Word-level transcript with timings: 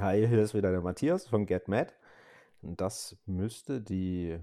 Hi, 0.00 0.24
hier 0.28 0.38
ist 0.38 0.54
wieder 0.54 0.70
der 0.70 0.80
Matthias 0.80 1.26
von 1.26 1.44
GetMad. 1.44 1.92
Das 2.62 3.16
müsste 3.26 3.80
die 3.80 4.38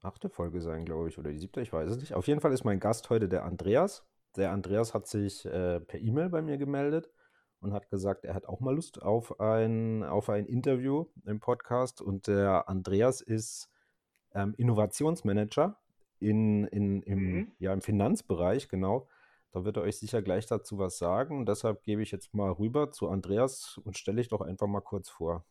achte 0.00 0.28
Folge 0.28 0.60
sein, 0.60 0.84
glaube 0.84 1.08
ich, 1.08 1.18
oder 1.18 1.32
die 1.32 1.38
siebte, 1.38 1.60
ich 1.60 1.72
weiß 1.72 1.90
es 1.90 1.96
nicht. 1.96 2.14
Auf 2.14 2.28
jeden 2.28 2.40
Fall 2.40 2.52
ist 2.52 2.62
mein 2.62 2.78
Gast 2.78 3.10
heute 3.10 3.28
der 3.28 3.44
Andreas. 3.44 4.06
Der 4.36 4.52
Andreas 4.52 4.94
hat 4.94 5.08
sich 5.08 5.44
äh, 5.44 5.80
per 5.80 5.98
E-Mail 5.98 6.28
bei 6.28 6.40
mir 6.40 6.56
gemeldet 6.56 7.10
und 7.58 7.72
hat 7.72 7.90
gesagt, 7.90 8.24
er 8.24 8.34
hat 8.34 8.46
auch 8.46 8.60
mal 8.60 8.76
Lust 8.76 9.02
auf 9.02 9.40
ein, 9.40 10.04
auf 10.04 10.30
ein 10.30 10.46
Interview 10.46 11.06
im 11.24 11.40
Podcast. 11.40 12.00
Und 12.00 12.28
der 12.28 12.68
Andreas 12.68 13.20
ist 13.20 13.68
ähm, 14.34 14.54
Innovationsmanager 14.56 15.80
in, 16.20 16.64
in, 16.68 17.02
im, 17.02 17.18
mhm. 17.18 17.52
ja, 17.58 17.72
im 17.72 17.82
Finanzbereich, 17.82 18.68
genau. 18.68 19.08
Da 19.56 19.64
wird 19.64 19.78
er 19.78 19.84
euch 19.84 19.96
sicher 19.96 20.20
gleich 20.20 20.44
dazu 20.44 20.76
was 20.76 20.98
sagen. 20.98 21.46
Deshalb 21.46 21.82
gebe 21.82 22.02
ich 22.02 22.10
jetzt 22.10 22.34
mal 22.34 22.52
rüber 22.52 22.90
zu 22.90 23.08
Andreas 23.08 23.80
und 23.86 23.96
stelle 23.96 24.20
ich 24.20 24.28
doch 24.28 24.42
einfach 24.42 24.66
mal 24.66 24.82
kurz 24.82 25.08
vor. 25.08 25.46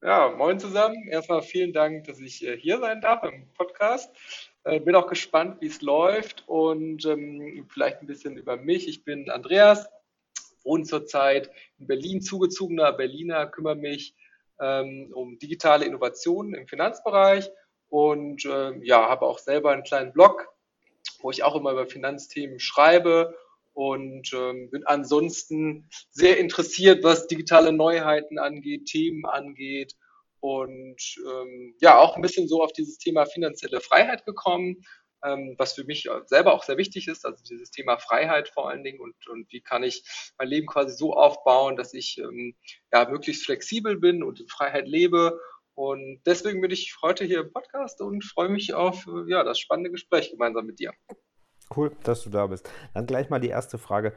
Ja, 0.00 0.30
moin 0.30 0.60
zusammen. 0.60 1.08
Erstmal 1.08 1.42
vielen 1.42 1.72
Dank, 1.72 2.04
dass 2.04 2.20
ich 2.20 2.46
äh, 2.46 2.56
hier 2.56 2.78
sein 2.78 3.00
darf 3.00 3.24
im 3.24 3.52
Podcast. 3.54 4.14
Äh, 4.62 4.78
bin 4.78 4.94
auch 4.94 5.08
gespannt, 5.08 5.60
wie 5.60 5.66
es 5.66 5.82
läuft 5.82 6.44
und 6.46 7.04
ähm, 7.04 7.66
vielleicht 7.68 8.00
ein 8.00 8.06
bisschen 8.06 8.36
über 8.36 8.56
mich. 8.58 8.86
Ich 8.86 9.02
bin 9.02 9.28
Andreas, 9.28 9.88
wohne 10.62 10.84
zurzeit 10.84 11.50
in 11.80 11.88
Berlin, 11.88 12.22
zugezogener 12.22 12.92
Berliner, 12.92 13.48
kümmere 13.48 13.74
mich 13.74 14.14
ähm, 14.60 15.10
um 15.12 15.36
digitale 15.40 15.84
Innovationen 15.84 16.54
im 16.54 16.68
Finanzbereich 16.68 17.50
und 17.88 18.44
äh, 18.44 18.78
ja, 18.84 19.08
habe 19.08 19.26
auch 19.26 19.40
selber 19.40 19.72
einen 19.72 19.82
kleinen 19.82 20.12
Blog, 20.12 20.48
wo 21.20 21.30
ich 21.30 21.42
auch 21.42 21.56
immer 21.56 21.72
über 21.72 21.86
Finanzthemen 21.86 22.60
schreibe 22.60 23.34
und 23.72 24.32
ähm, 24.32 24.70
bin 24.70 24.86
ansonsten 24.86 25.88
sehr 26.10 26.38
interessiert, 26.38 27.04
was 27.04 27.26
digitale 27.26 27.72
Neuheiten 27.72 28.38
angeht, 28.38 28.86
Themen 28.86 29.26
angeht 29.26 29.94
und 30.40 31.16
ähm, 31.28 31.74
ja, 31.80 31.98
auch 31.98 32.16
ein 32.16 32.22
bisschen 32.22 32.48
so 32.48 32.62
auf 32.62 32.72
dieses 32.72 32.98
Thema 32.98 33.26
finanzielle 33.26 33.80
Freiheit 33.80 34.24
gekommen, 34.24 34.82
ähm, 35.24 35.54
was 35.58 35.74
für 35.74 35.84
mich 35.84 36.08
selber 36.26 36.54
auch 36.54 36.62
sehr 36.62 36.78
wichtig 36.78 37.08
ist, 37.08 37.26
also 37.26 37.42
dieses 37.44 37.70
Thema 37.70 37.98
Freiheit 37.98 38.48
vor 38.48 38.68
allen 38.68 38.84
Dingen 38.84 39.00
und, 39.00 39.14
und 39.28 39.50
wie 39.52 39.60
kann 39.60 39.82
ich 39.82 40.04
mein 40.38 40.48
Leben 40.48 40.66
quasi 40.66 40.96
so 40.96 41.14
aufbauen, 41.14 41.76
dass 41.76 41.94
ich 41.94 42.18
ähm, 42.18 42.54
ja 42.92 43.08
möglichst 43.08 43.44
flexibel 43.44 43.98
bin 43.98 44.22
und 44.22 44.40
in 44.40 44.48
Freiheit 44.48 44.86
lebe 44.86 45.38
und 45.76 46.22
deswegen 46.24 46.62
bin 46.62 46.70
ich 46.70 46.96
heute 47.02 47.24
hier 47.24 47.40
im 47.40 47.52
Podcast 47.52 48.00
und 48.00 48.24
freue 48.24 48.48
mich 48.48 48.72
auf 48.72 49.06
ja, 49.26 49.44
das 49.44 49.58
spannende 49.60 49.90
Gespräch 49.90 50.30
gemeinsam 50.30 50.66
mit 50.66 50.78
dir. 50.80 50.92
Cool, 51.74 51.92
dass 52.02 52.24
du 52.24 52.30
da 52.30 52.46
bist. 52.46 52.68
Dann 52.94 53.06
gleich 53.06 53.28
mal 53.28 53.40
die 53.40 53.48
erste 53.50 53.76
Frage. 53.76 54.14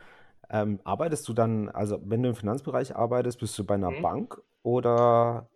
Ähm, 0.50 0.80
arbeitest 0.86 1.28
du 1.28 1.34
dann, 1.34 1.68
also 1.70 2.00
wenn 2.04 2.24
du 2.24 2.30
im 2.30 2.36
Finanzbereich 2.36 2.96
arbeitest, 2.96 3.40
bist 3.40 3.60
du 3.60 3.66
bei 3.66 3.76
einer 3.76 3.92
mhm. 3.92 4.02
Bank 4.02 4.42
oder? 4.64 5.50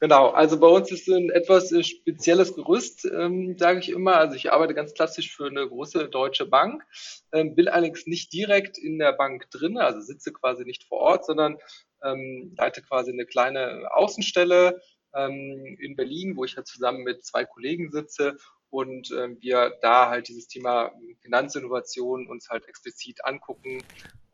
Genau, 0.00 0.30
also 0.30 0.60
bei 0.60 0.66
uns 0.66 0.92
ist 0.92 1.08
ein 1.08 1.30
etwas 1.30 1.72
äh, 1.72 1.82
spezielles 1.82 2.54
Gerüst, 2.54 3.06
ähm, 3.06 3.56
sage 3.58 3.80
ich 3.80 3.90
immer. 3.90 4.16
Also 4.16 4.36
ich 4.36 4.52
arbeite 4.52 4.74
ganz 4.74 4.94
klassisch 4.94 5.34
für 5.34 5.46
eine 5.46 5.66
große 5.66 6.08
deutsche 6.08 6.46
Bank, 6.46 6.84
ähm, 7.32 7.54
bin 7.54 7.68
allerdings 7.68 8.06
nicht 8.06 8.32
direkt 8.32 8.78
in 8.78 8.98
der 8.98 9.12
Bank 9.14 9.50
drin, 9.50 9.78
also 9.78 10.00
sitze 10.00 10.32
quasi 10.32 10.64
nicht 10.64 10.84
vor 10.84 10.98
Ort, 11.00 11.26
sondern 11.26 11.58
ähm, 12.04 12.54
leite 12.56 12.82
quasi 12.82 13.12
eine 13.12 13.26
kleine 13.26 13.88
Außenstelle 13.92 14.80
ähm, 15.14 15.76
in 15.80 15.96
Berlin, 15.96 16.36
wo 16.36 16.44
ich 16.44 16.56
halt 16.56 16.66
zusammen 16.66 17.02
mit 17.02 17.24
zwei 17.24 17.44
Kollegen 17.44 17.90
sitze 17.90 18.36
und 18.70 19.12
äh, 19.12 19.40
wir 19.40 19.78
da 19.82 20.10
halt 20.10 20.26
dieses 20.26 20.48
Thema 20.48 20.90
Finanzinnovation 21.22 22.26
uns 22.26 22.50
halt 22.50 22.66
explizit 22.66 23.24
angucken. 23.24 23.82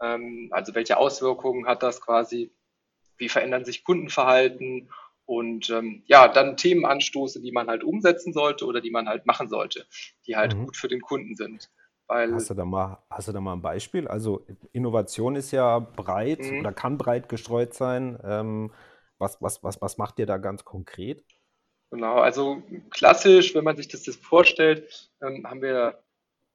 Ähm, 0.01 0.48
also 0.51 0.75
welche 0.75 0.97
Auswirkungen 0.97 1.67
hat 1.67 1.83
das 1.83 2.01
quasi? 2.01 2.51
Wie 3.19 3.29
verändern 3.29 3.67
sich 3.67 3.85
Kundenverhalten? 3.85 4.91
Und 5.27 5.69
ähm, 5.71 6.03
ja, 6.07 6.27
dann 6.27 6.57
Themen 6.57 6.87
anstoße, 6.87 7.43
die 7.43 7.53
man 7.53 7.69
halt 7.69 7.85
umsetzen 7.85 8.33
sollte 8.33 8.65
oder 8.65 8.81
die 8.81 8.91
man 8.91 9.09
halt 9.09 9.27
machen 9.27 9.48
sollte, 9.48 9.86
die 10.27 10.36
halt 10.36 10.57
mhm. 10.57 10.64
gut 10.64 10.77
für 10.77 10.89
den 10.89 11.03
Kunden 11.03 11.36
sind. 11.36 11.70
Weil 12.11 12.35
hast, 12.35 12.51
du 12.51 12.55
da 12.55 12.65
mal, 12.65 12.98
hast 13.09 13.29
du 13.29 13.33
da 13.33 13.41
mal 13.41 13.53
ein 13.53 13.63
Beispiel? 13.63 14.09
Also 14.09 14.45
Innovation 14.73 15.37
ist 15.37 15.53
ja 15.53 15.79
breit 15.79 16.41
mhm. 16.41 16.59
oder 16.59 16.73
kann 16.73 16.98
breit 16.98 17.29
gestreut 17.29 17.73
sein. 17.73 18.19
Ähm, 18.25 18.73
was, 19.19 19.41
was, 19.41 19.63
was, 19.63 19.81
was 19.81 19.97
macht 19.97 20.19
ihr 20.19 20.27
da 20.27 20.37
ganz 20.39 20.65
konkret? 20.65 21.25
Genau, 21.93 22.17
also 22.17 22.65
klassisch, 22.91 23.55
wenn 23.55 23.63
man 23.63 23.77
sich 23.77 23.87
das 23.87 24.07
jetzt 24.07 24.25
vorstellt, 24.25 25.13
ähm, 25.23 25.47
haben 25.47 25.63
wir 25.63 26.03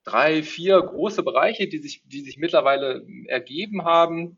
drei, 0.04 0.44
vier 0.44 0.82
große 0.82 1.24
Bereiche, 1.24 1.70
die 1.70 1.78
sich, 1.78 2.04
die 2.06 2.20
sich 2.20 2.38
mittlerweile 2.38 3.08
ergeben 3.28 3.86
haben. 3.86 4.38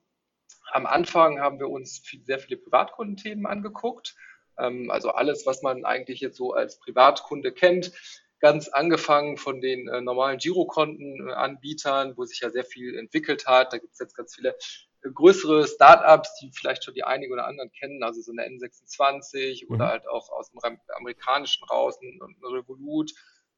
Am 0.72 0.86
Anfang 0.86 1.40
haben 1.40 1.58
wir 1.58 1.72
uns 1.72 1.98
viel, 1.98 2.24
sehr 2.26 2.38
viele 2.38 2.58
Privatkundenthemen 2.58 3.48
angeguckt. 3.48 4.16
Ähm, 4.60 4.92
also 4.92 5.10
alles, 5.10 5.48
was 5.48 5.64
man 5.64 5.84
eigentlich 5.84 6.20
jetzt 6.20 6.38
so 6.38 6.54
als 6.54 6.78
Privatkunde 6.78 7.52
kennt, 7.52 7.92
ganz 8.40 8.68
angefangen 8.68 9.38
von 9.38 9.62
den 9.62 9.88
äh, 9.88 10.02
normalen 10.02 10.38
Girokontenanbietern, 10.38 12.16
wo 12.18 12.26
sich 12.26 12.42
ja 12.42 12.50
sehr 12.50 12.66
viel 12.66 12.98
entwickelt 12.98 13.48
hat. 13.48 13.74
Da 13.74 13.78
gibt 13.78 13.94
es 13.94 14.00
jetzt 14.00 14.16
ganz 14.16 14.36
viele 14.36 14.56
äh, 15.02 15.10
größere 15.12 15.68
Startups, 15.68 16.36
die 16.40 16.52
vielleicht 16.54 16.84
schon 16.84 16.94
die 16.94 17.04
einigen 17.04 17.34
oder 17.34 17.48
anderen 17.48 17.72
kennen, 17.72 18.04
also 18.04 18.22
so 18.22 18.32
eine 18.32 18.48
N26 18.48 19.66
mhm. 19.66 19.76
oder 19.76 19.88
halt 19.88 20.08
auch 20.08 20.30
aus 20.30 20.52
dem 20.52 20.60
amerikanischen 20.96 21.66
raus, 21.66 21.98
ein, 22.02 22.20
Revolut. 22.44 23.12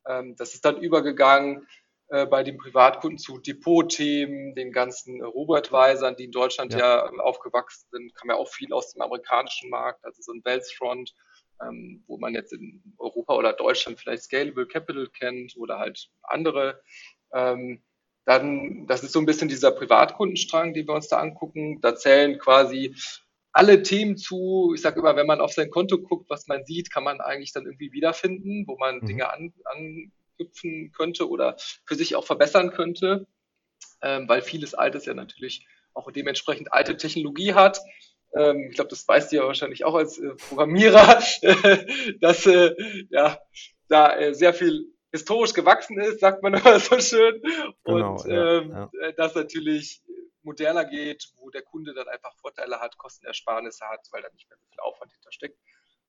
Ähm, 0.07 0.35
das 0.37 0.53
ist 0.53 0.63
dann 0.63 0.77
übergegangen 0.77 1.67
äh, 2.07 2.25
bei 2.25 2.43
den 2.43 2.57
Privatkunden 2.57 3.17
zu 3.17 3.37
Depot-Themen, 3.37 4.55
den 4.55 4.71
ganzen 4.71 5.21
Robot-Weisern, 5.21 6.15
die 6.15 6.25
in 6.25 6.31
Deutschland 6.31 6.73
ja. 6.73 6.79
ja 6.79 7.19
aufgewachsen 7.19 7.87
sind, 7.91 8.15
kam 8.15 8.29
ja 8.29 8.35
auch 8.35 8.47
viel 8.47 8.71
aus 8.71 8.93
dem 8.93 9.01
amerikanischen 9.01 9.69
Markt, 9.69 10.05
also 10.05 10.21
so 10.21 10.31
ein 10.31 10.41
Bellsfront 10.41 11.13
ähm, 11.61 12.03
wo 12.07 12.17
man 12.17 12.33
jetzt 12.33 12.53
in 12.53 12.81
Europa 12.97 13.35
oder 13.35 13.53
Deutschland 13.53 13.99
vielleicht 13.99 14.23
Scalable 14.23 14.67
Capital 14.67 15.07
kennt 15.07 15.55
oder 15.57 15.79
halt 15.79 16.09
andere. 16.23 16.81
Ähm, 17.33 17.81
dann, 18.25 18.85
das 18.87 19.03
ist 19.03 19.13
so 19.13 19.19
ein 19.19 19.25
bisschen 19.25 19.47
dieser 19.47 19.71
Privatkundenstrang, 19.71 20.73
den 20.73 20.87
wir 20.87 20.93
uns 20.93 21.07
da 21.07 21.19
angucken. 21.19 21.79
Da 21.81 21.95
zählen 21.95 22.37
quasi 22.37 22.95
alle 23.51 23.81
Themen 23.81 24.17
zu. 24.17 24.73
Ich 24.75 24.81
sage 24.81 24.99
immer, 24.99 25.15
wenn 25.15 25.27
man 25.27 25.41
auf 25.41 25.53
sein 25.53 25.71
Konto 25.71 25.97
guckt, 25.97 26.29
was 26.29 26.47
man 26.47 26.63
sieht, 26.65 26.91
kann 26.91 27.03
man 27.03 27.21
eigentlich 27.21 27.53
dann 27.53 27.65
irgendwie 27.65 27.91
wiederfinden, 27.91 28.65
wo 28.67 28.77
man 28.77 28.99
mhm. 28.99 29.05
Dinge 29.07 29.33
an, 29.33 29.53
anknüpfen 29.65 30.91
könnte 30.91 31.29
oder 31.29 31.57
für 31.85 31.95
sich 31.95 32.15
auch 32.15 32.25
verbessern 32.25 32.71
könnte, 32.71 33.27
ähm, 34.01 34.29
weil 34.29 34.41
vieles 34.41 34.73
Altes 34.75 35.05
ja 35.05 35.13
natürlich 35.13 35.65
auch 35.93 36.11
dementsprechend 36.11 36.71
alte 36.71 36.97
Technologie 36.97 37.53
hat. 37.53 37.79
Ähm, 38.35 38.67
ich 38.69 38.75
glaube, 38.75 38.89
das 38.89 39.07
weißt 39.07 39.31
du 39.31 39.37
ja 39.37 39.43
wahrscheinlich 39.43 39.85
auch 39.85 39.95
als 39.95 40.19
äh, 40.19 40.35
Programmierer, 40.35 41.21
dass 42.21 42.45
äh, 42.45 42.75
ja, 43.09 43.39
da 43.87 44.15
äh, 44.17 44.33
sehr 44.33 44.53
viel 44.53 44.93
historisch 45.11 45.53
gewachsen 45.53 45.99
ist, 45.99 46.19
sagt 46.19 46.43
man 46.43 46.53
immer 46.55 46.79
so 46.79 46.99
schön. 46.99 47.41
Genau, 47.83 48.13
und 48.13 48.25
ähm, 48.27 48.71
ja. 48.71 48.91
Äh, 49.01 49.13
das 49.15 49.35
natürlich 49.35 50.01
moderner 50.43 50.85
geht, 50.85 51.31
wo 51.37 51.49
der 51.49 51.63
Kunde 51.63 51.93
dann 51.93 52.07
einfach 52.07 52.35
Vorteile 52.37 52.79
hat, 52.79 52.97
Kostenersparnisse 52.97 53.85
hat, 53.87 54.07
weil 54.11 54.21
da 54.21 54.29
nicht 54.33 54.49
mehr 54.49 54.57
so 54.57 54.65
viel 54.69 54.79
Aufwand 54.79 55.11
hintersteckt. 55.11 55.59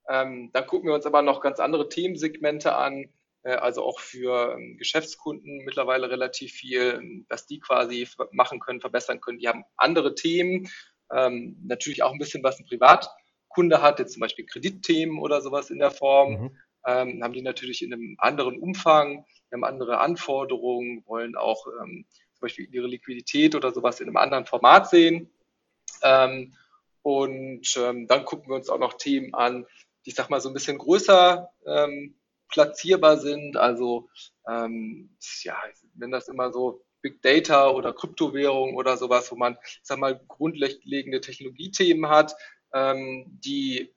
Ähm, 0.09 0.51
dann 0.53 0.67
gucken 0.67 0.89
wir 0.89 0.95
uns 0.95 1.07
aber 1.07 1.23
noch 1.23 1.41
ganz 1.41 1.61
andere 1.61 1.89
Themensegmente 1.89 2.75
an, 2.75 3.13
äh, 3.43 3.55
also 3.55 3.85
auch 3.85 4.01
für 4.01 4.55
ähm, 4.55 4.77
Geschäftskunden 4.79 5.65
mittlerweile 5.65 6.11
relativ 6.11 6.53
viel, 6.53 7.25
dass 7.29 7.47
die 7.47 7.61
quasi 7.61 8.09
machen 8.33 8.61
können, 8.61 8.81
verbessern 8.81 9.21
können. 9.21 9.39
Die 9.39 9.49
haben 9.49 9.65
andere 9.77 10.15
Themen, 10.15 10.71
ähm, 11.13 11.57
natürlich 11.65 12.03
auch 12.03 12.13
ein 12.13 12.19
bisschen, 12.19 12.43
was 12.43 12.59
ein 12.59 12.67
Privatkunde 12.67 13.83
hat, 13.83 13.99
jetzt 13.99 14.13
zum 14.13 14.21
Beispiel 14.21 14.47
Kreditthemen 14.47 15.19
oder 15.19 15.41
sowas 15.41 15.71
in 15.71 15.79
der 15.79 15.91
Form, 15.91 16.33
mhm. 16.33 16.59
ähm, 16.87 17.23
haben 17.23 17.33
die 17.33 17.43
natürlich 17.43 17.83
in 17.83 17.93
einem 17.93 18.17
anderen 18.19 18.59
Umfang, 18.59 19.25
haben 19.53 19.65
andere 19.65 19.99
Anforderungen, 19.99 21.05
wollen 21.07 21.37
auch 21.37 21.67
ähm, 21.83 22.07
zum 22.35 22.41
Beispiel 22.41 22.69
ihre 22.73 22.87
Liquidität 22.87 23.55
oder 23.55 23.73
sowas 23.73 24.01
in 24.01 24.07
einem 24.07 24.17
anderen 24.17 24.47
Format 24.47 24.89
sehen. 24.89 25.31
Ähm, 26.03 26.55
und 27.03 27.77
ähm, 27.77 28.07
dann 28.07 28.25
gucken 28.25 28.49
wir 28.49 28.57
uns 28.57 28.69
auch 28.69 28.79
noch 28.79 28.95
Themen 28.95 29.35
an, 29.35 29.67
die, 30.05 30.11
ich 30.11 30.15
sag 30.15 30.31
mal, 30.31 30.41
so 30.41 30.49
ein 30.49 30.55
bisschen 30.55 30.79
größer 30.79 31.51
ähm, 31.67 32.15
platzierbar 32.49 33.19
sind. 33.19 33.57
Also 33.57 34.09
ähm, 34.49 35.17
ja, 35.43 35.57
wenn 35.95 36.11
das 36.11 36.29
immer 36.29 36.53
so 36.53 36.83
Big 37.03 37.23
Data 37.23 37.71
oder 37.71 37.93
Kryptowährung 37.93 38.77
oder 38.77 38.97
sowas, 38.97 39.31
wo 39.31 39.37
man, 39.37 39.57
ich 39.63 39.81
sag 39.83 39.99
mal, 39.99 40.21
grundlegende 40.29 41.21
Technologiethemen 41.21 42.11
hat, 42.11 42.35
ähm, 42.73 43.27
die 43.45 43.95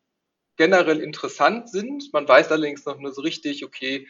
generell 0.55 0.99
interessant 0.99 1.69
sind. 1.69 2.11
Man 2.13 2.27
weiß 2.27 2.51
allerdings 2.51 2.85
noch 2.85 2.99
nur 2.99 3.11
so 3.11 3.21
richtig, 3.21 3.65
okay, 3.65 4.07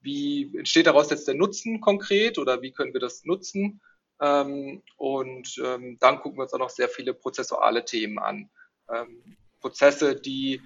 wie 0.00 0.56
entsteht 0.56 0.86
daraus 0.86 1.10
jetzt 1.10 1.28
der 1.28 1.34
Nutzen 1.34 1.80
konkret 1.80 2.38
oder 2.38 2.62
wie 2.62 2.72
können 2.72 2.92
wir 2.92 3.00
das 3.00 3.24
nutzen? 3.24 3.80
Ähm, 4.20 4.82
und 4.96 5.60
ähm, 5.64 5.98
dann 6.00 6.20
gucken 6.20 6.38
wir 6.38 6.44
uns 6.44 6.54
auch 6.54 6.58
noch 6.58 6.70
sehr 6.70 6.88
viele 6.88 7.14
prozessuale 7.14 7.84
Themen 7.84 8.18
an. 8.18 8.50
Ähm, 8.92 9.36
Prozesse, 9.60 10.14
die 10.14 10.62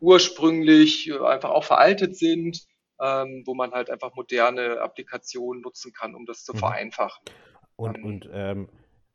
ursprünglich 0.00 1.12
einfach 1.20 1.50
auch 1.50 1.64
veraltet 1.64 2.16
sind, 2.16 2.66
ähm, 3.00 3.42
wo 3.46 3.54
man 3.54 3.72
halt 3.72 3.90
einfach 3.90 4.14
moderne 4.14 4.80
Applikationen 4.80 5.62
nutzen 5.62 5.92
kann, 5.92 6.14
um 6.14 6.26
das 6.26 6.44
zu 6.44 6.52
mhm. 6.52 6.58
vereinfachen. 6.58 7.22
Und, 7.76 7.98
und 8.02 8.28
ähm, 8.32 8.68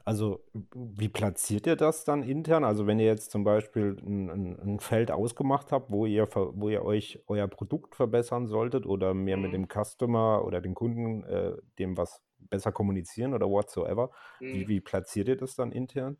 Also, 0.05 0.45
wie 0.75 1.09
platziert 1.09 1.67
ihr 1.67 1.75
das 1.77 2.03
dann 2.05 2.23
intern? 2.23 2.63
Also, 2.65 2.87
wenn 2.87 2.99
ihr 2.99 3.05
jetzt 3.07 3.31
zum 3.31 3.43
Beispiel 3.45 3.97
ein, 4.05 4.29
ein, 4.29 4.59
ein 4.61 4.79
Feld 4.81 5.11
ausgemacht 5.11 5.71
habt, 5.71 5.91
wo 5.91 6.05
ihr, 6.05 6.27
wo 6.35 6.69
ihr 6.69 6.83
euch 6.85 7.23
euer 7.27 7.47
Produkt 7.47 7.95
verbessern 7.95 8.47
solltet 8.47 8.85
oder 8.85 9.13
mehr 9.13 9.37
mit 9.37 9.53
Mhm. 9.53 9.53
dem 9.53 9.67
Customer 9.69 10.43
oder 10.45 10.61
den 10.61 10.75
Kunden 10.75 11.23
äh, 11.25 11.53
dem 11.79 11.97
was 11.97 12.21
besser 12.39 12.71
kommunizieren 12.73 13.33
oder 13.33 13.47
whatsoever, 13.49 14.11
wie, 14.51 14.67
Mhm. 14.67 14.67
wie 14.67 14.81
platziert 14.81 15.27
ihr 15.29 15.37
das 15.37 15.55
dann 15.55 15.71
intern? 15.71 16.17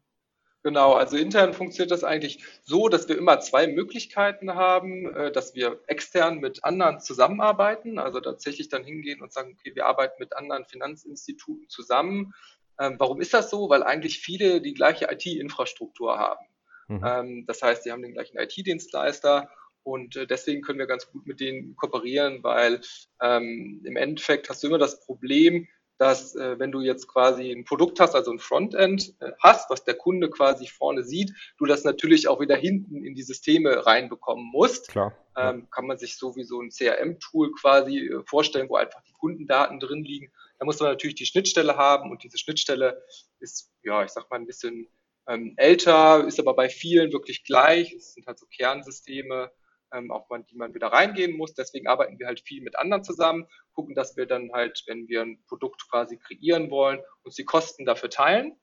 Genau, 0.64 0.94
also 0.94 1.18
intern 1.18 1.54
funktioniert 1.54 1.92
das 1.92 2.06
eigentlich 2.06 2.42
so, 2.64 2.88
dass 2.88 3.10
wir 3.10 3.18
immer 3.18 3.42
zwei 3.42 3.68
Möglichkeiten 3.68 4.56
haben, 4.56 5.14
äh, 5.14 5.30
dass 5.30 5.54
wir 5.56 5.82
extern 5.88 6.40
mit 6.40 6.64
anderen 6.64 7.02
zusammenarbeiten, 7.02 8.00
also 8.00 8.22
tatsächlich 8.22 8.70
dann 8.70 8.86
hingehen 8.86 9.22
und 9.22 9.34
sagen, 9.34 9.58
okay, 9.60 9.76
wir 9.76 9.86
arbeiten 9.86 10.16
mit 10.20 10.36
anderen 10.38 10.64
Finanzinstituten 10.64 11.68
zusammen. 11.68 12.34
Ähm, 12.80 12.96
warum 12.98 13.20
ist 13.20 13.34
das 13.34 13.50
so? 13.50 13.70
Weil 13.70 13.84
eigentlich 13.84 14.20
viele 14.20 14.62
die 14.62 14.74
gleiche 14.74 15.10
IT-Infrastruktur 15.12 16.18
haben. 16.18 16.46
Mhm. 16.88 17.04
Ähm, 17.06 17.46
das 17.46 17.62
heißt, 17.62 17.84
sie 17.84 17.92
haben 17.92 18.02
den 18.02 18.14
gleichen 18.14 18.38
IT-Dienstleister 18.38 19.50
und 19.84 20.16
äh, 20.16 20.26
deswegen 20.26 20.62
können 20.62 20.80
wir 20.80 20.88
ganz 20.88 21.12
gut 21.12 21.28
mit 21.28 21.42
denen 21.42 21.76
kooperieren, 21.76 22.42
weil 22.42 22.80
ähm, 23.22 23.82
im 23.84 23.98
Endeffekt 23.98 24.50
hast 24.50 24.64
du 24.64 24.68
immer 24.68 24.78
das 24.78 25.06
Problem, 25.06 25.68
dass 25.98 26.36
äh, 26.36 26.58
wenn 26.60 26.72
du 26.72 26.82
jetzt 26.82 27.08
quasi 27.08 27.52
ein 27.52 27.66
Produkt 27.66 28.00
hast, 28.00 28.16
also 28.16 28.32
ein 28.32 28.40
Frontend 28.40 29.14
äh, 29.20 29.32
hast, 29.40 29.70
was 29.70 29.84
der 29.84 29.96
Kunde 29.96 30.30
quasi 30.30 30.68
vorne 30.68 31.04
sieht, 31.04 31.34
du 31.58 31.66
das 31.66 31.84
natürlich 31.84 32.28
auch 32.28 32.40
wieder 32.40 32.56
hinten 32.56 33.06
in 33.06 33.16
die 33.16 33.24
Systeme 33.24 33.86
reinbekommen 33.86 34.46
musst. 34.46 34.90
Klar. 34.90 35.16
Ähm, 35.36 35.68
kann 35.72 35.88
man 35.88 35.98
sich 35.98 36.18
so 36.18 36.36
wie 36.36 36.44
so 36.44 36.62
ein 36.62 36.70
CRM-Tool 36.70 37.54
quasi 37.54 38.08
äh, 38.08 38.24
vorstellen, 38.26 38.70
wo 38.70 38.76
einfach 38.76 39.02
die 39.02 39.14
Kundendaten 39.14 39.80
drin 39.80 40.04
liegen. 40.04 40.32
Da 40.60 40.66
muss 40.66 40.80
man 40.80 40.90
natürlich 40.90 41.16
die 41.16 41.26
Schnittstelle 41.26 41.78
haben 41.78 42.12
und 42.12 42.24
diese 42.24 42.38
Schnittstelle 42.38 43.04
ist, 43.40 43.72
ja, 43.84 44.04
ich 44.04 44.12
sag 44.12 44.30
mal, 44.30 44.38
ein 44.38 44.46
bisschen 44.46 44.88
ähm, 45.28 45.54
älter, 45.58 46.26
ist 46.26 46.40
aber 46.40 46.54
bei 46.54 46.70
vielen 46.70 47.14
wirklich 47.14 47.44
gleich. 47.44 47.94
Es 47.94 48.14
sind 48.14 48.28
halt 48.28 48.40
so 48.40 48.46
Kernsysteme, 48.46 49.52
ähm, 49.94 50.12
auf 50.12 50.30
man, 50.30 50.46
die 50.46 50.56
man 50.56 50.74
wieder 50.74 50.88
reingehen 50.88 51.38
muss. 51.38 51.54
Deswegen 51.54 51.88
arbeiten 51.88 52.20
wir 52.20 52.28
halt 52.28 52.42
viel 52.42 52.62
mit 52.62 52.78
anderen 52.78 53.04
zusammen, 53.04 53.48
gucken, 53.74 53.96
dass 53.96 54.18
wir 54.18 54.26
dann 54.26 54.52
halt, 54.52 54.84
wenn 54.88 55.08
wir 55.08 55.22
ein 55.22 55.44
Produkt 55.48 55.90
quasi 55.90 56.18
kreieren 56.18 56.70
wollen, 56.70 57.00
uns 57.24 57.36
die 57.36 57.46
Kosten 57.46 57.86
dafür 57.86 58.10
teilen, 58.10 58.60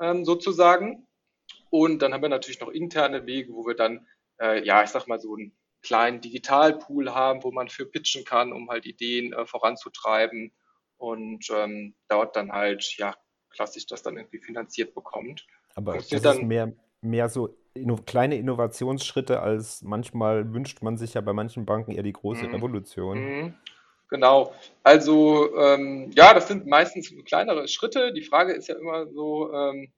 ähm, 0.00 0.24
sozusagen. 0.24 1.06
Und 1.70 2.02
dann 2.02 2.12
haben 2.12 2.22
wir 2.22 2.28
natürlich 2.28 2.60
noch 2.60 2.68
interne 2.68 3.26
Wege, 3.26 3.52
wo 3.52 3.66
wir 3.66 3.74
dann, 3.74 4.06
äh, 4.40 4.64
ja, 4.64 4.82
ich 4.82 4.90
sag 4.90 5.06
mal, 5.06 5.20
so 5.20 5.34
einen 5.34 5.56
kleinen 5.82 6.20
Digitalpool 6.20 7.14
haben, 7.14 7.42
wo 7.42 7.50
man 7.50 7.68
für 7.68 7.86
pitchen 7.86 8.24
kann, 8.24 8.52
um 8.52 8.70
halt 8.70 8.86
Ideen 8.86 9.32
äh, 9.32 9.46
voranzutreiben 9.46 10.52
und 10.96 11.48
ähm, 11.50 11.94
dort 12.08 12.36
dann 12.36 12.52
halt, 12.52 12.96
ja, 12.98 13.14
klassisch 13.50 13.86
das 13.86 14.02
dann 14.02 14.16
irgendwie 14.16 14.38
finanziert 14.38 14.94
bekommt. 14.94 15.46
Aber 15.74 15.94
das 15.94 16.12
ist 16.12 16.42
mehr, 16.42 16.72
mehr 17.00 17.28
so 17.28 17.56
inno 17.74 17.96
kleine 17.96 18.36
Innovationsschritte, 18.36 19.40
als 19.40 19.82
manchmal 19.82 20.52
wünscht 20.52 20.82
man 20.82 20.96
sich 20.98 21.14
ja 21.14 21.20
bei 21.20 21.32
manchen 21.32 21.66
Banken 21.66 21.92
eher 21.92 22.02
die 22.02 22.12
große 22.12 22.46
Mhm. 22.46 22.54
Revolution. 22.54 23.18
Mhm. 23.18 23.54
Genau. 24.08 24.54
Also 24.82 25.56
ähm, 25.56 26.10
ja, 26.14 26.34
das 26.34 26.48
sind 26.48 26.66
meistens 26.66 27.12
kleinere 27.24 27.66
Schritte. 27.68 28.12
Die 28.12 28.22
Frage 28.22 28.52
ist 28.52 28.68
ja 28.68 28.76
immer 28.76 29.06
so, 29.08 29.52
ähm, 29.54 29.90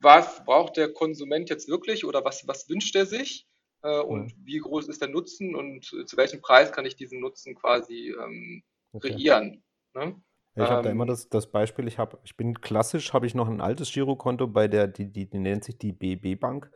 was 0.00 0.44
braucht 0.44 0.76
der 0.76 0.92
Konsument 0.92 1.50
jetzt 1.50 1.68
wirklich 1.68 2.04
oder 2.04 2.24
was, 2.24 2.48
was 2.48 2.68
wünscht 2.68 2.96
er 2.96 3.06
sich 3.06 3.46
äh, 3.82 4.00
Hm, 4.00 4.08
und 4.08 4.34
wie 4.44 4.58
groß 4.58 4.88
ist 4.88 5.00
der 5.02 5.08
Nutzen 5.08 5.54
und 5.54 5.92
äh, 5.92 6.06
zu 6.06 6.16
welchem 6.16 6.40
Preis 6.40 6.72
kann 6.72 6.86
ich 6.86 6.96
diesen 6.96 7.20
Nutzen 7.20 7.54
quasi 7.54 8.14
ähm, 8.18 8.62
okay. 8.92 9.10
kreieren. 9.10 9.62
Ne? 9.94 10.20
Ich 10.58 10.70
habe 10.70 10.82
da 10.82 10.90
immer 10.90 11.04
Ähm, 11.04 11.06
das, 11.06 11.28
das 11.28 11.46
Beispiel, 11.50 11.86
ich 11.86 11.98
habe, 11.98 12.18
ich 12.24 12.36
bin 12.36 12.60
klassisch, 12.60 13.12
habe 13.12 13.26
ich 13.26 13.34
noch 13.34 13.48
ein 13.48 13.60
altes 13.60 13.92
Girokonto 13.92 14.46
bei 14.48 14.68
der, 14.68 14.88
die, 14.88 15.06
die, 15.12 15.28
die 15.28 15.38
nennt 15.38 15.64
sich 15.64 15.78
die 15.78 15.92
BB 15.92 16.34
Bank. 16.36 16.70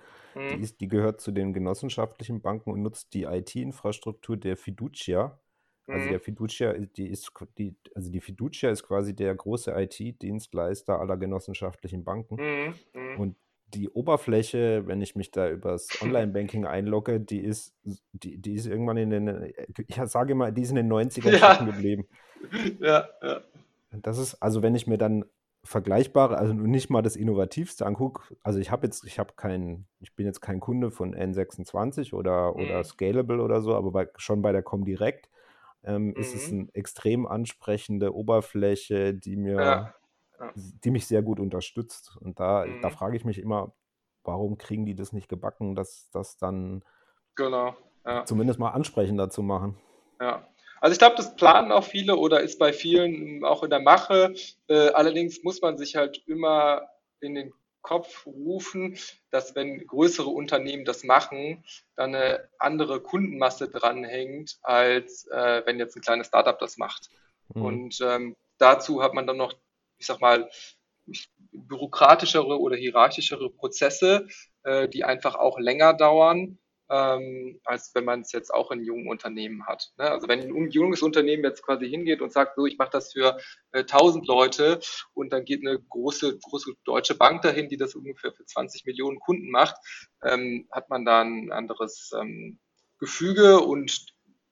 Die 0.51 0.57
mhm, 0.57 0.61
ist, 0.61 0.81
die 0.81 0.89
gehört 0.89 1.21
zu 1.21 1.31
den 1.33 1.53
genossenschaftlichen 1.53 2.41
Banken 2.43 2.73
und 2.73 2.83
nutzt 2.83 3.15
die 3.15 3.25
IT-Infrastruktur 3.25 4.37
der 4.37 4.57
Fiducia. 4.57 5.39
Also 5.91 6.09
der 6.09 6.19
mhm, 6.19 6.21
Fiducia, 6.21 6.73
ist- 6.73 6.97
die 6.99 7.09
ist, 7.09 7.31
die, 7.59 7.75
also 7.95 8.11
die 8.11 8.21
Fiducia 8.21 8.71
ist 8.71 8.83
quasi 8.85 9.15
der 9.15 9.35
große 9.35 9.73
IT-Dienstleister 9.73 10.99
aller 11.01 11.17
genossenschaftlichen 11.17 12.05
Banken. 12.05 12.41
mhm. 12.41 12.75
Und 13.15 13.37
die 13.75 13.89
Oberfläche, 13.91 14.87
wenn 14.87 15.01
ich 15.03 15.17
mich 15.17 15.31
da 15.33 15.49
übers 15.51 16.01
Online-Banking 16.01 16.67
einlogge, 16.67 17.21
die 17.21 17.41
ist, 17.41 17.75
die, 18.13 18.39
die 18.39 18.55
ist 18.55 18.67
irgendwann 18.67 18.97
in 18.99 19.11
den, 19.11 19.53
ich 19.89 19.97
sage 20.07 20.33
immer, 20.33 20.53
die 20.53 20.63
ist 20.63 20.71
in 20.71 20.77
den 20.77 20.89
90ern 20.89 21.35
stecken 21.37 21.67
Ja, 21.67 21.67
geblieben. 21.67 22.07
ja, 22.81 23.09
ja. 23.23 23.43
Das 23.91 24.19
ist, 24.19 24.37
also 24.37 24.63
wenn 24.63 24.75
ich 24.75 24.87
mir 24.87 24.99
dann 24.99 25.25
vergleichbare, 25.65 26.39
also 26.39 26.55
nicht 26.55 26.91
mal 26.91 27.03
das 27.03 27.17
Innovativste 27.17 27.85
angucke, 27.85 28.37
also 28.43 28.59
ich 28.59 28.71
habe 28.71 28.87
jetzt, 28.87 29.05
ich 29.05 29.19
habe 29.19 29.35
keinen, 29.35 29.89
ich 29.99 30.15
bin 30.17 30.27
jetzt 30.27 30.41
kein 30.41 30.61
Kunde 30.61 30.91
von 30.91 31.15
N26 31.15 32.15
oder, 32.15 32.57
oder 32.57 32.83
Mhm, 32.83 32.85
Scalable 32.85 33.43
oder 33.43 33.61
so, 33.61 33.75
aber 33.75 33.91
bei, 33.91 34.09
schon 34.17 34.43
bei 34.43 34.53
der 34.53 34.63
Comdirect 34.63 35.29
ähm, 35.85 36.15
ist 36.17 36.35
es 36.35 36.51
mhm, 36.51 36.53
eine 36.53 36.69
extrem 36.75 37.27
ansprechende 37.27 38.15
Oberfläche, 38.15 39.15
die 39.15 39.37
mir, 39.37 39.81
ja, 39.81 39.95
ja. 40.39 40.55
die 40.55 40.91
mich 40.91 41.07
sehr 41.07 41.23
gut 41.23 41.41
unterstützt. 41.41 42.17
Und 42.21 42.41
da, 42.41 42.69
da 42.81 42.91
Mhm, 42.91 42.91
frage 42.91 43.17
ich 43.17 43.25
mich 43.25 43.39
immer, 43.39 43.75
warum 44.25 44.59
kriegen 44.59 44.87
die 44.87 44.95
das 44.97 45.13
nicht 45.13 45.29
gebacken, 45.29 45.75
das, 45.77 46.11
das 46.13 46.39
dann 46.39 46.85
genau. 47.37 47.77
Ja. 48.05 48.25
zumindest 48.25 48.59
mal 48.59 48.71
ansprechender 48.71 49.29
zu 49.29 49.43
machen. 49.43 49.77
Ja. 50.21 50.49
Also 50.81 50.93
ich 50.95 50.99
glaube, 50.99 51.17
das 51.17 51.37
planen 51.37 51.73
auch 51.73 51.85
viele 51.85 52.17
oder 52.17 52.41
ist 52.41 52.59
bei 52.59 52.73
vielen 52.73 53.45
auch 53.45 53.63
in 53.63 53.71
der 53.71 53.81
Mache. 53.81 54.35
Äh, 54.67 54.89
allerdings 54.89 55.43
muss 55.43 55.61
man 55.61 55.77
sich 55.77 55.97
halt 55.97 56.23
immer 56.27 56.89
in 57.21 57.35
den 57.35 57.53
Kopf 57.83 58.27
rufen, 58.27 58.99
dass 59.31 59.55
wenn 59.55 59.87
größere 59.87 60.29
Unternehmen 60.29 60.85
das 60.85 61.05
machen, 61.05 61.65
dann 61.97 62.15
eine 62.15 62.49
andere 62.59 63.01
Kundenmasse 63.01 63.69
dranhängt, 63.69 64.59
als 64.63 65.27
äh, 65.29 65.63
wenn 65.65 65.79
jetzt 65.79 65.97
ein 65.97 66.03
kleines 66.03 66.29
Startup 66.29 66.59
das 66.59 66.79
macht. 66.79 67.11
Mhm. 67.55 67.63
Und 67.63 68.01
ähm, 68.01 68.37
dazu 68.59 69.03
hat 69.03 69.15
man 69.15 69.27
dann 69.27 69.37
noch, 69.37 69.55
ich 69.99 70.07
sag 70.07 70.21
mal, 70.21 70.51
bürokratischere 71.53 72.61
oder 72.61 72.77
hierarchischere 72.77 73.51
Prozesse, 73.51 74.29
äh, 74.63 74.89
die 74.89 75.05
einfach 75.05 75.35
auch 75.35 75.59
länger 75.59 75.95
dauern 75.95 76.59
ähm, 76.91 77.61
als 77.65 77.95
wenn 77.95 78.05
man 78.05 78.23
es 78.23 78.33
jetzt 78.33 78.53
auch 78.53 78.71
in 78.73 78.83
jungen 78.83 79.09
Unternehmen 79.09 79.67
hat. 79.67 79.93
Ne? 79.97 80.11
Also 80.11 80.29
wenn 80.29 80.41
ein 80.41 80.71
junges 80.71 81.03
Unternehmen 81.03 81.45
jetzt 81.45 81.63
quasi 81.63 81.89
hingeht 81.89 82.21
und 82.21 82.33
sagt, 82.33 82.57
so, 82.57 82.67
ich 82.67 82.79
mache 82.79 82.91
das 82.91 83.13
für 83.13 83.39
äh, 83.73 83.81
1000 83.81 84.27
Leute 84.27 84.81
und 85.15 85.33
dann 85.33 85.45
geht 85.45 85.61
eine 85.61 85.79
große, 85.79 86.39
große 86.39 86.73
deutsche 86.85 87.15
Bank 87.15 87.43
dahin, 87.43 87.69
die 87.69 87.77
das 87.77 87.95
ungefähr 87.95 88.33
für 88.33 88.45
20 88.45 88.87
Millionen 88.87 89.21
Kunden 89.21 89.51
macht, 89.51 89.77
ähm, 90.25 90.69
hat 90.73 90.91
man 90.91 91.05
da 91.05 91.23
ein 91.23 91.53
anderes 91.53 92.11
ähm, 92.21 92.59
Gefüge 92.99 93.61
und 93.61 94.07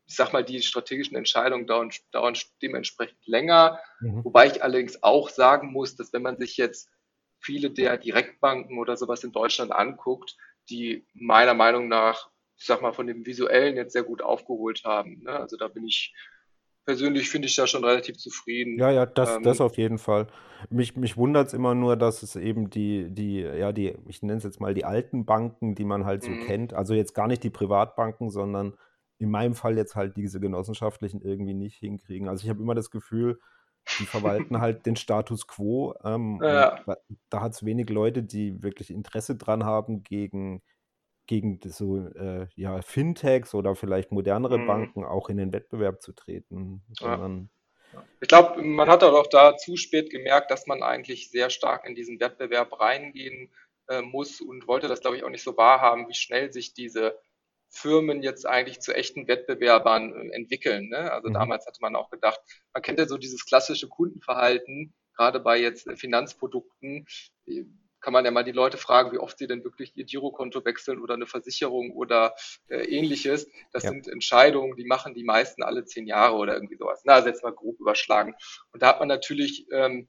ich 0.06 0.16
sag 0.16 0.32
mal, 0.32 0.44
die 0.44 0.62
strategischen 0.62 1.16
Entscheidungen 1.16 1.66
dauern, 1.66 1.90
dauern 2.12 2.34
dementsprechend 2.62 3.18
länger. 3.26 3.78
Mhm. 4.00 4.24
Wobei 4.24 4.46
ich 4.46 4.62
allerdings 4.62 5.02
auch 5.02 5.28
sagen 5.28 5.70
muss, 5.70 5.96
dass 5.96 6.14
wenn 6.14 6.22
man 6.22 6.38
sich 6.38 6.56
jetzt 6.56 6.88
viele 7.40 7.70
der 7.70 7.98
Direktbanken 7.98 8.78
oder 8.78 8.96
sowas 8.96 9.22
in 9.22 9.32
Deutschland 9.32 9.70
anguckt, 9.70 10.36
die 10.70 11.06
meiner 11.14 11.54
Meinung 11.54 11.88
nach, 11.88 12.30
ich 12.56 12.66
sag 12.66 12.82
mal, 12.82 12.92
von 12.92 13.06
dem 13.06 13.24
Visuellen 13.26 13.76
jetzt 13.76 13.92
sehr 13.92 14.02
gut 14.02 14.22
aufgeholt 14.22 14.82
haben. 14.84 15.22
Ne? 15.22 15.30
Also 15.30 15.56
da 15.56 15.68
bin 15.68 15.86
ich 15.86 16.14
persönlich, 16.84 17.28
finde 17.28 17.48
ich 17.48 17.54
da 17.54 17.66
schon 17.66 17.84
relativ 17.84 18.16
zufrieden. 18.16 18.78
Ja, 18.78 18.90
ja, 18.90 19.04
das, 19.04 19.38
das 19.42 19.60
Ähm, 19.60 19.66
auf 19.66 19.76
jeden 19.76 19.98
Fall. 19.98 20.26
Mich, 20.70 20.96
mich 20.96 21.16
wundert 21.18 21.48
es 21.48 21.52
immer 21.52 21.74
nur, 21.74 21.96
dass 21.96 22.22
es 22.22 22.34
eben 22.34 22.70
die, 22.70 23.10
die, 23.10 23.40
ja, 23.40 23.72
die, 23.72 23.94
ich 24.08 24.22
nenne 24.22 24.38
es 24.38 24.44
jetzt 24.44 24.60
mal 24.60 24.72
die 24.72 24.86
alten 24.86 25.26
Banken, 25.26 25.74
die 25.74 25.84
man 25.84 26.06
halt 26.06 26.22
so 26.22 26.30
mh, 26.30 26.46
kennt, 26.46 26.72
also 26.72 26.94
jetzt 26.94 27.14
gar 27.14 27.28
nicht 27.28 27.44
die 27.44 27.50
Privatbanken, 27.50 28.30
sondern 28.30 28.74
in 29.18 29.30
meinem 29.30 29.54
Fall 29.54 29.76
jetzt 29.76 29.96
halt 29.96 30.16
diese 30.16 30.40
genossenschaftlichen 30.40 31.20
irgendwie 31.20 31.54
nicht 31.54 31.76
hinkriegen. 31.76 32.28
Also 32.28 32.44
ich 32.44 32.48
habe 32.50 32.62
immer 32.62 32.74
das 32.74 32.90
Gefühl, 32.90 33.38
die 33.98 34.06
verwalten 34.06 34.60
halt 34.60 34.86
den 34.86 34.96
Status 34.96 35.46
quo 35.46 35.94
ähm, 36.04 36.40
ja, 36.42 36.84
da, 37.30 37.40
hat 37.40 37.52
es 37.52 37.64
wenig 37.64 37.90
Leute, 37.90 38.22
die 38.22 38.62
wirklich 38.62 38.90
Interesse 38.90 39.36
dran 39.36 39.64
haben, 39.64 40.02
gegen, 40.02 40.62
gegen 41.26 41.60
so 41.64 41.98
äh, 41.98 42.46
ja, 42.54 42.82
Fintechs 42.82 43.54
oder 43.54 43.74
vielleicht 43.74 44.12
modernere 44.12 44.58
mh, 44.58 44.66
Banken 44.66 45.04
auch 45.04 45.28
in 45.28 45.36
den 45.36 45.52
Wettbewerb 45.52 46.02
zu 46.02 46.12
treten, 46.12 46.82
ja. 47.00 47.10
sondern 47.10 47.50
Ich 48.20 48.28
glaube, 48.28 48.62
man 48.62 48.88
hat 48.88 49.02
auch 49.02 49.26
da 49.26 49.56
zu 49.56 49.76
spät 49.76 50.10
gemerkt, 50.10 50.50
dass 50.50 50.66
man 50.66 50.82
eigentlich 50.82 51.30
sehr 51.30 51.50
stark 51.50 51.86
in 51.86 51.94
diesen 51.94 52.20
Wettbewerb 52.20 52.78
reingehen 52.80 53.50
äh, 53.88 54.02
muss 54.02 54.40
und 54.40 54.66
wollte 54.68 54.88
das, 54.88 55.00
glaube 55.00 55.16
ich, 55.16 55.24
auch 55.24 55.30
nicht 55.30 55.44
so 55.44 55.56
wahrhaben, 55.56 56.08
wie 56.08 56.14
schnell 56.14 56.52
sich 56.52 56.74
diese 56.74 57.18
Firmen 57.70 58.22
jetzt 58.22 58.46
eigentlich 58.46 58.80
zu 58.80 58.94
echten 58.94 59.28
Wettbewerbern 59.28 60.14
äh, 60.14 60.34
entwickeln. 60.34 60.88
Ne? 60.88 61.12
Also 61.12 61.28
mhm. 61.28 61.34
damals 61.34 61.66
hatte 61.66 61.80
man 61.80 61.96
auch 61.96 62.10
gedacht, 62.10 62.40
man 62.72 62.82
kennt 62.82 62.98
ja 62.98 63.06
so 63.06 63.18
dieses 63.18 63.44
klassische 63.44 63.88
Kundenverhalten, 63.88 64.94
gerade 65.16 65.40
bei 65.40 65.58
jetzt 65.58 65.86
äh, 65.86 65.96
Finanzprodukten. 65.96 67.06
äh, 67.46 67.64
Kann 68.00 68.12
man 68.12 68.24
ja 68.24 68.30
mal 68.30 68.44
die 68.44 68.52
Leute 68.52 68.78
fragen, 68.78 69.12
wie 69.12 69.18
oft 69.18 69.38
sie 69.38 69.46
denn 69.46 69.64
wirklich 69.64 69.96
ihr 69.96 70.04
Girokonto 70.04 70.64
wechseln 70.64 71.00
oder 71.00 71.14
eine 71.14 71.26
Versicherung 71.26 71.92
oder 71.92 72.34
äh, 72.68 72.84
ähnliches. 72.84 73.48
Das 73.72 73.84
ja. 73.84 73.90
sind 73.90 74.08
Entscheidungen, 74.08 74.76
die 74.76 74.84
machen 74.86 75.14
die 75.14 75.24
meisten 75.24 75.62
alle 75.62 75.84
zehn 75.84 76.06
Jahre 76.06 76.36
oder 76.36 76.54
irgendwie 76.54 76.76
sowas. 76.76 77.02
Na, 77.04 77.14
also 77.14 77.28
jetzt 77.28 77.42
mal 77.42 77.52
grob 77.52 77.78
überschlagen. 77.80 78.34
Und 78.72 78.82
da 78.82 78.88
hat 78.88 79.00
man 79.00 79.08
natürlich 79.08 79.66
ähm, 79.72 80.08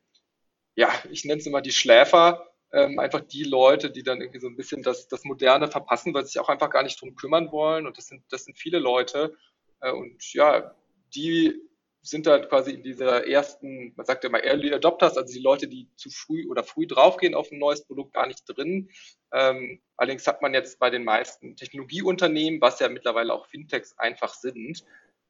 ja, 0.80 0.94
ich 1.12 1.26
nenne 1.26 1.42
es 1.42 1.46
immer 1.46 1.62
die 1.62 1.74
Schläfer, 1.74 2.49
ähm, 2.72 3.00
einfach 3.00 3.22
die 3.22 3.44
Leute, 3.44 3.90
die 3.90 4.04
dann 4.04 4.22
irgendwie 4.22 4.40
so 4.40 4.48
ein 4.48 4.56
bisschen 4.56 4.84
das, 4.84 5.08
das 5.08 5.24
Moderne 5.24 5.70
verpassen, 5.70 6.14
weil 6.14 6.24
sie 6.24 6.34
sich 6.34 6.40
auch 6.40 6.50
einfach 6.50 6.70
gar 6.70 6.84
nicht 6.84 7.02
drum 7.02 7.16
kümmern 7.16 7.52
wollen. 7.52 7.88
Und 7.88 7.98
das 7.98 8.08
sind, 8.08 8.24
das 8.30 8.46
sind 8.46 8.58
viele 8.58 8.80
Leute. 8.80 9.36
Äh, 9.82 9.92
und 9.92 10.34
ja, 10.34 10.76
die 11.16 11.60
sind 12.02 12.28
dann 12.28 12.48
quasi 12.48 12.72
in 12.72 12.84
dieser 12.84 13.28
ersten, 13.28 13.94
man 13.96 14.06
sagt 14.06 14.24
ja 14.24 14.30
mal 14.30 14.40
Early 14.40 14.74
Adopters, 14.74 15.18
also 15.18 15.34
die 15.34 15.42
Leute, 15.42 15.68
die 15.68 15.90
zu 15.96 16.10
früh 16.10 16.48
oder 16.48 16.64
früh 16.64 16.88
draufgehen 16.88 17.36
auf 17.36 17.52
ein 17.52 17.60
neues 17.60 17.84
Produkt, 17.86 18.14
gar 18.14 18.28
nicht 18.28 18.44
drin. 18.46 18.90
Ähm, 19.34 19.82
allerdings 19.98 20.26
hat 20.26 20.42
man 20.42 20.54
jetzt 20.54 20.80
bei 20.80 20.90
den 20.90 21.04
meisten 21.04 21.56
Technologieunternehmen, 21.56 22.62
was 22.62 22.80
ja 22.80 22.88
mittlerweile 22.88 23.34
auch 23.34 23.48
Fintechs 23.48 23.98
einfach 23.98 24.34
sind, 24.34 24.86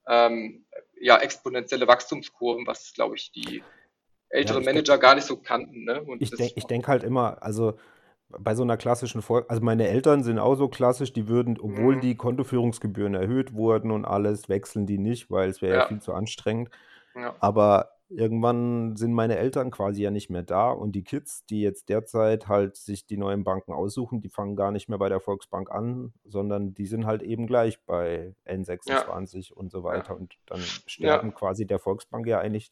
ähm, 0.08 0.66
ja 1.00 1.18
exponentielle 1.18 1.88
Wachstumskurven, 1.88 2.68
was 2.68 2.94
glaube 2.94 3.16
ich 3.16 3.32
die 3.32 3.64
älteren 4.30 4.64
ja, 4.64 4.72
Manager 4.72 4.98
gar 4.98 5.16
nicht 5.16 5.28
so 5.28 5.38
kannten. 5.38 5.84
Ne? 5.84 6.02
Und 6.02 6.22
ich 6.22 6.32
denke 6.32 6.62
denk 6.68 6.88
halt 6.88 7.04
immer, 7.04 7.42
also 7.42 7.74
bei 8.38 8.54
so 8.54 8.64
einer 8.64 8.78
klassischen 8.78 9.22
Folge, 9.22 9.50
also 9.50 9.64
meine 9.64 9.88
Eltern 9.88 10.24
sind 10.24 10.38
auch 10.38 10.56
so 10.56 10.68
klassisch, 10.68 11.14
die 11.14 11.28
würden, 11.28 11.58
obwohl 11.60 11.96
mhm. 11.96 12.02
die 12.02 12.16
Kontoführungsgebühren 12.16 13.16
erhöht 13.16 13.54
wurden 13.54 13.92
und 13.92 14.06
alles, 14.06 14.50
wechseln 14.50 14.86
die 14.86 15.00
nicht, 15.00 15.32
weil 15.32 15.50
es 15.50 15.62
wäre 15.62 15.74
ja. 15.74 15.82
ja. 15.82 15.88
viel 15.88 16.00
zu 16.00 16.14
anstrengend. 16.14 16.70
Ja. 17.16 17.36
Aber 17.40 17.90
irgendwann 18.10 18.96
sind 18.96 19.14
meine 19.14 19.38
Eltern 19.38 19.72
quasi 19.72 20.04
ja 20.04 20.12
nicht 20.12 20.30
mehr 20.30 20.44
da 20.44 20.72
und 20.72 20.94
die 20.94 21.04
Kids, 21.04 21.46
die 21.46 21.62
jetzt 21.62 21.90
derzeit 21.90 22.48
halt 22.48 22.76
sich 22.76 23.06
die 23.06 23.18
neuen 23.18 23.44
Banken 23.44 23.72
aussuchen, 23.72 24.22
die 24.22 24.30
fangen 24.30 24.56
gar 24.56 24.72
nicht 24.72 24.90
mehr 24.90 24.98
bei 24.98 25.10
der 25.10 25.20
Volksbank 25.20 25.72
an, 25.72 26.14
sondern 26.26 26.74
die 26.74 26.88
sind 26.88 27.06
halt 27.06 27.22
eben 27.22 27.46
gleich 27.46 27.84
bei 27.86 28.34
N26 28.48 29.50
ja. 29.50 29.56
und 29.56 29.72
so 29.72 29.84
weiter 29.84 30.16
und 30.16 30.36
dann 30.48 30.60
sterben 30.60 31.34
quasi 31.34 31.68
der 31.68 31.80
Volksbank 31.80 32.26
ja 32.28 32.40
eigentlich 32.40 32.72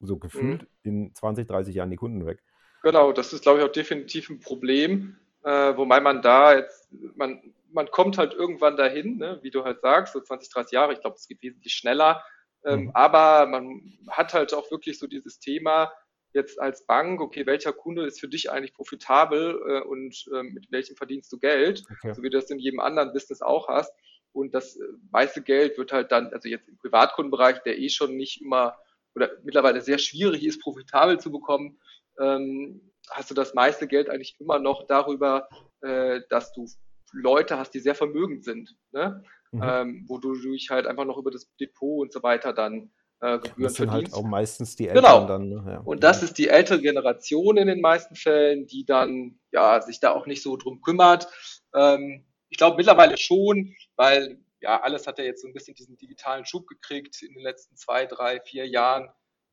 so 0.00 0.16
gefühlt 0.18 0.62
mhm. 0.62 1.08
in 1.08 1.14
20, 1.14 1.46
30 1.46 1.74
Jahren 1.74 1.90
die 1.90 1.96
Kunden 1.96 2.26
weg. 2.26 2.42
Genau, 2.82 3.12
das 3.12 3.32
ist, 3.32 3.42
glaube 3.42 3.60
ich, 3.60 3.64
auch 3.64 3.72
definitiv 3.72 4.30
ein 4.30 4.40
Problem, 4.40 5.16
äh, 5.42 5.76
wobei 5.76 6.00
man 6.00 6.22
da 6.22 6.54
jetzt, 6.54 6.88
man, 7.16 7.40
man 7.72 7.90
kommt 7.90 8.18
halt 8.18 8.34
irgendwann 8.34 8.76
dahin, 8.76 9.18
ne, 9.18 9.38
wie 9.42 9.50
du 9.50 9.64
halt 9.64 9.80
sagst, 9.80 10.12
so 10.12 10.20
20, 10.20 10.50
30 10.50 10.72
Jahre, 10.72 10.92
ich 10.92 11.00
glaube, 11.00 11.16
es 11.16 11.26
geht 11.26 11.42
wesentlich 11.42 11.72
schneller, 11.72 12.22
ähm, 12.64 12.84
mhm. 12.84 12.90
aber 12.94 13.46
man 13.46 13.98
hat 14.08 14.34
halt 14.34 14.54
auch 14.54 14.70
wirklich 14.70 14.98
so 14.98 15.06
dieses 15.06 15.38
Thema, 15.38 15.92
jetzt 16.36 16.60
als 16.60 16.86
Bank, 16.86 17.20
okay, 17.20 17.46
welcher 17.46 17.72
Kunde 17.72 18.06
ist 18.06 18.20
für 18.20 18.28
dich 18.28 18.50
eigentlich 18.50 18.74
profitabel 18.74 19.60
äh, 19.66 19.80
und 19.80 20.28
äh, 20.32 20.42
mit 20.42 20.70
welchem 20.70 20.94
verdienst 20.94 21.32
du 21.32 21.38
Geld, 21.38 21.82
okay. 21.90 22.14
so 22.14 22.22
wie 22.22 22.30
du 22.30 22.38
das 22.38 22.50
in 22.50 22.58
jedem 22.58 22.78
anderen 22.78 23.12
Business 23.12 23.42
auch 23.42 23.68
hast. 23.68 23.92
Und 24.32 24.54
das 24.54 24.76
äh, 24.76 24.84
meiste 25.10 25.42
Geld 25.42 25.78
wird 25.78 25.92
halt 25.92 26.12
dann, 26.12 26.32
also 26.32 26.48
jetzt 26.48 26.68
im 26.68 26.76
Privatkundenbereich, 26.76 27.62
der 27.62 27.78
eh 27.78 27.88
schon 27.88 28.16
nicht 28.16 28.42
immer 28.42 28.76
oder 29.16 29.30
mittlerweile 29.42 29.80
sehr 29.80 29.98
schwierig 29.98 30.44
ist, 30.44 30.60
profitabel 30.60 31.18
zu 31.18 31.32
bekommen, 31.32 31.78
ähm, 32.20 32.92
hast 33.10 33.30
du 33.30 33.34
das 33.34 33.54
meiste 33.54 33.88
Geld 33.88 34.10
eigentlich 34.10 34.36
immer 34.38 34.58
noch 34.58 34.86
darüber, 34.86 35.48
äh, 35.80 36.20
dass 36.28 36.52
du 36.52 36.66
Leute 37.12 37.58
hast, 37.58 37.72
die 37.72 37.80
sehr 37.80 37.94
vermögend 37.94 38.44
sind, 38.44 38.76
ne? 38.92 39.24
Mhm. 39.52 39.62
Ähm, 39.62 40.04
wo 40.08 40.18
du 40.18 40.34
dich 40.34 40.70
halt 40.70 40.86
einfach 40.86 41.04
noch 41.04 41.18
über 41.18 41.30
das 41.30 41.48
Depot 41.58 42.02
und 42.02 42.12
so 42.12 42.22
weiter 42.22 42.52
dann 42.52 42.90
äh, 43.20 43.38
Gebühren 43.38 43.62
das 43.62 43.74
sind 43.74 43.90
halt 43.90 44.08
verdienst. 44.08 44.16
halt 44.16 44.24
auch 44.24 44.28
meistens 44.28 44.76
die 44.76 44.88
Eltern 44.88 45.04
genau. 45.04 45.26
dann. 45.26 45.48
Ne? 45.48 45.64
Ja. 45.66 45.78
Und 45.78 46.02
das 46.02 46.22
ist 46.22 46.36
die 46.36 46.48
ältere 46.48 46.80
Generation 46.80 47.56
in 47.56 47.66
den 47.66 47.80
meisten 47.80 48.16
Fällen, 48.16 48.66
die 48.66 48.84
dann 48.84 49.38
ja 49.52 49.80
sich 49.80 50.00
da 50.00 50.12
auch 50.12 50.26
nicht 50.26 50.42
so 50.42 50.56
drum 50.56 50.82
kümmert. 50.82 51.28
Ähm, 51.74 52.26
ich 52.48 52.58
glaube 52.58 52.76
mittlerweile 52.76 53.16
schon, 53.16 53.74
weil 53.96 54.38
ja 54.66 54.82
alles 54.82 55.06
hat 55.06 55.18
ja 55.18 55.24
jetzt 55.24 55.42
so 55.42 55.48
ein 55.48 55.54
bisschen 55.54 55.74
diesen 55.74 55.96
digitalen 55.96 56.44
Schub 56.44 56.66
gekriegt 56.66 57.22
in 57.22 57.34
den 57.34 57.42
letzten 57.42 57.76
zwei, 57.76 58.06
drei, 58.06 58.40
vier 58.40 58.66
Jahren 58.66 59.08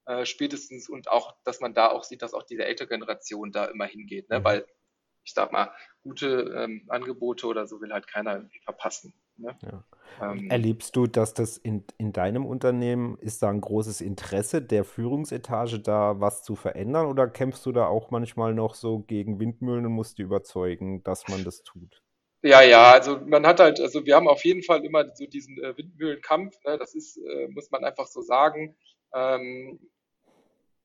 äh, 0.05 0.25
spätestens 0.25 0.89
und 0.89 1.09
auch, 1.09 1.35
dass 1.43 1.59
man 1.59 1.73
da 1.73 1.89
auch 1.89 2.03
sieht, 2.03 2.21
dass 2.21 2.33
auch 2.33 2.43
diese 2.43 2.65
ältere 2.65 2.87
Generation 2.87 3.51
da 3.51 3.65
immer 3.65 3.85
hingeht, 3.85 4.29
ne? 4.29 4.39
Mhm. 4.39 4.43
weil 4.43 4.65
ich 5.25 5.33
sag 5.33 5.53
mal, 5.53 5.71
gute 6.01 6.53
ähm, 6.57 6.83
Angebote 6.89 7.47
oder 7.47 7.65
so 7.65 7.79
will 7.79 7.93
halt 7.93 8.07
keiner 8.07 8.35
irgendwie 8.35 8.59
verpassen. 8.59 9.13
Ne? 9.37 9.57
Ja. 9.61 9.85
Ähm, 10.21 10.49
Erlebst 10.49 10.97
du, 10.97 11.07
dass 11.07 11.33
das 11.33 11.57
in, 11.57 11.85
in 11.97 12.11
deinem 12.11 12.45
Unternehmen, 12.45 13.17
ist 13.19 13.41
da 13.41 13.49
ein 13.49 13.61
großes 13.61 14.01
Interesse 14.01 14.61
der 14.61 14.83
Führungsetage 14.83 15.79
da 15.79 16.19
was 16.19 16.43
zu 16.43 16.55
verändern 16.55 17.05
oder 17.05 17.29
kämpfst 17.29 17.65
du 17.65 17.71
da 17.71 17.87
auch 17.87 18.11
manchmal 18.11 18.53
noch 18.53 18.75
so 18.75 18.99
gegen 18.99 19.39
Windmühlen 19.39 19.85
und 19.85 19.93
musst 19.93 20.17
die 20.17 20.23
überzeugen, 20.23 21.03
dass 21.03 21.29
man 21.29 21.45
das 21.45 21.63
tut? 21.63 22.03
Ja, 22.45 22.61
ja, 22.61 22.91
also 22.91 23.21
man 23.25 23.47
hat 23.47 23.61
halt, 23.61 23.79
also 23.79 24.05
wir 24.05 24.15
haben 24.15 24.27
auf 24.27 24.43
jeden 24.43 24.63
Fall 24.63 24.83
immer 24.83 25.15
so 25.15 25.25
diesen 25.25 25.63
äh, 25.63 25.77
Windmühlenkampf, 25.77 26.57
ne? 26.65 26.77
das 26.77 26.93
ist, 26.93 27.15
äh, 27.15 27.47
muss 27.47 27.71
man 27.71 27.85
einfach 27.85 28.05
so 28.05 28.21
sagen. 28.21 28.75
Ähm, 29.13 29.79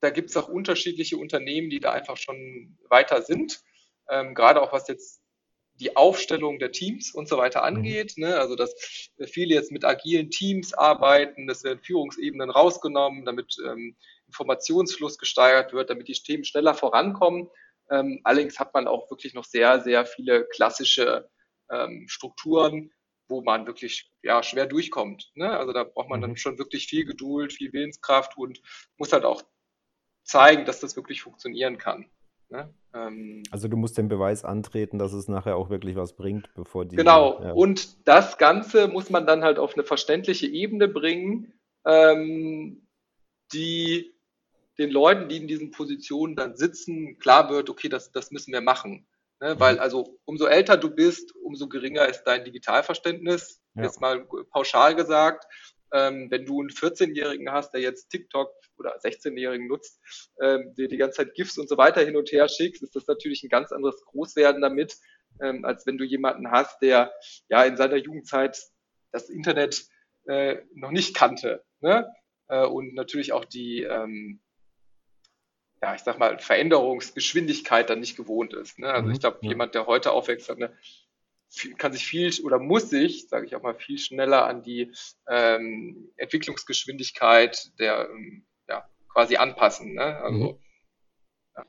da 0.00 0.10
gibt 0.10 0.30
es 0.30 0.36
auch 0.36 0.48
unterschiedliche 0.48 1.16
Unternehmen, 1.16 1.68
die 1.68 1.80
da 1.80 1.90
einfach 1.90 2.16
schon 2.16 2.78
weiter 2.88 3.22
sind. 3.22 3.60
Ähm, 4.08 4.36
gerade 4.36 4.62
auch 4.62 4.72
was 4.72 4.86
jetzt 4.86 5.20
die 5.80 5.96
Aufstellung 5.96 6.60
der 6.60 6.70
Teams 6.70 7.12
und 7.12 7.28
so 7.28 7.38
weiter 7.38 7.60
mhm. 7.60 7.76
angeht. 7.76 8.14
Ne? 8.18 8.38
Also 8.38 8.54
dass 8.54 9.10
viele 9.26 9.54
jetzt 9.54 9.72
mit 9.72 9.84
agilen 9.84 10.30
Teams 10.30 10.74
arbeiten, 10.74 11.48
das 11.48 11.64
werden 11.64 11.80
Führungsebenen 11.80 12.50
rausgenommen, 12.50 13.24
damit 13.24 13.56
ähm, 13.66 13.96
Informationsfluss 14.28 15.18
gesteigert 15.18 15.72
wird, 15.72 15.90
damit 15.90 16.06
die 16.06 16.12
Themen 16.12 16.44
schneller 16.44 16.74
vorankommen. 16.74 17.48
Ähm, 17.90 18.20
allerdings 18.22 18.60
hat 18.60 18.74
man 18.74 18.86
auch 18.86 19.10
wirklich 19.10 19.34
noch 19.34 19.44
sehr, 19.44 19.80
sehr 19.80 20.06
viele 20.06 20.44
klassische 20.44 21.28
ähm, 21.70 22.06
Strukturen, 22.08 22.90
wo 23.28 23.42
man 23.42 23.66
wirklich 23.66 24.10
ja, 24.22 24.42
schwer 24.42 24.66
durchkommt. 24.66 25.30
Ne? 25.34 25.50
Also 25.50 25.72
da 25.72 25.84
braucht 25.84 26.08
man 26.08 26.20
dann 26.20 26.30
mhm. 26.30 26.36
schon 26.36 26.58
wirklich 26.58 26.86
viel 26.86 27.04
Geduld, 27.04 27.52
viel 27.52 27.72
Willenskraft 27.72 28.36
und 28.36 28.60
muss 28.96 29.12
halt 29.12 29.24
auch 29.24 29.42
zeigen, 30.24 30.64
dass 30.64 30.80
das 30.80 30.96
wirklich 30.96 31.22
funktionieren 31.22 31.78
kann. 31.78 32.10
Ne? 32.50 32.72
Ähm, 32.94 33.42
also 33.50 33.68
du 33.68 33.76
musst 33.76 33.98
den 33.98 34.08
Beweis 34.08 34.44
antreten, 34.44 34.98
dass 34.98 35.12
es 35.12 35.28
nachher 35.28 35.56
auch 35.56 35.68
wirklich 35.68 35.96
was 35.96 36.16
bringt, 36.16 36.52
bevor 36.54 36.86
die. 36.86 36.96
Genau, 36.96 37.42
ja. 37.42 37.52
und 37.52 38.08
das 38.08 38.38
Ganze 38.38 38.88
muss 38.88 39.10
man 39.10 39.26
dann 39.26 39.44
halt 39.44 39.58
auf 39.58 39.74
eine 39.74 39.84
verständliche 39.84 40.46
Ebene 40.46 40.88
bringen, 40.88 41.52
ähm, 41.84 42.86
die 43.52 44.14
den 44.78 44.90
Leuten, 44.90 45.28
die 45.28 45.38
in 45.38 45.48
diesen 45.48 45.72
Positionen 45.72 46.36
dann 46.36 46.56
sitzen, 46.56 47.18
klar 47.18 47.50
wird, 47.50 47.68
okay, 47.68 47.88
das, 47.88 48.12
das 48.12 48.30
müssen 48.30 48.52
wir 48.52 48.60
machen. 48.60 49.07
Ne? 49.40 49.54
Mhm. 49.54 49.60
Weil 49.60 49.78
also 49.78 50.18
umso 50.24 50.46
älter 50.46 50.76
du 50.76 50.90
bist, 50.90 51.34
umso 51.36 51.68
geringer 51.68 52.06
ist 52.06 52.24
dein 52.24 52.44
Digitalverständnis, 52.44 53.60
ja. 53.74 53.84
jetzt 53.84 54.00
mal 54.00 54.26
pauschal 54.50 54.94
gesagt. 54.94 55.44
Ähm, 55.90 56.30
wenn 56.30 56.44
du 56.44 56.60
einen 56.60 56.68
14-Jährigen 56.68 57.50
hast, 57.50 57.72
der 57.72 57.80
jetzt 57.80 58.10
TikTok 58.10 58.52
oder 58.76 58.98
16-Jährigen 58.98 59.68
nutzt, 59.68 59.98
ähm, 60.40 60.74
der 60.76 60.88
die 60.88 60.98
ganze 60.98 61.18
Zeit 61.18 61.34
GIFs 61.34 61.56
und 61.56 61.68
so 61.68 61.78
weiter 61.78 62.02
hin 62.02 62.16
und 62.16 62.30
her 62.30 62.46
schickst, 62.48 62.82
ist 62.82 62.94
das 62.94 63.06
natürlich 63.06 63.42
ein 63.42 63.48
ganz 63.48 63.72
anderes 63.72 64.04
Großwerden 64.04 64.60
damit, 64.60 64.98
ähm, 65.40 65.64
als 65.64 65.86
wenn 65.86 65.96
du 65.96 66.04
jemanden 66.04 66.50
hast, 66.50 66.82
der 66.82 67.14
ja 67.48 67.64
in 67.64 67.78
seiner 67.78 67.96
Jugendzeit 67.96 68.60
das 69.12 69.30
Internet 69.30 69.86
äh, 70.26 70.58
noch 70.74 70.90
nicht 70.90 71.16
kannte. 71.16 71.64
Ne? 71.80 72.06
Äh, 72.48 72.66
und 72.66 72.94
natürlich 72.94 73.32
auch 73.32 73.46
die, 73.46 73.82
ähm, 73.82 74.40
ja, 75.82 75.94
ich 75.94 76.02
sag 76.02 76.18
mal, 76.18 76.38
Veränderungsgeschwindigkeit 76.38 77.88
dann 77.88 78.00
nicht 78.00 78.16
gewohnt 78.16 78.52
ist. 78.54 78.78
Ne? 78.78 78.88
Also 78.88 79.08
mhm, 79.08 79.14
ich 79.14 79.20
glaube, 79.20 79.38
ja. 79.42 79.50
jemand, 79.50 79.74
der 79.74 79.86
heute 79.86 80.12
aufwächst, 80.12 80.48
hat 80.48 80.56
eine 80.56 80.72
kann 81.78 81.92
sich 81.92 82.06
viel 82.06 82.32
oder 82.44 82.58
muss 82.58 82.90
sich, 82.90 83.28
sage 83.28 83.46
ich 83.46 83.56
auch 83.56 83.62
mal, 83.62 83.74
viel 83.74 83.98
schneller 83.98 84.46
an 84.46 84.62
die 84.62 84.92
ähm, 85.28 86.10
Entwicklungsgeschwindigkeit 86.16 87.72
der 87.78 88.08
ähm, 88.10 88.44
ja, 88.68 88.88
quasi 89.10 89.36
anpassen. 89.36 89.94
Ne? 89.94 90.02
Also, 90.02 90.38
mhm. 90.38 90.58
ja. 91.56 91.66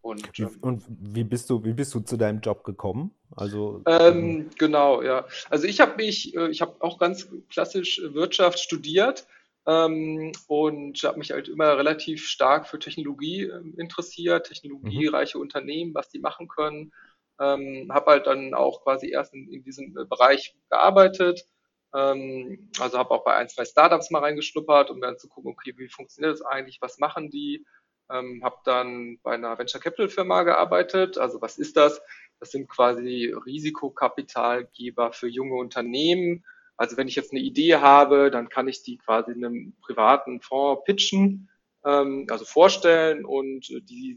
und, 0.00 0.38
ähm, 0.38 0.58
und, 0.60 0.84
wie 0.88 1.24
bist 1.24 1.50
du, 1.50 1.64
wie 1.64 1.72
bist 1.72 1.92
du 1.94 2.00
zu 2.00 2.16
deinem 2.16 2.40
Job 2.40 2.62
gekommen? 2.62 3.10
Also 3.34 3.82
ähm, 3.86 4.00
ähm 4.00 4.50
genau, 4.58 5.02
ja. 5.02 5.26
Also 5.50 5.66
ich 5.66 5.80
habe 5.80 5.96
mich, 5.96 6.36
äh, 6.36 6.48
ich 6.48 6.60
habe 6.60 6.76
auch 6.80 6.98
ganz 6.98 7.28
klassisch 7.50 8.00
Wirtschaft 8.00 8.60
studiert 8.60 9.26
ähm, 9.66 10.32
und 10.46 11.02
habe 11.02 11.18
mich 11.18 11.32
halt 11.32 11.48
immer 11.48 11.76
relativ 11.76 12.26
stark 12.28 12.68
für 12.68 12.78
Technologie 12.78 13.44
äh, 13.44 13.62
interessiert, 13.76 14.46
technologiereiche 14.46 15.38
mhm. 15.38 15.42
Unternehmen, 15.42 15.94
was 15.94 16.08
die 16.08 16.20
machen 16.20 16.48
können. 16.48 16.92
Ähm, 17.40 17.90
habe 17.92 18.12
halt 18.12 18.26
dann 18.26 18.54
auch 18.54 18.82
quasi 18.82 19.10
erst 19.10 19.34
in, 19.34 19.48
in 19.52 19.62
diesem 19.62 19.96
äh, 19.98 20.04
Bereich 20.04 20.54
gearbeitet. 20.70 21.46
Ähm, 21.94 22.70
also 22.80 22.98
habe 22.98 23.10
auch 23.10 23.24
bei 23.24 23.34
ein, 23.34 23.48
zwei 23.48 23.64
Startups 23.64 24.10
mal 24.10 24.20
reingeschnuppert, 24.20 24.90
um 24.90 25.00
dann 25.00 25.18
zu 25.18 25.28
gucken, 25.28 25.52
okay, 25.52 25.74
wie 25.76 25.88
funktioniert 25.88 26.32
das 26.32 26.42
eigentlich, 26.42 26.80
was 26.80 26.98
machen 26.98 27.30
die? 27.30 27.66
Ähm, 28.10 28.42
habe 28.44 28.56
dann 28.64 29.18
bei 29.22 29.34
einer 29.34 29.58
Venture 29.58 29.80
Capital 29.80 30.08
Firma 30.08 30.44
gearbeitet. 30.44 31.18
Also 31.18 31.42
was 31.42 31.58
ist 31.58 31.76
das? 31.76 32.00
Das 32.38 32.52
sind 32.52 32.68
quasi 32.68 33.34
Risikokapitalgeber 33.34 35.12
für 35.12 35.28
junge 35.28 35.56
Unternehmen. 35.56 36.44
Also 36.76 36.96
wenn 36.96 37.08
ich 37.08 37.16
jetzt 37.16 37.32
eine 37.32 37.40
Idee 37.40 37.76
habe, 37.76 38.30
dann 38.30 38.48
kann 38.48 38.68
ich 38.68 38.82
die 38.82 38.98
quasi 38.98 39.32
einem 39.32 39.74
privaten 39.80 40.40
Fonds 40.40 40.84
pitchen, 40.84 41.48
ähm, 41.84 42.26
also 42.30 42.44
vorstellen 42.44 43.24
und 43.24 43.68
die 43.68 44.16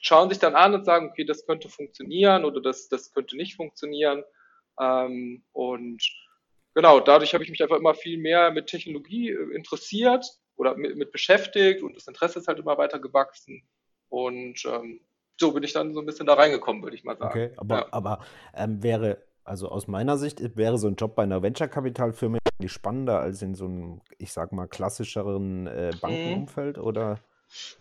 schauen 0.00 0.28
sich 0.28 0.38
dann 0.38 0.54
an 0.54 0.74
und 0.74 0.84
sagen, 0.84 1.08
okay, 1.10 1.24
das 1.24 1.46
könnte 1.46 1.68
funktionieren 1.68 2.44
oder 2.44 2.60
das, 2.60 2.88
das 2.88 3.12
könnte 3.12 3.36
nicht 3.36 3.56
funktionieren. 3.56 4.22
Ähm, 4.80 5.42
und 5.52 6.02
genau, 6.74 7.00
dadurch 7.00 7.34
habe 7.34 7.44
ich 7.44 7.50
mich 7.50 7.62
einfach 7.62 7.78
immer 7.78 7.94
viel 7.94 8.18
mehr 8.18 8.50
mit 8.50 8.66
Technologie 8.66 9.30
äh, 9.30 9.54
interessiert 9.54 10.26
oder 10.56 10.76
mit, 10.76 10.96
mit 10.96 11.12
beschäftigt 11.12 11.82
und 11.82 11.96
das 11.96 12.06
Interesse 12.06 12.38
ist 12.38 12.48
halt 12.48 12.58
immer 12.58 12.78
weiter 12.78 12.98
gewachsen. 12.98 13.62
Und 14.08 14.64
ähm, 14.66 15.00
so 15.36 15.52
bin 15.52 15.62
ich 15.62 15.72
dann 15.72 15.94
so 15.94 16.00
ein 16.00 16.06
bisschen 16.06 16.26
da 16.26 16.34
reingekommen, 16.34 16.82
würde 16.82 16.96
ich 16.96 17.04
mal 17.04 17.16
sagen. 17.16 17.30
Okay, 17.30 17.52
aber, 17.56 17.76
ja. 17.76 17.86
aber 17.90 18.24
ähm, 18.54 18.82
wäre, 18.82 19.27
also 19.48 19.68
aus 19.68 19.88
meiner 19.88 20.16
Sicht, 20.16 20.56
wäre 20.56 20.78
so 20.78 20.88
ein 20.88 20.96
Job 20.96 21.14
bei 21.14 21.22
einer 21.22 21.42
Venture-Kapitalfirma 21.42 22.38
spannender 22.66 23.20
als 23.20 23.42
in 23.42 23.54
so 23.54 23.66
einem, 23.66 24.00
ich 24.18 24.32
sag 24.32 24.52
mal, 24.52 24.66
klassischeren 24.66 25.66
äh, 25.66 25.92
mhm. 25.92 26.00
Bankenumfeld, 26.00 26.76
mhm. 26.76 26.82
oder? 26.82 27.20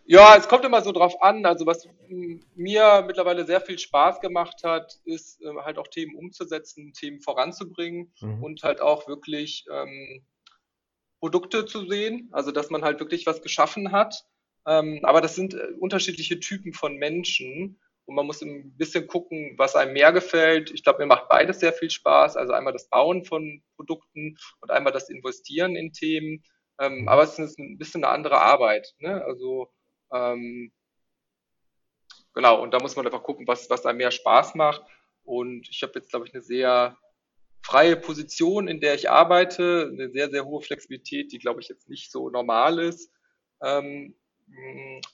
Ja, 0.05 0.35
es 0.37 0.47
kommt 0.47 0.63
immer 0.63 0.81
so 0.81 0.91
drauf 0.91 1.21
an. 1.21 1.45
Also 1.45 1.65
was 1.65 1.87
mir 2.55 3.03
mittlerweile 3.05 3.45
sehr 3.45 3.59
viel 3.59 3.77
Spaß 3.77 4.21
gemacht 4.21 4.63
hat, 4.63 4.99
ist 5.03 5.41
äh, 5.41 5.53
halt 5.63 5.77
auch 5.77 5.87
Themen 5.87 6.15
umzusetzen, 6.15 6.93
Themen 6.93 7.19
voranzubringen 7.19 8.13
mhm. 8.21 8.43
und 8.43 8.63
halt 8.63 8.79
auch 8.79 9.07
wirklich 9.07 9.65
ähm, 9.71 10.23
Produkte 11.19 11.65
zu 11.65 11.85
sehen. 11.85 12.29
Also 12.31 12.51
dass 12.51 12.69
man 12.69 12.83
halt 12.83 12.99
wirklich 12.99 13.25
was 13.25 13.41
geschaffen 13.41 13.91
hat. 13.91 14.25
Ähm, 14.65 14.99
aber 15.03 15.21
das 15.21 15.35
sind 15.35 15.53
äh, 15.53 15.73
unterschiedliche 15.79 16.39
Typen 16.39 16.73
von 16.73 16.95
Menschen 16.95 17.79
und 18.07 18.15
man 18.15 18.25
muss 18.25 18.41
ein 18.41 18.75
bisschen 18.77 19.05
gucken, 19.05 19.53
was 19.57 19.75
einem 19.75 19.93
mehr 19.93 20.13
gefällt. 20.13 20.71
Ich 20.71 20.83
glaube, 20.83 20.99
mir 20.99 21.07
macht 21.07 21.27
beides 21.27 21.59
sehr 21.59 21.73
viel 21.73 21.89
Spaß. 21.89 22.37
Also 22.37 22.53
einmal 22.53 22.71
das 22.71 22.87
Bauen 22.87 23.25
von 23.25 23.61
Produkten 23.75 24.37
und 24.61 24.71
einmal 24.71 24.93
das 24.93 25.09
Investieren 25.09 25.75
in 25.75 25.91
Themen. 25.91 26.43
Ähm, 26.79 27.01
mhm. 27.01 27.07
aber 27.09 27.23
es 27.23 27.37
ist 27.37 27.59
ein 27.59 27.77
bisschen 27.77 28.03
eine 28.03 28.13
andere 28.13 28.39
Arbeit. 28.39 28.95
Ne? 28.99 29.23
Also 29.25 29.69
ähm, 30.13 30.71
genau, 32.33 32.61
und 32.61 32.73
da 32.73 32.79
muss 32.79 32.95
man 32.95 33.05
einfach 33.05 33.23
gucken, 33.23 33.45
was, 33.45 33.69
was 33.69 33.85
einem 33.85 33.97
mehr 33.97 34.11
Spaß 34.11 34.55
macht. 34.55 34.83
Und 35.23 35.67
ich 35.69 35.83
habe 35.83 35.93
jetzt, 35.95 36.09
glaube 36.09 36.25
ich, 36.27 36.33
eine 36.33 36.41
sehr 36.41 36.97
freie 37.61 37.97
Position, 37.97 38.69
in 38.69 38.79
der 38.79 38.95
ich 38.95 39.09
arbeite, 39.09 39.89
eine 39.91 40.09
sehr, 40.11 40.29
sehr 40.29 40.45
hohe 40.45 40.61
Flexibilität, 40.61 41.33
die, 41.33 41.39
glaube 41.39 41.59
ich, 41.59 41.67
jetzt 41.67 41.89
nicht 41.89 42.09
so 42.09 42.29
normal 42.29 42.79
ist. 42.79 43.11
Ähm, 43.61 44.15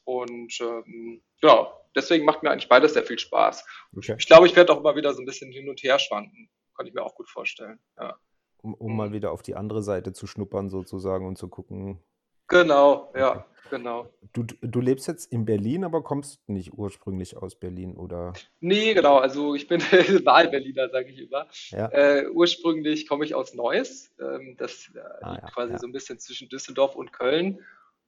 und 0.06 0.60
ähm, 0.62 1.22
ja, 1.42 1.72
deswegen 1.96 2.26
macht 2.26 2.44
mir 2.44 2.52
eigentlich 2.52 2.70
beides 2.70 2.94
sehr 2.94 3.04
viel 3.04 3.20
Spaß. 3.20 3.66
Okay. 3.96 4.16
Ich 4.18 4.28
glaube, 4.28 4.48
ich 4.48 4.56
werde 4.56 4.74
auch 4.74 4.80
immer 4.80 4.96
wieder 4.96 5.14
so 5.14 5.22
ein 5.22 5.26
bisschen 5.26 5.52
hin 5.52 5.70
und 5.70 5.82
her 5.84 6.00
schwanken. 6.00 6.50
Kann 6.76 6.88
ich 6.88 6.94
mir 6.94 7.04
auch 7.04 7.16
gut 7.16 7.30
vorstellen. 7.30 7.80
Ja 8.00 8.18
um, 8.64 8.74
um 8.74 8.98
mal 8.98 9.12
wieder 9.12 9.32
auf 9.32 9.44
die 9.44 9.56
andere 9.56 9.84
Seite 9.84 10.14
zu 10.14 10.26
schnuppern 10.26 10.70
sozusagen 10.70 11.28
und 11.28 11.38
zu 11.38 11.48
gucken. 11.48 12.00
Genau, 12.48 13.12
ja, 13.16 13.32
okay. 13.32 13.44
genau. 13.70 14.10
Du, 14.34 14.44
du 14.44 14.80
lebst 14.80 15.08
jetzt 15.08 15.32
in 15.32 15.46
Berlin, 15.46 15.84
aber 15.84 16.04
kommst 16.04 16.48
nicht 16.48 16.74
ursprünglich 16.74 17.38
aus 17.38 17.56
Berlin, 17.56 17.96
oder? 17.96 18.34
Nee, 18.60 18.94
genau, 18.94 19.18
also 19.18 19.56
ich 19.56 19.68
bin 19.68 19.82
Wahlberliner, 20.26 20.90
sage 20.90 21.10
ich 21.10 21.20
immer. 21.20 21.48
Ja. 21.70 21.90
Äh, 21.90 22.30
ursprünglich 22.30 23.08
komme 23.08 23.26
ich 23.26 23.36
aus 23.36 23.54
Neuss, 23.54 24.12
ähm, 24.20 24.56
das 24.58 24.90
äh, 24.94 25.00
ah, 25.22 25.32
liegt 25.34 25.44
ja, 25.44 25.50
quasi 25.52 25.78
so 25.78 25.88
ein 25.88 25.94
bisschen 25.94 26.20
zwischen 26.20 26.50
Düsseldorf 26.50 26.96
und 26.96 27.12
Köln. 27.12 27.60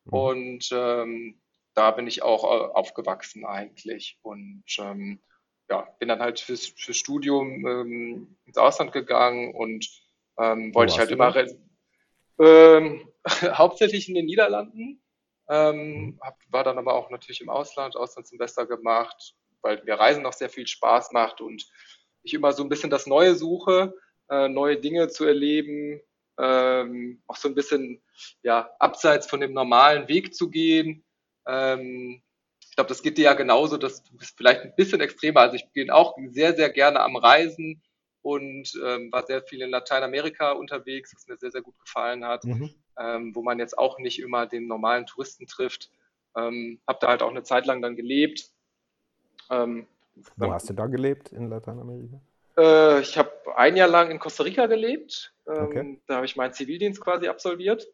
Mhm. 0.05 0.13
Und 0.13 0.69
ähm, 0.71 1.41
da 1.74 1.91
bin 1.91 2.07
ich 2.07 2.24
auch 2.24 2.43
äh, 2.43 2.74
aufgewachsen 2.74 3.45
eigentlich. 3.45 4.17
Und 4.21 4.63
ähm, 4.79 5.19
ja, 5.69 5.88
bin 6.00 6.09
dann 6.09 6.21
halt 6.21 6.39
fürs, 6.39 6.67
fürs 6.67 6.97
Studium 6.97 7.65
ähm, 7.65 8.38
ins 8.45 8.57
Ausland 8.57 8.91
gegangen 8.91 9.53
und 9.53 9.88
ähm, 10.38 10.74
wollte 10.74 10.93
ich 10.93 11.00
halt 11.00 11.12
immer 11.12 11.33
ähm, 12.39 13.09
hauptsächlich 13.25 14.07
in 14.07 14.15
den 14.15 14.25
Niederlanden. 14.25 15.01
Ähm, 15.47 15.77
mhm. 15.77 16.19
hab, 16.21 16.38
war 16.50 16.63
dann 16.63 16.77
aber 16.77 16.93
auch 16.93 17.09
natürlich 17.09 17.41
im 17.41 17.50
Ausland, 17.50 17.95
Auslandssemester 17.95 18.65
gemacht, 18.65 19.35
weil 19.62 19.83
mir 19.83 19.95
Reisen 19.95 20.24
noch 20.24 20.33
sehr 20.33 20.50
viel 20.50 20.67
Spaß 20.67 21.12
macht 21.12 21.41
und 21.41 21.67
ich 22.24 22.33
immer 22.33 22.51
so 22.51 22.63
ein 22.63 22.69
bisschen 22.69 22.89
das 22.89 23.05
Neue 23.05 23.35
suche, 23.35 23.93
äh, 24.29 24.47
neue 24.47 24.77
Dinge 24.77 25.07
zu 25.09 25.25
erleben, 25.25 26.01
ähm, 26.39 27.22
auch 27.27 27.38
so 27.38 27.48
ein 27.48 27.56
bisschen 27.56 28.01
ja 28.44 28.70
abseits 28.80 29.27
von 29.27 29.39
dem 29.39 29.54
normalen 29.54 30.08
Weg 30.08 30.34
zu 30.36 30.50
gehen. 30.50 31.04
Ähm, 31.48 32.22
ich 32.62 32.75
glaube, 32.75 32.89
das 32.89 33.01
geht 33.01 33.18
dir 33.18 33.25
ja 33.25 33.34
genauso, 33.34 33.77
dass 33.77 34.04
du 34.04 34.18
bist 34.18 34.36
vielleicht 34.38 34.62
ein 34.62 34.75
bisschen 34.75 35.00
extremer. 35.00 35.42
Also 35.42 35.56
ich 35.56 35.72
bin 35.72 35.89
auch 35.92 36.18
sehr, 36.32 36.56
sehr 36.56 36.70
gerne 36.70 37.00
am 37.00 37.15
Reisen, 37.15 37.82
und 38.25 38.74
ähm, 38.84 39.12
war 39.12 39.24
sehr 39.27 39.44
viel 39.44 39.62
in 39.62 39.70
Lateinamerika 39.70 40.54
unterwegs, 40.54 41.13
was 41.13 41.27
mir 41.27 41.38
sehr, 41.38 41.51
sehr 41.51 41.62
gut 41.62 41.77
gefallen 41.77 42.25
hat, 42.25 42.44
mhm. 42.44 42.72
ähm, 42.98 43.36
wo 43.36 43.44
man 43.44 43.59
jetzt 43.59 43.77
auch 43.77 44.00
nicht 44.00 44.20
immer 44.20 44.48
den 44.48 44.66
normalen 44.66 45.05
Touristen 45.05 45.46
trifft. 45.46 45.92
Ähm, 46.36 46.81
habe 46.88 46.98
da 47.01 47.09
halt 47.09 47.22
auch 47.22 47.29
eine 47.29 47.44
Zeit 47.44 47.68
lang 47.68 47.83
dann 47.83 47.96
gelebt. 47.96 48.50
Ähm, 49.51 49.86
wo 50.38 50.51
hast 50.51 50.68
du 50.68 50.74
da 50.74 50.88
gelebt 50.88 51.33
in 51.33 51.50
Lateinamerika? 51.50 52.20
Äh, 52.57 53.01
ich 53.01 53.18
habe 53.18 53.31
ein 53.55 53.75
Jahr 53.75 53.87
lang 53.87 54.11
in 54.11 54.20
Costa 54.20 54.44
Rica 54.44 54.65
gelebt. 54.68 55.33
Ähm, 55.48 55.65
okay. 55.65 56.01
Da 56.07 56.15
habe 56.15 56.25
ich 56.25 56.35
meinen 56.35 56.53
Zivildienst 56.53 57.01
quasi 57.01 57.27
absolviert. 57.27 57.87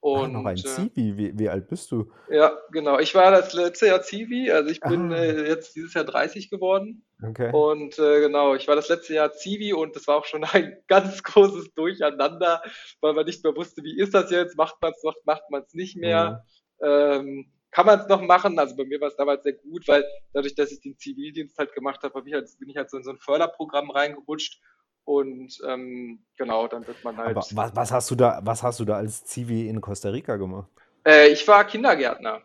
Und, 0.00 0.36
ah, 0.36 0.38
noch 0.38 0.44
ein 0.44 0.56
äh, 0.56 0.62
Zivi, 0.62 1.16
wie, 1.16 1.38
wie, 1.38 1.48
alt 1.48 1.68
bist 1.68 1.90
du? 1.90 2.12
Ja, 2.30 2.56
genau. 2.70 2.98
Ich 3.00 3.14
war 3.14 3.30
das 3.30 3.54
letzte 3.54 3.86
Jahr 3.86 4.02
Zivi, 4.02 4.50
also 4.52 4.70
ich 4.70 4.80
bin 4.80 5.12
ah. 5.12 5.16
äh, 5.16 5.48
jetzt 5.48 5.74
dieses 5.74 5.94
Jahr 5.94 6.04
30 6.04 6.48
geworden. 6.48 7.04
Okay. 7.22 7.50
Und 7.52 7.98
äh, 7.98 8.20
genau, 8.20 8.54
ich 8.54 8.68
war 8.68 8.76
das 8.76 8.88
letzte 8.88 9.14
Jahr 9.14 9.32
Zivi 9.32 9.72
und 9.72 9.96
das 9.96 10.06
war 10.06 10.16
auch 10.16 10.24
schon 10.24 10.44
ein 10.52 10.76
ganz 10.86 11.22
großes 11.22 11.74
Durcheinander, 11.74 12.62
weil 13.00 13.14
man 13.14 13.26
nicht 13.26 13.42
mehr 13.42 13.56
wusste, 13.56 13.82
wie 13.82 13.98
ist 13.98 14.14
das 14.14 14.30
jetzt, 14.30 14.56
macht 14.56 14.76
man 14.80 14.92
es 14.92 15.02
noch, 15.02 15.16
macht 15.24 15.50
man 15.50 15.62
es 15.62 15.74
nicht 15.74 15.96
mehr. 15.96 16.44
Ja. 16.80 17.16
Ähm, 17.16 17.50
kann 17.76 17.84
man 17.84 18.00
es 18.00 18.08
noch 18.08 18.22
machen? 18.22 18.58
Also 18.58 18.74
bei 18.74 18.84
mir 18.84 18.98
war 19.02 19.08
es 19.08 19.16
damals 19.16 19.42
sehr 19.42 19.52
gut, 19.52 19.86
weil 19.86 20.02
dadurch, 20.32 20.54
dass 20.54 20.72
ich 20.72 20.80
den 20.80 20.96
Zivildienst 20.96 21.58
halt 21.58 21.74
gemacht 21.74 22.02
habe, 22.02 22.14
hab 22.14 22.26
ich 22.26 22.32
halt, 22.32 22.48
bin 22.58 22.70
ich 22.70 22.76
halt 22.78 22.88
so 22.88 22.96
in 22.96 23.02
so 23.02 23.10
ein 23.10 23.18
Förderprogramm 23.18 23.90
reingerutscht 23.90 24.62
und 25.04 25.58
ähm, 25.66 26.24
genau, 26.38 26.68
dann 26.68 26.86
wird 26.86 27.04
man 27.04 27.18
halt. 27.18 27.36
Aber 27.36 27.46
was, 27.52 27.76
was, 27.76 27.92
hast 27.92 28.10
du 28.10 28.14
da, 28.14 28.40
was 28.42 28.62
hast 28.62 28.80
du 28.80 28.86
da 28.86 28.96
als 28.96 29.26
Zivi 29.26 29.68
in 29.68 29.82
Costa 29.82 30.08
Rica 30.08 30.36
gemacht? 30.36 30.70
Äh, 31.06 31.28
ich 31.28 31.46
war 31.46 31.66
Kindergärtner. 31.66 32.40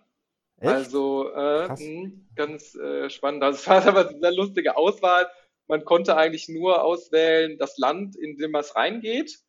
Echt? 0.60 0.70
Also 0.70 1.32
äh, 1.34 1.68
mh, 1.70 1.78
hm, 1.78 2.28
ganz 2.36 2.76
äh, 2.76 3.10
spannend. 3.10 3.42
Das 3.42 3.66
war 3.68 3.88
aber 3.88 4.10
eine 4.10 4.20
sehr 4.20 4.34
lustige 4.34 4.76
Auswahl. 4.76 5.28
Man 5.68 5.86
konnte 5.86 6.18
eigentlich 6.18 6.50
nur 6.50 6.84
auswählen 6.84 7.58
das 7.58 7.78
Land, 7.78 8.18
in 8.18 8.36
dem 8.36 8.54
es 8.56 8.76
reingeht. 8.76 9.40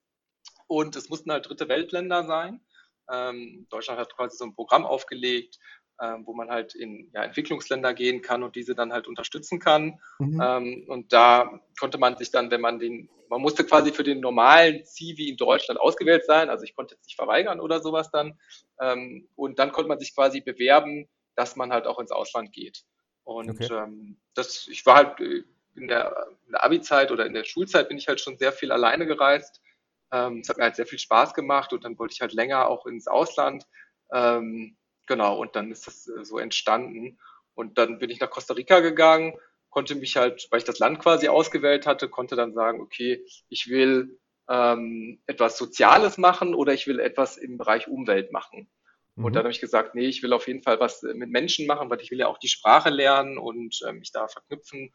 Und 0.68 0.94
es 0.94 1.08
mussten 1.08 1.32
halt 1.32 1.48
dritte 1.48 1.68
Weltländer 1.68 2.24
sein. 2.24 2.60
Ähm, 3.10 3.66
Deutschland 3.70 4.00
hat 4.00 4.14
quasi 4.16 4.36
so 4.36 4.44
ein 4.44 4.54
Programm 4.54 4.84
aufgelegt, 4.84 5.58
ähm, 6.00 6.26
wo 6.26 6.34
man 6.34 6.50
halt 6.50 6.74
in 6.74 7.10
ja, 7.14 7.22
Entwicklungsländer 7.22 7.94
gehen 7.94 8.22
kann 8.22 8.42
und 8.42 8.56
diese 8.56 8.74
dann 8.74 8.92
halt 8.92 9.06
unterstützen 9.06 9.60
kann. 9.60 10.00
Mhm. 10.18 10.42
Ähm, 10.42 10.84
und 10.88 11.12
da 11.12 11.60
konnte 11.78 11.98
man 11.98 12.16
sich 12.16 12.30
dann, 12.30 12.50
wenn 12.50 12.60
man 12.60 12.78
den, 12.78 13.08
man 13.28 13.40
musste 13.40 13.64
quasi 13.64 13.92
für 13.92 14.02
den 14.02 14.20
normalen 14.20 14.84
Zivi 14.84 15.28
in 15.28 15.36
Deutschland 15.36 15.80
ausgewählt 15.80 16.24
sein, 16.26 16.50
also 16.50 16.64
ich 16.64 16.74
konnte 16.74 16.94
jetzt 16.94 17.06
nicht 17.06 17.16
verweigern 17.16 17.60
oder 17.60 17.80
sowas 17.80 18.10
dann. 18.10 18.38
Ähm, 18.80 19.28
und 19.36 19.58
dann 19.58 19.72
konnte 19.72 19.88
man 19.88 19.98
sich 19.98 20.14
quasi 20.14 20.40
bewerben, 20.40 21.08
dass 21.36 21.56
man 21.56 21.72
halt 21.72 21.86
auch 21.86 21.98
ins 21.98 22.10
Ausland 22.10 22.52
geht. 22.52 22.84
Und 23.24 23.50
okay. 23.50 23.72
ähm, 23.72 24.18
das, 24.34 24.66
ich 24.68 24.84
war 24.84 24.96
halt 24.96 25.20
äh, 25.20 25.44
in 25.74 25.88
der, 25.88 26.26
in 26.46 26.52
der 26.52 26.64
Abi-Zeit 26.64 27.10
oder 27.10 27.24
in 27.26 27.32
der 27.32 27.44
Schulzeit 27.44 27.88
bin 27.88 27.96
ich 27.96 28.08
halt 28.08 28.20
schon 28.20 28.36
sehr 28.36 28.52
viel 28.52 28.72
alleine 28.72 29.06
gereist. 29.06 29.61
Ähm, 30.12 30.40
es 30.40 30.48
hat 30.48 30.58
mir 30.58 30.64
halt 30.64 30.76
sehr 30.76 30.86
viel 30.86 30.98
Spaß 30.98 31.34
gemacht 31.34 31.72
und 31.72 31.84
dann 31.84 31.98
wollte 31.98 32.14
ich 32.14 32.20
halt 32.20 32.32
länger 32.32 32.68
auch 32.68 32.86
ins 32.86 33.08
Ausland. 33.08 33.64
Ähm, 34.12 34.76
Genau, 35.06 35.38
und 35.38 35.56
dann 35.56 35.70
ist 35.70 35.86
das 35.86 36.08
äh, 36.08 36.24
so 36.24 36.38
entstanden. 36.38 37.18
Und 37.54 37.78
dann 37.78 37.98
bin 37.98 38.10
ich 38.10 38.20
nach 38.20 38.30
Costa 38.30 38.54
Rica 38.54 38.80
gegangen, 38.80 39.34
konnte 39.68 39.94
mich 39.94 40.16
halt, 40.16 40.46
weil 40.50 40.58
ich 40.58 40.64
das 40.64 40.78
Land 40.78 41.00
quasi 41.00 41.28
ausgewählt 41.28 41.86
hatte, 41.86 42.08
konnte 42.08 42.36
dann 42.36 42.54
sagen, 42.54 42.80
okay, 42.80 43.24
ich 43.48 43.68
will 43.68 44.18
ähm, 44.48 45.20
etwas 45.26 45.58
Soziales 45.58 46.18
machen 46.18 46.54
oder 46.54 46.72
ich 46.72 46.86
will 46.86 47.00
etwas 47.00 47.36
im 47.36 47.58
Bereich 47.58 47.88
Umwelt 47.88 48.32
machen. 48.32 48.70
Mhm. 49.16 49.24
Und 49.24 49.32
dann 49.34 49.44
habe 49.44 49.52
ich 49.52 49.60
gesagt, 49.60 49.94
nee, 49.94 50.06
ich 50.06 50.22
will 50.22 50.32
auf 50.32 50.46
jeden 50.46 50.62
Fall 50.62 50.80
was 50.80 51.02
äh, 51.02 51.14
mit 51.14 51.30
Menschen 51.30 51.66
machen, 51.66 51.90
weil 51.90 52.00
ich 52.00 52.10
will 52.10 52.18
ja 52.18 52.28
auch 52.28 52.38
die 52.38 52.48
Sprache 52.48 52.90
lernen 52.90 53.38
und 53.38 53.80
äh, 53.86 53.92
mich 53.92 54.12
da 54.12 54.28
verknüpfen. 54.28 54.92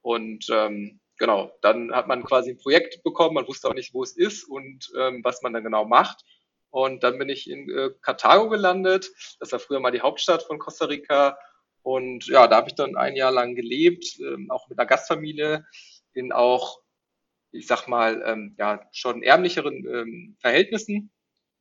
Und 0.00 0.46
ähm, 0.50 1.00
genau, 1.18 1.52
dann 1.60 1.92
hat 1.92 2.06
man 2.06 2.24
quasi 2.24 2.50
ein 2.50 2.58
Projekt 2.58 3.02
bekommen, 3.02 3.34
man 3.34 3.48
wusste 3.48 3.68
auch 3.68 3.74
nicht, 3.74 3.92
wo 3.92 4.02
es 4.02 4.16
ist 4.16 4.44
und 4.44 4.90
ähm, 4.98 5.22
was 5.24 5.42
man 5.42 5.52
dann 5.52 5.64
genau 5.64 5.84
macht. 5.84 6.24
Und 6.70 7.02
dann 7.02 7.18
bin 7.18 7.28
ich 7.28 7.50
in 7.50 7.68
äh, 7.70 7.90
Cartago 8.02 8.48
gelandet. 8.48 9.10
Das 9.40 9.52
war 9.52 9.58
früher 9.58 9.80
mal 9.80 9.90
die 9.90 10.02
Hauptstadt 10.02 10.42
von 10.42 10.58
Costa 10.58 10.86
Rica. 10.86 11.38
Und 11.82 12.26
ja, 12.26 12.46
da 12.46 12.56
habe 12.56 12.68
ich 12.68 12.74
dann 12.74 12.96
ein 12.96 13.16
Jahr 13.16 13.32
lang 13.32 13.54
gelebt, 13.54 14.18
ähm, 14.20 14.50
auch 14.50 14.68
mit 14.68 14.78
einer 14.78 14.86
Gastfamilie 14.86 15.66
in 16.12 16.32
auch, 16.32 16.80
ich 17.52 17.66
sag 17.66 17.86
mal, 17.88 18.22
ähm, 18.26 18.54
ja, 18.58 18.86
schon 18.92 19.22
ärmlicheren 19.22 19.86
ähm, 19.86 20.36
Verhältnissen. 20.40 21.10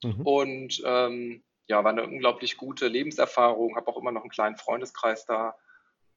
Mhm. 0.04 0.22
Und 0.22 0.82
ähm, 0.86 1.44
ja, 1.68 1.84
war 1.84 1.92
eine 1.92 2.06
unglaublich 2.06 2.58
gute 2.58 2.88
Lebenserfahrung, 2.88 3.76
habe 3.76 3.88
auch 3.88 3.98
immer 3.98 4.12
noch 4.12 4.22
einen 4.22 4.30
kleinen 4.30 4.58
Freundeskreis 4.58 5.26
da 5.26 5.56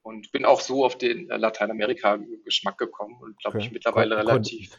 und 0.03 0.33
bin 0.33 0.45
auch 0.45 0.61
so 0.61 0.85
auf 0.85 0.99
den 0.99 1.31
äh, 1.31 1.37
Lateinamerika-Geschmack 1.37 2.79
gekommen 2.79 3.17
und 3.21 3.39
glaube 3.39 3.59
okay. 3.59 3.67
ich 3.67 3.73
mittlerweile 3.73 4.17
Kon 4.17 4.27
relativ. 4.27 4.79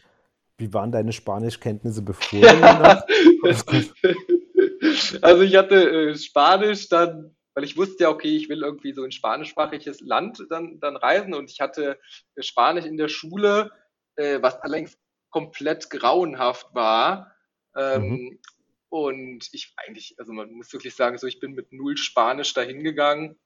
Wie 0.58 0.72
waren 0.72 0.92
deine 0.92 1.12
Spanischkenntnisse 1.12 2.02
bevor? 2.02 2.40
Also 5.22 5.42
ich 5.42 5.56
hatte 5.56 6.10
äh, 6.10 6.16
Spanisch 6.16 6.88
dann, 6.88 7.36
weil 7.54 7.64
ich 7.64 7.76
wusste 7.76 8.04
ja, 8.04 8.10
okay, 8.10 8.36
ich 8.36 8.48
will 8.48 8.62
irgendwie 8.62 8.92
so 8.92 9.04
ein 9.04 9.12
spanischsprachiges 9.12 10.00
Land 10.00 10.44
dann, 10.50 10.80
dann 10.80 10.96
reisen 10.96 11.34
und 11.34 11.50
ich 11.50 11.60
hatte 11.60 11.98
äh, 12.34 12.42
Spanisch 12.42 12.84
in 12.84 12.96
der 12.96 13.08
Schule, 13.08 13.70
äh, 14.16 14.40
was 14.42 14.56
allerdings 14.56 14.98
komplett 15.30 15.88
grauenhaft 15.90 16.74
war. 16.74 17.34
Ähm, 17.76 18.02
mhm. 18.02 18.38
Und 18.88 19.48
ich 19.52 19.72
eigentlich, 19.76 20.16
also 20.18 20.32
man 20.32 20.52
muss 20.52 20.72
wirklich 20.72 20.94
sagen, 20.94 21.16
so 21.16 21.26
ich 21.26 21.40
bin 21.40 21.52
mit 21.52 21.72
null 21.72 21.96
Spanisch 21.96 22.52
dahin 22.52 22.84
gegangen. 22.84 23.38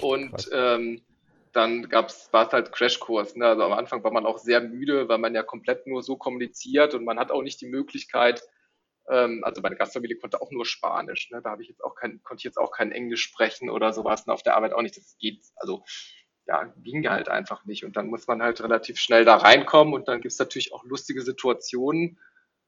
Und 0.00 0.48
ähm, 0.52 1.02
dann 1.52 1.88
gab's, 1.88 2.32
war 2.32 2.46
es 2.46 2.52
halt 2.52 2.72
Crashkurs. 2.72 3.36
Ne? 3.36 3.46
Also 3.46 3.62
am 3.64 3.72
Anfang 3.72 4.02
war 4.04 4.12
man 4.12 4.26
auch 4.26 4.38
sehr 4.38 4.60
müde, 4.60 5.08
weil 5.08 5.18
man 5.18 5.34
ja 5.34 5.42
komplett 5.42 5.86
nur 5.86 6.02
so 6.02 6.16
kommuniziert 6.16 6.94
und 6.94 7.04
man 7.04 7.18
hat 7.18 7.30
auch 7.30 7.42
nicht 7.42 7.60
die 7.60 7.68
Möglichkeit, 7.68 8.42
ähm, 9.08 9.42
also 9.44 9.60
meine 9.60 9.76
Gastfamilie 9.76 10.16
konnte 10.16 10.40
auch 10.40 10.50
nur 10.50 10.64
Spanisch. 10.64 11.30
Ne? 11.30 11.40
Da 11.42 11.50
habe 11.50 11.62
ich 11.62 11.68
jetzt 11.68 11.82
auch 11.82 11.94
kein, 11.94 12.22
konnte 12.22 12.40
ich 12.40 12.44
jetzt 12.44 12.58
auch 12.58 12.70
kein 12.70 12.92
Englisch 12.92 13.22
sprechen 13.22 13.70
oder 13.70 13.92
sowas. 13.92 14.26
Und 14.26 14.32
auf 14.32 14.42
der 14.42 14.56
Arbeit 14.56 14.72
auch 14.72 14.82
nicht. 14.82 14.96
Das 14.96 15.16
geht, 15.18 15.42
also 15.56 15.84
ja, 16.46 16.72
ging 16.76 17.08
halt 17.08 17.28
einfach 17.28 17.64
nicht. 17.64 17.84
Und 17.84 17.96
dann 17.96 18.08
muss 18.08 18.26
man 18.26 18.42
halt 18.42 18.62
relativ 18.62 18.98
schnell 18.98 19.24
da 19.24 19.36
reinkommen 19.36 19.94
und 19.94 20.08
dann 20.08 20.20
gibt 20.20 20.32
es 20.32 20.38
natürlich 20.38 20.72
auch 20.72 20.84
lustige 20.84 21.22
Situationen. 21.22 22.18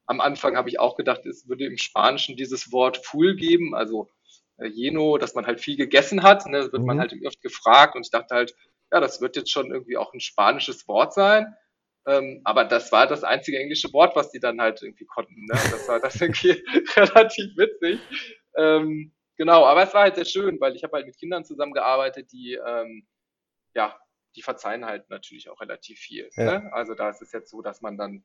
Am 0.05 0.21
Anfang 0.21 0.55
habe 0.55 0.69
ich 0.69 0.79
auch 0.79 0.95
gedacht, 0.95 1.25
es 1.25 1.47
würde 1.47 1.65
im 1.65 1.77
Spanischen 1.77 2.37
dieses 2.37 2.71
Wort 2.71 2.97
full 2.97 3.35
geben, 3.35 3.73
also 3.73 4.09
jeno, 4.63 5.17
dass 5.17 5.35
man 5.35 5.45
halt 5.45 5.59
viel 5.59 5.77
gegessen 5.77 6.23
hat. 6.23 6.45
Ne? 6.45 6.59
Das 6.59 6.71
wird 6.71 6.81
mhm. 6.81 6.87
man 6.87 6.99
halt 6.99 7.13
oft 7.25 7.41
gefragt 7.41 7.95
und 7.95 8.05
ich 8.05 8.11
dachte 8.11 8.35
halt, 8.35 8.55
ja, 8.91 8.99
das 8.99 9.21
wird 9.21 9.35
jetzt 9.35 9.51
schon 9.51 9.71
irgendwie 9.71 9.97
auch 9.97 10.13
ein 10.13 10.19
spanisches 10.19 10.87
Wort 10.87 11.13
sein. 11.13 11.55
Ähm, 12.07 12.41
aber 12.43 12.65
das 12.65 12.91
war 12.91 13.07
das 13.07 13.23
einzige 13.23 13.57
englische 13.59 13.91
Wort, 13.91 14.15
was 14.15 14.29
die 14.31 14.39
dann 14.39 14.61
halt 14.61 14.81
irgendwie 14.81 15.05
konnten. 15.05 15.45
Ne? 15.45 15.53
Das 15.53 15.87
war 15.87 15.99
das 15.99 16.15
irgendwie 16.21 16.63
relativ 16.95 17.57
witzig. 17.57 17.99
Ähm, 18.55 19.11
genau, 19.37 19.65
aber 19.65 19.83
es 19.83 19.93
war 19.93 20.03
halt 20.03 20.15
sehr 20.15 20.25
schön, 20.25 20.59
weil 20.61 20.75
ich 20.75 20.83
habe 20.83 20.97
halt 20.97 21.07
mit 21.07 21.17
Kindern 21.17 21.43
zusammengearbeitet, 21.43 22.31
die 22.31 22.53
ähm, 22.53 23.07
ja, 23.73 23.99
die 24.35 24.41
verzeihen 24.41 24.85
halt 24.85 25.09
natürlich 25.09 25.49
auch 25.49 25.59
relativ 25.61 25.99
viel. 25.99 26.29
Ja. 26.35 26.59
Ne? 26.59 26.73
Also 26.73 26.93
da 26.93 27.09
ist 27.09 27.21
es 27.21 27.31
jetzt 27.31 27.49
so, 27.49 27.61
dass 27.61 27.81
man 27.81 27.97
dann 27.97 28.23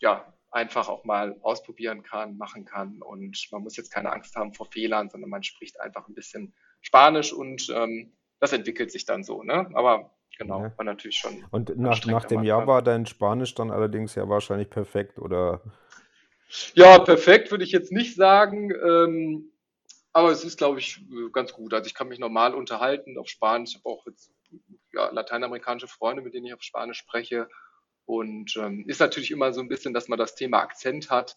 ja 0.00 0.32
einfach 0.50 0.88
auch 0.88 1.04
mal 1.04 1.36
ausprobieren 1.42 2.02
kann, 2.02 2.36
machen 2.36 2.64
kann 2.64 3.00
und 3.02 3.48
man 3.52 3.62
muss 3.62 3.76
jetzt 3.76 3.92
keine 3.92 4.12
Angst 4.12 4.34
haben 4.34 4.52
vor 4.52 4.66
Fehlern, 4.66 5.08
sondern 5.08 5.30
man 5.30 5.42
spricht 5.42 5.80
einfach 5.80 6.08
ein 6.08 6.14
bisschen 6.14 6.54
Spanisch 6.80 7.32
und 7.32 7.68
ähm, 7.74 8.12
das 8.40 8.52
entwickelt 8.52 8.90
sich 8.90 9.04
dann 9.04 9.22
so. 9.22 9.42
Ne? 9.42 9.70
Aber 9.74 10.10
genau, 10.36 10.62
ja. 10.62 10.72
war 10.76 10.84
natürlich 10.84 11.18
schon. 11.18 11.44
Und 11.50 11.76
nach, 11.78 12.04
nach 12.06 12.24
dem 12.24 12.42
Jahr 12.42 12.66
war 12.66 12.82
dein 12.82 13.06
Spanisch 13.06 13.54
dann 13.54 13.70
allerdings 13.70 14.14
ja 14.14 14.28
wahrscheinlich 14.28 14.70
perfekt, 14.70 15.18
oder? 15.18 15.60
Ja, 16.74 16.98
perfekt 16.98 17.50
würde 17.50 17.64
ich 17.64 17.70
jetzt 17.70 17.92
nicht 17.92 18.16
sagen. 18.16 18.72
Ähm, 18.72 19.52
aber 20.12 20.32
es 20.32 20.42
ist, 20.42 20.58
glaube 20.58 20.80
ich, 20.80 21.00
ganz 21.32 21.52
gut. 21.52 21.72
Also 21.72 21.86
ich 21.86 21.94
kann 21.94 22.08
mich 22.08 22.18
normal 22.18 22.54
unterhalten 22.54 23.16
auf 23.18 23.28
Spanisch. 23.28 23.70
Ich 23.70 23.76
habe 23.76 23.88
auch 23.88 24.06
jetzt 24.06 24.32
ja, 24.92 25.10
lateinamerikanische 25.10 25.86
Freunde, 25.86 26.22
mit 26.22 26.34
denen 26.34 26.46
ich 26.46 26.54
auf 26.54 26.62
Spanisch 26.62 26.98
spreche. 26.98 27.48
Und 28.06 28.56
ähm, 28.56 28.84
ist 28.88 29.00
natürlich 29.00 29.30
immer 29.30 29.52
so 29.52 29.60
ein 29.60 29.68
bisschen, 29.68 29.94
dass 29.94 30.08
man 30.08 30.18
das 30.18 30.34
Thema 30.34 30.60
Akzent 30.60 31.10
hat, 31.10 31.36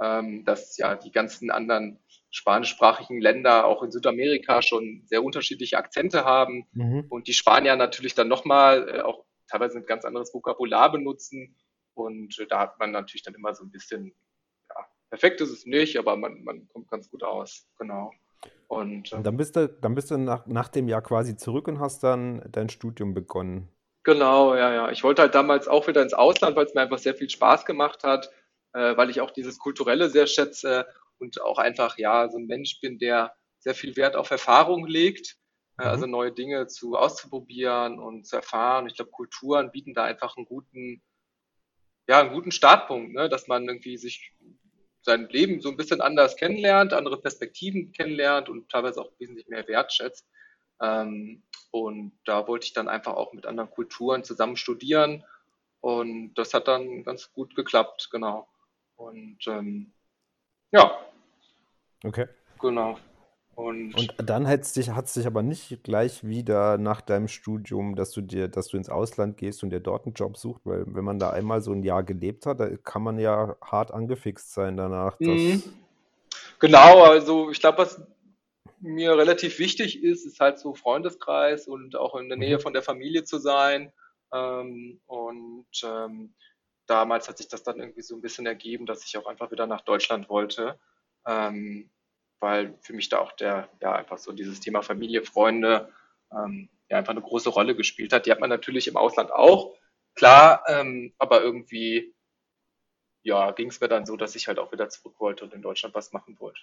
ähm, 0.00 0.44
dass 0.44 0.76
ja 0.76 0.94
die 0.94 1.10
ganzen 1.10 1.50
anderen 1.50 1.98
spanischsprachigen 2.30 3.20
Länder 3.20 3.66
auch 3.66 3.82
in 3.82 3.90
Südamerika 3.90 4.62
schon 4.62 5.02
sehr 5.06 5.22
unterschiedliche 5.22 5.76
Akzente 5.76 6.24
haben 6.24 6.66
mhm. 6.72 7.04
und 7.08 7.28
die 7.28 7.34
Spanier 7.34 7.76
natürlich 7.76 8.14
dann 8.14 8.28
nochmal 8.28 8.88
äh, 8.88 9.00
auch 9.02 9.24
teilweise 9.48 9.78
ein 9.78 9.86
ganz 9.86 10.04
anderes 10.04 10.32
Vokabular 10.32 10.90
benutzen 10.90 11.56
und 11.94 12.38
äh, 12.38 12.46
da 12.46 12.60
hat 12.60 12.78
man 12.78 12.90
natürlich 12.90 13.22
dann 13.22 13.34
immer 13.34 13.54
so 13.54 13.64
ein 13.64 13.70
bisschen, 13.70 14.14
ja, 14.70 14.86
perfekt 15.10 15.40
ist 15.40 15.50
es 15.50 15.66
nicht, 15.66 15.98
aber 15.98 16.16
man, 16.16 16.42
man 16.42 16.68
kommt 16.68 16.90
ganz 16.90 17.10
gut 17.10 17.22
aus, 17.22 17.66
genau. 17.78 18.12
Und, 18.66 19.12
und 19.12 19.26
dann 19.26 19.36
bist 19.36 19.54
du, 19.56 19.68
dann 19.68 19.94
bist 19.94 20.10
du 20.10 20.16
nach, 20.16 20.46
nach 20.46 20.68
dem 20.68 20.88
Jahr 20.88 21.02
quasi 21.02 21.36
zurück 21.36 21.68
und 21.68 21.78
hast 21.78 22.02
dann 22.02 22.42
dein 22.50 22.70
Studium 22.70 23.12
begonnen. 23.12 23.68
Genau, 24.04 24.54
ja, 24.56 24.72
ja. 24.74 24.90
Ich 24.90 25.04
wollte 25.04 25.22
halt 25.22 25.34
damals 25.34 25.68
auch 25.68 25.86
wieder 25.86 26.02
ins 26.02 26.14
Ausland, 26.14 26.56
weil 26.56 26.66
es 26.66 26.74
mir 26.74 26.80
einfach 26.82 26.98
sehr 26.98 27.14
viel 27.14 27.30
Spaß 27.30 27.64
gemacht 27.64 28.02
hat, 28.02 28.30
äh, 28.72 28.96
weil 28.96 29.10
ich 29.10 29.20
auch 29.20 29.30
dieses 29.30 29.58
Kulturelle 29.58 30.10
sehr 30.10 30.26
schätze 30.26 30.86
und 31.18 31.40
auch 31.40 31.58
einfach, 31.58 31.98
ja, 31.98 32.28
so 32.28 32.38
ein 32.38 32.46
Mensch 32.46 32.80
bin, 32.80 32.98
der 32.98 33.34
sehr 33.60 33.74
viel 33.74 33.96
Wert 33.96 34.16
auf 34.16 34.30
Erfahrung 34.30 34.86
legt, 34.86 35.36
äh, 35.78 35.84
also 35.84 36.06
mhm. 36.06 36.12
neue 36.12 36.32
Dinge 36.32 36.66
zu 36.66 36.96
auszuprobieren 36.96 38.00
und 38.00 38.26
zu 38.26 38.36
erfahren. 38.36 38.88
Ich 38.88 38.96
glaube, 38.96 39.12
Kulturen 39.12 39.70
bieten 39.70 39.94
da 39.94 40.04
einfach 40.04 40.36
einen 40.36 40.46
guten, 40.46 41.02
ja, 42.08 42.20
einen 42.20 42.32
guten 42.32 42.50
Startpunkt, 42.50 43.14
ne? 43.14 43.28
dass 43.28 43.46
man 43.46 43.68
irgendwie 43.68 43.96
sich 43.96 44.32
sein 45.02 45.28
Leben 45.28 45.60
so 45.60 45.68
ein 45.68 45.76
bisschen 45.76 46.00
anders 46.00 46.36
kennenlernt, 46.36 46.92
andere 46.92 47.20
Perspektiven 47.20 47.92
kennenlernt 47.92 48.48
und 48.48 48.68
teilweise 48.68 49.00
auch 49.00 49.12
wesentlich 49.18 49.48
mehr 49.48 49.66
wertschätzt. 49.68 50.28
Ähm, 50.80 51.42
und 51.72 52.12
da 52.26 52.46
wollte 52.46 52.66
ich 52.66 52.74
dann 52.74 52.88
einfach 52.88 53.14
auch 53.14 53.32
mit 53.32 53.46
anderen 53.46 53.70
Kulturen 53.70 54.22
zusammen 54.24 54.56
studieren. 54.56 55.24
Und 55.80 56.34
das 56.34 56.54
hat 56.54 56.68
dann 56.68 57.02
ganz 57.02 57.32
gut 57.32 57.56
geklappt, 57.56 58.10
genau. 58.12 58.46
Und 58.94 59.38
ähm, 59.46 59.92
ja. 60.70 60.98
Okay. 62.04 62.28
Genau. 62.60 62.98
Und, 63.54 63.94
und 63.94 64.14
dann 64.18 64.46
hat 64.46 64.60
es 64.60 64.74
dich, 64.74 64.90
hat's 64.90 65.14
dich 65.14 65.26
aber 65.26 65.42
nicht 65.42 65.82
gleich 65.82 66.24
wieder 66.24 66.76
nach 66.76 67.00
deinem 67.00 67.28
Studium, 67.28 67.96
dass 67.96 68.10
du 68.10 68.20
dir, 68.20 68.48
dass 68.48 68.68
du 68.68 68.76
ins 68.76 68.88
Ausland 68.88 69.38
gehst 69.38 69.62
und 69.62 69.70
dir 69.70 69.80
dort 69.80 70.04
einen 70.04 70.14
Job 70.14 70.36
suchst, 70.36 70.64
weil 70.66 70.84
wenn 70.86 71.04
man 71.04 71.18
da 71.18 71.30
einmal 71.30 71.62
so 71.62 71.72
ein 71.72 71.82
Jahr 71.82 72.02
gelebt 72.02 72.44
hat, 72.44 72.60
da 72.60 72.68
kann 72.76 73.02
man 73.02 73.18
ja 73.18 73.56
hart 73.62 73.92
angefixt 73.92 74.52
sein 74.52 74.76
danach. 74.76 75.18
Mhm. 75.20 75.62
Genau, 76.58 77.02
also 77.02 77.50
ich 77.50 77.60
glaube, 77.60 77.78
was 77.78 78.00
mir 78.82 79.16
relativ 79.16 79.58
wichtig 79.58 80.02
ist, 80.02 80.26
ist 80.26 80.40
halt 80.40 80.58
so 80.58 80.74
Freundeskreis 80.74 81.68
und 81.68 81.96
auch 81.96 82.16
in 82.16 82.28
der 82.28 82.38
Nähe 82.38 82.58
mhm. 82.58 82.62
von 82.62 82.72
der 82.72 82.82
Familie 82.82 83.24
zu 83.24 83.38
sein. 83.38 83.92
Ähm, 84.32 85.00
und 85.06 85.66
ähm, 85.84 86.34
damals 86.86 87.28
hat 87.28 87.38
sich 87.38 87.48
das 87.48 87.62
dann 87.62 87.78
irgendwie 87.78 88.02
so 88.02 88.16
ein 88.16 88.22
bisschen 88.22 88.44
ergeben, 88.44 88.86
dass 88.86 89.04
ich 89.06 89.16
auch 89.16 89.26
einfach 89.26 89.50
wieder 89.50 89.66
nach 89.66 89.82
Deutschland 89.82 90.28
wollte. 90.28 90.78
Ähm, 91.26 91.90
weil 92.40 92.76
für 92.80 92.92
mich 92.92 93.08
da 93.08 93.20
auch 93.20 93.32
der, 93.32 93.68
ja, 93.80 93.92
einfach 93.94 94.18
so 94.18 94.32
dieses 94.32 94.58
Thema 94.58 94.82
Familie, 94.82 95.22
Freunde, 95.22 95.92
ähm, 96.32 96.68
ja, 96.90 96.98
einfach 96.98 97.12
eine 97.12 97.22
große 97.22 97.50
Rolle 97.50 97.76
gespielt 97.76 98.12
hat. 98.12 98.26
Die 98.26 98.32
hat 98.32 98.40
man 98.40 98.50
natürlich 98.50 98.88
im 98.88 98.96
Ausland 98.96 99.30
auch, 99.32 99.76
klar, 100.16 100.64
ähm, 100.66 101.14
aber 101.18 101.40
irgendwie, 101.40 102.14
ja, 103.22 103.52
ging 103.52 103.68
es 103.68 103.80
mir 103.80 103.86
dann 103.86 104.06
so, 104.06 104.16
dass 104.16 104.34
ich 104.34 104.48
halt 104.48 104.58
auch 104.58 104.72
wieder 104.72 104.88
zurück 104.88 105.20
wollte 105.20 105.44
und 105.44 105.54
in 105.54 105.62
Deutschland 105.62 105.94
was 105.94 106.12
machen 106.12 106.38
wollte. 106.40 106.60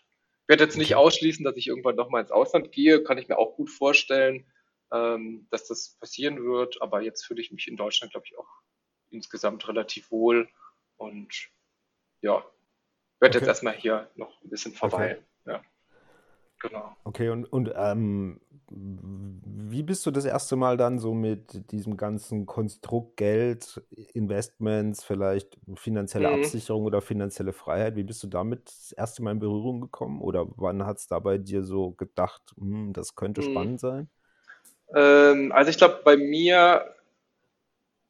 Ich 0.50 0.52
werde 0.52 0.64
jetzt 0.64 0.78
nicht 0.78 0.96
ausschließen, 0.96 1.46
dass 1.46 1.58
ich 1.58 1.68
irgendwann 1.68 1.96
nochmal 1.96 2.22
ins 2.22 2.32
Ausland 2.32 2.72
gehe, 2.72 3.04
kann 3.04 3.20
ich 3.20 3.28
mir 3.28 3.38
auch 3.38 3.56
gut 3.56 3.70
vorstellen, 3.70 4.52
ähm, 4.92 5.48
dass 5.52 5.68
das 5.68 5.96
passieren 6.00 6.44
wird, 6.44 6.82
aber 6.82 7.02
jetzt 7.02 7.24
fühle 7.24 7.40
ich 7.40 7.52
mich 7.52 7.68
in 7.68 7.78
Deutschland, 7.78 8.14
glaube 8.14 8.26
ich, 8.26 8.36
auch 8.36 8.48
insgesamt 9.12 9.68
relativ 9.68 10.10
wohl 10.10 10.50
und 10.98 11.52
ja, 12.22 12.44
werde 13.20 13.38
okay. 13.38 13.38
jetzt 13.38 13.48
erstmal 13.48 13.76
hier 13.76 14.10
noch 14.16 14.42
ein 14.44 14.50
bisschen 14.50 14.74
verweilen. 14.74 15.24
Okay. 15.46 15.52
Ja. 15.52 15.64
Genau. 16.60 16.96
Okay, 17.06 17.30
und, 17.30 17.46
und 17.46 17.72
ähm, 17.76 18.42
wie 18.72 19.82
bist 19.82 20.06
du 20.06 20.12
das 20.12 20.26
erste 20.26 20.56
Mal 20.56 20.78
dann 20.78 21.00
so 21.00 21.14
mit 21.14 21.72
diesem 21.72 21.98
ganzen 21.98 22.46
Konstrukt 22.46 23.18
Geld, 23.18 23.82
Investments, 24.14 25.04
vielleicht 25.04 25.58
finanzielle 25.76 26.30
mhm. 26.30 26.44
Absicherung 26.44 26.84
oder 26.84 27.02
finanzielle 27.02 27.54
Freiheit, 27.54 27.96
wie 27.96 28.04
bist 28.04 28.22
du 28.24 28.28
damit 28.28 28.68
das 28.68 28.92
erste 28.92 29.24
Mal 29.24 29.32
in 29.32 29.40
Berührung 29.40 29.82
gekommen? 29.82 30.22
Oder 30.22 30.48
wann 30.58 30.86
hat 30.86 30.98
es 30.98 31.08
da 31.08 31.20
bei 31.20 31.38
dir 31.38 31.64
so 31.64 31.92
gedacht, 31.92 32.42
hm, 32.58 32.94
das 32.94 33.16
könnte 33.16 33.42
mhm. 33.42 33.52
spannend 33.52 33.80
sein? 33.80 34.10
Ähm, 34.94 35.52
also 35.52 35.70
ich 35.70 35.78
glaube, 35.78 36.02
bei 36.04 36.18
mir 36.18 36.94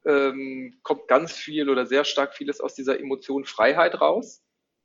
ähm, 0.05 0.79
kommt 0.83 1.07
ganz 1.07 1.33
viel 1.33 1.69
oder 1.69 1.85
sehr 1.85 2.03
stark 2.03 2.33
vieles 2.33 2.59
aus 2.59 2.73
dieser 2.73 2.99
Emotion 2.99 3.45
Freiheit 3.45 4.01
raus, 4.01 4.41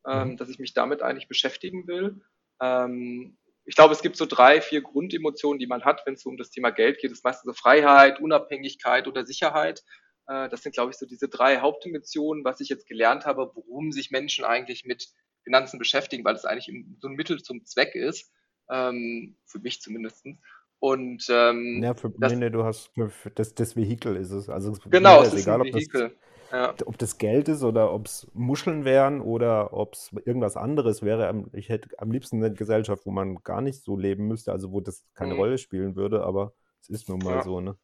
ähm, 0.06 0.30
mhm. 0.30 0.36
dass 0.36 0.48
ich 0.48 0.58
mich 0.58 0.74
damit 0.74 1.02
eigentlich 1.02 1.28
beschäftigen 1.28 1.86
will. 1.88 2.20
Ähm, 2.60 3.36
ich 3.66 3.74
glaube, 3.74 3.94
es 3.94 4.02
gibt 4.02 4.16
so 4.16 4.26
drei, 4.26 4.60
vier 4.60 4.82
Grundemotionen, 4.82 5.58
die 5.58 5.66
man 5.66 5.84
hat, 5.84 6.02
wenn 6.04 6.14
es 6.14 6.26
um 6.26 6.36
das 6.36 6.50
Thema 6.50 6.70
Geld 6.70 6.98
geht. 6.98 7.10
Das 7.10 7.18
ist 7.18 7.24
meistens 7.24 7.46
so 7.46 7.52
Freiheit, 7.54 8.20
Unabhängigkeit 8.20 9.06
oder 9.08 9.24
Sicherheit. 9.24 9.82
Äh, 10.26 10.48
das 10.48 10.62
sind, 10.62 10.74
glaube 10.74 10.90
ich, 10.90 10.98
so 10.98 11.06
diese 11.06 11.28
drei 11.28 11.58
Hauptemotionen, 11.58 12.44
was 12.44 12.60
ich 12.60 12.68
jetzt 12.68 12.86
gelernt 12.86 13.24
habe, 13.24 13.50
worum 13.54 13.92
sich 13.92 14.10
Menschen 14.10 14.44
eigentlich 14.44 14.84
mit 14.84 15.08
Finanzen 15.44 15.78
beschäftigen, 15.78 16.24
weil 16.24 16.34
es 16.34 16.44
eigentlich 16.44 16.74
so 17.00 17.08
ein 17.08 17.14
Mittel 17.14 17.42
zum 17.42 17.64
Zweck 17.64 17.94
ist, 17.94 18.32
ähm, 18.70 19.36
für 19.46 19.58
mich 19.58 19.80
zumindest. 19.80 20.26
Und 20.78 21.26
ähm, 21.30 21.82
ja, 21.82 21.94
für, 21.94 22.12
das, 22.18 22.32
nee, 22.32 22.38
nee, 22.38 22.50
du 22.50 22.64
hast 22.64 22.90
das, 23.34 23.54
das 23.54 23.76
Vehikel 23.76 24.16
ist 24.16 24.30
es. 24.30 24.48
Also 24.50 24.72
genau, 24.90 25.22
es 25.22 25.32
ist 25.32 25.42
egal, 25.46 25.62
ein 25.62 25.72
Vehikel. 25.72 26.16
Ob 26.44 26.50
das, 26.50 26.80
ja. 26.80 26.86
Ob 26.86 26.98
das 26.98 27.18
Geld 27.18 27.48
ist 27.48 27.62
oder 27.62 27.92
ob 27.92 28.06
es 28.06 28.26
Muscheln 28.34 28.84
wären 28.84 29.20
oder 29.20 29.72
ob 29.72 29.94
es 29.94 30.10
irgendwas 30.24 30.56
anderes 30.56 31.02
wäre. 31.02 31.44
Ich 31.52 31.68
hätte 31.68 31.88
am 31.98 32.10
liebsten 32.10 32.42
eine 32.42 32.54
Gesellschaft, 32.54 33.06
wo 33.06 33.10
man 33.10 33.42
gar 33.42 33.60
nicht 33.60 33.82
so 33.82 33.96
leben 33.96 34.26
müsste, 34.26 34.52
also 34.52 34.72
wo 34.72 34.80
das 34.80 35.04
keine 35.14 35.34
mhm. 35.34 35.40
Rolle 35.40 35.58
spielen 35.58 35.96
würde, 35.96 36.22
aber 36.22 36.54
es 36.80 36.90
ist 36.90 37.08
nun 37.08 37.18
mal 37.18 37.36
ja. 37.36 37.42
so, 37.42 37.60
ne? 37.60 37.76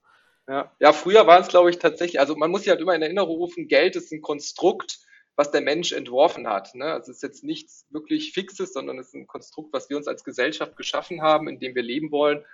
Ja, 0.48 0.72
ja 0.80 0.92
früher 0.92 1.26
war 1.26 1.40
es, 1.40 1.48
glaube 1.48 1.70
ich, 1.70 1.78
tatsächlich, 1.78 2.18
also 2.18 2.34
man 2.36 2.50
muss 2.50 2.62
sich 2.62 2.70
halt 2.70 2.80
immer 2.80 2.94
in 2.94 3.02
Erinnerung 3.02 3.36
rufen, 3.36 3.68
Geld 3.68 3.96
ist 3.96 4.12
ein 4.12 4.20
Konstrukt, 4.20 4.98
was 5.36 5.50
der 5.50 5.60
Mensch 5.62 5.92
entworfen 5.92 6.48
hat. 6.48 6.74
Ne? 6.74 6.84
Also 6.84 7.10
es 7.12 7.18
ist 7.18 7.22
jetzt 7.22 7.44
nichts 7.44 7.86
wirklich 7.88 8.32
Fixes, 8.32 8.72
sondern 8.74 8.98
es 8.98 9.08
ist 9.08 9.14
ein 9.14 9.26
Konstrukt, 9.26 9.72
was 9.72 9.88
wir 9.88 9.96
uns 9.96 10.06
als 10.06 10.24
Gesellschaft 10.24 10.76
geschaffen 10.76 11.22
haben, 11.22 11.48
in 11.48 11.58
dem 11.58 11.74
wir 11.74 11.82
leben 11.82 12.10
wollen, 12.10 12.44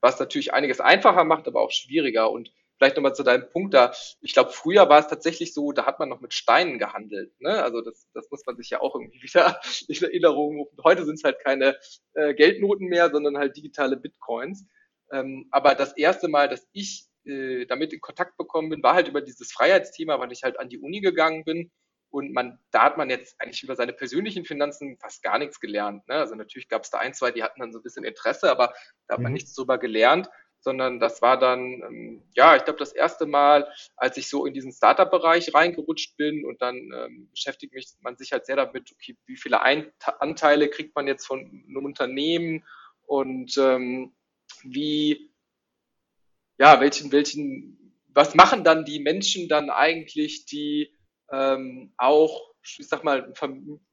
was 0.00 0.18
natürlich 0.18 0.52
einiges 0.52 0.80
einfacher 0.80 1.24
macht, 1.24 1.48
aber 1.48 1.60
auch 1.60 1.70
schwieriger. 1.70 2.30
Und 2.30 2.52
vielleicht 2.84 2.96
nochmal 2.96 3.14
zu 3.14 3.22
deinem 3.22 3.48
Punkt 3.48 3.72
da. 3.72 3.94
Ich 4.20 4.34
glaube, 4.34 4.50
früher 4.50 4.88
war 4.90 4.98
es 4.98 5.08
tatsächlich 5.08 5.54
so, 5.54 5.72
da 5.72 5.86
hat 5.86 5.98
man 5.98 6.10
noch 6.10 6.20
mit 6.20 6.34
Steinen 6.34 6.78
gehandelt. 6.78 7.32
Ne? 7.40 7.62
Also 7.62 7.80
das, 7.80 8.08
das 8.12 8.30
muss 8.30 8.44
man 8.44 8.56
sich 8.56 8.68
ja 8.70 8.80
auch 8.80 8.94
irgendwie 8.94 9.22
wieder 9.22 9.58
in 9.88 10.02
Erinnerung 10.02 10.58
rufen. 10.58 10.76
Heute 10.84 11.04
sind 11.06 11.14
es 11.14 11.24
halt 11.24 11.40
keine 11.40 11.76
äh, 12.12 12.34
Geldnoten 12.34 12.88
mehr, 12.88 13.10
sondern 13.10 13.38
halt 13.38 13.56
digitale 13.56 13.96
Bitcoins. 13.96 14.66
Ähm, 15.10 15.48
aber 15.50 15.74
das 15.74 15.96
erste 15.96 16.28
Mal, 16.28 16.48
dass 16.48 16.68
ich 16.72 17.06
äh, 17.24 17.64
damit 17.64 17.94
in 17.94 18.00
Kontakt 18.00 18.36
bekommen 18.36 18.68
bin, 18.68 18.82
war 18.82 18.94
halt 18.94 19.08
über 19.08 19.22
dieses 19.22 19.50
Freiheitsthema, 19.50 20.20
weil 20.20 20.32
ich 20.32 20.42
halt 20.42 20.60
an 20.60 20.68
die 20.68 20.78
Uni 20.78 21.00
gegangen 21.00 21.44
bin. 21.44 21.70
Und 22.10 22.32
man, 22.32 22.60
da 22.70 22.82
hat 22.82 22.96
man 22.96 23.10
jetzt 23.10 23.34
eigentlich 23.40 23.62
über 23.64 23.74
seine 23.74 23.92
persönlichen 23.92 24.44
Finanzen 24.44 24.98
fast 25.00 25.22
gar 25.22 25.38
nichts 25.38 25.58
gelernt. 25.58 26.06
Ne? 26.06 26.14
Also 26.14 26.34
natürlich 26.34 26.68
gab 26.68 26.84
es 26.84 26.90
da 26.90 26.98
ein, 26.98 27.14
zwei, 27.14 27.32
die 27.32 27.42
hatten 27.42 27.60
dann 27.60 27.72
so 27.72 27.80
ein 27.80 27.82
bisschen 27.82 28.04
Interesse, 28.04 28.50
aber 28.50 28.72
da 29.08 29.14
hat 29.14 29.20
man 29.22 29.32
mhm. 29.32 29.34
nichts 29.34 29.54
drüber 29.54 29.78
gelernt 29.78 30.28
sondern 30.64 30.98
das 30.98 31.22
war 31.22 31.38
dann, 31.38 31.60
ähm, 31.82 32.22
ja, 32.34 32.56
ich 32.56 32.64
glaube, 32.64 32.78
das 32.78 32.92
erste 32.92 33.26
Mal, 33.26 33.68
als 33.96 34.16
ich 34.16 34.28
so 34.28 34.46
in 34.46 34.54
diesen 34.54 34.72
Startup-Bereich 34.72 35.54
reingerutscht 35.54 36.16
bin 36.16 36.44
und 36.44 36.62
dann 36.62 36.76
ähm, 36.76 37.28
beschäftigt 37.30 37.74
mich 37.74 37.86
man 38.00 38.16
sich 38.16 38.32
halt 38.32 38.46
sehr 38.46 38.56
damit, 38.56 38.90
okay, 38.90 39.16
wie 39.26 39.36
viele 39.36 39.60
Ein 39.60 39.92
Anteile 40.18 40.68
kriegt 40.68 40.96
man 40.96 41.06
jetzt 41.06 41.26
von 41.26 41.40
einem 41.68 41.84
Unternehmen 41.84 42.64
und 43.06 43.56
ähm, 43.58 44.14
wie, 44.62 45.30
ja, 46.58 46.80
welchen, 46.80 47.12
welchen, 47.12 47.94
was 48.08 48.34
machen 48.34 48.64
dann 48.64 48.86
die 48.86 49.00
Menschen 49.00 49.48
dann 49.48 49.68
eigentlich, 49.68 50.46
die 50.46 50.94
ähm, 51.30 51.92
auch, 51.98 52.54
ich 52.62 52.88
sag 52.88 53.04
mal, 53.04 53.32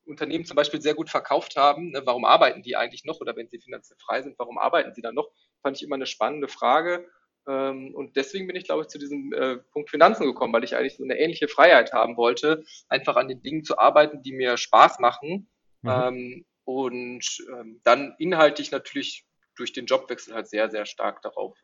Unternehmen 0.05 0.45
zum 0.45 0.55
Beispiel 0.55 0.81
sehr 0.81 0.95
gut 0.95 1.09
verkauft 1.09 1.57
haben, 1.57 1.91
ne, 1.91 2.01
warum 2.05 2.23
arbeiten 2.23 2.61
die 2.61 2.77
eigentlich 2.77 3.03
noch 3.03 3.19
oder 3.19 3.35
wenn 3.35 3.49
sie 3.49 3.59
finanziell 3.59 3.97
frei 3.99 4.21
sind, 4.21 4.39
warum 4.39 4.57
arbeiten 4.57 4.93
sie 4.93 5.01
dann 5.01 5.15
noch? 5.15 5.29
Fand 5.61 5.77
ich 5.77 5.83
immer 5.83 5.95
eine 5.95 6.05
spannende 6.05 6.47
Frage. 6.47 7.07
Ähm, 7.47 7.95
und 7.95 8.15
deswegen 8.15 8.47
bin 8.47 8.55
ich, 8.55 8.65
glaube 8.65 8.83
ich, 8.83 8.87
zu 8.87 8.99
diesem 8.99 9.33
äh, 9.33 9.57
Punkt 9.57 9.89
Finanzen 9.89 10.25
gekommen, 10.25 10.53
weil 10.53 10.63
ich 10.63 10.75
eigentlich 10.75 10.97
so 10.97 11.03
eine 11.03 11.17
ähnliche 11.17 11.47
Freiheit 11.47 11.93
haben 11.93 12.17
wollte, 12.17 12.63
einfach 12.87 13.15
an 13.15 13.27
den 13.27 13.41
Dingen 13.41 13.63
zu 13.63 13.77
arbeiten, 13.77 14.21
die 14.21 14.33
mir 14.33 14.57
Spaß 14.57 14.99
machen. 14.99 15.49
Mhm. 15.81 15.89
Ähm, 15.89 16.45
und 16.63 17.25
ähm, 17.51 17.81
dann 17.83 18.15
inhaltlich 18.19 18.71
natürlich 18.71 19.25
durch 19.55 19.73
den 19.73 19.87
Jobwechsel 19.87 20.33
halt 20.33 20.47
sehr, 20.47 20.69
sehr 20.69 20.85
stark 20.85 21.21
darauf 21.21 21.57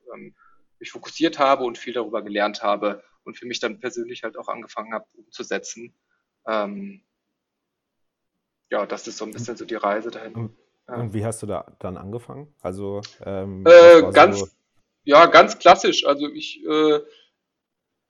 mich 0.80 0.92
fokussiert 0.92 1.40
habe 1.40 1.64
und 1.64 1.78
viel 1.78 1.94
darüber 1.94 2.22
gelernt 2.22 2.62
habe 2.62 3.04
und 3.24 3.36
für 3.38 3.48
mich 3.48 3.60
dann 3.60 3.80
persönlich 3.80 4.22
halt 4.22 4.38
auch 4.38 4.48
angefangen 4.48 4.94
habe 4.94 5.06
umzusetzen. 5.14 5.98
ja, 6.46 7.02
das 8.70 9.08
ist 9.08 9.18
so 9.18 9.26
ein 9.26 9.32
bisschen 9.32 9.58
so 9.58 9.66
die 9.66 9.76
Reise 9.76 10.12
dahin. 10.12 10.56
Und 10.88 11.14
wie 11.14 11.26
hast 11.26 11.42
du 11.42 11.48
da 11.48 11.66
dann 11.80 11.98
angefangen? 11.98 12.54
Also 12.62 13.02
ähm, 13.26 13.66
äh, 13.68 14.10
ganz, 14.12 14.40
so 14.40 14.48
ja, 15.04 15.26
ganz 15.26 15.60
klassisch. 15.60 16.06
Also 16.06 16.30
ich 16.30 16.66
äh, 16.66 17.00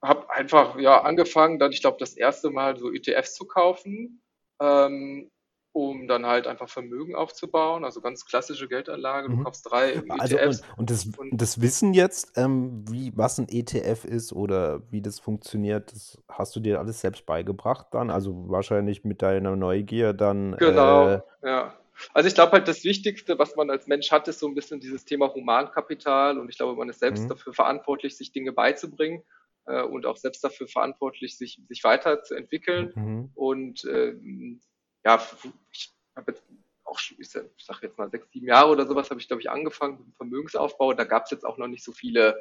habe 0.02 0.30
einfach 0.30 0.78
ja 0.80 1.02
angefangen, 1.02 1.58
dann 1.58 1.72
ich 1.72 1.82
glaube 1.82 1.98
das 2.00 2.14
erste 2.14 2.52
Mal 2.52 2.78
so 2.78 2.94
ETFs 2.94 3.34
zu 3.34 3.46
kaufen, 3.46 4.22
ähm, 4.62 5.32
um 5.74 6.08
dann 6.08 6.28
halt 6.28 6.46
einfach 6.46 6.70
Vermögen 6.70 7.16
aufzubauen. 7.16 7.84
Also 7.84 8.00
ganz 8.00 8.26
klassische 8.26 8.68
Geldanlage. 8.68 9.30
Du 9.30 9.38
mhm. 9.38 9.44
kaufst 9.44 9.70
drei 9.70 9.94
ETFs. 9.94 10.20
Also 10.20 10.38
und, 10.38 10.64
und, 10.78 10.90
das, 10.92 11.06
und 11.18 11.42
das, 11.42 11.62
Wissen 11.62 11.96
jetzt, 11.96 12.34
ähm, 12.36 12.86
wie 12.88 13.12
was 13.16 13.40
ein 13.40 13.48
ETF 13.50 14.06
ist 14.06 14.34
oder 14.34 14.84
wie 14.92 15.02
das 15.02 15.20
funktioniert, 15.20 15.92
das 15.92 16.22
hast 16.30 16.56
du 16.56 16.60
dir 16.60 16.78
alles 16.80 17.02
selbst 17.02 17.26
beigebracht 17.26 17.88
dann? 17.92 18.12
Also 18.12 18.50
wahrscheinlich 18.50 19.04
mit 19.04 19.24
deiner 19.24 19.56
Neugier 19.56 20.14
dann. 20.14 20.56
Genau. 20.58 21.08
Äh, 21.10 21.22
ja 21.44 21.74
also 22.14 22.28
ich 22.28 22.36
glaube 22.36 22.54
halt, 22.54 22.68
das 22.68 22.84
Wichtigste, 22.84 23.40
was 23.40 23.56
man 23.56 23.70
als 23.70 23.88
Mensch 23.88 24.12
hat, 24.12 24.28
ist 24.28 24.40
so 24.40 24.48
ein 24.48 24.56
bisschen 24.56 24.80
dieses 24.80 25.06
Thema 25.06 25.34
Humankapital. 25.34 26.38
Und 26.38 26.50
ich 26.50 26.58
glaube, 26.58 26.76
man 26.76 26.90
ist 26.90 27.00
selbst 27.00 27.24
mhm. 27.24 27.30
dafür 27.30 27.54
verantwortlich, 27.54 28.18
sich 28.18 28.32
Dinge 28.32 28.52
beizubringen 28.52 29.24
äh, 29.66 29.84
und 29.84 30.06
auch 30.06 30.18
selbst 30.18 30.44
dafür 30.44 30.68
verantwortlich, 30.68 31.38
sich, 31.38 31.62
sich 31.68 31.84
weiterzuentwickeln. 31.84 32.94
Mhm. 32.96 33.32
Und 33.36 33.86
ähm, 33.86 34.62
ja, 35.06 35.26
ich 35.72 35.94
habe 36.16 36.32
jetzt 36.32 36.44
auch 36.84 37.00
schon, 37.00 37.18
ich 37.20 37.30
sage 37.30 37.50
jetzt 37.82 37.98
mal 37.98 38.10
sechs, 38.10 38.32
sieben 38.32 38.48
Jahre 38.48 38.72
oder 38.72 38.88
sowas, 38.88 39.10
habe 39.10 39.20
ich, 39.20 39.28
glaube 39.28 39.42
ich, 39.42 39.50
angefangen 39.50 39.98
mit 39.98 40.08
dem 40.08 40.14
Vermögensaufbau. 40.14 40.94
Da 40.94 41.04
gab 41.04 41.26
es 41.26 41.32
jetzt 41.32 41.46
auch 41.46 41.58
noch 41.58 41.68
nicht 41.68 41.84
so 41.84 41.92
viele 41.92 42.36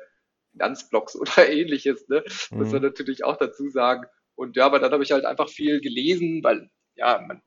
Finanzblocks 0.53 1.17
oder 1.21 1.49
ähnliches, 1.49 2.09
ne? 2.09 2.25
Mhm. 2.51 2.59
Muss 2.59 2.73
man 2.73 2.83
natürlich 2.83 3.25
auch 3.25 3.37
dazu 3.37 3.69
sagen. 3.69 4.07
Und 4.35 4.57
ja, 4.57 4.67
aber 4.67 4.79
dann 4.79 4.93
habe 4.93 5.03
ich 5.03 5.13
halt 5.13 5.25
einfach 5.25 5.49
viel 5.49 5.81
gelesen, 5.81 6.43
weil 6.45 6.71
ja, 6.95 7.23
man 7.27 7.43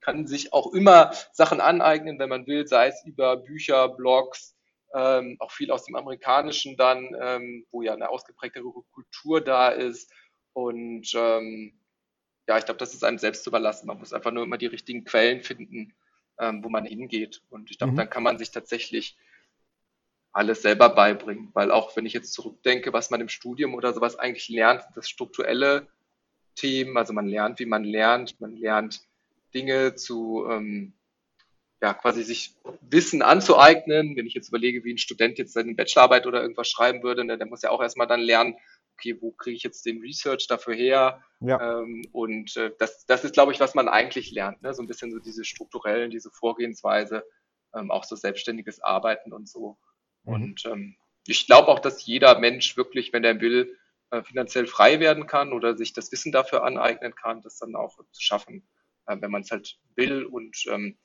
kann 0.00 0.26
sich 0.26 0.52
auch 0.52 0.72
immer 0.72 1.12
Sachen 1.32 1.60
aneignen, 1.60 2.18
wenn 2.18 2.28
man 2.28 2.46
will, 2.46 2.66
sei 2.66 2.88
es 2.88 3.04
über 3.04 3.36
Bücher, 3.36 3.88
Blogs, 3.88 4.56
ähm, 4.94 5.36
auch 5.38 5.50
viel 5.50 5.70
aus 5.70 5.84
dem 5.84 5.96
Amerikanischen 5.96 6.76
dann, 6.76 7.14
ähm, 7.20 7.66
wo 7.70 7.82
ja 7.82 7.94
eine 7.94 8.08
ausgeprägtere 8.08 8.64
Kultur 8.92 9.40
da 9.40 9.68
ist. 9.68 10.10
Und 10.52 11.12
ähm, 11.14 11.78
ja, 12.48 12.58
ich 12.58 12.64
glaube, 12.64 12.78
das 12.78 12.94
ist 12.94 13.04
einem 13.04 13.18
selbst 13.18 13.44
zu 13.44 13.50
überlassen. 13.50 13.86
Man 13.86 13.98
muss 13.98 14.12
einfach 14.12 14.32
nur 14.32 14.42
immer 14.44 14.58
die 14.58 14.66
richtigen 14.66 15.04
Quellen 15.04 15.42
finden, 15.42 15.94
ähm, 16.38 16.64
wo 16.64 16.68
man 16.68 16.84
hingeht. 16.84 17.42
Und 17.50 17.70
ich 17.70 17.78
glaube, 17.78 17.92
mhm. 17.92 17.96
dann 17.96 18.10
kann 18.10 18.22
man 18.22 18.38
sich 18.38 18.50
tatsächlich 18.50 19.16
alles 20.32 20.62
selber 20.62 20.88
beibringen. 20.88 21.50
Weil 21.54 21.70
auch 21.70 21.94
wenn 21.96 22.06
ich 22.06 22.12
jetzt 22.12 22.32
zurückdenke, 22.32 22.92
was 22.92 23.10
man 23.10 23.20
im 23.20 23.28
Studium 23.28 23.74
oder 23.74 23.92
sowas 23.92 24.16
eigentlich 24.16 24.48
lernt, 24.48 24.82
das 24.94 25.08
strukturelle 25.08 25.86
Themen, 26.56 26.96
also 26.96 27.12
man 27.12 27.26
lernt, 27.26 27.60
wie 27.60 27.66
man 27.66 27.84
lernt, 27.84 28.40
man 28.40 28.56
lernt, 28.56 29.02
Dinge 29.54 29.94
zu, 29.94 30.46
ähm, 30.48 30.94
ja, 31.82 31.94
quasi 31.94 32.22
sich 32.22 32.54
Wissen 32.82 33.22
anzueignen. 33.22 34.16
Wenn 34.16 34.26
ich 34.26 34.34
jetzt 34.34 34.48
überlege, 34.48 34.84
wie 34.84 34.92
ein 34.92 34.98
Student 34.98 35.38
jetzt 35.38 35.54
seine 35.54 35.74
Bachelorarbeit 35.74 36.26
oder 36.26 36.42
irgendwas 36.42 36.68
schreiben 36.68 37.02
würde, 37.02 37.24
ne, 37.24 37.38
der 37.38 37.46
muss 37.46 37.62
ja 37.62 37.70
auch 37.70 37.82
erstmal 37.82 38.06
dann 38.06 38.20
lernen, 38.20 38.56
okay, 38.94 39.16
wo 39.20 39.32
kriege 39.32 39.56
ich 39.56 39.62
jetzt 39.62 39.86
den 39.86 40.00
Research 40.00 40.46
dafür 40.46 40.74
her? 40.74 41.24
Ja. 41.40 41.80
Ähm, 41.80 42.04
und 42.12 42.56
äh, 42.56 42.70
das, 42.78 43.06
das 43.06 43.24
ist, 43.24 43.32
glaube 43.32 43.52
ich, 43.52 43.60
was 43.60 43.74
man 43.74 43.88
eigentlich 43.88 44.30
lernt. 44.30 44.62
Ne? 44.62 44.74
So 44.74 44.82
ein 44.82 44.88
bisschen 44.88 45.10
so 45.10 45.18
diese 45.18 45.44
strukturellen, 45.44 46.10
diese 46.10 46.30
Vorgehensweise, 46.30 47.24
ähm, 47.74 47.90
auch 47.90 48.04
so 48.04 48.14
selbstständiges 48.14 48.82
Arbeiten 48.82 49.32
und 49.32 49.48
so. 49.48 49.78
Mhm. 50.24 50.32
Und 50.32 50.66
ähm, 50.66 50.96
ich 51.26 51.46
glaube 51.46 51.68
auch, 51.68 51.78
dass 51.78 52.04
jeder 52.04 52.38
Mensch 52.38 52.76
wirklich, 52.76 53.12
wenn 53.12 53.24
er 53.24 53.40
will, 53.40 53.76
äh, 54.10 54.22
finanziell 54.22 54.66
frei 54.66 55.00
werden 55.00 55.26
kann 55.26 55.52
oder 55.52 55.76
sich 55.76 55.92
das 55.92 56.12
Wissen 56.12 56.32
dafür 56.32 56.64
aneignen 56.64 57.14
kann, 57.14 57.42
das 57.42 57.58
dann 57.58 57.76
auch 57.76 57.96
zu 58.10 58.20
schaffen. 58.20 58.68
Äh, 59.10 59.20
wenn 59.20 59.30
man 59.30 59.42
es 59.42 59.50
halt 59.50 59.78
will 59.96 60.24
und 60.24 60.56
ähm, 60.70 60.96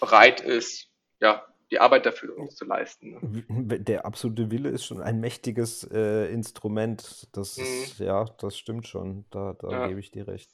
bereit 0.00 0.40
ist, 0.40 0.88
ja, 1.20 1.44
die 1.70 1.80
Arbeit 1.80 2.04
dafür 2.06 2.48
zu 2.50 2.64
leisten. 2.64 3.44
Ne? 3.48 3.80
Der 3.80 4.04
absolute 4.04 4.50
Wille 4.50 4.68
ist 4.68 4.84
schon 4.84 5.00
ein 5.00 5.20
mächtiges 5.20 5.88
äh, 5.90 6.30
Instrument. 6.32 7.28
Das, 7.32 7.56
mhm. 7.56 8.04
ja, 8.04 8.24
das 8.38 8.58
stimmt 8.58 8.86
schon. 8.86 9.24
Da, 9.30 9.54
da 9.54 9.70
ja. 9.70 9.88
gebe 9.88 10.00
ich 10.00 10.10
dir 10.10 10.28
recht. 10.28 10.50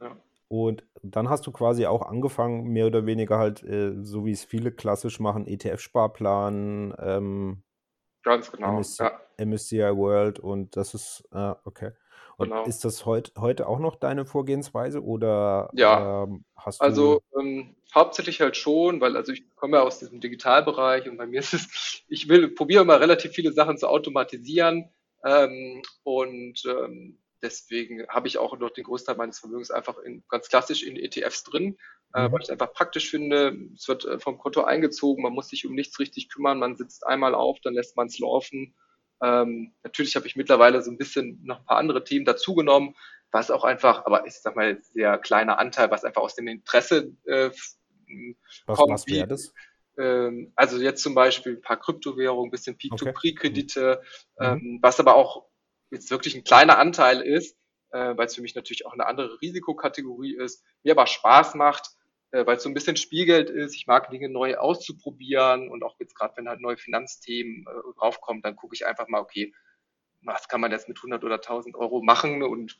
Ja. 0.00 0.16
Und 0.48 0.84
dann 1.02 1.28
hast 1.28 1.46
du 1.46 1.52
quasi 1.52 1.86
auch 1.86 2.02
angefangen, 2.02 2.68
mehr 2.68 2.86
oder 2.86 3.06
weniger 3.06 3.38
halt, 3.38 3.62
äh, 3.62 3.94
so 4.02 4.24
wie 4.24 4.32
es 4.32 4.44
viele 4.44 4.72
klassisch 4.72 5.20
machen, 5.20 5.46
ETF-Sparplan, 5.46 6.94
ähm, 6.98 7.62
Ganz 8.22 8.50
genau. 8.50 8.74
MSC, 8.74 9.04
ja. 9.04 9.20
MSCI 9.38 9.96
World 9.96 10.40
und 10.40 10.76
das 10.76 10.94
ist, 10.94 11.28
äh, 11.32 11.54
okay. 11.64 11.92
Und 12.36 12.50
genau. 12.50 12.64
ist 12.64 12.84
das 12.84 13.06
heut, 13.06 13.32
heute 13.38 13.66
auch 13.66 13.78
noch 13.78 13.96
deine 13.96 14.26
Vorgehensweise 14.26 15.02
oder 15.02 15.70
ja. 15.72 16.24
ähm, 16.24 16.44
hast 16.54 16.80
du. 16.80 16.84
Also 16.84 17.22
ähm, 17.38 17.76
hauptsächlich 17.94 18.42
halt 18.42 18.56
schon, 18.58 19.00
weil 19.00 19.16
also 19.16 19.32
ich 19.32 19.54
komme 19.56 19.78
ja 19.78 19.82
aus 19.82 19.98
diesem 19.98 20.20
Digitalbereich 20.20 21.08
und 21.08 21.16
bei 21.16 21.26
mir 21.26 21.40
ist 21.40 21.54
es, 21.54 22.02
ich 22.08 22.28
will, 22.28 22.48
probiere 22.48 22.82
immer 22.82 23.00
relativ 23.00 23.32
viele 23.32 23.52
Sachen 23.52 23.78
zu 23.78 23.88
automatisieren 23.88 24.90
ähm, 25.24 25.82
und 26.02 26.62
ähm, 26.66 27.18
deswegen 27.40 28.06
habe 28.08 28.28
ich 28.28 28.36
auch 28.36 28.58
noch 28.58 28.70
den 28.70 28.84
Großteil 28.84 29.16
meines 29.16 29.38
Vermögens 29.38 29.70
einfach 29.70 29.96
in, 29.98 30.22
ganz 30.28 30.48
klassisch 30.48 30.82
in 30.82 30.96
ETFs 30.96 31.42
drin, 31.42 31.78
äh, 32.12 32.28
mhm. 32.28 32.32
weil 32.32 32.40
ich 32.40 32.48
es 32.48 32.50
einfach 32.50 32.74
praktisch 32.74 33.08
finde. 33.08 33.56
Es 33.74 33.88
wird 33.88 34.04
äh, 34.04 34.18
vom 34.18 34.36
Konto 34.36 34.62
eingezogen, 34.62 35.22
man 35.22 35.32
muss 35.32 35.48
sich 35.48 35.66
um 35.66 35.74
nichts 35.74 35.98
richtig 35.98 36.28
kümmern, 36.28 36.58
man 36.58 36.76
sitzt 36.76 37.06
einmal 37.06 37.34
auf, 37.34 37.60
dann 37.60 37.72
lässt 37.72 37.96
man 37.96 38.08
es 38.08 38.18
laufen 38.18 38.74
ähm, 39.22 39.74
natürlich 39.82 40.16
habe 40.16 40.26
ich 40.26 40.36
mittlerweile 40.36 40.82
so 40.82 40.90
ein 40.90 40.98
bisschen 40.98 41.40
noch 41.44 41.60
ein 41.60 41.66
paar 41.66 41.78
andere 41.78 42.04
Themen 42.04 42.24
dazugenommen, 42.24 42.94
was 43.30 43.50
auch 43.50 43.64
einfach, 43.64 44.04
aber 44.06 44.26
ich 44.26 44.34
sag 44.34 44.56
mal, 44.56 44.80
sehr 44.82 45.18
kleiner 45.18 45.58
Anteil, 45.58 45.90
was 45.90 46.04
einfach 46.04 46.22
aus 46.22 46.34
dem 46.34 46.48
Interesse 46.48 47.12
äh, 47.24 47.50
was, 48.66 48.76
kommt. 48.76 48.92
Was 48.92 49.06
wäre 49.06 49.28
das? 49.28 49.52
Ähm, 49.98 50.52
also 50.54 50.78
jetzt 50.78 51.02
zum 51.02 51.14
Beispiel 51.14 51.54
ein 51.56 51.62
paar 51.62 51.78
Kryptowährungen, 51.78 52.48
ein 52.48 52.50
bisschen 52.50 52.76
P2P-Kredite, 52.76 54.00
okay. 54.36 54.54
mhm. 54.54 54.58
ähm, 54.58 54.78
was 54.82 55.00
aber 55.00 55.14
auch 55.14 55.46
jetzt 55.90 56.10
wirklich 56.10 56.34
ein 56.34 56.44
kleiner 56.44 56.78
Anteil 56.78 57.20
ist, 57.20 57.56
äh, 57.92 58.16
weil 58.16 58.26
es 58.26 58.34
für 58.34 58.42
mich 58.42 58.54
natürlich 58.54 58.86
auch 58.86 58.92
eine 58.92 59.06
andere 59.06 59.40
Risikokategorie 59.40 60.36
ist, 60.36 60.62
mir 60.82 60.92
aber 60.92 61.06
Spaß 61.06 61.54
macht, 61.54 61.90
weil 62.32 62.56
es 62.56 62.62
so 62.62 62.68
ein 62.68 62.74
bisschen 62.74 62.96
Spielgeld 62.96 63.50
ist. 63.50 63.74
Ich 63.74 63.86
mag 63.86 64.10
Dinge 64.10 64.28
neu 64.28 64.56
auszuprobieren 64.56 65.68
und 65.70 65.82
auch 65.82 65.96
jetzt 66.00 66.14
gerade, 66.14 66.36
wenn 66.36 66.48
halt 66.48 66.60
neue 66.60 66.76
Finanzthemen 66.76 67.64
äh, 67.66 67.98
draufkommen, 67.98 68.42
dann 68.42 68.56
gucke 68.56 68.74
ich 68.74 68.86
einfach 68.86 69.08
mal, 69.08 69.20
okay, 69.20 69.52
was 70.22 70.48
kann 70.48 70.60
man 70.60 70.72
jetzt 70.72 70.88
mit 70.88 70.98
100 70.98 71.24
oder 71.24 71.36
1000 71.36 71.76
Euro 71.76 72.02
machen 72.02 72.42
und 72.42 72.78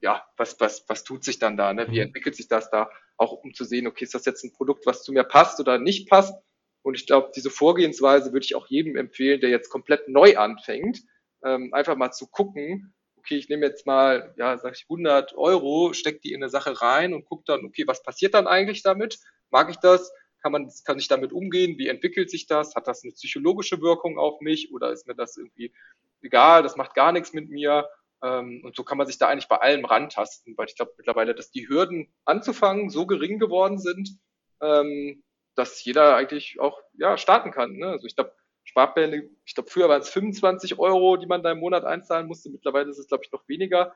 ja, 0.00 0.24
was, 0.36 0.58
was, 0.60 0.84
was 0.88 1.04
tut 1.04 1.24
sich 1.24 1.38
dann 1.38 1.56
da? 1.56 1.72
Ne? 1.72 1.86
Wie 1.90 1.96
mhm. 1.96 2.06
entwickelt 2.06 2.36
sich 2.36 2.48
das 2.48 2.70
da? 2.70 2.90
Auch 3.16 3.32
um 3.32 3.52
zu 3.52 3.64
sehen, 3.64 3.86
okay, 3.86 4.04
ist 4.04 4.14
das 4.14 4.24
jetzt 4.24 4.44
ein 4.44 4.52
Produkt, 4.52 4.86
was 4.86 5.02
zu 5.02 5.12
mir 5.12 5.24
passt 5.24 5.58
oder 5.60 5.78
nicht 5.78 6.08
passt? 6.08 6.34
Und 6.82 6.94
ich 6.94 7.06
glaube, 7.06 7.32
diese 7.34 7.50
Vorgehensweise 7.50 8.32
würde 8.32 8.44
ich 8.44 8.54
auch 8.54 8.68
jedem 8.68 8.96
empfehlen, 8.96 9.40
der 9.40 9.50
jetzt 9.50 9.70
komplett 9.70 10.08
neu 10.08 10.36
anfängt, 10.36 11.02
ähm, 11.44 11.74
einfach 11.74 11.96
mal 11.96 12.12
zu 12.12 12.28
gucken, 12.28 12.94
okay, 13.28 13.36
ich 13.36 13.50
nehme 13.50 13.66
jetzt 13.66 13.86
mal, 13.86 14.32
ja, 14.38 14.56
sag 14.56 14.74
ich 14.74 14.84
100 14.84 15.36
Euro, 15.36 15.92
stecke 15.92 16.20
die 16.20 16.32
in 16.32 16.42
eine 16.42 16.48
Sache 16.48 16.80
rein 16.80 17.12
und 17.12 17.26
gucke 17.26 17.44
dann, 17.46 17.64
okay, 17.66 17.84
was 17.86 18.02
passiert 18.02 18.32
dann 18.32 18.46
eigentlich 18.46 18.82
damit? 18.82 19.18
Mag 19.50 19.68
ich 19.68 19.76
das? 19.76 20.10
Kann 20.42 20.52
man, 20.52 20.70
kann 20.84 20.98
ich 20.98 21.08
damit 21.08 21.32
umgehen? 21.32 21.76
Wie 21.76 21.88
entwickelt 21.88 22.30
sich 22.30 22.46
das? 22.46 22.74
Hat 22.74 22.88
das 22.88 23.04
eine 23.04 23.12
psychologische 23.12 23.82
Wirkung 23.82 24.18
auf 24.18 24.40
mich 24.40 24.72
oder 24.72 24.92
ist 24.92 25.06
mir 25.06 25.14
das 25.14 25.36
irgendwie 25.36 25.74
egal, 26.22 26.62
das 26.62 26.76
macht 26.76 26.94
gar 26.94 27.12
nichts 27.12 27.34
mit 27.34 27.50
mir. 27.50 27.86
Ähm, 28.22 28.62
und 28.64 28.74
so 28.74 28.82
kann 28.82 28.96
man 28.96 29.06
sich 29.06 29.18
da 29.18 29.28
eigentlich 29.28 29.48
bei 29.48 29.58
allem 29.58 29.84
rantasten, 29.84 30.56
weil 30.56 30.66
ich 30.66 30.76
glaube 30.76 30.94
mittlerweile, 30.96 31.34
dass 31.34 31.50
die 31.50 31.68
Hürden 31.68 32.10
anzufangen 32.24 32.88
so 32.88 33.06
gering 33.06 33.38
geworden 33.38 33.78
sind, 33.78 34.18
ähm, 34.62 35.22
dass 35.54 35.84
jeder 35.84 36.16
eigentlich 36.16 36.58
auch 36.60 36.80
ja, 36.94 37.18
starten 37.18 37.50
kann. 37.50 37.76
Ne? 37.76 37.88
Also 37.88 38.06
ich 38.06 38.16
glaube, 38.16 38.32
Sparpläne, 38.68 39.30
ich 39.46 39.54
glaube, 39.54 39.70
früher 39.70 39.88
waren 39.88 40.02
es 40.02 40.10
25 40.10 40.78
Euro, 40.78 41.16
die 41.16 41.26
man 41.26 41.42
da 41.42 41.52
im 41.52 41.58
Monat 41.58 41.84
einzahlen 41.84 42.26
musste. 42.26 42.50
Mittlerweile 42.50 42.90
ist 42.90 42.98
es, 42.98 43.08
glaube 43.08 43.24
ich, 43.24 43.32
noch 43.32 43.48
weniger. 43.48 43.94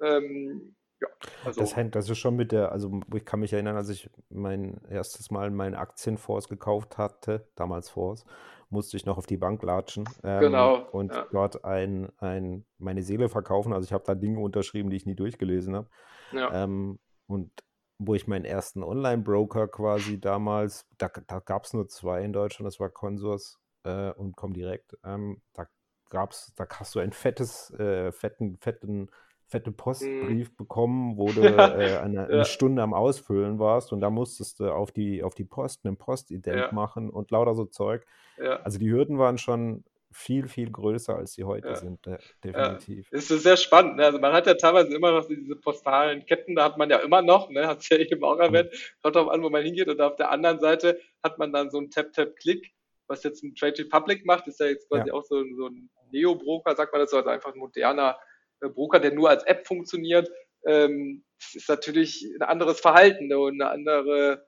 Ähm, 0.00 0.76
ja, 1.00 1.08
also. 1.44 1.60
Das 1.60 1.74
hängt 1.74 1.96
also 1.96 2.14
schon 2.14 2.36
mit 2.36 2.52
der, 2.52 2.70
also 2.70 3.00
ich 3.12 3.24
kann 3.24 3.40
mich 3.40 3.52
erinnern, 3.52 3.74
als 3.74 3.88
ich 3.88 4.08
mein 4.28 4.80
erstes 4.88 5.32
Mal 5.32 5.50
meinen 5.50 5.74
Aktienfonds 5.74 6.48
gekauft 6.48 6.98
hatte, 6.98 7.48
damals 7.56 7.90
Fonds, 7.90 8.24
musste 8.70 8.96
ich 8.96 9.06
noch 9.06 9.18
auf 9.18 9.26
die 9.26 9.36
Bank 9.36 9.60
latschen 9.64 10.08
ähm, 10.22 10.40
genau, 10.40 10.88
und 10.92 11.12
ja. 11.12 11.26
dort 11.32 11.64
ein, 11.64 12.12
ein, 12.18 12.64
meine 12.78 13.02
Seele 13.02 13.28
verkaufen. 13.28 13.72
Also 13.72 13.86
ich 13.86 13.92
habe 13.92 14.04
da 14.06 14.14
Dinge 14.14 14.38
unterschrieben, 14.38 14.88
die 14.88 14.96
ich 14.96 15.04
nie 15.04 15.16
durchgelesen 15.16 15.74
habe. 15.74 15.88
Ja. 16.30 16.62
Ähm, 16.62 17.00
und 17.26 17.50
wo 17.98 18.14
ich 18.14 18.28
meinen 18.28 18.44
ersten 18.44 18.84
Online-Broker 18.84 19.66
quasi 19.66 20.20
damals, 20.20 20.86
da, 20.96 21.10
da 21.26 21.40
gab 21.40 21.64
es 21.64 21.72
nur 21.72 21.88
zwei 21.88 22.22
in 22.22 22.32
Deutschland, 22.32 22.68
das 22.68 22.78
war 22.78 22.88
Consors 22.88 23.58
äh, 23.84 24.10
und 24.12 24.36
Comdirect. 24.36 24.96
Ähm, 25.04 25.40
da 25.52 25.66
gab's, 26.10 26.52
da 26.56 26.66
hast 26.68 26.94
du 26.94 27.00
ein 27.00 27.12
fettes, 27.12 27.70
äh, 27.78 28.12
fetten, 28.12 28.58
fetten 28.58 29.10
fette 29.52 29.70
Postbrief 29.70 30.50
mhm. 30.50 30.56
bekommen, 30.56 31.16
wo 31.18 31.30
du 31.30 31.42
ja, 31.44 31.78
äh, 31.78 31.98
eine, 31.98 32.26
eine 32.26 32.44
Stunde 32.46 32.82
am 32.82 32.94
Ausfüllen 32.94 33.58
warst 33.58 33.92
und 33.92 34.00
da 34.00 34.08
musstest 34.08 34.60
du 34.60 34.72
auf 34.72 34.90
die, 34.92 35.22
auf 35.22 35.34
die 35.34 35.44
Post 35.44 35.84
einen 35.84 35.98
Postident 35.98 36.56
ja. 36.56 36.72
machen 36.72 37.10
und 37.10 37.30
lauter 37.30 37.54
so 37.54 37.66
Zeug. 37.66 38.04
Ja. 38.38 38.56
Also 38.62 38.78
die 38.78 38.90
Hürden 38.90 39.18
waren 39.18 39.36
schon 39.36 39.84
viel, 40.10 40.48
viel 40.48 40.70
größer, 40.70 41.16
als 41.16 41.32
sie 41.34 41.44
heute 41.44 41.74
sind, 41.76 42.00
definitiv. 42.44 43.10
Ja. 43.10 43.18
Es 43.18 43.30
ist 43.30 43.44
sehr 43.44 43.56
spannend. 43.56 43.96
Ne? 43.96 44.04
Also 44.04 44.18
man 44.18 44.32
hat 44.32 44.46
ja 44.46 44.54
teilweise 44.54 44.94
immer 44.94 45.12
noch 45.12 45.26
diese 45.26 45.56
postalen 45.56 46.26
Ketten, 46.26 46.54
da 46.54 46.64
hat 46.64 46.76
man 46.76 46.90
ja 46.90 46.98
immer 46.98 47.22
noch, 47.22 47.48
ne? 47.50 47.66
hat 47.66 47.80
es 47.80 47.88
ja 47.88 47.96
eben 47.98 48.22
auch 48.24 48.38
erwähnt, 48.38 48.70
kommt 49.02 49.16
drauf 49.16 49.28
an, 49.28 49.42
wo 49.42 49.50
man 49.50 49.62
hingeht 49.62 49.88
und 49.88 50.00
auf 50.00 50.16
der 50.16 50.30
anderen 50.30 50.60
Seite 50.60 51.00
hat 51.22 51.38
man 51.38 51.52
dann 51.52 51.70
so 51.70 51.78
ein 51.78 51.90
Tap-Tap-Klick, 51.90 52.72
was 53.12 53.22
jetzt 53.22 53.44
ein 53.44 53.54
Trade 53.54 53.78
Republic 53.78 54.24
macht, 54.24 54.48
ist 54.48 54.58
ja 54.58 54.66
jetzt 54.66 54.88
quasi 54.88 55.10
auch 55.10 55.22
so, 55.22 55.44
so 55.56 55.66
ein 55.68 55.90
Neo-Broker, 56.10 56.74
sagt 56.74 56.92
man 56.92 57.00
das 57.02 57.10
so, 57.10 57.18
also 57.18 57.28
einfach 57.28 57.52
ein 57.52 57.58
moderner 57.58 58.18
äh, 58.60 58.68
Broker, 58.68 58.98
der 58.98 59.12
nur 59.12 59.28
als 59.28 59.44
App 59.44 59.66
funktioniert, 59.66 60.28
ähm, 60.66 61.24
ist 61.52 61.68
natürlich 61.68 62.26
ein 62.34 62.42
anderes 62.42 62.80
Verhalten 62.80 63.28
ne, 63.28 63.38
und 63.38 63.60
eine 63.60 63.70
andere, 63.70 64.46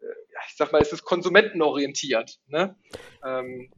äh, 0.00 0.04
ja, 0.04 0.40
ich 0.48 0.56
sag 0.56 0.72
mal, 0.72 0.82
es 0.82 0.92
ist 0.92 1.04
konsumentenorientiert, 1.04 2.38
ne? 2.46 2.76
Ähm, 3.24 3.72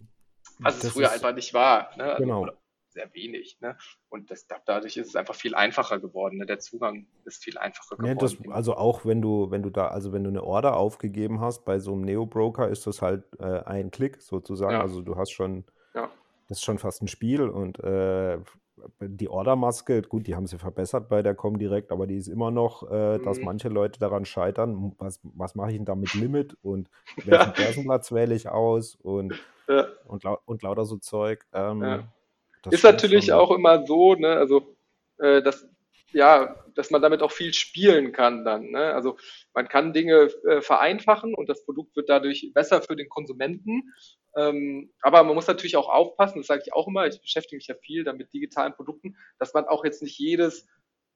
was 0.58 0.76
das 0.76 0.84
es 0.84 0.92
früher 0.92 1.06
ist, 1.06 1.14
einfach 1.14 1.34
nicht 1.34 1.54
war. 1.54 1.96
Ne? 1.96 2.04
Also, 2.04 2.22
genau. 2.22 2.48
Sehr 2.92 3.12
wenig. 3.14 3.58
Ne? 3.60 3.76
Und 4.10 4.30
das, 4.30 4.46
dadurch 4.66 4.98
ist 4.98 5.08
es 5.08 5.16
einfach 5.16 5.34
viel 5.34 5.54
einfacher 5.54 5.98
geworden. 5.98 6.38
Ne? 6.38 6.46
Der 6.46 6.58
Zugang 6.58 7.06
ist 7.24 7.42
viel 7.42 7.56
einfacher 7.56 7.96
geworden. 7.96 8.18
Ja, 8.18 8.20
das, 8.20 8.36
also 8.50 8.74
auch 8.74 9.06
wenn 9.06 9.22
du, 9.22 9.50
wenn 9.50 9.62
du 9.62 9.70
da, 9.70 9.88
also 9.88 10.12
wenn 10.12 10.24
du 10.24 10.30
eine 10.30 10.44
Order 10.44 10.76
aufgegeben 10.76 11.40
hast 11.40 11.64
bei 11.64 11.78
so 11.78 11.92
einem 11.92 12.02
Neo-Broker, 12.02 12.68
ist 12.68 12.86
das 12.86 13.00
halt 13.00 13.24
äh, 13.38 13.60
ein 13.64 13.90
Klick 13.90 14.20
sozusagen. 14.20 14.74
Ja. 14.74 14.82
Also 14.82 15.00
du 15.00 15.16
hast 15.16 15.30
schon, 15.30 15.64
ja. 15.94 16.10
das 16.48 16.58
ist 16.58 16.64
schon 16.64 16.78
fast 16.78 17.02
ein 17.02 17.08
Spiel 17.08 17.48
und 17.48 17.78
äh, 17.78 18.38
die 19.00 19.28
Ordermaske, 19.28 20.02
gut, 20.02 20.26
die 20.26 20.34
haben 20.34 20.46
sie 20.46 20.58
verbessert 20.58 21.08
bei 21.08 21.22
der 21.22 21.34
Comdirect, 21.34 21.92
aber 21.92 22.06
die 22.06 22.16
ist 22.16 22.28
immer 22.28 22.50
noch, 22.50 22.90
äh, 22.90 23.18
dass 23.20 23.38
mhm. 23.38 23.44
manche 23.44 23.68
Leute 23.68 23.98
daran 24.00 24.24
scheitern, 24.24 24.94
was, 24.98 25.20
was 25.22 25.54
mache 25.54 25.70
ich 25.70 25.76
denn 25.76 25.84
da 25.84 25.94
mit 25.94 26.12
Limit 26.14 26.56
und 26.62 26.90
welchen 27.24 27.52
Börsenplatz 27.54 28.12
wähle 28.12 28.34
ich 28.34 28.48
aus 28.48 28.96
und, 28.96 29.34
ja. 29.68 29.86
und, 30.06 30.24
und 30.44 30.62
lauter 30.62 30.84
so 30.84 30.98
Zeug. 30.98 31.46
Ähm, 31.52 32.04
ja. 32.66 32.72
Ist 32.72 32.84
natürlich 32.84 33.26
schon, 33.26 33.34
auch 33.34 33.50
immer 33.50 33.86
so, 33.86 34.14
ne, 34.14 34.36
also 34.36 34.76
äh, 35.18 35.42
dass, 35.42 35.66
ja, 36.12 36.56
dass 36.74 36.90
man 36.90 37.02
damit 37.02 37.22
auch 37.22 37.32
viel 37.32 37.52
spielen 37.52 38.12
kann 38.12 38.44
dann. 38.44 38.70
Ne? 38.70 38.94
Also 38.94 39.16
man 39.54 39.68
kann 39.68 39.92
Dinge 39.92 40.30
äh, 40.46 40.60
vereinfachen 40.60 41.34
und 41.34 41.48
das 41.48 41.64
Produkt 41.64 41.96
wird 41.96 42.08
dadurch 42.08 42.50
besser 42.54 42.82
für 42.82 42.96
den 42.96 43.08
Konsumenten. 43.08 43.92
Ähm, 44.36 44.92
aber 45.00 45.22
man 45.24 45.34
muss 45.34 45.46
natürlich 45.46 45.76
auch 45.76 45.88
aufpassen, 45.88 46.38
das 46.38 46.46
sage 46.46 46.62
ich 46.64 46.72
auch 46.72 46.88
immer, 46.88 47.06
ich 47.06 47.20
beschäftige 47.20 47.56
mich 47.56 47.66
ja 47.66 47.74
viel 47.74 48.04
damit 48.04 48.32
digitalen 48.32 48.74
Produkten, 48.74 49.16
dass 49.38 49.52
man 49.52 49.66
auch 49.66 49.84
jetzt 49.84 50.02
nicht 50.02 50.18
jedes 50.18 50.66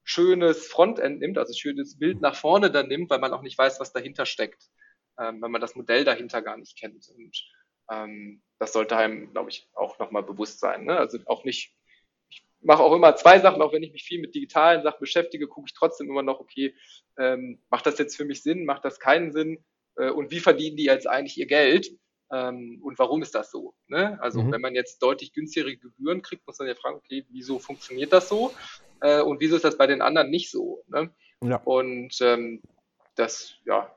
schönes 0.05 0.69
Frontend 0.69 1.21
nimmt, 1.21 1.39
also 1.39 1.53
schönes 1.53 1.99
Bild 1.99 2.21
nach 2.21 2.37
vorne 2.37 2.71
dann 2.71 2.89
nimmt, 2.89 3.11
weil 3.11 3.19
man 3.19 3.33
auch 3.33 3.43
nicht 3.43 3.59
weiß, 3.59 3.81
was 3.81 3.93
dahinter 3.93 4.27
steckt, 4.27 4.69
ähm, 5.19 5.43
wenn 5.43 5.51
man 5.51 5.61
das 5.61 5.75
Modell 5.75 6.05
dahinter 6.05 6.43
gar 6.43 6.57
nicht 6.57 6.79
kennt. 6.79 7.09
Und 7.09 7.45
ähm, 7.91 8.43
das 8.59 8.73
sollte 8.73 8.97
einem, 8.97 9.33
glaube 9.33 9.51
ich, 9.51 9.69
auch 9.75 9.99
nochmal 9.99 10.23
bewusst 10.23 10.61
sein. 10.61 10.85
Ne? 10.85 10.97
Also 10.97 11.19
auch 11.27 11.45
nicht, 11.45 11.75
ich 12.29 12.45
mache 12.61 12.83
auch 12.83 12.95
immer 12.95 13.17
zwei 13.17 13.39
Sachen, 13.39 13.63
auch 13.63 13.73
wenn 13.73 13.83
ich 13.83 13.93
mich 13.93 14.05
viel 14.05 14.21
mit 14.21 14.35
digitalen 14.35 14.83
Sachen 14.83 15.01
beschäftige, 15.01 15.47
gucke 15.47 15.67
ich 15.69 15.75
trotzdem 15.75 16.09
immer 16.09 16.23
noch, 16.23 16.41
okay, 16.41 16.75
ähm, 17.19 17.63
macht 17.71 17.87
das 17.87 17.99
jetzt 17.99 18.17
für 18.17 18.25
mich 18.25 18.43
Sinn, 18.43 18.65
macht 18.65 18.85
das 18.85 18.99
keinen 18.99 19.33
Sinn 19.33 19.65
äh, 19.97 20.11
und 20.11 20.31
wie 20.31 20.41
verdienen 20.41 20.77
die 20.77 20.85
jetzt 20.85 21.07
eigentlich 21.07 21.39
ihr 21.39 21.47
Geld? 21.47 21.91
Ähm, 22.33 22.81
und 22.83 22.99
warum 22.99 23.23
ist 23.23 23.35
das 23.35 23.51
so? 23.51 23.75
Ne? 23.87 24.19
Also 24.21 24.43
mhm. 24.43 24.53
wenn 24.53 24.61
man 24.61 24.75
jetzt 24.75 25.01
deutlich 25.01 25.33
günstigere 25.33 25.77
Gebühren 25.77 26.23
kriegt, 26.23 26.47
muss 26.47 26.59
man 26.59 26.69
ja 26.69 26.75
fragen, 26.75 26.97
okay, 26.97 27.25
wieso 27.31 27.59
funktioniert 27.59 28.13
das 28.13 28.29
so? 28.29 28.53
Äh, 29.01 29.21
und 29.21 29.41
wieso 29.41 29.57
ist 29.57 29.65
das 29.65 29.79
bei 29.79 29.87
den 29.87 30.03
anderen 30.03 30.31
nicht 30.31 30.51
so? 30.51 30.83
Ne? 30.89 31.15
Ja. 31.45 31.59
Und 31.65 32.17
ähm, 32.21 32.63
das, 33.15 33.55
ja, 33.65 33.96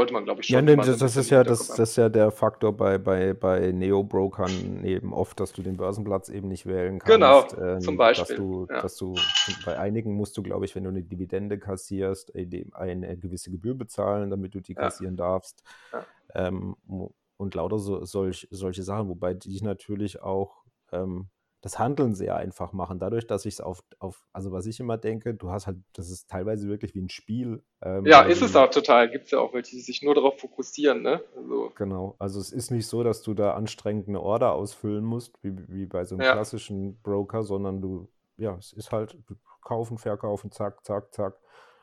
sollte 0.00 0.14
man, 0.14 0.24
glaube 0.24 0.40
ich, 0.40 0.46
schon. 0.46 0.54
Ja, 0.54 0.62
nee, 0.62 0.76
das, 0.76 0.98
das 0.98 1.16
ist 1.16 1.30
ja 1.30 1.44
das, 1.44 1.68
das, 1.68 1.90
ist 1.90 1.96
ja 1.96 2.08
der 2.08 2.30
Faktor 2.30 2.74
bei, 2.74 2.96
bei, 2.96 3.34
bei 3.34 3.70
Neo-Brokern 3.70 4.82
eben 4.84 5.12
oft, 5.12 5.38
dass 5.38 5.52
du 5.52 5.62
den 5.62 5.76
Börsenplatz 5.76 6.30
eben 6.30 6.48
nicht 6.48 6.64
wählen 6.64 6.98
kannst. 6.98 7.12
Genau, 7.12 7.46
ähm, 7.62 7.80
zum 7.82 7.96
Beispiel. 7.98 8.36
Dass 8.36 8.36
du, 8.36 8.66
ja. 8.70 8.80
dass 8.80 8.96
du, 8.96 9.14
bei 9.66 9.78
einigen 9.78 10.14
musst 10.14 10.36
du, 10.38 10.42
glaube 10.42 10.64
ich, 10.64 10.74
wenn 10.74 10.84
du 10.84 10.90
eine 10.90 11.02
Dividende 11.02 11.58
kassierst, 11.58 12.34
äh, 12.34 12.64
eine 12.72 13.16
gewisse 13.18 13.50
Gebühr 13.50 13.74
bezahlen, 13.74 14.30
damit 14.30 14.54
du 14.54 14.60
die 14.60 14.74
kassieren 14.74 15.16
ja. 15.16 15.24
darfst. 15.24 15.62
Ja. 15.92 16.04
Ähm, 16.34 16.76
und 17.36 17.54
lauter 17.54 17.78
so, 17.78 18.04
solch, 18.04 18.48
solche 18.50 18.82
Sachen, 18.82 19.08
wobei 19.08 19.34
die 19.34 19.60
natürlich 19.62 20.22
auch 20.22 20.64
ähm, 20.92 21.28
das 21.62 21.78
Handeln 21.78 22.14
sehr 22.14 22.36
einfach 22.36 22.72
machen. 22.72 22.98
Dadurch, 22.98 23.26
dass 23.26 23.44
ich 23.44 23.54
es 23.54 23.60
auf, 23.60 23.82
auf, 23.98 24.26
also 24.32 24.50
was 24.50 24.66
ich 24.66 24.80
immer 24.80 24.96
denke, 24.96 25.34
du 25.34 25.50
hast 25.50 25.66
halt, 25.66 25.76
das 25.92 26.10
ist 26.10 26.30
teilweise 26.30 26.68
wirklich 26.68 26.94
wie 26.94 27.02
ein 27.02 27.10
Spiel. 27.10 27.62
Ähm, 27.82 28.06
ja, 28.06 28.22
ist 28.22 28.40
es 28.40 28.56
auch 28.56 28.70
total. 28.70 29.10
Gibt 29.10 29.26
es 29.26 29.30
ja 29.32 29.40
auch 29.40 29.52
welche, 29.52 29.76
die 29.76 29.82
sich 29.82 30.02
nur 30.02 30.14
darauf 30.14 30.40
fokussieren, 30.40 31.02
ne? 31.02 31.22
Also. 31.36 31.72
Genau, 31.76 32.16
also 32.18 32.40
es 32.40 32.50
ist 32.50 32.70
nicht 32.70 32.86
so, 32.86 33.02
dass 33.02 33.22
du 33.22 33.34
da 33.34 33.54
anstrengend 33.54 34.08
eine 34.08 34.20
Order 34.20 34.52
ausfüllen 34.52 35.04
musst, 35.04 35.38
wie, 35.42 35.54
wie 35.68 35.86
bei 35.86 36.04
so 36.04 36.14
einem 36.14 36.24
ja. 36.24 36.32
klassischen 36.32 37.00
Broker, 37.02 37.42
sondern 37.42 37.82
du, 37.82 38.08
ja, 38.38 38.56
es 38.56 38.72
ist 38.72 38.90
halt 38.90 39.18
kaufen, 39.62 39.98
verkaufen, 39.98 40.50
zack, 40.50 40.84
zack, 40.84 41.12
zack. 41.12 41.34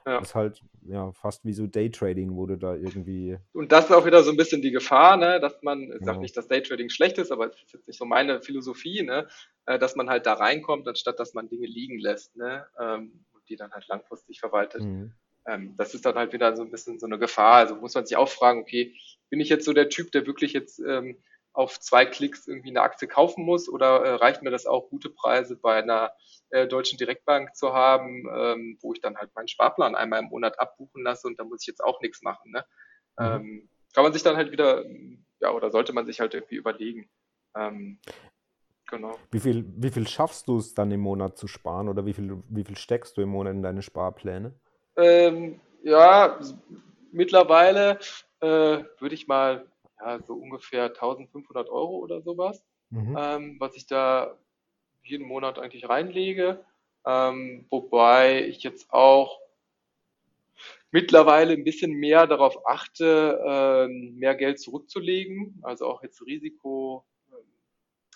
Ja. 0.07 0.19
Das 0.19 0.29
ist 0.29 0.35
halt 0.35 0.63
ja 0.83 1.11
fast 1.11 1.43
wie 1.43 1.51
so 1.51 1.67
Daytrading, 1.67 2.33
wo 2.37 2.45
du 2.45 2.55
da 2.55 2.75
irgendwie. 2.75 3.37
Und 3.51 3.73
das 3.73 3.85
ist 3.85 3.91
auch 3.91 4.05
wieder 4.05 4.23
so 4.23 4.31
ein 4.31 4.37
bisschen 4.37 4.61
die 4.61 4.71
Gefahr, 4.71 5.17
ne, 5.17 5.41
dass 5.41 5.61
man, 5.63 5.91
ich 5.91 6.05
sage 6.05 6.19
nicht, 6.19 6.37
dass 6.37 6.47
Daytrading 6.47 6.87
schlecht 6.87 7.17
ist, 7.17 7.29
aber 7.29 7.47
es 7.47 7.61
ist 7.61 7.73
jetzt 7.73 7.87
nicht 7.89 7.97
so 7.97 8.05
meine 8.05 8.41
Philosophie, 8.41 9.03
ne, 9.03 9.27
äh, 9.65 9.77
dass 9.77 9.97
man 9.97 10.09
halt 10.09 10.25
da 10.25 10.35
reinkommt, 10.35 10.87
anstatt 10.87 11.19
dass 11.19 11.33
man 11.33 11.49
Dinge 11.49 11.67
liegen 11.67 11.99
lässt, 11.99 12.37
ne, 12.37 12.65
ähm, 12.79 13.25
und 13.33 13.49
die 13.49 13.57
dann 13.57 13.73
halt 13.73 13.85
langfristig 13.89 14.39
verwaltet. 14.39 14.81
Mhm. 14.81 15.11
Ähm, 15.45 15.75
das 15.75 15.93
ist 15.93 16.05
dann 16.05 16.15
halt 16.15 16.31
wieder 16.31 16.55
so 16.55 16.63
ein 16.63 16.71
bisschen 16.71 16.99
so 16.99 17.05
eine 17.05 17.19
Gefahr. 17.19 17.55
Also 17.55 17.75
muss 17.75 17.93
man 17.93 18.05
sich 18.05 18.15
auch 18.15 18.29
fragen, 18.29 18.61
okay, 18.61 18.95
bin 19.29 19.41
ich 19.41 19.49
jetzt 19.49 19.65
so 19.65 19.73
der 19.73 19.89
Typ, 19.89 20.13
der 20.13 20.25
wirklich 20.25 20.53
jetzt 20.53 20.79
ähm, 20.79 21.17
auf 21.57 21.79
zwei 21.79 22.05
Klicks 22.05 22.47
irgendwie 22.47 22.69
eine 22.69 22.83
Aktie 22.83 23.07
kaufen 23.07 23.43
muss 23.43 23.67
oder 23.67 24.03
äh, 24.05 24.13
reicht 24.13 24.43
mir 24.43 24.51
das 24.51 24.67
auch, 24.67 24.91
gute 24.91 25.09
Preise 25.09 25.55
bei 25.55 25.81
einer 25.81 26.11
äh, 26.51 26.67
deutschen 26.67 26.99
Direktbank 26.99 27.55
zu 27.55 27.73
haben, 27.73 28.27
ähm, 28.31 28.77
wo 28.79 28.93
ich 28.93 29.01
dann 29.01 29.17
halt 29.17 29.33
meinen 29.33 29.47
Sparplan 29.47 29.95
einmal 29.95 30.19
im 30.19 30.29
Monat 30.29 30.59
abbuchen 30.59 31.03
lasse 31.03 31.25
und 31.25 31.39
da 31.39 31.43
muss 31.43 31.63
ich 31.63 31.67
jetzt 31.67 31.83
auch 31.83 31.99
nichts 32.01 32.21
machen. 32.21 32.51
Ne? 32.51 32.63
Mhm. 33.17 33.25
Ähm, 33.25 33.69
kann 33.95 34.03
man 34.03 34.13
sich 34.13 34.21
dann 34.21 34.35
halt 34.35 34.51
wieder, 34.51 34.85
ja, 35.39 35.51
oder 35.51 35.71
sollte 35.71 35.93
man 35.93 36.05
sich 36.05 36.19
halt 36.19 36.35
irgendwie 36.35 36.57
überlegen. 36.57 37.09
Ähm, 37.55 37.99
genau. 38.87 39.17
Wie 39.31 39.39
viel, 39.39 39.65
wie 39.77 39.89
viel 39.89 40.07
schaffst 40.07 40.47
du 40.47 40.59
es 40.59 40.75
dann 40.75 40.91
im 40.91 40.99
Monat 40.99 41.39
zu 41.39 41.47
sparen 41.47 41.89
oder 41.89 42.05
wie 42.05 42.13
viel, 42.13 42.37
wie 42.49 42.65
viel 42.65 42.77
steckst 42.77 43.17
du 43.17 43.21
im 43.21 43.29
Monat 43.29 43.55
in 43.55 43.63
deine 43.63 43.81
Sparpläne? 43.81 44.53
Ähm, 44.95 45.59
ja, 45.81 46.39
mittlerweile 47.11 47.97
äh, 48.41 48.83
würde 48.99 49.15
ich 49.15 49.27
mal 49.27 49.65
ja, 49.99 50.21
so 50.23 50.33
ungefähr 50.33 50.85
1500 50.85 51.69
Euro 51.69 51.97
oder 51.97 52.21
sowas, 52.21 52.63
mhm. 52.89 53.15
ähm, 53.17 53.55
was 53.59 53.75
ich 53.75 53.87
da 53.87 54.37
jeden 55.03 55.27
Monat 55.27 55.59
eigentlich 55.59 55.87
reinlege. 55.87 56.63
Ähm, 57.05 57.65
wobei 57.69 58.45
ich 58.45 58.63
jetzt 58.63 58.91
auch 58.91 59.39
mittlerweile 60.91 61.53
ein 61.53 61.63
bisschen 61.63 61.93
mehr 61.93 62.27
darauf 62.27 62.67
achte, 62.67 63.41
ähm, 63.45 64.15
mehr 64.17 64.35
Geld 64.35 64.59
zurückzulegen. 64.59 65.59
Also 65.63 65.87
auch 65.87 66.03
jetzt 66.03 66.25
Risiko. 66.25 67.05
Ähm, 67.31 67.45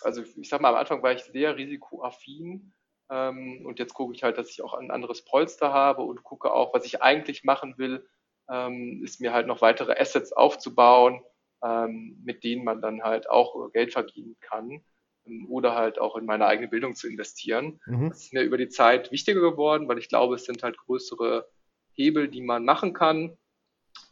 also 0.02 0.22
ich 0.36 0.48
sag 0.48 0.60
mal, 0.60 0.70
am 0.70 0.76
Anfang 0.76 1.02
war 1.02 1.12
ich 1.12 1.22
sehr 1.24 1.56
risikoaffin. 1.56 2.72
Ähm, 3.10 3.64
und 3.66 3.78
jetzt 3.78 3.94
gucke 3.94 4.14
ich 4.14 4.22
halt, 4.22 4.38
dass 4.38 4.50
ich 4.50 4.62
auch 4.62 4.74
ein 4.74 4.90
anderes 4.90 5.24
Polster 5.24 5.72
habe 5.72 6.02
und 6.02 6.22
gucke 6.22 6.52
auch, 6.52 6.72
was 6.74 6.84
ich 6.84 7.02
eigentlich 7.02 7.44
machen 7.44 7.76
will, 7.78 8.06
ähm, 8.48 9.02
ist 9.04 9.20
mir 9.20 9.32
halt 9.32 9.46
noch 9.46 9.60
weitere 9.60 9.92
Assets 9.98 10.32
aufzubauen, 10.32 11.22
ähm, 11.62 12.20
mit 12.24 12.44
denen 12.44 12.64
man 12.64 12.80
dann 12.80 13.02
halt 13.02 13.28
auch 13.30 13.70
Geld 13.72 13.92
verdienen 13.92 14.36
kann. 14.40 14.82
ähm, 15.26 15.46
oder 15.48 15.74
halt 15.74 15.98
auch 15.98 16.16
in 16.16 16.26
meine 16.26 16.46
eigene 16.46 16.68
Bildung 16.68 16.94
zu 16.94 17.08
investieren. 17.08 17.80
Mhm. 17.86 18.10
Das 18.10 18.24
ist 18.24 18.32
mir 18.32 18.42
über 18.42 18.58
die 18.58 18.68
Zeit 18.68 19.12
wichtiger 19.12 19.40
geworden, 19.40 19.88
weil 19.88 19.98
ich 19.98 20.08
glaube, 20.08 20.34
es 20.36 20.44
sind 20.44 20.62
halt 20.62 20.76
größere 20.78 21.48
Hebel, 21.94 22.28
die 22.28 22.42
man 22.42 22.64
machen 22.64 22.92
kann, 22.92 23.36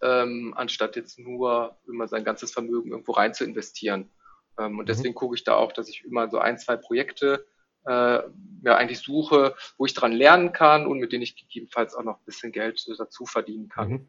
ähm, 0.02 0.54
anstatt 0.56 0.96
jetzt 0.96 1.18
nur 1.18 1.78
immer 1.86 2.08
sein 2.08 2.24
ganzes 2.24 2.52
Vermögen 2.52 2.90
irgendwo 2.90 3.12
rein 3.12 3.34
zu 3.34 3.44
investieren. 3.44 4.10
Ähm, 4.58 4.78
und 4.78 4.84
mhm. 4.84 4.86
deswegen 4.86 5.14
gucke 5.14 5.34
ich 5.34 5.44
da 5.44 5.56
auch, 5.56 5.72
dass 5.72 5.88
ich 5.88 6.04
immer 6.04 6.28
so 6.30 6.38
ein, 6.38 6.58
zwei 6.58 6.76
Projekte 6.76 7.46
äh, 7.86 8.20
ja, 8.62 8.76
eigentlich 8.76 8.98
suche, 8.98 9.54
wo 9.78 9.86
ich 9.86 9.94
dran 9.94 10.12
lernen 10.12 10.52
kann 10.52 10.86
und 10.86 10.98
mit 10.98 11.12
denen 11.12 11.22
ich 11.22 11.36
gegebenenfalls 11.36 11.94
auch 11.94 12.04
noch 12.04 12.18
ein 12.18 12.24
bisschen 12.26 12.52
Geld 12.52 12.84
dazu 12.98 13.24
verdienen 13.24 13.70
kann. 13.70 13.90
Mhm. 13.90 14.08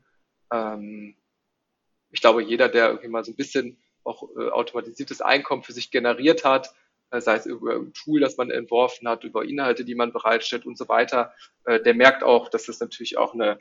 Ähm, 0.52 1.16
ich 2.12 2.22
glaube, 2.22 2.44
jeder, 2.44 2.70
der 2.70 2.88
irgendwie 2.88 3.08
mal 3.08 3.24
so 3.24 3.32
ein 3.32 3.36
bisschen 3.36 3.82
auch 4.04 4.24
äh, 4.38 4.50
automatisiertes 4.50 5.22
Einkommen 5.22 5.64
für 5.64 5.74
sich 5.74 5.92
generiert 5.92 6.44
hat, 6.44 6.74
äh, 7.12 7.22
sei 7.22 7.36
es 7.36 7.46
über 7.46 7.76
ein 7.76 7.94
Tool, 7.94 8.20
das 8.20 8.38
man 8.38 8.50
entworfen 8.50 9.08
hat, 9.08 9.24
über 9.24 9.44
Inhalte, 9.46 9.86
die 9.86 9.96
man 9.96 10.12
bereitstellt 10.12 10.66
und 10.66 10.78
so 10.78 10.88
weiter, 10.88 11.34
äh, 11.66 11.80
der 11.82 11.94
merkt 11.94 12.24
auch, 12.24 12.50
dass 12.50 12.66
das 12.66 12.80
natürlich 12.80 13.18
auch 13.18 13.34
eine 13.34 13.60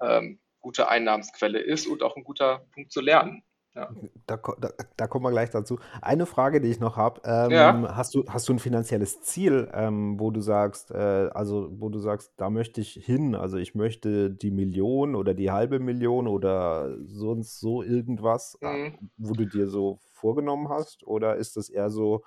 ähm, 0.00 0.40
gute 0.60 0.88
Einnahmensquelle 0.88 1.60
ist 1.60 1.86
und 1.86 2.02
auch 2.02 2.16
ein 2.16 2.24
guter 2.24 2.66
Punkt 2.72 2.90
zu 2.90 3.00
lernen. 3.00 3.44
Ja. 3.76 3.90
Da, 4.26 4.40
da, 4.58 4.70
da, 4.96 5.06
kommen 5.06 5.26
wir 5.26 5.30
gleich 5.30 5.50
dazu. 5.50 5.78
Eine 6.00 6.24
Frage, 6.24 6.62
die 6.62 6.70
ich 6.70 6.80
noch 6.80 6.96
habe: 6.96 7.20
ähm, 7.24 7.50
ja. 7.50 7.94
hast, 7.94 8.14
du, 8.14 8.24
hast 8.26 8.48
du 8.48 8.54
ein 8.54 8.58
finanzielles 8.58 9.20
Ziel, 9.20 9.70
ähm, 9.74 10.18
wo 10.18 10.30
du 10.30 10.40
sagst, 10.40 10.92
äh, 10.92 11.28
also 11.34 11.68
wo 11.72 11.90
du 11.90 11.98
sagst, 11.98 12.32
da 12.38 12.48
möchte 12.48 12.80
ich 12.80 12.92
hin, 12.94 13.34
also 13.34 13.58
ich 13.58 13.74
möchte 13.74 14.30
die 14.30 14.50
Million 14.50 15.14
oder 15.14 15.34
die 15.34 15.50
halbe 15.50 15.78
Million 15.78 16.26
oder 16.26 16.96
sonst 17.04 17.60
so 17.60 17.82
irgendwas, 17.82 18.56
äh, 18.62 18.88
mhm. 18.88 19.10
wo 19.18 19.34
du 19.34 19.44
dir 19.44 19.68
so 19.68 20.00
vorgenommen 20.12 20.70
hast? 20.70 21.06
Oder 21.06 21.36
ist 21.36 21.56
das 21.56 21.68
eher 21.68 21.90
so, 21.90 22.24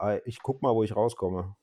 äh, 0.00 0.20
ich 0.24 0.42
guck 0.42 0.62
mal, 0.62 0.74
wo 0.74 0.82
ich 0.82 0.96
rauskomme? 0.96 1.54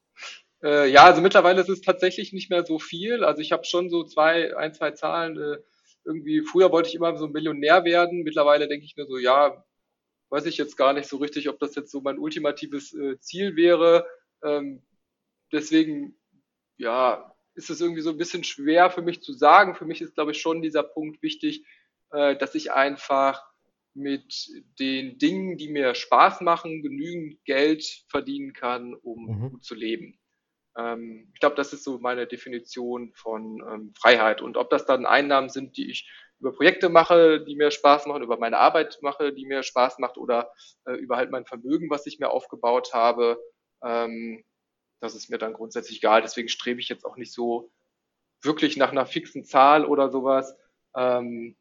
Äh, 0.64 0.90
ja, 0.90 1.04
also 1.04 1.22
mittlerweile 1.22 1.62
ist 1.62 1.70
es 1.70 1.82
tatsächlich 1.82 2.32
nicht 2.32 2.50
mehr 2.50 2.66
so 2.66 2.80
viel. 2.80 3.24
Also 3.24 3.42
ich 3.42 3.52
habe 3.52 3.66
schon 3.66 3.90
so 3.90 4.06
zwei, 4.06 4.56
ein, 4.56 4.74
zwei 4.74 4.92
Zahlen 4.92 5.38
äh, 5.38 5.58
irgendwie, 6.06 6.42
früher 6.42 6.72
wollte 6.72 6.90
ich 6.90 6.96
immer 6.96 7.18
so 7.18 7.26
ein 7.26 7.32
Millionär 7.32 7.84
werden. 7.84 8.24
Mittlerweile 8.24 8.68
denke 8.68 8.86
ich 8.86 8.96
mir 8.96 9.06
so, 9.06 9.18
ja, 9.18 9.64
weiß 10.30 10.46
ich 10.46 10.58
jetzt 10.58 10.78
gar 10.78 10.94
nicht 10.94 11.08
so 11.08 11.18
richtig, 11.18 11.50
ob 11.50 11.60
das 11.60 11.76
jetzt 11.76 11.92
so 11.92 12.02
mein 12.02 12.20
ultimatives 12.20 12.94
äh, 12.94 13.20
Ziel 13.20 13.56
wäre. 13.56 14.08
Ähm, 14.44 14.84
deswegen, 15.52 16.18
ja, 16.78 17.36
ist 17.56 17.70
es 17.70 17.82
irgendwie 17.82 18.02
so 18.02 18.10
ein 18.10 18.18
bisschen 18.18 18.44
schwer 18.44 18.90
für 18.90 19.02
mich 19.02 19.22
zu 19.22 19.34
sagen. 19.34 19.76
Für 19.76 19.86
mich 19.86 20.02
ist, 20.02 20.16
glaube 20.16 20.32
ich, 20.32 20.42
schon 20.42 20.62
dieser 20.62 20.84
Punkt 20.84 21.22
wichtig, 21.22 21.66
äh, 22.12 22.36
dass 22.36 22.56
ich 22.56 22.72
einfach 22.72 23.44
mit 23.94 24.50
den 24.78 25.18
Dingen, 25.18 25.58
die 25.58 25.70
mir 25.70 25.96
Spaß 25.96 26.42
machen, 26.42 26.82
genügend 26.82 27.44
Geld 27.46 28.04
verdienen 28.10 28.52
kann, 28.52 28.94
um 28.94 29.26
mhm. 29.26 29.50
gut 29.52 29.64
zu 29.64 29.74
leben. 29.74 30.20
Ähm, 30.78 31.30
ich 31.34 31.40
glaube, 31.40 31.56
das 31.56 31.74
ist 31.74 31.84
so 31.84 32.00
meine 32.00 32.28
Definition 32.28 33.14
von 33.14 33.64
ähm, 33.68 33.94
Freiheit. 33.98 34.42
Und 34.42 34.58
ob 34.58 34.70
das 34.70 34.86
dann 34.86 35.06
Einnahmen 35.06 35.50
sind, 35.50 35.78
die 35.78 35.90
ich 35.90 36.10
über 36.40 36.52
Projekte 36.54 36.90
mache, 36.90 37.44
die 37.44 37.56
mir 37.56 37.72
Spaß 37.72 38.08
machen, 38.08 38.24
über 38.24 38.38
meine 38.38 38.58
Arbeit 38.58 39.00
mache, 39.02 39.34
die 39.34 39.46
mir 39.46 39.64
Spaß 39.64 40.00
macht 40.00 40.18
oder 40.18 40.52
äh, 40.86 40.94
über 40.94 41.18
halt 41.18 41.32
mein 41.32 41.46
Vermögen, 41.46 41.90
was 41.90 42.06
ich 42.06 42.20
mir 42.20 42.30
aufgebaut 42.30 42.94
habe, 42.94 43.40
ähm, 43.84 44.44
das 45.00 45.16
ist 45.16 45.30
mir 45.30 45.38
dann 45.38 45.54
grundsätzlich 45.54 46.00
egal. 46.00 46.22
Deswegen 46.22 46.50
strebe 46.50 46.80
ich 46.80 46.90
jetzt 46.90 47.06
auch 47.06 47.18
nicht 47.18 47.34
so 47.34 47.72
wirklich 48.42 48.78
nach 48.78 48.92
einer 48.92 49.06
fixen 49.06 49.46
Zahl 49.46 49.86
oder 49.86 50.10
sowas. 50.10 50.56
Ähm, 50.96 51.56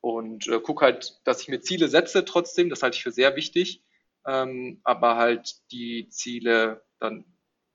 und 0.00 0.48
äh, 0.48 0.60
gucke 0.60 0.84
halt, 0.84 1.20
dass 1.24 1.40
ich 1.40 1.48
mir 1.48 1.60
Ziele 1.60 1.88
setze 1.88 2.24
trotzdem, 2.24 2.68
das 2.68 2.82
halte 2.82 2.96
ich 2.96 3.02
für 3.02 3.10
sehr 3.10 3.36
wichtig, 3.36 3.82
ähm, 4.26 4.80
aber 4.84 5.16
halt 5.16 5.56
die 5.72 6.08
Ziele 6.10 6.84
dann 6.98 7.24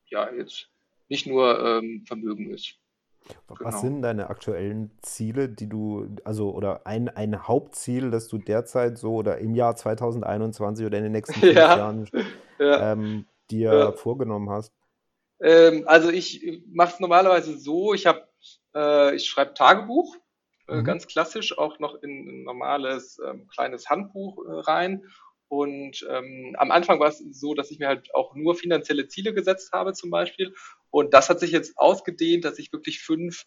ja 0.10 0.32
jetzt 0.32 0.70
nicht 1.08 1.28
nur 1.28 1.60
ähm, 1.60 2.04
Vermögen 2.06 2.52
ist. 2.52 2.76
Was 3.48 3.58
genau. 3.60 3.78
sind 3.78 4.02
deine 4.02 4.30
aktuellen 4.30 4.92
Ziele, 5.02 5.50
die 5.50 5.68
du, 5.68 6.08
also 6.24 6.52
oder 6.52 6.88
ein, 6.88 7.10
ein 7.10 7.48
Hauptziel, 7.48 8.12
das 8.12 8.28
du 8.28 8.38
derzeit 8.38 8.98
so 8.98 9.16
oder 9.16 9.38
im 9.38 9.56
Jahr 9.56 9.76
2021 9.76 10.86
oder 10.86 10.98
in 10.98 11.04
den 11.04 11.12
nächsten 11.12 11.34
fünf 11.40 11.56
ja. 11.56 11.78
Jahren 11.78 12.10
ja. 12.60 12.94
Ähm, 12.94 13.26
dir 13.52 13.74
ja. 13.74 13.92
vorgenommen 13.92 14.50
hast? 14.50 14.74
Ähm, 15.42 15.84
also 15.86 16.10
ich 16.10 16.64
mache 16.72 16.94
es 16.94 17.00
normalerweise 17.00 17.58
so, 17.58 17.94
ich 17.94 18.06
habe, 18.06 18.28
äh, 18.76 19.16
ich 19.16 19.28
schreibe 19.28 19.54
Tagebuch, 19.54 20.16
äh, 20.68 20.78
mhm. 20.78 20.84
ganz 20.84 21.08
klassisch, 21.08 21.58
auch 21.58 21.80
noch 21.80 22.02
in 22.02 22.28
ein 22.28 22.44
normales 22.44 23.20
ähm, 23.26 23.48
kleines 23.48 23.90
Handbuch 23.90 24.46
äh, 24.46 24.52
rein 24.62 25.04
und 25.50 26.06
ähm, 26.08 26.56
am 26.60 26.72
Anfang 26.72 27.00
war 27.00 27.10
es 27.10 27.18
so, 27.18 27.56
dass 27.56 27.72
ich 27.72 27.80
mir 27.80 27.88
halt 27.88 28.14
auch 28.14 28.36
nur 28.36 28.56
finanzielle 28.56 29.08
Ziele 29.08 29.34
gesetzt 29.34 29.72
habe 29.74 29.94
zum 29.94 30.12
Beispiel. 30.12 30.54
Und 30.92 31.14
das 31.16 31.30
hat 31.30 31.40
sich 31.40 31.52
jetzt 31.52 31.78
ausgedehnt, 31.78 32.46
dass 32.46 32.60
ich 32.60 32.72
wirklich 32.72 33.02
fünf, 33.02 33.46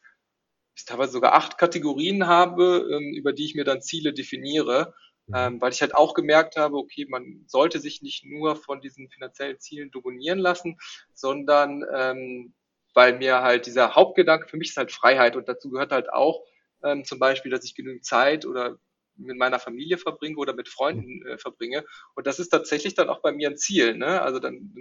teilweise 0.85 1.13
sogar 1.13 1.35
acht 1.35 1.59
Kategorien 1.59 2.27
habe, 2.27 2.89
ähm, 2.93 3.15
über 3.15 3.33
die 3.33 3.45
ich 3.45 3.55
mir 3.55 3.65
dann 3.65 3.83
Ziele 3.83 4.13
definiere. 4.13 4.95
Mhm. 5.29 5.35
Ähm, 5.37 5.61
weil 5.61 5.73
ich 5.73 5.81
halt 5.81 5.95
auch 5.95 6.15
gemerkt 6.15 6.57
habe, 6.57 6.77
okay, 6.77 7.07
man 7.09 7.45
sollte 7.47 7.79
sich 7.79 8.03
nicht 8.03 8.25
nur 8.25 8.57
von 8.57 8.81
diesen 8.81 9.09
finanziellen 9.09 9.61
Zielen 9.61 9.93
dominieren 9.93 10.41
lassen, 10.41 10.79
sondern 11.15 11.85
ähm, 11.95 12.53
weil 12.95 13.17
mir 13.17 13.43
halt 13.43 13.67
dieser 13.67 13.95
Hauptgedanke, 13.95 14.49
für 14.49 14.57
mich 14.57 14.71
ist 14.71 14.77
halt 14.77 14.91
Freiheit 14.91 15.37
und 15.37 15.49
dazu 15.49 15.71
gehört 15.71 15.93
halt 15.93 16.13
auch 16.13 16.43
ähm, 16.83 17.05
zum 17.05 17.21
Beispiel, 17.21 17.53
dass 17.53 17.65
ich 17.65 17.77
genügend 17.77 18.05
Zeit 18.05 18.45
oder 18.45 18.79
mit 19.17 19.37
meiner 19.37 19.59
Familie 19.59 19.99
verbringe 19.99 20.37
oder 20.37 20.55
mit 20.55 20.69
Freunden 20.69 21.27
äh, 21.27 21.39
verbringe. 21.39 21.85
Und 22.15 22.27
das 22.27 22.39
ist 22.39 22.49
tatsächlich 22.49 22.95
dann 22.95 23.09
auch 23.09 23.21
bei 23.21 23.33
mir 23.33 23.51
ein 23.51 23.57
Ziel. 23.57 23.95
Ne? 23.97 24.21
Also 24.23 24.39
dann, 24.39 24.73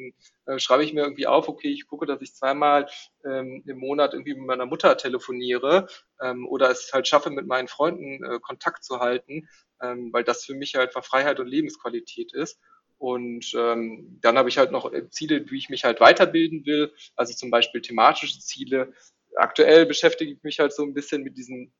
dann 0.45 0.55
äh, 0.55 0.59
schreibe 0.59 0.83
ich 0.83 0.93
mir 0.93 1.01
irgendwie 1.01 1.27
auf, 1.27 1.47
okay, 1.47 1.69
ich 1.69 1.87
gucke, 1.87 2.05
dass 2.05 2.21
ich 2.21 2.33
zweimal 2.33 2.87
ähm, 3.25 3.63
im 3.65 3.77
Monat 3.77 4.13
irgendwie 4.13 4.35
mit 4.35 4.45
meiner 4.45 4.65
Mutter 4.65 4.95
telefoniere 4.97 5.87
ähm, 6.21 6.47
oder 6.47 6.69
es 6.71 6.91
halt 6.93 7.07
schaffe, 7.07 7.29
mit 7.29 7.47
meinen 7.47 7.67
Freunden 7.67 8.23
äh, 8.23 8.39
Kontakt 8.39 8.83
zu 8.83 8.99
halten, 8.99 9.47
ähm, 9.81 10.11
weil 10.13 10.23
das 10.23 10.45
für 10.45 10.55
mich 10.55 10.75
halt 10.75 10.93
Freiheit 10.93 11.39
und 11.39 11.47
Lebensqualität 11.47 12.33
ist. 12.33 12.59
Und 13.01 13.51
ähm, 13.55 14.19
dann 14.21 14.37
habe 14.37 14.49
ich 14.49 14.59
halt 14.59 14.71
noch 14.71 14.93
äh, 14.93 15.09
Ziele, 15.09 15.49
wie 15.49 15.57
ich 15.57 15.69
mich 15.69 15.83
halt 15.83 15.99
weiterbilden 15.99 16.67
will, 16.67 16.93
also 17.15 17.33
zum 17.33 17.49
Beispiel 17.49 17.81
thematische 17.81 18.39
Ziele. 18.39 18.93
Aktuell 19.35 19.87
beschäftige 19.87 20.31
ich 20.33 20.43
mich 20.43 20.59
halt 20.59 20.71
so 20.71 20.83
ein 20.83 20.93
bisschen 20.93 21.23
mit 21.23 21.35
diesen 21.35 21.73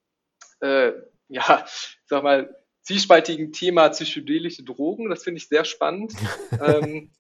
äh, 0.62 0.94
ja, 1.32 1.66
sag 2.06 2.24
mal, 2.24 2.56
zwiespaltigen 2.82 3.52
Thema 3.52 3.90
psychedelische 3.90 4.64
Drogen. 4.64 5.10
Das 5.10 5.24
finde 5.24 5.38
ich 5.38 5.48
sehr 5.48 5.66
spannend, 5.66 6.14
ähm, 6.62 7.12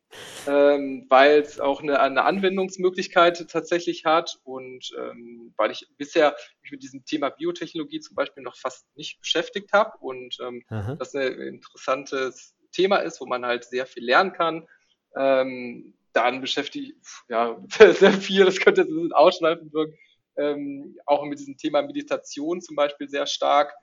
ähm, 0.47 1.05
weil 1.09 1.39
es 1.39 1.59
auch 1.59 1.81
eine, 1.81 1.99
eine 1.99 2.23
Anwendungsmöglichkeit 2.23 3.47
tatsächlich 3.49 4.05
hat 4.05 4.39
und 4.43 4.91
ähm, 4.99 5.53
weil 5.55 5.71
ich 5.71 5.87
bisher 5.97 6.35
mich 6.61 6.71
mit 6.71 6.83
diesem 6.83 7.05
Thema 7.05 7.29
Biotechnologie 7.29 8.01
zum 8.01 8.15
Beispiel 8.15 8.43
noch 8.43 8.57
fast 8.57 8.85
nicht 8.95 9.19
beschäftigt 9.21 9.71
habe 9.71 9.97
und 9.99 10.37
ähm, 10.41 10.63
das 10.99 11.15
ein 11.15 11.39
interessantes 11.39 12.55
Thema 12.71 12.97
ist, 12.97 13.21
wo 13.21 13.25
man 13.25 13.45
halt 13.45 13.63
sehr 13.65 13.85
viel 13.85 14.03
lernen 14.03 14.33
kann. 14.33 14.67
Ähm, 15.15 15.93
dann 16.13 16.41
beschäftige 16.41 16.87
ich 16.87 16.95
ja 17.29 17.57
sehr 17.93 18.13
viel, 18.13 18.43
das 18.43 18.59
könnte 18.59 18.81
jetzt 18.81 18.89
ein 18.89 18.95
bisschen 18.95 19.13
ausschneidend 19.13 19.73
wirken, 19.73 19.97
ähm, 20.37 20.97
auch 21.05 21.23
mit 21.23 21.39
diesem 21.39 21.55
Thema 21.57 21.81
Meditation 21.81 22.61
zum 22.61 22.75
Beispiel 22.75 23.07
sehr 23.07 23.27
stark 23.27 23.73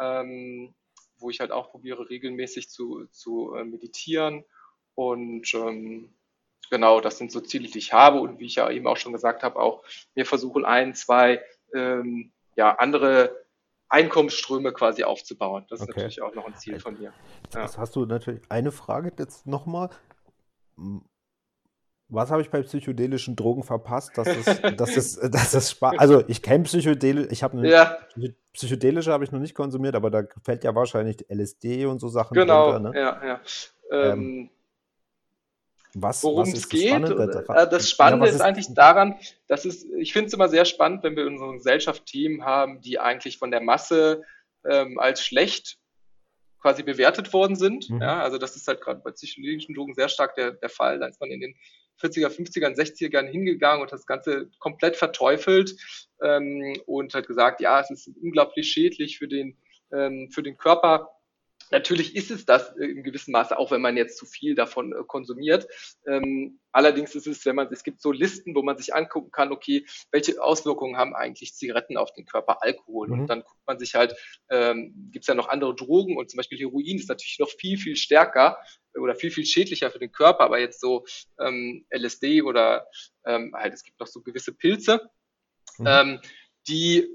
ähm, 0.00 0.74
wo 1.18 1.30
ich 1.30 1.40
halt 1.40 1.50
auch 1.50 1.70
probiere, 1.70 2.08
regelmäßig 2.08 2.70
zu, 2.70 3.06
zu 3.10 3.54
äh, 3.54 3.64
meditieren. 3.64 4.44
Und 4.94 5.52
ähm, 5.54 6.14
genau, 6.70 7.00
das 7.00 7.18
sind 7.18 7.32
so 7.32 7.40
Ziele, 7.40 7.68
die 7.68 7.78
ich 7.78 7.92
habe 7.92 8.20
und 8.20 8.38
wie 8.38 8.46
ich 8.46 8.56
ja 8.56 8.70
eben 8.70 8.86
auch 8.86 8.96
schon 8.96 9.12
gesagt 9.12 9.42
habe, 9.42 9.58
auch 9.58 9.84
mir 10.14 10.26
versuchen, 10.26 10.64
ein, 10.64 10.94
zwei 10.94 11.42
ähm, 11.74 12.32
ja, 12.56 12.74
andere 12.76 13.46
Einkommensströme 13.88 14.72
quasi 14.72 15.04
aufzubauen. 15.04 15.66
Das 15.70 15.80
ist 15.80 15.88
okay. 15.88 16.00
natürlich 16.00 16.22
auch 16.22 16.34
noch 16.34 16.46
ein 16.46 16.56
Ziel 16.56 16.78
von 16.78 16.98
mir. 16.98 17.12
Ja. 17.52 17.60
Das 17.62 17.78
hast 17.78 17.96
du 17.96 18.04
natürlich 18.04 18.42
eine 18.48 18.72
Frage 18.72 19.12
jetzt 19.18 19.46
nochmal. 19.46 19.90
Was 22.10 22.30
habe 22.30 22.40
ich 22.40 22.48
bei 22.48 22.62
psychedelischen 22.62 23.36
Drogen 23.36 23.62
verpasst? 23.62 24.12
Das 24.16 24.28
ist, 24.28 24.46
das 24.78 24.96
ist, 24.96 25.20
das 25.34 25.54
ist 25.54 25.70
Spaß. 25.72 25.98
Also 25.98 26.24
ich 26.26 26.42
kenne 26.42 26.64
psychedelische, 26.64 27.30
ich 27.30 27.42
habe 27.42 27.68
ja. 27.68 27.98
psychedelische 28.52 29.12
habe 29.12 29.24
ich 29.24 29.32
noch 29.32 29.40
nicht 29.40 29.54
konsumiert, 29.54 29.94
aber 29.94 30.10
da 30.10 30.22
fällt 30.42 30.64
ja 30.64 30.74
wahrscheinlich 30.74 31.26
LSD 31.28 31.84
und 31.86 31.98
so 32.00 32.08
Sachen 32.08 32.34
genau, 32.34 32.72
drunter. 32.72 32.90
Ne? 32.90 32.98
Ja, 32.98 33.20
ja. 33.26 33.40
Ähm, 33.90 34.50
was, 35.94 36.22
worum 36.22 36.48
es 36.48 36.68
geht. 36.68 36.88
Spannende? 36.88 37.44
Äh, 37.48 37.68
das 37.68 37.90
Spannende 37.90 38.26
ja, 38.26 38.30
ist, 38.30 38.36
ist, 38.36 38.42
eigentlich 38.42 38.74
daran, 38.74 39.18
dass 39.46 39.64
es, 39.64 39.84
ich 39.84 40.12
finde 40.12 40.28
es 40.28 40.34
immer 40.34 40.48
sehr 40.48 40.64
spannend, 40.64 41.02
wenn 41.02 41.16
wir 41.16 41.26
in 41.26 41.34
unserer 41.34 41.54
Gesellschaft 41.54 42.06
Themen 42.06 42.44
haben, 42.44 42.80
die 42.80 42.98
eigentlich 42.98 43.38
von 43.38 43.50
der 43.50 43.60
Masse 43.60 44.22
ähm, 44.64 44.98
als 44.98 45.24
schlecht 45.24 45.78
quasi 46.60 46.82
bewertet 46.82 47.32
worden 47.32 47.56
sind. 47.56 47.88
Mhm. 47.88 48.00
Ja, 48.00 48.22
also 48.22 48.38
das 48.38 48.56
ist 48.56 48.66
halt 48.66 48.80
gerade 48.80 49.00
bei 49.00 49.10
psychologischen 49.12 49.74
Drogen 49.74 49.94
sehr 49.94 50.08
stark 50.08 50.34
der, 50.34 50.52
der 50.52 50.68
Fall. 50.68 50.98
Da 50.98 51.06
ist 51.06 51.20
man 51.20 51.30
in 51.30 51.40
den 51.40 51.54
40er, 52.00 52.28
50er, 52.28 52.74
60ern 52.74 53.26
hingegangen 53.26 53.82
und 53.82 53.92
das 53.92 54.06
Ganze 54.06 54.48
komplett 54.58 54.96
verteufelt 54.96 55.76
ähm, 56.22 56.76
und 56.86 57.14
hat 57.14 57.26
gesagt, 57.26 57.60
ja, 57.60 57.80
es 57.80 57.90
ist 57.90 58.10
unglaublich 58.22 58.70
schädlich 58.70 59.18
für 59.18 59.28
den, 59.28 59.56
ähm, 59.92 60.30
für 60.30 60.42
den 60.42 60.56
Körper. 60.56 61.10
Natürlich 61.70 62.16
ist 62.16 62.30
es 62.30 62.44
das 62.44 62.74
in 62.76 63.02
gewissem 63.02 63.32
Maße, 63.32 63.58
auch 63.58 63.70
wenn 63.70 63.80
man 63.80 63.96
jetzt 63.96 64.16
zu 64.16 64.26
viel 64.26 64.54
davon 64.54 64.92
äh, 64.92 65.04
konsumiert. 65.06 65.66
Ähm, 66.06 66.60
allerdings 66.72 67.14
ist 67.14 67.26
es, 67.26 67.44
wenn 67.44 67.56
man, 67.56 67.68
es 67.72 67.82
gibt 67.82 68.00
so 68.00 68.12
Listen, 68.12 68.54
wo 68.54 68.62
man 68.62 68.76
sich 68.76 68.94
angucken 68.94 69.30
kann, 69.30 69.52
okay, 69.52 69.86
welche 70.10 70.42
Auswirkungen 70.42 70.96
haben 70.96 71.14
eigentlich 71.14 71.54
Zigaretten 71.54 71.96
auf 71.96 72.12
den 72.12 72.26
Körper, 72.26 72.62
Alkohol? 72.62 73.08
Mhm. 73.08 73.20
Und 73.20 73.26
dann 73.26 73.42
guckt 73.42 73.66
man 73.66 73.78
sich 73.78 73.94
halt, 73.94 74.14
ähm, 74.50 75.10
gibt 75.12 75.24
es 75.24 75.28
ja 75.28 75.34
noch 75.34 75.48
andere 75.48 75.74
Drogen 75.74 76.16
und 76.16 76.30
zum 76.30 76.38
Beispiel 76.38 76.58
Heroin 76.58 76.96
ist 76.96 77.08
natürlich 77.08 77.38
noch 77.38 77.50
viel, 77.50 77.78
viel 77.78 77.96
stärker 77.96 78.58
oder 78.98 79.14
viel, 79.14 79.30
viel 79.30 79.46
schädlicher 79.46 79.90
für 79.90 79.98
den 79.98 80.12
Körper, 80.12 80.44
aber 80.44 80.58
jetzt 80.58 80.80
so 80.80 81.04
ähm, 81.38 81.86
LSD 81.90 82.42
oder 82.42 82.86
ähm, 83.24 83.54
halt, 83.54 83.74
es 83.74 83.84
gibt 83.84 84.00
noch 84.00 84.06
so 84.06 84.22
gewisse 84.22 84.52
Pilze, 84.52 85.08
mhm. 85.78 85.86
ähm, 85.86 86.20
die 86.66 87.08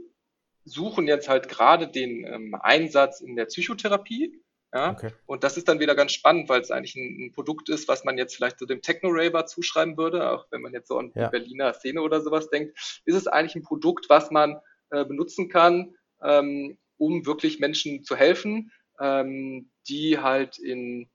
suchen 0.66 1.08
jetzt 1.08 1.30
halt 1.30 1.50
gerade 1.50 1.88
den 1.88 2.26
ähm, 2.26 2.56
Einsatz 2.56 3.22
in 3.22 3.36
der 3.36 3.46
Psychotherapie. 3.46 4.42
Ja? 4.74 4.92
Okay. 4.92 5.12
Und 5.26 5.44
das 5.44 5.58
ist 5.58 5.68
dann 5.68 5.80
wieder 5.80 5.96
ganz 5.96 6.14
spannend, 6.14 6.50
weil 6.50 6.62
es 6.62 6.72
eigentlich 6.72 6.96
ein, 6.96 7.26
ein, 7.28 7.32
Produkt 7.32 7.70
ist, 7.70 7.88
was 7.88 8.04
man 8.04 8.18
jetzt 8.18 8.36
vielleicht 8.36 8.60
so 8.60 8.66
dem 8.66 8.82
Techno-Raver 8.82 9.46
zuschreiben 9.46 9.98
würde, 9.98 10.32
auch 10.32 10.48
wenn 10.50 10.62
man 10.62 10.74
jetzt 10.74 10.88
so 10.88 10.98
an 10.98 11.12
die 11.14 11.20
ja. 11.20 11.30
Berliner 11.30 11.74
Szene 11.74 12.02
oder 12.02 12.22
sowas 12.22 12.50
denkt, 12.50 12.78
ist 13.06 13.16
es 13.16 13.28
eigentlich 13.28 13.56
ein 13.56 13.64
Produkt, 13.64 14.10
was 14.10 14.32
man 14.32 14.60
äh, 14.90 15.06
benutzen 15.06 15.50
kann, 15.50 15.96
ähm, 16.22 16.78
um 16.98 17.26
wirklich 17.26 17.60
Menschen 17.60 18.04
zu 18.04 18.16
helfen, 18.16 18.72
ähm, 19.00 19.70
die 19.88 20.20
halt 20.20 20.58
in 20.58 21.10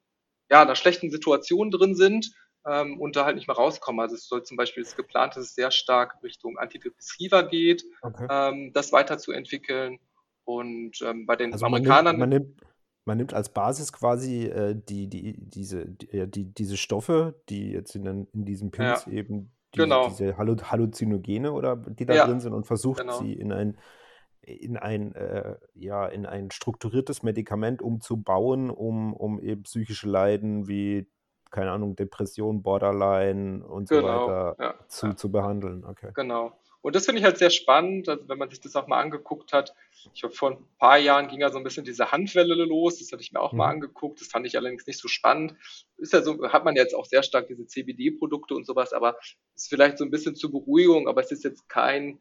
ja, 0.51 0.63
einer 0.63 0.77
schlechten 0.77 1.11
Situation 1.11 1.71
drin 1.71 1.95
sind 1.95 2.33
ähm, 2.67 3.01
und 3.01 3.17
da 3.17 3.25
halt 3.25 3.37
nicht 3.37 3.49
mehr 3.49 3.57
rauskommen. 3.57 4.01
Also 4.01 4.15
es 4.15 4.29
soll 4.29 4.45
zum 4.45 4.57
Beispiel 4.57 4.83
das 4.83 4.97
geplant, 4.97 5.37
dass 5.37 5.45
es 5.45 5.55
sehr 5.55 5.71
stark 5.71 6.23
Richtung 6.23 6.59
Antidepressiva 6.59 7.43
geht, 7.43 7.85
okay. 8.03 8.27
ähm, 8.31 8.73
das 8.73 8.93
weiterzuentwickeln. 8.93 9.99
Und 10.45 11.03
ähm, 11.03 11.27
bei 11.27 11.37
den 11.37 11.53
also 11.53 11.67
Amerikanern. 11.67 12.19
Man 12.19 12.31
nimmt, 12.31 12.47
man 12.47 12.57
nimmt, 12.57 12.68
man 13.09 13.17
nimmt 13.17 13.33
als 13.33 13.49
Basis 13.49 13.93
quasi 13.93 14.45
äh, 14.45 14.77
die, 14.77 15.09
die, 15.09 15.35
diese, 15.39 15.87
die, 15.87 16.31
die, 16.31 16.45
diese 16.53 16.77
Stoffe, 16.77 17.41
die 17.49 17.73
jetzt 17.73 17.97
in, 17.97 18.29
in 18.33 18.45
diesem 18.45 18.71
Pilz 18.71 19.07
ja. 19.07 19.13
eben 19.13 19.51
diese, 19.75 19.85
genau. 19.85 20.09
diese 20.09 20.37
Halluzinogene 20.37 21.53
oder 21.53 21.77
die 21.77 22.05
da 22.05 22.15
ja, 22.15 22.27
drin 22.27 22.41
sind 22.41 22.53
und 22.53 22.67
versucht 22.67 23.01
genau. 23.01 23.19
sie 23.19 23.33
in 23.33 23.51
ein 23.51 23.79
in 24.43 24.77
ein 24.77 25.15
äh, 25.15 25.57
ja 25.75 26.07
in 26.07 26.27
ein 26.27 26.51
strukturiertes 26.51 27.23
Medikament 27.23 27.83
umzubauen, 27.83 28.71
um, 28.71 29.15
um 29.15 29.41
eben 29.41 29.63
psychische 29.63 30.09
Leiden 30.09 30.69
wie 30.69 31.11
keine 31.51 31.71
Ahnung, 31.71 31.97
Depression, 31.97 32.63
Borderline 32.63 33.67
und 33.67 33.89
genau, 33.89 34.01
so 34.03 34.33
weiter 34.33 34.57
ja, 34.59 34.75
zu, 34.89 35.15
zu 35.15 35.33
behandeln. 35.33 35.83
Okay. 35.85 36.11
Genau. 36.15 36.53
Und 36.83 36.95
das 36.95 37.07
finde 37.07 37.21
ich 37.21 37.25
halt 37.25 37.39
sehr 37.39 37.51
spannend, 37.51 38.09
also 38.09 38.29
wenn 38.29 38.39
man 38.39 38.51
sich 38.51 38.61
das 38.61 38.77
auch 38.77 38.87
mal 38.87 39.01
angeguckt 39.01 39.53
hat. 39.53 39.75
Ich 40.15 40.23
habe 40.23 40.33
vor 40.33 40.51
ein 40.53 40.65
paar 40.79 40.99
Jahren 40.99 41.29
ging 41.29 41.41
ja 41.41 41.51
so 41.51 41.59
ein 41.59 41.65
bisschen 41.65 41.85
diese 41.85 42.13
Handwelle 42.13 42.55
los, 42.65 42.99
das 42.99 43.13
hatte 43.13 43.23
ich 43.23 43.33
mir 43.33 43.41
auch 43.41 43.53
mhm. 43.53 43.59
mal 43.59 43.71
angeguckt, 43.71 44.21
das 44.21 44.29
fand 44.29 44.47
ich 44.47 44.57
allerdings 44.57 44.87
nicht 44.87 45.01
so 45.01 45.09
spannend. 45.09 45.55
Ist 45.97 46.13
ja 46.13 46.23
so, 46.23 46.49
hat 46.51 46.65
man 46.65 46.77
jetzt 46.77 46.95
auch 46.95 47.07
sehr 47.07 47.23
stark 47.23 47.49
diese 47.49 47.67
CBD-Produkte 47.67 48.55
und 48.55 48.67
sowas, 48.67 48.93
aber 48.93 49.19
ist 49.55 49.69
vielleicht 49.69 49.99
so 49.99 50.05
ein 50.05 50.11
bisschen 50.11 50.37
zur 50.37 50.53
Beruhigung, 50.53 51.09
aber 51.09 51.21
es 51.21 51.33
ist 51.33 51.45
jetzt 51.45 51.69
kein 51.69 52.21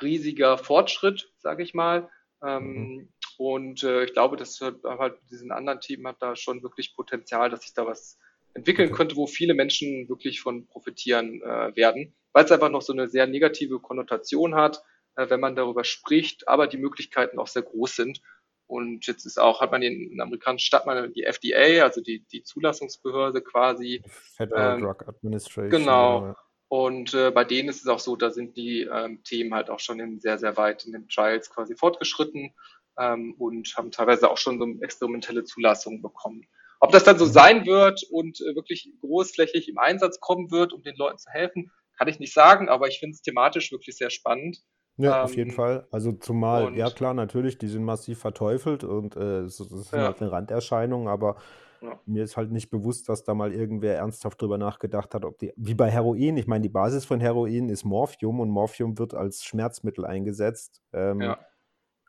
riesiger 0.00 0.58
Fortschritt, 0.58 1.32
sage 1.38 1.62
ich 1.62 1.74
mal. 1.74 2.08
Ähm, 2.42 2.64
mhm. 2.64 3.08
Und 3.36 3.82
äh, 3.84 4.04
ich 4.04 4.12
glaube, 4.12 4.36
dass 4.36 4.60
halt 4.60 5.18
diesen 5.30 5.52
anderen 5.52 5.80
Themen 5.80 6.06
hat 6.06 6.16
da 6.20 6.36
schon 6.36 6.62
wirklich 6.62 6.94
Potenzial, 6.94 7.50
dass 7.50 7.62
sich 7.62 7.74
da 7.74 7.86
was 7.86 8.18
entwickeln 8.54 8.90
könnte, 8.90 9.16
wo 9.16 9.26
viele 9.26 9.54
Menschen 9.54 10.08
wirklich 10.08 10.40
von 10.40 10.66
profitieren 10.66 11.40
äh, 11.42 11.74
werden, 11.76 12.14
weil 12.32 12.44
es 12.44 12.52
einfach 12.52 12.70
noch 12.70 12.82
so 12.82 12.92
eine 12.92 13.08
sehr 13.08 13.26
negative 13.26 13.78
Konnotation 13.78 14.54
hat, 14.54 14.82
wenn 15.18 15.40
man 15.40 15.56
darüber 15.56 15.84
spricht, 15.84 16.48
aber 16.48 16.66
die 16.66 16.78
Möglichkeiten 16.78 17.38
auch 17.38 17.48
sehr 17.48 17.62
groß 17.62 17.96
sind. 17.96 18.20
Und 18.66 19.06
jetzt 19.06 19.24
ist 19.24 19.40
auch, 19.40 19.60
hat 19.60 19.72
man 19.72 19.82
in, 19.82 20.12
in 20.12 20.20
amerikanischen 20.20 20.66
Stadt 20.66 20.84
mal 20.84 21.08
die 21.10 21.24
FDA, 21.24 21.82
also 21.84 22.02
die, 22.02 22.26
die 22.30 22.42
Zulassungsbehörde 22.42 23.40
quasi. 23.40 24.02
Federal 24.36 24.76
ähm, 24.76 24.84
Drug 24.84 25.08
Administration. 25.08 25.70
Genau. 25.70 26.34
Und 26.68 27.14
äh, 27.14 27.30
bei 27.30 27.44
denen 27.44 27.70
ist 27.70 27.80
es 27.80 27.86
auch 27.86 27.98
so, 27.98 28.14
da 28.14 28.30
sind 28.30 28.58
die 28.58 28.82
ähm, 28.82 29.22
Themen 29.24 29.54
halt 29.54 29.70
auch 29.70 29.80
schon 29.80 30.00
in 30.00 30.20
sehr, 30.20 30.38
sehr 30.38 30.58
weit 30.58 30.84
in 30.84 30.92
den 30.92 31.08
Trials 31.08 31.48
quasi 31.48 31.74
fortgeschritten 31.74 32.54
ähm, 32.98 33.34
und 33.38 33.74
haben 33.76 33.90
teilweise 33.90 34.30
auch 34.30 34.36
schon 34.36 34.58
so 34.58 34.66
experimentelle 34.84 35.44
Zulassungen 35.44 36.02
bekommen. 36.02 36.46
Ob 36.80 36.92
das 36.92 37.04
dann 37.04 37.18
so 37.18 37.24
sein 37.24 37.64
wird 37.64 38.02
und 38.10 38.40
äh, 38.42 38.54
wirklich 38.54 38.92
großflächig 39.00 39.68
im 39.68 39.78
Einsatz 39.78 40.20
kommen 40.20 40.50
wird, 40.50 40.74
um 40.74 40.82
den 40.82 40.96
Leuten 40.96 41.18
zu 41.18 41.30
helfen, 41.30 41.72
kann 41.96 42.08
ich 42.08 42.20
nicht 42.20 42.34
sagen, 42.34 42.68
aber 42.68 42.86
ich 42.86 43.00
finde 43.00 43.14
es 43.14 43.22
thematisch 43.22 43.72
wirklich 43.72 43.96
sehr 43.96 44.10
spannend. 44.10 44.62
Ja, 44.98 45.18
ähm, 45.18 45.24
auf 45.24 45.36
jeden 45.36 45.50
ähm, 45.50 45.56
Fall. 45.56 45.86
Also 45.90 46.12
zumal, 46.12 46.76
ja 46.76 46.90
klar, 46.90 47.14
natürlich, 47.14 47.56
die 47.56 47.68
sind 47.68 47.84
massiv 47.84 48.18
verteufelt 48.18 48.84
und 48.84 49.16
äh, 49.16 49.42
das 49.42 49.60
ist 49.60 49.92
ja. 49.92 50.06
halt 50.06 50.20
eine 50.20 50.30
Randerscheinung, 50.30 51.08
aber 51.08 51.36
ja. 51.80 51.98
mir 52.04 52.24
ist 52.24 52.36
halt 52.36 52.50
nicht 52.50 52.70
bewusst, 52.70 53.08
dass 53.08 53.24
da 53.24 53.34
mal 53.34 53.52
irgendwer 53.52 53.96
ernsthaft 53.96 54.42
drüber 54.42 54.58
nachgedacht 54.58 55.14
hat, 55.14 55.24
ob 55.24 55.38
die, 55.38 55.52
wie 55.56 55.74
bei 55.74 55.90
Heroin, 55.90 56.36
ich 56.36 56.48
meine, 56.48 56.62
die 56.62 56.68
Basis 56.68 57.04
von 57.04 57.20
Heroin 57.20 57.68
ist 57.68 57.84
Morphium 57.84 58.40
und 58.40 58.50
Morphium 58.50 58.98
wird 58.98 59.14
als 59.14 59.44
Schmerzmittel 59.44 60.04
eingesetzt. 60.04 60.82
Ähm, 60.92 61.20
ja. 61.20 61.38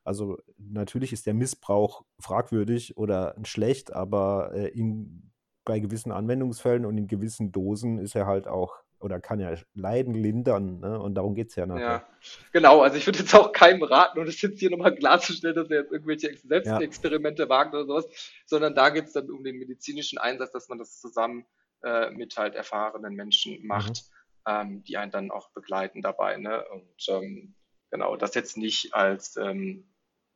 Also 0.04 0.38
natürlich 0.58 1.14
ist 1.14 1.28
der 1.28 1.36
Missbrauch 1.36 2.04
fragwürdig 2.20 2.98
oder 2.98 3.36
schlecht, 3.44 3.94
aber 3.94 4.52
äh, 4.56 4.70
in, 4.70 5.32
bei 5.66 5.80
gewissen 5.80 6.12
Anwendungsfällen 6.12 6.86
und 6.86 6.98
in 6.98 7.06
gewissen 7.06 7.52
Dosen 7.52 8.00
ist 8.00 8.16
er 8.16 8.26
halt 8.26 8.48
auch 8.48 8.78
oder 9.00 9.20
kann 9.20 9.40
ja 9.40 9.54
Leiden 9.74 10.14
lindern, 10.14 10.80
ne? 10.80 11.00
Und 11.00 11.16
darum 11.16 11.36
geht 11.36 11.50
es 11.50 11.56
ja 11.56 11.66
nachher. 11.66 11.82
Ja, 11.82 12.08
genau, 12.52 12.82
also 12.82 12.98
ich 12.98 13.06
würde 13.06 13.20
jetzt 13.20 13.34
auch 13.34 13.52
keinem 13.52 13.84
raten, 13.84 14.20
und 14.20 14.28
es 14.28 14.42
jetzt 14.42 14.60
hier 14.60 14.70
nochmal 14.70 14.96
klarzustellen, 14.96 15.56
dass 15.56 15.70
er 15.70 15.82
jetzt 15.82 15.92
irgendwelche 15.92 16.36
Selbstexperimente 16.36 17.44
ja. 17.44 17.50
wagt 17.50 17.74
oder 17.74 17.86
sowas, 17.86 18.08
sondern 18.46 18.76
da 18.76 18.90
geht 18.90 19.06
es 19.06 19.14
dann 19.14 19.30
um 19.30 19.44
den 19.44 19.58
medizinischen 19.58 20.18
Einsatz, 20.18 20.52
dass 20.52 20.68
man 20.70 20.80
das 20.80 21.00
zusammen 21.00 21.46
äh, 21.84 22.10
mit 22.12 22.38
halt 22.38 22.56
erfahrenen 22.56 23.16
Menschen 23.16 23.66
macht, 23.66 24.04
mhm. 24.46 24.54
ähm, 24.54 24.84
die 24.84 24.98
einen 24.98 25.12
dann 25.12 25.32
auch 25.32 25.50
begleiten 25.52 26.02
dabei. 26.02 26.38
Ne? 26.38 26.64
Und 26.70 27.08
ähm, 27.08 27.56
genau, 27.90 28.18
das 28.18 28.36
jetzt 28.36 28.58
nicht 28.58 28.94
als 28.94 29.38
ähm, 29.38 29.86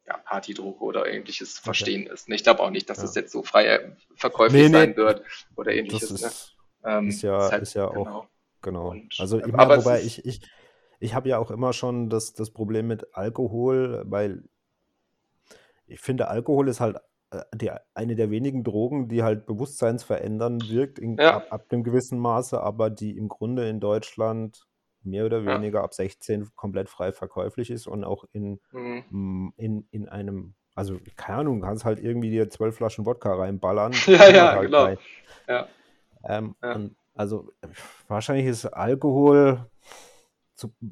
ja, 0.07 0.18
Partydruck 0.18 0.82
oder 0.82 1.07
ähnliches 1.07 1.57
okay. 1.57 1.64
verstehen 1.66 2.07
ist. 2.07 2.30
Ich 2.30 2.43
glaube 2.43 2.61
auch 2.61 2.70
nicht, 2.70 2.89
dass 2.89 2.99
ja. 2.99 3.05
es 3.05 3.16
jetzt 3.16 3.32
so 3.32 3.43
frei 3.43 3.66
äh, 3.66 3.95
verkäuflich 4.16 4.64
nee, 4.64 4.70
nee. 4.70 4.78
sein 4.78 4.95
wird 4.95 5.24
oder 5.55 5.74
ähnliches. 5.74 6.09
Das 6.09 6.22
ist, 6.22 6.55
ne? 6.84 6.91
ähm, 6.91 7.07
ist 7.09 7.22
ja, 7.22 7.45
ist, 7.45 7.51
halt, 7.51 7.61
ist 7.64 7.74
ja 7.74 7.88
auch, 7.88 8.28
genau. 8.64 8.91
Und, 8.91 9.14
also 9.20 9.39
ich 9.39 9.51
meine, 9.51 9.78
wobei 9.78 10.01
ich, 10.01 10.26
ich, 10.26 10.41
ich 10.99 11.14
habe 11.14 11.30
ja 11.30 11.38
auch 11.38 11.51
immer 11.51 11.74
schon 11.74 12.09
das, 12.09 12.34
das 12.34 12.49
Problem 12.49 12.88
mit 12.88 13.16
Alkohol, 13.16 14.03
weil 14.05 14.43
ich 15.86 15.99
finde, 15.99 16.28
Alkohol 16.28 16.68
ist 16.70 16.80
halt 16.80 16.97
äh, 17.32 17.43
die, 17.53 17.72
eine 17.93 18.16
der 18.16 18.32
wenigen 18.32 18.64
Drogen, 18.64 19.07
die 19.09 19.22
halt 19.24 19.45
bewusstseinsverändern 19.45 20.61
wirkt 20.70 20.99
in, 20.99 21.18
ja. 21.18 21.38
ab, 21.38 21.47
ab 21.49 21.66
einem 21.70 21.84
gewissen 21.84 22.18
Maße, 22.20 22.59
aber 22.59 22.89
die 22.89 23.18
im 23.18 23.28
Grunde 23.28 23.68
in 23.70 23.80
Deutschland 23.80 24.66
mehr 25.03 25.26
oder 25.26 25.45
weniger 25.45 25.80
ja. 25.80 25.84
ab 25.84 25.93
16 25.93 26.55
komplett 26.55 26.89
frei 26.89 27.11
verkäuflich 27.11 27.70
ist 27.70 27.88
und 27.88 28.03
auch 28.03 28.24
in, 28.32 28.59
mhm. 28.72 29.53
in, 29.57 29.86
in 29.91 30.07
einem, 30.07 30.53
also 30.76 30.97
keine 31.18 31.39
Ahnung, 31.39 31.61
kannst 31.61 31.86
halt 31.86 31.99
irgendwie 31.99 32.30
dir 32.30 32.49
zwölf 32.49 32.78
Flaschen 32.78 33.05
Wodka 33.05 33.34
reinballern. 33.34 33.91
ja, 34.07 34.30
ja, 34.30 34.51
halt 34.53 34.61
genau. 34.61 34.95
Ja. 35.47 35.68
Ähm, 36.24 36.55
ja. 36.64 36.80
Also 37.14 37.51
wahrscheinlich 38.07 38.47
ist 38.47 38.66
Alkohol, 38.66 39.66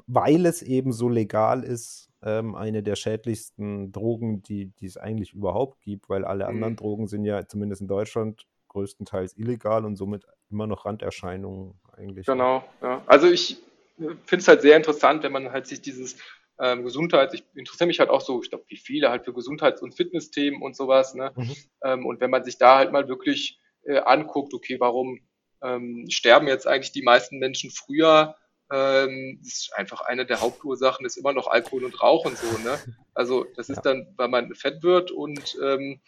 weil 0.08 0.46
es 0.46 0.62
eben 0.62 0.92
so 0.92 1.10
legal 1.10 1.64
ist, 1.64 2.10
ähm, 2.24 2.56
eine 2.56 2.84
der 2.84 2.96
schädlichsten 2.96 3.92
Drogen, 3.92 4.44
die, 4.44 4.68
die 4.80 4.86
es 4.86 4.98
eigentlich 4.98 5.34
überhaupt 5.34 5.82
gibt, 5.82 6.10
weil 6.10 6.26
alle 6.26 6.44
mhm. 6.46 6.50
anderen 6.50 6.76
Drogen 6.76 7.08
sind 7.08 7.26
ja 7.26 7.48
zumindest 7.48 7.82
in 7.82 7.88
Deutschland 7.88 8.46
größtenteils 8.68 9.38
illegal 9.38 9.86
und 9.86 9.96
somit 9.96 10.26
immer 10.50 10.68
noch 10.68 10.86
Randerscheinungen 10.86 11.80
eigentlich. 11.94 12.26
Genau, 12.26 12.64
ja. 12.82 13.02
Also 13.06 13.30
ich 13.30 13.58
finde 13.98 14.42
es 14.42 14.48
halt 14.48 14.62
sehr 14.62 14.78
interessant, 14.78 15.24
wenn 15.24 15.32
man 15.32 15.52
halt 15.52 15.68
sich 15.68 15.82
dieses 15.82 16.18
ähm, 16.60 16.84
Gesundheits, 16.84 17.34
ich 17.34 17.44
interessiere 17.56 17.88
mich 17.88 18.00
halt 18.00 18.10
auch 18.10 18.22
so, 18.22 18.42
ich 18.42 18.50
glaube, 18.50 18.66
wie 18.68 18.78
viele 18.78 19.10
halt 19.10 19.26
für 19.26 19.34
Gesundheits- 19.34 19.82
und 19.82 19.94
Fitnessthemen 19.94 20.62
und 20.62 20.76
sowas, 20.76 21.16
ne? 21.16 21.32
Mhm. 21.36 21.56
Ähm, 21.84 22.06
und 22.06 22.22
wenn 22.22 22.30
man 22.30 22.44
sich 22.44 22.58
da 22.58 22.78
halt 22.78 22.92
mal 22.92 23.08
wirklich 23.08 23.60
äh, 23.84 23.98
anguckt, 23.98 24.54
okay, 24.54 24.80
warum 24.80 25.20
ähm, 25.64 26.06
sterben 26.10 26.48
jetzt 26.48 26.68
eigentlich 26.68 26.92
die 26.92 27.04
meisten 27.04 27.40
Menschen 27.40 27.72
früher? 27.72 28.36
Ähm, 28.72 29.40
das 29.44 29.54
ist 29.54 29.74
einfach 29.76 30.02
eine 30.02 30.26
der 30.26 30.42
Hauptursachen, 30.42 31.06
ist 31.06 31.18
immer 31.18 31.34
noch 31.34 31.48
Alkohol 31.48 31.84
und 31.84 32.02
Rauchen 32.02 32.36
so, 32.36 32.58
ne? 32.60 32.80
Also 33.14 33.46
das 33.56 33.70
ist 33.70 33.78
ja. 33.78 33.82
dann, 33.82 34.14
weil 34.16 34.30
man 34.30 34.56
fett 34.56 34.82
wird 34.84 35.12
und 35.12 35.58
ähm, 35.62 36.02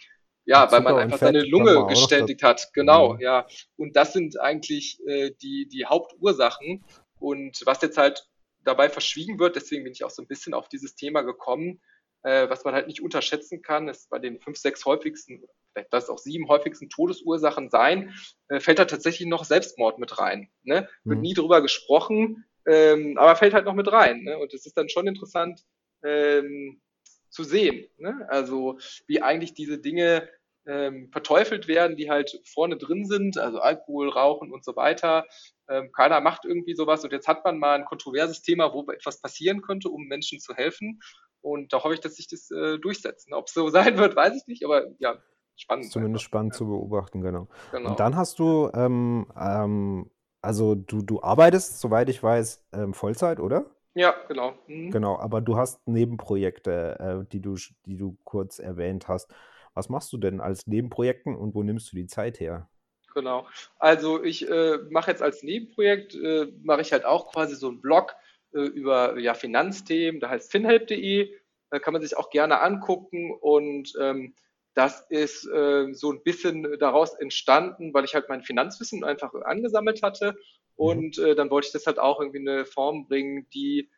ja, 0.46 0.72
weil 0.72 0.82
man 0.82 0.98
einfach 0.98 1.20
seine 1.20 1.44
Lunge 1.44 1.86
gestätigt 1.88 2.44
hat. 2.44 2.70
Genau, 2.74 3.14
mhm. 3.14 3.22
ja. 3.22 3.48
Und 3.78 3.96
das 3.96 4.14
sind 4.14 4.40
eigentlich 4.40 5.00
äh, 5.08 5.32
die, 5.42 5.68
die 5.68 5.86
Hauptursachen. 5.86 6.84
Und 7.20 7.62
was 7.66 7.82
jetzt 7.82 7.98
halt 7.98 8.28
dabei 8.64 8.90
verschwiegen 8.90 9.40
wird, 9.40 9.56
deswegen 9.56 9.84
bin 9.84 9.94
ich 9.94 10.04
auch 10.04 10.10
so 10.10 10.22
ein 10.22 10.28
bisschen 10.28 10.54
auf 10.54 10.68
dieses 10.68 10.96
Thema 10.96 11.22
gekommen, 11.22 11.82
äh, 12.24 12.50
was 12.50 12.64
man 12.64 12.74
halt 12.74 12.88
nicht 12.88 13.02
unterschätzen 13.02 13.62
kann, 13.62 13.88
ist 13.88 14.10
bei 14.10 14.20
den 14.20 14.40
fünf, 14.40 14.58
sechs 14.58 14.86
häufigsten, 14.86 15.44
vielleicht 15.74 15.94
das 15.94 16.10
auch 16.10 16.18
sieben 16.18 16.48
häufigsten 16.48 16.90
Todesursachen 16.90 17.70
sein, 17.70 18.14
äh, 18.50 18.60
fällt 18.60 18.80
da 18.80 18.86
tatsächlich 18.86 19.28
noch 19.28 19.44
Selbstmord 19.44 20.00
mit 20.00 20.20
rein. 20.20 20.50
Ne? 20.64 20.88
Wird 21.04 21.18
mhm. 21.18 21.22
nie 21.22 21.34
drüber 21.34 21.62
gesprochen, 21.62 22.46
ähm, 22.66 23.18
aber 23.18 23.36
fällt 23.36 23.54
halt 23.54 23.66
noch 23.66 23.74
mit 23.74 23.92
rein. 23.92 24.24
Ne? 24.24 24.38
Und 24.38 24.54
es 24.54 24.66
ist 24.66 24.78
dann 24.78 24.90
schon 24.90 25.08
interessant 25.08 25.62
ähm, 26.04 26.82
zu 27.30 27.44
sehen. 27.44 27.88
Ne? 27.98 28.26
Also 28.30 28.78
wie 29.08 29.22
eigentlich 29.22 29.54
diese 29.54 29.80
Dinge 29.80 30.30
ähm, 30.66 31.10
verteufelt 31.12 31.68
werden, 31.68 31.98
die 31.98 32.10
halt 32.10 32.40
vorne 32.46 32.78
drin 32.78 33.06
sind, 33.06 33.38
also 33.38 33.60
Alkohol, 33.60 34.10
Rauchen 34.10 34.52
und 34.52 34.64
so 34.64 34.76
weiter. 34.76 35.26
Ähm, 35.68 35.92
keiner 35.92 36.22
macht 36.22 36.46
irgendwie 36.46 36.76
sowas 36.76 37.04
und 37.04 37.12
jetzt 37.12 37.28
hat 37.28 37.44
man 37.44 37.58
mal 37.58 37.76
ein 37.76 37.86
kontroverses 37.86 38.42
Thema, 38.42 38.74
wo 38.74 38.90
etwas 38.92 39.22
passieren 39.22 39.62
könnte, 39.62 39.90
um 39.90 40.04
Menschen 40.06 40.40
zu 40.40 40.54
helfen. 40.54 41.02
Und 41.42 41.74
da 41.74 41.84
hoffe 41.84 41.96
ich, 41.96 42.00
dass 42.00 42.16
sich 42.16 42.30
das 42.30 42.50
äh, 42.52 42.80
durchsetzt. 42.80 43.28
Ob 43.32 43.48
es 43.48 43.54
so 43.54 43.70
sein 43.70 43.98
wird, 43.98 44.16
weiß 44.16 44.36
ich 44.36 44.48
nicht, 44.48 44.64
aber 44.64 44.86
ja, 45.00 45.22
spannend. 45.56 45.92
Zumindest 45.92 46.24
einfach. 46.24 46.30
spannend 46.30 46.54
ja. 46.54 46.58
zu 46.58 46.66
beobachten, 46.68 47.22
genau. 47.22 47.48
genau. 47.72 47.90
Und 47.90 48.00
dann 48.00 48.16
hast 48.16 48.40
du, 48.40 48.70
ähm, 48.74 49.28
ähm, 49.40 50.10
also 50.42 50.76
du, 50.76 51.02
du 51.02 51.22
arbeitest, 51.22 51.80
soweit 51.80 52.10
ich 52.10 52.22
weiß, 52.22 52.66
ähm, 52.74 52.94
Vollzeit, 52.94 53.40
oder? 53.40 53.66
Ja, 53.96 54.16
genau. 54.28 54.54
Mhm. 54.68 54.92
Genau, 54.92 55.18
aber 55.20 55.42
du 55.42 55.56
hast 55.58 55.88
Nebenprojekte, 55.88 57.24
äh, 57.24 57.32
die, 57.32 57.42
du, 57.42 57.56
die 57.86 57.96
du 57.96 58.18
kurz 58.24 58.60
erwähnt 58.60 59.08
hast. 59.08 59.34
Was 59.76 59.90
machst 59.90 60.12
du 60.14 60.18
denn 60.18 60.42
als 60.42 60.68
Nebenprojekten 60.68 61.36
und 61.36 61.56
wo 61.56 61.64
nimmst 61.64 61.92
du 61.92 61.96
die 61.96 62.08
Zeit 62.08 62.40
her? 62.40 62.70
Genau. 63.14 63.48
Also 63.78 64.24
ich 64.24 64.50
äh, 64.50 64.78
mache 64.90 65.12
jetzt 65.12 65.22
als 65.22 65.44
Nebenprojekt, 65.44 66.16
äh, 66.16 66.48
mache 66.64 66.82
ich 66.82 66.92
halt 66.92 67.06
auch 67.06 67.32
quasi 67.32 67.56
so 67.56 67.70
einen 67.70 67.82
Blog 67.82 68.16
äh, 68.54 68.62
über 68.62 69.20
ja, 69.20 69.36
Finanzthemen, 69.36 70.20
da 70.20 70.30
heißt 70.30 70.52
finhelp.de, 70.52 71.32
da 71.70 71.80
kann 71.80 71.94
man 71.94 72.02
sich 72.02 72.18
auch 72.18 72.30
gerne 72.30 72.62
angucken 72.62 73.32
und 73.32 73.94
ähm, 74.00 74.34
das 74.74 75.06
ist 75.10 75.46
äh, 75.48 75.94
so 75.94 76.12
ein 76.12 76.24
bisschen 76.24 76.78
daraus 76.80 77.14
entstanden, 77.16 77.94
weil 77.94 78.06
ich 78.06 78.16
halt 78.16 78.30
mein 78.30 78.44
Finanzwissen 78.44 79.04
einfach 79.04 79.34
angesammelt 79.34 80.02
hatte 80.02 80.32
mhm. 80.32 80.36
und 80.76 81.18
äh, 81.20 81.36
dann 81.36 81.50
wollte 81.50 81.68
ich 81.68 81.74
das 81.74 81.86
halt 81.86 82.00
auch 82.00 82.20
irgendwie 82.20 82.40
in 82.40 82.50
eine 82.50 82.66
Form 82.66 83.08
bringen, 83.08 83.48
die 83.54 83.90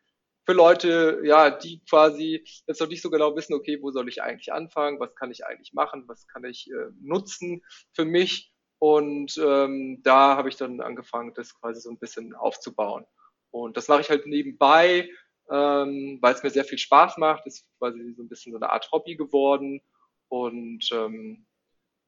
für 0.46 0.52
Leute, 0.52 1.20
ja, 1.24 1.50
die 1.50 1.80
quasi 1.90 2.44
jetzt 2.66 2.80
noch 2.80 2.88
nicht 2.88 3.02
so 3.02 3.10
genau 3.10 3.34
wissen, 3.34 3.52
okay, 3.52 3.82
wo 3.82 3.90
soll 3.90 4.08
ich 4.08 4.22
eigentlich 4.22 4.52
anfangen, 4.52 5.00
was 5.00 5.14
kann 5.16 5.32
ich 5.32 5.44
eigentlich 5.44 5.72
machen, 5.72 6.04
was 6.06 6.28
kann 6.28 6.44
ich 6.44 6.70
äh, 6.70 6.90
nutzen 7.00 7.64
für 7.92 8.04
mich. 8.04 8.52
Und 8.78 9.36
ähm, 9.38 10.02
da 10.04 10.36
habe 10.36 10.48
ich 10.48 10.56
dann 10.56 10.80
angefangen, 10.80 11.32
das 11.34 11.58
quasi 11.58 11.80
so 11.80 11.90
ein 11.90 11.98
bisschen 11.98 12.34
aufzubauen. 12.34 13.06
Und 13.50 13.76
das 13.76 13.88
mache 13.88 14.02
ich 14.02 14.10
halt 14.10 14.26
nebenbei, 14.26 15.08
ähm, 15.50 16.18
weil 16.20 16.34
es 16.34 16.42
mir 16.44 16.50
sehr 16.50 16.64
viel 16.64 16.78
Spaß 16.78 17.16
macht. 17.18 17.44
Das 17.46 17.54
ist 17.54 17.68
quasi 17.78 18.14
so 18.16 18.22
ein 18.22 18.28
bisschen 18.28 18.52
so 18.52 18.58
eine 18.58 18.70
Art 18.70 18.88
Hobby 18.92 19.16
geworden. 19.16 19.80
Und 20.28 20.88
ähm, 20.92 21.46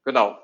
genau, 0.05 0.39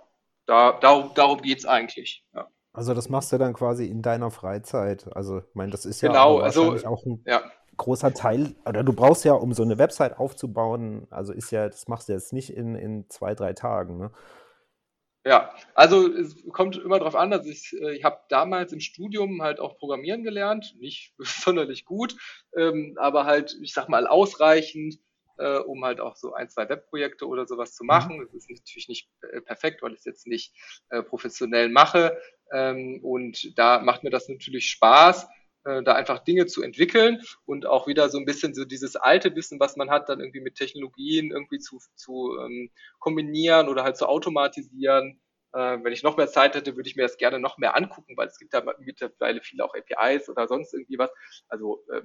da, 0.47 0.73
darum, 0.73 1.13
darum 1.15 1.43
geht's 1.43 1.67
eigentlich. 1.67 2.25
Ja. 2.35 2.49
Also 2.73 2.93
das 2.95 3.09
machst 3.09 3.33
du 3.33 3.39
dann 3.39 3.55
quasi 3.55 3.87
in 3.87 4.03
deiner 4.03 4.31
Freizeit. 4.31 5.07
Also 5.17 5.39
ich 5.39 5.55
meine, 5.55 5.71
das 5.71 5.87
ist 5.87 6.01
ja 6.01 6.09
genau, 6.09 6.39
also, 6.39 6.75
auch 6.87 7.05
ein 7.05 7.23
ja 7.27 7.43
großer 7.77 8.15
Teil, 8.15 8.55
oder 8.67 8.83
du 8.83 8.93
brauchst 8.93 9.25
ja, 9.25 9.33
um 9.35 9.53
so 9.53 9.63
eine 9.63 9.79
Website 9.79 10.19
aufzubauen, 10.19 11.07
also 11.11 11.33
ist 11.33 11.51
ja, 11.51 11.69
das 11.69 11.89
machst 11.89 12.09
du 12.09 12.13
jetzt 12.13 12.33
nicht 12.33 12.51
in, 12.51 12.75
in 12.75 13.09
zwei, 13.09 13.35
drei 13.35 13.53
Tagen, 13.53 13.99
ne? 13.99 14.11
Ja, 15.27 15.55
also 15.75 16.07
es 16.07 16.37
kommt 16.53 16.77
immer 16.77 16.99
darauf 16.99 17.17
an, 17.17 17.31
dass 17.31 17.47
ich, 17.47 17.73
äh, 17.81 17.97
ich 17.97 18.05
habe 18.05 18.19
damals 18.29 18.75
im 18.75 18.81
Studium 18.81 19.41
halt 19.41 19.59
auch 19.59 19.79
Programmieren 19.79 20.23
gelernt, 20.23 20.77
nicht 20.79 21.15
sonderlich 21.19 21.87
gut, 21.87 22.17
ähm, 22.55 22.97
aber 23.01 23.25
halt, 23.25 23.57
ich 23.63 23.73
sag 23.73 23.89
mal, 23.89 24.07
ausreichend, 24.07 24.99
äh, 25.39 25.59
um 25.59 25.85
halt 25.85 26.01
auch 26.01 26.17
so 26.17 26.35
ein, 26.35 26.49
zwei 26.49 26.69
Webprojekte 26.69 27.27
oder 27.27 27.47
sowas 27.47 27.75
zu 27.75 27.85
mhm. 27.85 27.89
machen. 27.89 28.19
Das 28.21 28.35
ist 28.35 28.51
natürlich 28.51 28.89
nicht 28.89 29.11
äh, 29.23 29.41
perfekt, 29.41 29.83
weil 29.83 29.93
ich 29.93 29.99
es 29.99 30.05
jetzt 30.05 30.27
nicht 30.27 30.55
äh, 30.91 31.03
professionell 31.03 31.69
mache. 31.69 32.19
Ähm, 32.53 33.01
und 33.03 33.59
da 33.59 33.81
macht 33.81 34.05
mir 34.05 34.11
das 34.11 34.29
natürlich 34.29 34.71
Spaß 34.71 35.27
äh, 35.65 35.83
da 35.83 35.95
einfach 35.95 36.19
Dinge 36.21 36.47
zu 36.47 36.63
entwickeln 36.63 37.23
und 37.47 37.67
auch 37.67 37.87
wieder 37.87 38.09
so 38.09 38.19
ein 38.19 38.27
bisschen 38.27 38.55
so 38.55 38.65
dieses 38.65 38.97
alte 38.97 39.35
Wissen, 39.35 39.59
was 39.61 39.77
man 39.77 39.91
hat, 39.91 40.09
dann 40.09 40.21
irgendwie 40.21 40.41
mit 40.41 40.57
Technologien 40.57 41.31
irgendwie 41.31 41.59
zu, 41.59 41.79
zu 41.95 42.37
ähm, 42.39 42.71
kombinieren 42.99 43.69
oder 43.69 43.83
halt 43.83 43.97
zu 43.97 44.07
automatisieren. 44.07 45.21
Äh, 45.53 45.79
wenn 45.83 45.93
ich 45.93 46.03
noch 46.03 46.17
mehr 46.17 46.29
Zeit 46.29 46.55
hätte, 46.55 46.77
würde 46.77 46.89
ich 46.89 46.97
mir 46.97 47.03
das 47.03 47.17
gerne 47.17 47.39
noch 47.39 47.59
mehr 47.59 47.77
angucken, 47.77 48.17
weil 48.17 48.29
es 48.29 48.39
gibt 48.39 48.53
da 48.53 48.63
mittlerweile 48.79 49.41
viele 49.41 49.65
auch 49.65 49.75
APIs 49.75 50.29
oder 50.29 50.49
sonst 50.49 50.75
irgendwie 50.75 50.99
was. 50.99 51.11
Also 51.49 51.83
äh, 51.91 52.03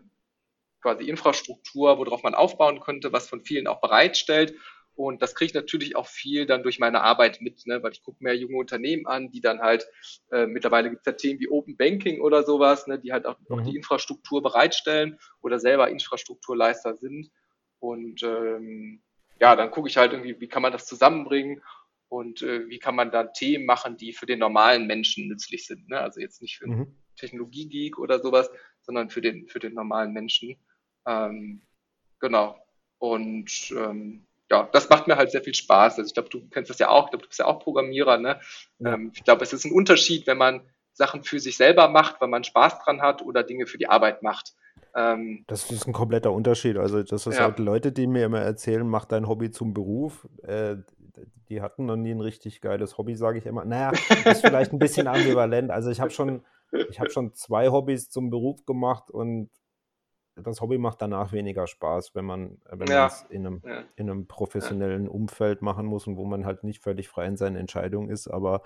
quasi 0.82 1.10
Infrastruktur, 1.10 1.98
worauf 1.98 2.24
man 2.24 2.36
aufbauen 2.36 2.80
könnte, 2.80 3.12
was 3.12 3.28
von 3.28 3.42
vielen 3.42 3.68
auch 3.68 3.82
bereitstellt. 3.82 4.56
Und 4.96 5.22
das 5.22 5.34
kriege 5.34 5.48
ich 5.48 5.54
natürlich 5.54 5.96
auch 5.96 6.08
viel 6.08 6.46
dann 6.46 6.62
durch 6.62 6.78
meine 6.78 7.02
Arbeit 7.02 7.40
mit, 7.40 7.66
ne? 7.66 7.82
weil 7.82 7.94
ich 7.94 8.04
gucke 8.04 8.22
mir 8.22 8.36
junge 8.36 8.58
Unternehmen 8.58 9.08
an, 9.08 9.32
die 9.32 9.40
dann 9.40 9.62
halt, 9.62 9.88
äh, 10.30 10.46
mittlerweile 10.46 10.90
gibt 10.90 11.02
es 11.02 11.06
ja 11.06 11.14
Themen 11.14 11.40
wie 11.40 11.48
Open 11.48 11.78
Banking 11.78 12.20
oder 12.20 12.44
sowas, 12.44 12.86
ne? 12.86 13.00
die 13.00 13.14
halt 13.14 13.26
auch, 13.26 13.38
mhm. 13.48 13.56
auch 13.56 13.62
die 13.62 13.78
Infrastruktur 13.78 14.44
bereitstellen 14.44 15.18
oder 15.42 15.58
selber 15.58 15.90
Infrastrukturleister 15.90 16.98
sind. 16.98 17.32
Und 17.80 18.24
ähm, 18.24 19.02
ja, 19.40 19.56
dann 19.56 19.72
gucke 19.72 19.88
ich 19.88 19.96
halt 19.96 20.12
irgendwie, 20.12 20.40
wie 20.42 20.50
kann 20.50 20.62
man 20.62 20.74
das 20.74 20.86
zusammenbringen 20.86 21.64
und 22.10 22.42
äh, 22.42 22.68
wie 22.68 22.80
kann 22.80 22.96
man 22.96 23.10
dann 23.10 23.32
Themen 23.34 23.66
machen, 23.66 23.96
die 23.96 24.12
für 24.12 24.26
den 24.26 24.40
normalen 24.40 24.86
Menschen 24.86 25.30
nützlich 25.30 25.66
sind. 25.66 25.88
Ne? 25.88 26.00
Also 26.00 26.20
jetzt 26.20 26.42
nicht 26.42 26.58
für 26.58 26.66
einen 26.66 26.78
mhm. 26.78 26.96
Technologiegeek 27.16 27.98
oder 28.00 28.20
sowas, 28.20 28.50
sondern 28.82 29.10
für 29.10 29.22
den, 29.22 29.48
für 29.48 29.60
den 29.60 29.76
normalen 29.76 30.12
Menschen. 30.12 30.58
Ähm, 31.06 31.62
genau. 32.20 32.58
Und 32.98 33.74
ähm, 33.78 34.26
ja, 34.50 34.68
das 34.72 34.90
macht 34.90 35.08
mir 35.08 35.16
halt 35.16 35.32
sehr 35.32 35.42
viel 35.42 35.54
Spaß. 35.54 35.98
Also 35.98 36.08
ich 36.08 36.14
glaube, 36.14 36.30
du 36.30 36.48
kennst 36.50 36.70
das 36.70 36.80
ja 36.80 36.90
auch, 36.90 37.06
ich 37.06 37.12
glaube, 37.12 37.24
du 37.24 37.28
bist 37.28 37.40
ja 37.40 37.46
auch 37.46 37.60
Programmierer, 37.60 38.18
ne? 38.18 38.40
Ja. 38.80 38.94
Ähm, 38.94 39.12
ich 39.14 39.24
glaube, 39.24 39.44
es 39.44 39.54
ist 39.54 39.66
ein 39.66 39.72
Unterschied, 39.72 40.28
wenn 40.28 40.38
man 40.38 40.62
Sachen 40.94 41.24
für 41.24 41.40
sich 41.40 41.56
selber 41.56 41.88
macht, 41.88 42.20
weil 42.20 42.28
man 42.28 42.44
Spaß 42.44 42.80
dran 42.80 43.02
hat 43.02 43.22
oder 43.22 43.44
Dinge 43.44 43.68
für 43.68 43.78
die 43.78 43.88
Arbeit 43.88 44.22
macht. 44.24 44.54
Ähm, 44.96 45.46
das 45.48 45.70
ist 45.72 45.88
ein 45.88 45.94
kompletter 45.94 46.32
Unterschied. 46.34 46.78
Also 46.78 47.02
das 47.04 47.26
ist 47.28 47.38
ja. 47.38 47.44
halt 47.44 47.60
Leute, 47.60 47.92
die 47.92 48.08
mir 48.08 48.26
immer 48.26 48.42
erzählen, 48.42 48.88
mach 48.88 49.06
dein 49.06 49.28
Hobby 49.28 49.52
zum 49.52 49.74
Beruf. 49.74 50.28
Äh, 50.44 50.78
die 51.50 51.62
hatten 51.62 51.86
noch 51.86 51.96
nie 51.96 52.12
ein 52.12 52.22
richtig 52.22 52.62
geiles 52.62 52.98
Hobby, 52.98 53.16
sage 53.16 53.40
ich 53.40 53.46
immer. 53.46 53.66
Naja, 53.66 53.92
ist 54.26 54.42
vielleicht 54.42 54.74
ein 54.74 54.80
bisschen 54.80 55.08
ambivalent. 55.08 55.72
Also 55.72 55.90
ich 55.90 56.00
habe 56.00 56.12
schon, 56.12 56.44
ich 56.72 57.00
habe 57.00 57.10
schon 57.10 57.34
zwei 57.34 57.70
Hobbys 57.70 58.10
zum 58.10 58.30
Beruf 58.30 58.66
gemacht 58.66 59.10
und 59.10 59.50
das 60.40 60.62
Hobby 60.62 60.78
macht 60.78 61.02
danach 61.02 61.32
weniger 61.32 61.68
Spaß, 61.68 62.16
wenn 62.16 62.26
man 62.26 62.58
wenn 62.70 62.90
ja. 62.90 63.08
es 63.08 63.26
in 63.30 63.46
einem, 63.46 63.62
ja. 63.66 63.84
in 63.96 64.10
einem 64.10 64.28
professionellen 64.28 65.06
ja. 65.06 65.12
Umfeld 65.12 65.62
machen 65.62 65.86
muss 65.86 66.08
und 66.08 66.18
wo 66.18 66.26
man 66.26 66.46
halt 66.46 66.64
nicht 66.64 66.82
völlig 66.82 67.08
frei 67.10 67.26
in 67.26 67.38
seinen 67.38 67.56
Entscheidungen 67.56 68.10
ist. 68.10 68.28
Aber 68.28 68.62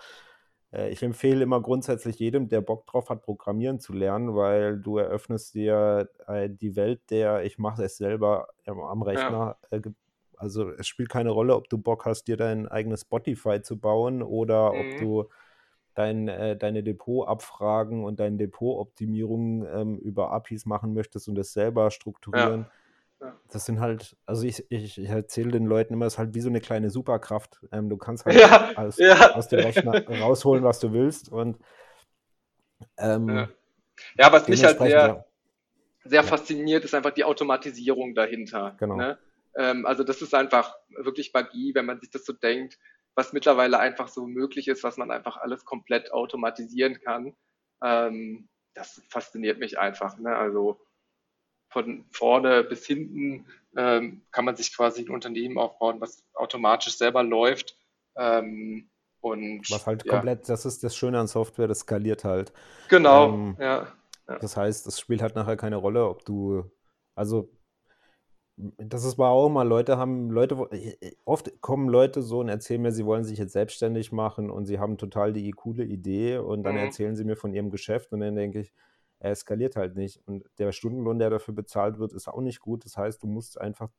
äh, 0.74 0.90
ich 0.90 1.04
empfehle 1.04 1.44
immer 1.44 1.62
grundsätzlich 1.62 2.20
jedem, 2.20 2.50
der 2.50 2.62
Bock 2.62 2.86
drauf 2.88 3.10
hat, 3.10 3.22
Programmieren 3.22 3.80
zu 3.80 3.94
lernen, 3.94 4.36
weil 4.36 4.80
du 4.80 4.98
eröffnest 4.98 5.54
dir 5.54 6.10
äh, 6.28 6.50
die 6.50 6.76
Welt 6.76 7.02
der, 7.10 7.44
ich 7.44 7.58
mache 7.58 7.84
es 7.84 7.98
selber 7.98 8.48
am 8.66 9.02
Rechner. 9.02 9.58
Äh, 9.70 9.82
also 10.36 10.72
es 10.72 10.88
spielt 10.88 11.10
keine 11.10 11.30
Rolle, 11.30 11.56
ob 11.56 11.70
du 11.70 11.78
Bock 11.78 12.06
hast, 12.06 12.26
dir 12.26 12.38
dein 12.38 12.68
eigenes 12.68 13.02
Spotify 13.02 13.62
zu 13.62 13.80
bauen 13.80 14.22
oder 14.22 14.74
mhm. 14.74 14.80
ob 14.80 15.00
du 15.00 15.30
dein, 15.94 16.28
äh, 16.28 16.58
deine 16.58 16.84
Depotabfragen 16.84 18.04
und 18.04 18.20
deine 18.20 18.38
Depotoptimierung 18.38 19.66
ähm, 19.66 19.98
über 19.98 20.32
APIs 20.32 20.66
machen 20.66 20.94
möchtest 20.94 21.28
und 21.28 21.36
das 21.36 21.54
selber 21.54 21.92
strukturieren. 21.92 22.62
Ja. 22.62 22.72
Ja. 23.22 23.40
Das 23.52 23.66
sind 23.66 23.80
halt, 23.80 24.18
also 24.26 24.46
ich, 24.46 24.70
ich, 24.70 24.98
ich 24.98 25.10
erzähle 25.10 25.52
den 25.52 25.66
Leuten 25.66 25.94
immer, 25.94 26.06
es 26.06 26.14
ist 26.14 26.20
halt 26.20 26.34
wie 26.34 26.42
so 26.42 26.50
eine 26.50 26.60
kleine 26.60 26.90
Superkraft. 26.90 27.62
Ähm, 27.72 27.90
du 27.90 27.98
kannst 27.98 28.26
halt 28.26 28.38
ja. 28.38 28.74
Aus, 28.76 29.00
aus, 29.00 29.48
dem 29.48 29.60
Rechner 29.60 30.06
rausholen, 30.20 30.64
was 30.64 30.80
du 30.80 30.92
willst. 30.92 31.32
Und 31.32 31.58
ähm, 32.98 33.48
ja. 34.18 34.32
was 34.32 34.48
mich 34.50 34.64
halt 34.64 34.78
sehr, 34.80 35.26
sehr 36.04 36.24
fasziniert, 36.24 36.84
ist 36.84 36.94
einfach 36.94 37.12
die 37.12 37.24
Automatisierung 37.24 38.14
dahinter. 38.14 38.76
Genau. 38.78 38.98
Ne? 38.98 39.18
Ähm, 39.56 39.86
also 39.86 40.04
das 40.04 40.22
ist 40.22 40.34
einfach 40.34 40.76
wirklich 40.90 41.32
Magie, 41.34 41.74
wenn 41.76 41.86
man 41.86 42.00
sich 42.02 42.10
das 42.10 42.26
so 42.26 42.34
denkt 42.34 42.78
was 43.16 43.34
mittlerweile 43.34 43.80
einfach 43.80 44.08
so 44.08 44.26
möglich 44.26 44.68
ist, 44.68 44.84
was 44.84 44.98
man 44.98 45.12
einfach 45.12 45.38
alles 45.38 45.66
komplett 45.66 46.12
automatisieren 46.12 47.00
kann. 47.02 47.36
Ähm, 47.84 48.50
das 48.74 49.02
fasziniert 49.10 49.60
mich 49.60 49.78
einfach. 49.78 50.18
Ne? 50.18 50.36
Also 50.36 50.80
von 51.70 52.06
vorne 52.12 52.64
bis 52.64 52.86
hinten 52.86 53.46
ähm, 53.76 54.24
kann 54.32 54.46
man 54.46 54.56
sich 54.56 54.76
quasi 54.76 55.02
ein 55.02 55.10
Unternehmen 55.10 55.58
aufbauen, 55.58 56.02
was 56.02 56.24
automatisch 56.34 56.98
selber 56.98 57.24
läuft. 57.24 57.78
Ähm, 58.16 58.90
und, 59.22 59.70
was 59.72 59.88
halt 59.88 60.06
ja. 60.06 60.14
komplett, 60.14 60.50
das 60.50 60.66
ist 60.66 60.84
das 60.84 60.96
Schöne 60.96 61.20
an 61.20 61.28
Software, 61.28 61.68
das 61.68 61.80
skaliert 61.80 62.24
halt. 62.24 62.52
Genau, 62.90 63.30
ähm, 63.30 63.56
ja, 63.60 63.88
ja. 64.28 64.40
Das 64.40 64.58
heißt, 64.58 64.86
es 64.86 65.00
spielt 65.00 65.22
halt 65.22 65.36
nachher 65.36 65.56
keine 65.56 65.78
Rolle, 65.78 66.06
ob 66.08 66.26
du, 66.26 66.70
also 67.16 67.50
das 68.56 69.04
ist 69.04 69.14
aber 69.14 69.30
auch 69.30 69.50
mal, 69.50 69.68
Leute 69.68 69.98
haben, 69.98 70.30
Leute, 70.30 70.68
äh, 70.72 70.96
äh, 71.02 71.16
oft 71.26 71.62
kommen 71.62 71.90
Leute 71.90 72.22
so 72.22 72.40
und 72.40 72.50
erzählen 72.50 72.82
mir, 72.82 72.92
sie 72.92 73.06
wollen 73.06 73.24
sich 73.24 73.40
jetzt 73.40 73.54
selbstständig 73.54 74.12
machen 74.12 74.52
und 74.52 74.66
sie 74.66 74.80
haben 74.80 74.98
total 74.98 75.34
die 75.34 75.50
coole 75.52 75.84
Idee 75.84 76.38
und 76.38 76.64
dann 76.64 76.76
mhm. 76.76 76.82
erzählen 76.82 77.16
sie 77.16 77.24
mir 77.24 77.36
von 77.36 77.54
ihrem 77.54 77.72
Geschäft 77.72 78.12
und 78.14 78.20
dann 78.20 78.36
denke 78.36 78.60
ich, 78.60 78.74
er 79.20 79.32
eskaliert 79.32 79.76
halt 79.76 79.96
nicht. 79.96 80.22
Und 80.28 80.44
der 80.60 80.72
Stundenlohn, 80.72 81.18
der 81.18 81.30
dafür 81.30 81.54
bezahlt 81.54 81.98
wird, 81.98 82.14
ist 82.14 82.28
auch 82.28 82.42
nicht 82.42 82.60
gut. 82.60 82.86
Das 82.86 82.98
heißt, 82.98 83.24
du 83.24 83.28
musst 83.28 83.60
einfach 83.60 83.90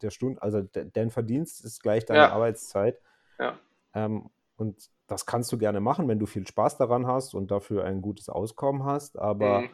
der 0.00 0.10
Stunden, 0.10 0.38
also 0.38 0.62
dein 0.62 1.10
Verdienst 1.10 1.64
ist 1.64 1.82
gleich 1.82 2.04
deine 2.04 2.20
ja. 2.20 2.32
Arbeitszeit. 2.32 2.98
Ja. 3.38 3.58
Ähm, 3.94 4.30
und 4.56 4.90
das 5.06 5.26
kannst 5.26 5.52
du 5.52 5.58
gerne 5.58 5.80
machen, 5.80 6.08
wenn 6.08 6.18
du 6.18 6.26
viel 6.26 6.46
Spaß 6.46 6.78
daran 6.78 7.06
hast 7.06 7.34
und 7.34 7.50
dafür 7.50 7.84
ein 7.84 8.00
gutes 8.00 8.28
Auskommen 8.28 8.84
hast. 8.84 9.18
Aber 9.18 9.60
mhm. 9.60 9.70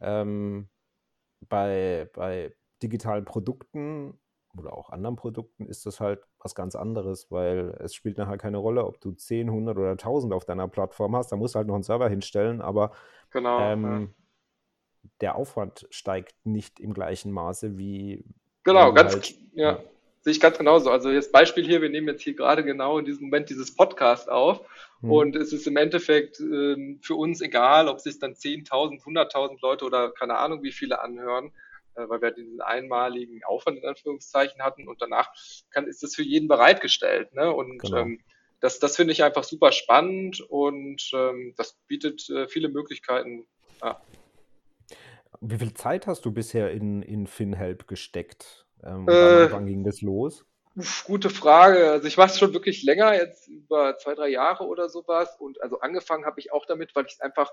ähm, 0.00 0.68
bei, 1.48 2.08
bei 2.14 2.54
digitalen 2.82 3.24
Produkten 3.24 4.18
oder 4.56 4.72
auch 4.72 4.90
anderen 4.90 5.16
Produkten 5.16 5.66
ist 5.66 5.86
das 5.86 6.00
halt 6.00 6.20
was 6.38 6.54
ganz 6.54 6.74
anderes, 6.74 7.30
weil 7.30 7.76
es 7.78 7.94
spielt 7.94 8.18
nachher 8.18 8.38
keine 8.38 8.58
Rolle, 8.58 8.84
ob 8.84 9.00
du 9.00 9.12
10, 9.12 9.48
100 9.48 9.76
oder 9.76 9.90
1000 9.92 10.32
auf 10.32 10.44
deiner 10.44 10.66
Plattform 10.68 11.14
hast. 11.14 11.30
Da 11.30 11.36
musst 11.36 11.54
du 11.54 11.58
halt 11.58 11.68
noch 11.68 11.74
einen 11.74 11.84
Server 11.84 12.08
hinstellen, 12.08 12.60
aber 12.60 12.92
Genau, 13.32 13.60
ähm, 13.60 13.84
ja. 13.84 14.08
der 15.20 15.34
Aufwand 15.36 15.86
steigt 15.90 16.34
nicht 16.44 16.80
im 16.80 16.92
gleichen 16.92 17.30
Maße, 17.30 17.78
wie 17.78 18.24
Genau, 18.64 18.92
ganz, 18.92 19.14
halt, 19.14 19.34
ja, 19.54 19.72
ja, 19.72 19.82
sehe 20.20 20.32
ich 20.32 20.40
ganz 20.40 20.58
genauso. 20.58 20.90
Also 20.90 21.10
jetzt 21.10 21.32
Beispiel 21.32 21.64
hier, 21.64 21.80
wir 21.80 21.88
nehmen 21.88 22.08
jetzt 22.08 22.22
hier 22.22 22.34
gerade 22.34 22.64
genau 22.64 22.98
in 22.98 23.04
diesem 23.04 23.24
Moment 23.26 23.48
dieses 23.48 23.74
Podcast 23.74 24.28
auf 24.28 24.60
hm, 25.00 25.10
und 25.10 25.36
es 25.36 25.52
ist 25.52 25.66
im 25.66 25.76
Endeffekt 25.76 26.40
ähm, 26.40 26.98
für 27.02 27.14
uns 27.14 27.40
egal, 27.40 27.88
ob 27.88 28.00
sich 28.00 28.18
dann 28.18 28.34
10.000, 28.34 29.02
100.000 29.02 29.58
Leute 29.62 29.84
oder 29.84 30.10
keine 30.10 30.36
Ahnung 30.36 30.62
wie 30.62 30.72
viele 30.72 31.00
anhören, 31.00 31.46
äh, 31.46 31.69
weil 31.94 32.22
wir 32.22 32.30
diesen 32.30 32.60
einmaligen 32.60 33.42
Aufwand 33.44 33.78
in 33.78 33.88
Anführungszeichen 33.88 34.62
hatten 34.62 34.88
und 34.88 35.00
danach 35.02 35.30
kann, 35.70 35.86
ist 35.86 36.02
es 36.02 36.14
für 36.14 36.22
jeden 36.22 36.48
bereitgestellt. 36.48 37.34
Ne? 37.34 37.52
Und 37.52 37.78
genau. 37.78 37.98
ähm, 37.98 38.20
das, 38.60 38.78
das 38.78 38.96
finde 38.96 39.12
ich 39.12 39.24
einfach 39.24 39.44
super 39.44 39.72
spannend 39.72 40.40
und 40.40 41.10
ähm, 41.14 41.54
das 41.56 41.78
bietet 41.86 42.28
äh, 42.30 42.46
viele 42.46 42.68
Möglichkeiten. 42.68 43.46
Ja. 43.82 44.00
Wie 45.40 45.58
viel 45.58 45.72
Zeit 45.72 46.06
hast 46.06 46.24
du 46.26 46.32
bisher 46.32 46.70
in, 46.70 47.02
in 47.02 47.26
FinHelp 47.26 47.88
gesteckt? 47.88 48.66
Ähm, 48.84 49.08
Äh, 49.08 49.50
wann 49.50 49.66
ging 49.66 49.84
das 49.84 50.02
los? 50.02 50.44
Gute 51.04 51.30
Frage. 51.30 51.90
Also 51.90 52.06
ich 52.06 52.16
mache 52.16 52.30
es 52.30 52.38
schon 52.38 52.52
wirklich 52.52 52.82
länger, 52.82 53.14
jetzt 53.14 53.48
über 53.48 53.96
zwei, 53.98 54.14
drei 54.14 54.28
Jahre 54.28 54.66
oder 54.66 54.88
sowas. 54.88 55.36
Und 55.38 55.60
also 55.62 55.80
angefangen 55.80 56.26
habe 56.26 56.38
ich 56.40 56.52
auch 56.52 56.66
damit, 56.66 56.94
weil 56.94 57.06
ich 57.06 57.14
es 57.14 57.20
einfach 57.20 57.50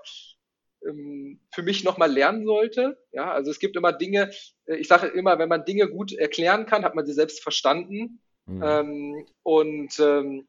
für 0.80 1.62
mich 1.62 1.84
nochmal 1.84 2.10
lernen 2.10 2.46
sollte. 2.46 2.98
Ja, 3.12 3.32
also 3.32 3.50
es 3.50 3.58
gibt 3.58 3.76
immer 3.76 3.92
Dinge, 3.92 4.30
äh, 4.66 4.76
ich 4.76 4.88
sage 4.88 5.08
immer, 5.08 5.38
wenn 5.38 5.48
man 5.48 5.64
Dinge 5.64 5.88
gut 5.88 6.12
erklären 6.12 6.66
kann, 6.66 6.84
hat 6.84 6.94
man 6.94 7.06
sie 7.06 7.12
selbst 7.12 7.42
verstanden. 7.42 8.20
Hm, 8.46 8.62
Ähm, 8.62 9.26
und 9.42 9.98
ähm, 9.98 10.48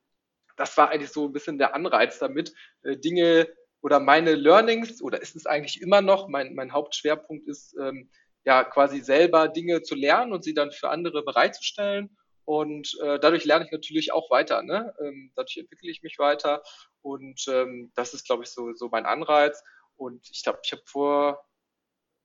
das 0.55 0.77
war 0.77 0.89
eigentlich 0.89 1.11
so 1.11 1.25
ein 1.25 1.33
bisschen 1.33 1.57
der 1.57 1.73
Anreiz 1.73 2.19
damit, 2.19 2.53
äh, 2.83 2.97
Dinge 2.97 3.47
oder 3.81 3.99
meine 3.99 4.35
Learnings, 4.35 5.01
oder 5.01 5.21
ist 5.21 5.35
es 5.35 5.45
eigentlich 5.45 5.81
immer 5.81 6.01
noch, 6.01 6.27
mein, 6.27 6.53
mein 6.53 6.73
Hauptschwerpunkt 6.73 7.47
ist, 7.47 7.75
ähm, 7.81 8.09
ja, 8.45 8.63
quasi 8.63 8.99
selber 9.01 9.47
Dinge 9.47 9.81
zu 9.81 9.95
lernen 9.95 10.33
und 10.33 10.43
sie 10.43 10.53
dann 10.53 10.71
für 10.71 10.89
andere 10.89 11.23
bereitzustellen. 11.23 12.17
Und 12.45 12.97
äh, 13.03 13.19
dadurch 13.19 13.45
lerne 13.45 13.65
ich 13.65 13.71
natürlich 13.71 14.11
auch 14.11 14.31
weiter, 14.31 14.63
ne? 14.63 14.93
Ähm, 14.99 15.31
dadurch 15.35 15.57
entwickle 15.57 15.91
ich 15.91 16.01
mich 16.01 16.17
weiter. 16.17 16.63
Und 17.01 17.45
ähm, 17.47 17.91
das 17.95 18.13
ist, 18.13 18.25
glaube 18.25 18.43
ich, 18.43 18.49
so, 18.49 18.73
so 18.73 18.89
mein 18.89 19.05
Anreiz. 19.05 19.63
Und 19.99 20.29
ich 20.31 20.43
glaube, 20.43 20.59
ich 20.63 20.71
habe 20.71 20.81
vor, 20.85 21.45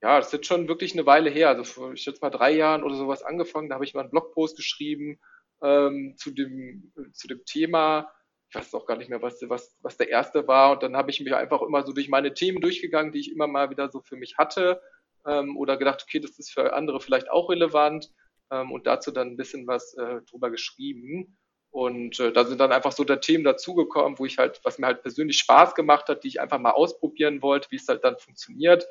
ja, 0.01 0.17
das 0.17 0.27
ist 0.27 0.33
jetzt 0.33 0.47
schon 0.47 0.67
wirklich 0.67 0.93
eine 0.93 1.05
Weile 1.05 1.29
her, 1.29 1.49
also 1.49 1.63
vor, 1.63 1.93
ich 1.93 2.01
schätze 2.01 2.21
mal 2.21 2.29
drei 2.29 2.51
Jahren 2.51 2.83
oder 2.83 2.95
sowas 2.95 3.23
angefangen. 3.23 3.69
Da 3.69 3.75
habe 3.75 3.85
ich 3.85 3.93
mal 3.93 4.01
einen 4.01 4.11
Blogpost 4.11 4.55
geschrieben 4.55 5.19
ähm, 5.61 6.15
zu 6.17 6.31
dem, 6.31 6.93
zu 7.13 7.27
dem 7.27 7.43
Thema. 7.45 8.11
Ich 8.49 8.55
weiß 8.55 8.73
auch 8.75 8.85
gar 8.85 8.97
nicht 8.97 9.09
mehr, 9.09 9.21
was, 9.21 9.41
was, 9.49 9.75
was 9.81 9.97
der 9.97 10.09
erste 10.09 10.47
war. 10.47 10.71
Und 10.71 10.83
dann 10.83 10.95
habe 10.95 11.11
ich 11.11 11.19
mich 11.19 11.35
einfach 11.35 11.61
immer 11.61 11.85
so 11.85 11.91
durch 11.91 12.07
meine 12.07 12.33
Themen 12.33 12.61
durchgegangen, 12.61 13.11
die 13.11 13.19
ich 13.19 13.31
immer 13.31 13.47
mal 13.47 13.69
wieder 13.69 13.89
so 13.91 14.01
für 14.01 14.15
mich 14.15 14.37
hatte. 14.37 14.81
Ähm, 15.25 15.57
oder 15.57 15.77
gedacht, 15.77 16.03
okay, 16.03 16.19
das 16.19 16.39
ist 16.39 16.51
für 16.51 16.73
andere 16.73 17.01
vielleicht 17.01 17.29
auch 17.29 17.49
relevant. 17.49 18.09
Ähm, 18.51 18.71
und 18.71 18.87
dazu 18.87 19.11
dann 19.11 19.29
ein 19.29 19.37
bisschen 19.37 19.67
was 19.67 19.95
äh, 19.95 20.21
drüber 20.29 20.49
geschrieben. 20.49 21.37
Und 21.75 22.21
äh, 22.21 22.31
da 22.31 22.45
sind 22.45 22.61
dann 22.61 22.71
einfach 22.71 22.93
so 22.93 23.03
da 23.03 23.17
Themen 23.17 23.43
dazugekommen, 23.43 24.17
wo 24.17 24.23
ich 24.23 24.37
halt, 24.37 24.61
was 24.63 24.79
mir 24.79 24.87
halt 24.87 25.01
persönlich 25.01 25.37
Spaß 25.39 25.75
gemacht 25.75 26.07
hat, 26.07 26.23
die 26.23 26.29
ich 26.29 26.39
einfach 26.39 26.57
mal 26.57 26.71
ausprobieren 26.71 27.41
wollte, 27.41 27.69
wie 27.69 27.75
es 27.75 27.89
halt 27.89 28.05
dann 28.05 28.17
funktioniert. 28.17 28.87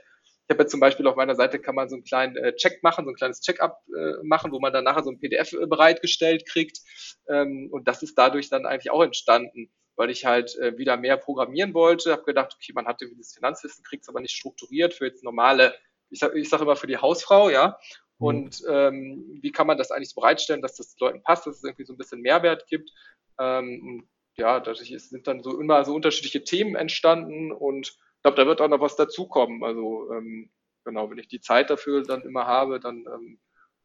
Ich 0.46 0.50
habe 0.50 0.64
jetzt 0.64 0.70
zum 0.70 0.80
Beispiel 0.80 1.06
auf 1.06 1.16
meiner 1.16 1.34
Seite 1.34 1.58
kann 1.58 1.74
man 1.74 1.88
so 1.88 1.94
einen 1.94 2.04
kleinen 2.04 2.36
äh, 2.36 2.54
Check 2.56 2.82
machen, 2.82 3.06
so 3.06 3.10
ein 3.10 3.14
kleines 3.14 3.40
Check-up 3.40 3.80
äh, 3.96 4.22
machen, 4.22 4.52
wo 4.52 4.60
man 4.60 4.70
dann 4.70 4.84
nachher 4.84 5.02
so 5.02 5.10
ein 5.10 5.18
PDF 5.18 5.54
äh, 5.54 5.66
bereitgestellt 5.66 6.44
kriegt. 6.46 6.80
Ähm, 7.26 7.70
und 7.72 7.88
das 7.88 8.02
ist 8.02 8.18
dadurch 8.18 8.50
dann 8.50 8.66
eigentlich 8.66 8.90
auch 8.90 9.02
entstanden, 9.02 9.70
weil 9.96 10.10
ich 10.10 10.26
halt 10.26 10.54
äh, 10.58 10.76
wieder 10.76 10.98
mehr 10.98 11.16
programmieren 11.16 11.72
wollte. 11.72 12.12
Habe 12.12 12.24
gedacht, 12.24 12.54
okay, 12.54 12.74
man 12.74 12.84
hatte 12.84 13.08
dieses 13.08 13.32
Finanzwissen, 13.32 13.82
kriegt 13.82 14.02
es 14.02 14.10
aber 14.10 14.20
nicht 14.20 14.36
strukturiert 14.36 14.92
für 14.92 15.06
jetzt 15.06 15.24
normale, 15.24 15.74
ich 16.10 16.18
sage 16.18 16.38
ich 16.38 16.50
sag 16.50 16.60
immer 16.60 16.76
für 16.76 16.86
die 16.86 16.98
Hausfrau, 16.98 17.48
ja. 17.48 17.78
Hm, 18.18 18.26
Und 18.26 18.62
ähm, 18.68 19.38
wie 19.42 19.52
kann 19.52 19.66
man 19.66 19.78
das 19.78 19.90
eigentlich 19.90 20.10
so 20.10 20.20
bereitstellen, 20.20 20.62
dass 20.62 20.76
das 20.76 20.96
Leuten 20.98 21.22
passt, 21.22 21.46
dass 21.46 21.56
es 21.56 21.64
irgendwie 21.64 21.84
so 21.84 21.92
ein 21.94 21.98
bisschen 21.98 22.20
Mehrwert 22.20 22.66
gibt. 22.66 22.90
Ähm, 23.38 23.80
und 23.82 24.08
ja, 24.36 24.60
dadurch 24.60 24.90
ist, 24.90 25.10
sind 25.10 25.26
dann 25.26 25.42
so 25.42 25.60
immer 25.60 25.84
so 25.84 25.94
unterschiedliche 25.94 26.44
Themen 26.44 26.74
entstanden 26.74 27.52
und 27.52 27.88
ich 27.88 28.22
glaube, 28.22 28.36
da 28.36 28.46
wird 28.46 28.60
auch 28.60 28.68
noch 28.68 28.80
was 28.80 28.96
dazukommen. 28.96 29.62
Also 29.62 30.10
ähm, 30.12 30.50
genau, 30.84 31.10
wenn 31.10 31.18
ich 31.18 31.28
die 31.28 31.40
Zeit 31.40 31.70
dafür 31.70 32.02
dann 32.02 32.22
immer 32.22 32.46
habe, 32.46 32.80
dann 32.80 33.04
ähm, 33.12 33.38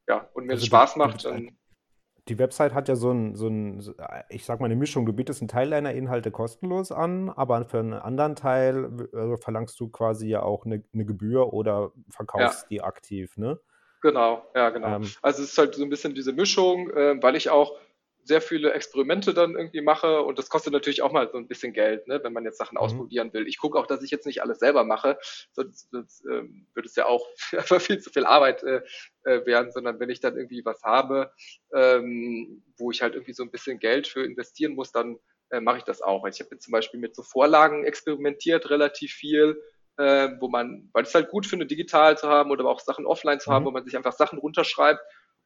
ja, 0.07 0.29
und 0.33 0.45
mir 0.45 0.53
es 0.53 0.61
Also 0.61 0.65
Spaß 0.67 0.93
du, 0.93 0.99
macht, 0.99 1.25
dann 1.25 1.59
die 2.29 2.37
Website 2.37 2.73
hat 2.73 2.87
ja 2.87 2.95
so 2.95 3.11
ein, 3.11 3.35
so 3.35 3.47
ein, 3.47 3.83
ich 4.29 4.45
sag 4.45 4.59
mal, 4.59 4.67
eine 4.67 4.75
Mischung. 4.75 5.05
Du 5.05 5.13
bietest 5.13 5.41
einen 5.41 5.47
Teil 5.47 5.71
deiner 5.71 5.93
Inhalte 5.93 6.31
kostenlos 6.31 6.91
an, 6.91 7.29
aber 7.29 7.65
für 7.65 7.79
einen 7.79 7.93
anderen 7.93 8.35
Teil 8.35 9.09
äh, 9.13 9.37
verlangst 9.37 9.79
du 9.79 9.89
quasi 9.89 10.27
ja 10.27 10.43
auch 10.43 10.65
eine, 10.65 10.83
eine 10.93 11.05
Gebühr 11.05 11.53
oder 11.53 11.91
ja, 11.95 12.03
verkaufst 12.09 12.69
die 12.69 12.81
aktiv, 12.81 13.35
ne? 13.37 13.59
Genau, 14.01 14.49
ja, 14.55 14.69
genau. 14.69 14.95
Ähm, 14.97 15.11
Also 15.21 15.43
es 15.43 15.51
ist 15.51 15.57
halt 15.57 15.75
so 15.75 15.83
ein 15.83 15.89
bisschen 15.89 16.15
diese 16.15 16.33
Mischung, 16.33 16.89
äh, 16.91 17.21
weil 17.21 17.35
ich 17.35 17.49
auch 17.49 17.77
sehr 18.23 18.41
viele 18.41 18.73
Experimente 18.73 19.33
dann 19.33 19.55
irgendwie 19.55 19.81
mache 19.81 20.21
und 20.21 20.37
das 20.37 20.49
kostet 20.49 20.71
natürlich 20.71 21.01
auch 21.01 21.11
mal 21.11 21.29
so 21.31 21.37
ein 21.37 21.47
bisschen 21.47 21.73
Geld, 21.73 22.07
ne, 22.07 22.23
wenn 22.23 22.31
man 22.31 22.45
jetzt 22.45 22.59
Sachen 22.59 22.75
mhm, 22.75 22.81
ausprobieren 22.81 23.33
will. 23.33 23.47
Ich 23.47 23.57
gucke 23.57 23.77
auch, 23.79 23.87
dass 23.87 24.03
ich 24.03 24.11
jetzt 24.11 24.27
nicht 24.27 24.43
alles 24.43 24.59
selber 24.59 24.83
mache, 24.83 25.17
sonst, 25.51 25.89
sonst 25.89 26.23
ähm, 26.25 26.67
würde 26.73 26.87
es 26.87 26.95
ja 26.95 27.07
auch 27.07 27.25
einfach 27.57 27.81
viel 27.81 27.99
zu 27.99 28.11
viel 28.11 28.25
Arbeit 28.25 28.63
äh, 28.63 28.81
äh, 29.23 29.45
werden, 29.45 29.71
sondern 29.71 29.99
wenn 29.99 30.11
ich 30.11 30.19
dann 30.19 30.37
irgendwie 30.37 30.63
was 30.63 30.83
habe, 30.83 31.31
ähm, 31.73 32.63
wo 32.77 32.91
ich 32.91 33.01
halt 33.01 33.15
irgendwie 33.15 33.33
so 33.33 33.43
ein 33.43 33.51
bisschen 33.51 33.79
Geld 33.79 34.07
für 34.07 34.23
investieren 34.23 34.75
muss, 34.75 34.91
dann 34.91 35.17
äh, 35.49 35.59
mache 35.59 35.79
ich 35.79 35.83
das 35.83 36.01
auch. 36.01 36.25
Ich 36.27 36.39
habe 36.39 36.51
jetzt 36.51 36.65
zum 36.65 36.71
Beispiel 36.71 36.99
mit 36.99 37.15
so 37.15 37.23
Vorlagen 37.23 37.83
experimentiert, 37.83 38.69
relativ 38.69 39.11
viel 39.11 39.59
äh, 39.99 40.39
wo 40.39 40.47
man, 40.47 40.89
weil 40.93 41.03
ich 41.03 41.09
es 41.09 41.15
halt 41.15 41.29
gut 41.29 41.45
finde, 41.45 41.65
digital 41.65 42.17
zu 42.17 42.29
haben 42.29 42.51
oder 42.51 42.65
auch 42.65 42.79
Sachen 42.79 43.05
offline 43.05 43.41
zu 43.41 43.51
haben, 43.51 43.63
mhm, 43.63 43.67
wo 43.67 43.71
man 43.71 43.83
sich 43.83 43.97
einfach 43.97 44.13
Sachen 44.13 44.39
runterschreibt. 44.39 45.01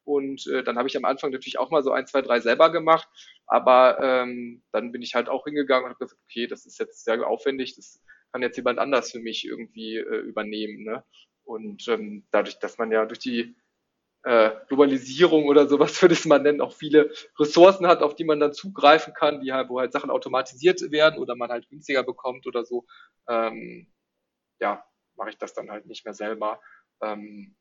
Und 0.05 0.45
äh, 0.47 0.63
dann 0.63 0.77
habe 0.77 0.87
ich 0.87 0.95
am 0.95 1.05
Anfang 1.05 1.31
natürlich 1.31 1.57
auch 1.57 1.71
mal 1.71 1.81
so 1.81 1.91
ein, 1.91 2.05
zwei, 2.05 2.21
drei 2.21 2.39
selber 2.39 2.71
gemacht. 2.71 3.07
Aber 3.47 3.97
ähm, 3.99 4.61
dann 4.71 4.91
bin 4.91 5.01
ich 5.01 5.15
halt 5.15 5.27
auch 5.27 5.45
hingegangen 5.45 5.85
und 5.85 5.89
habe 5.89 6.05
gesagt, 6.05 6.21
okay, 6.29 6.45
das 6.45 6.67
ist 6.67 6.79
jetzt 6.79 7.03
sehr 7.03 7.25
aufwendig, 7.25 7.75
das 7.75 7.99
kann 8.31 8.43
jetzt 8.43 8.57
jemand 8.57 8.77
anders 8.77 9.11
für 9.11 9.19
mich 9.19 9.43
irgendwie 9.43 9.97
äh, 9.97 10.19
übernehmen. 10.19 10.83
Ne? 10.83 11.03
Und 11.45 11.87
ähm, 11.87 12.27
dadurch, 12.29 12.59
dass 12.59 12.77
man 12.77 12.91
ja 12.91 13.05
durch 13.05 13.19
die 13.19 13.55
äh, 14.21 14.51
Globalisierung 14.67 15.45
oder 15.45 15.67
sowas 15.67 15.99
würde 16.01 16.13
ich 16.13 16.19
es 16.19 16.25
mal 16.25 16.39
nennen, 16.39 16.61
auch 16.61 16.73
viele 16.73 17.11
Ressourcen 17.39 17.87
hat, 17.87 18.03
auf 18.03 18.15
die 18.15 18.23
man 18.23 18.39
dann 18.39 18.53
zugreifen 18.53 19.15
kann, 19.15 19.41
die 19.41 19.51
halt, 19.51 19.69
wo 19.69 19.79
halt 19.79 19.93
Sachen 19.93 20.11
automatisiert 20.11 20.91
werden 20.91 21.19
oder 21.19 21.35
man 21.35 21.49
halt 21.49 21.67
günstiger 21.69 22.03
bekommt 22.03 22.45
oder 22.45 22.65
so. 22.65 22.85
Ähm, 23.27 23.87
ja, 24.63 24.83
mache 25.15 25.29
ich 25.29 25.37
das 25.37 25.53
dann 25.53 25.69
halt 25.69 25.85
nicht 25.85 26.05
mehr 26.05 26.13
selber. 26.15 26.59
Ähm, 27.01 27.55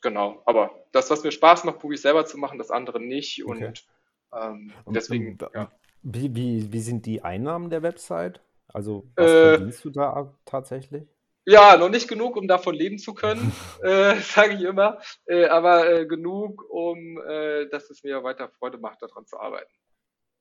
genau, 0.00 0.42
aber 0.46 0.86
das, 0.92 1.10
was 1.10 1.24
mir 1.24 1.32
Spaß 1.32 1.64
macht, 1.64 1.80
probiere 1.80 1.96
ich 1.96 2.02
selber 2.02 2.24
zu 2.24 2.38
machen, 2.38 2.58
das 2.58 2.70
andere 2.70 3.00
nicht 3.00 3.44
okay. 3.44 3.66
und 3.68 3.86
ähm, 4.32 4.72
Und, 4.84 4.94
deswegen, 4.96 5.32
und 5.32 5.42
ja. 5.54 5.72
wie, 6.02 6.34
wie, 6.34 6.72
wie 6.72 6.80
sind 6.80 7.06
die 7.06 7.22
Einnahmen 7.22 7.70
der 7.70 7.82
Website? 7.82 8.40
Also, 8.68 9.10
was 9.16 9.34
Äh, 9.34 9.40
verdienst 9.40 9.84
du 9.84 9.90
da 9.90 10.34
tatsächlich? 10.44 11.08
ja, 11.46 11.76
noch 11.76 11.88
nicht 11.88 12.08
genug, 12.08 12.36
um 12.36 12.48
davon 12.48 12.74
leben 12.74 12.98
zu 12.98 13.14
können, 13.14 13.52
äh, 13.82 14.16
sage 14.20 14.54
ich 14.54 14.62
immer, 14.62 15.00
äh, 15.26 15.46
aber 15.46 15.88
äh, 15.90 16.06
genug, 16.06 16.64
um 16.70 17.18
äh, 17.26 17.68
dass 17.68 17.90
es 17.90 18.02
mir 18.02 18.22
weiter 18.24 18.48
Freude 18.48 18.78
macht, 18.78 19.02
daran 19.02 19.26
zu 19.26 19.38
arbeiten. 19.38 19.72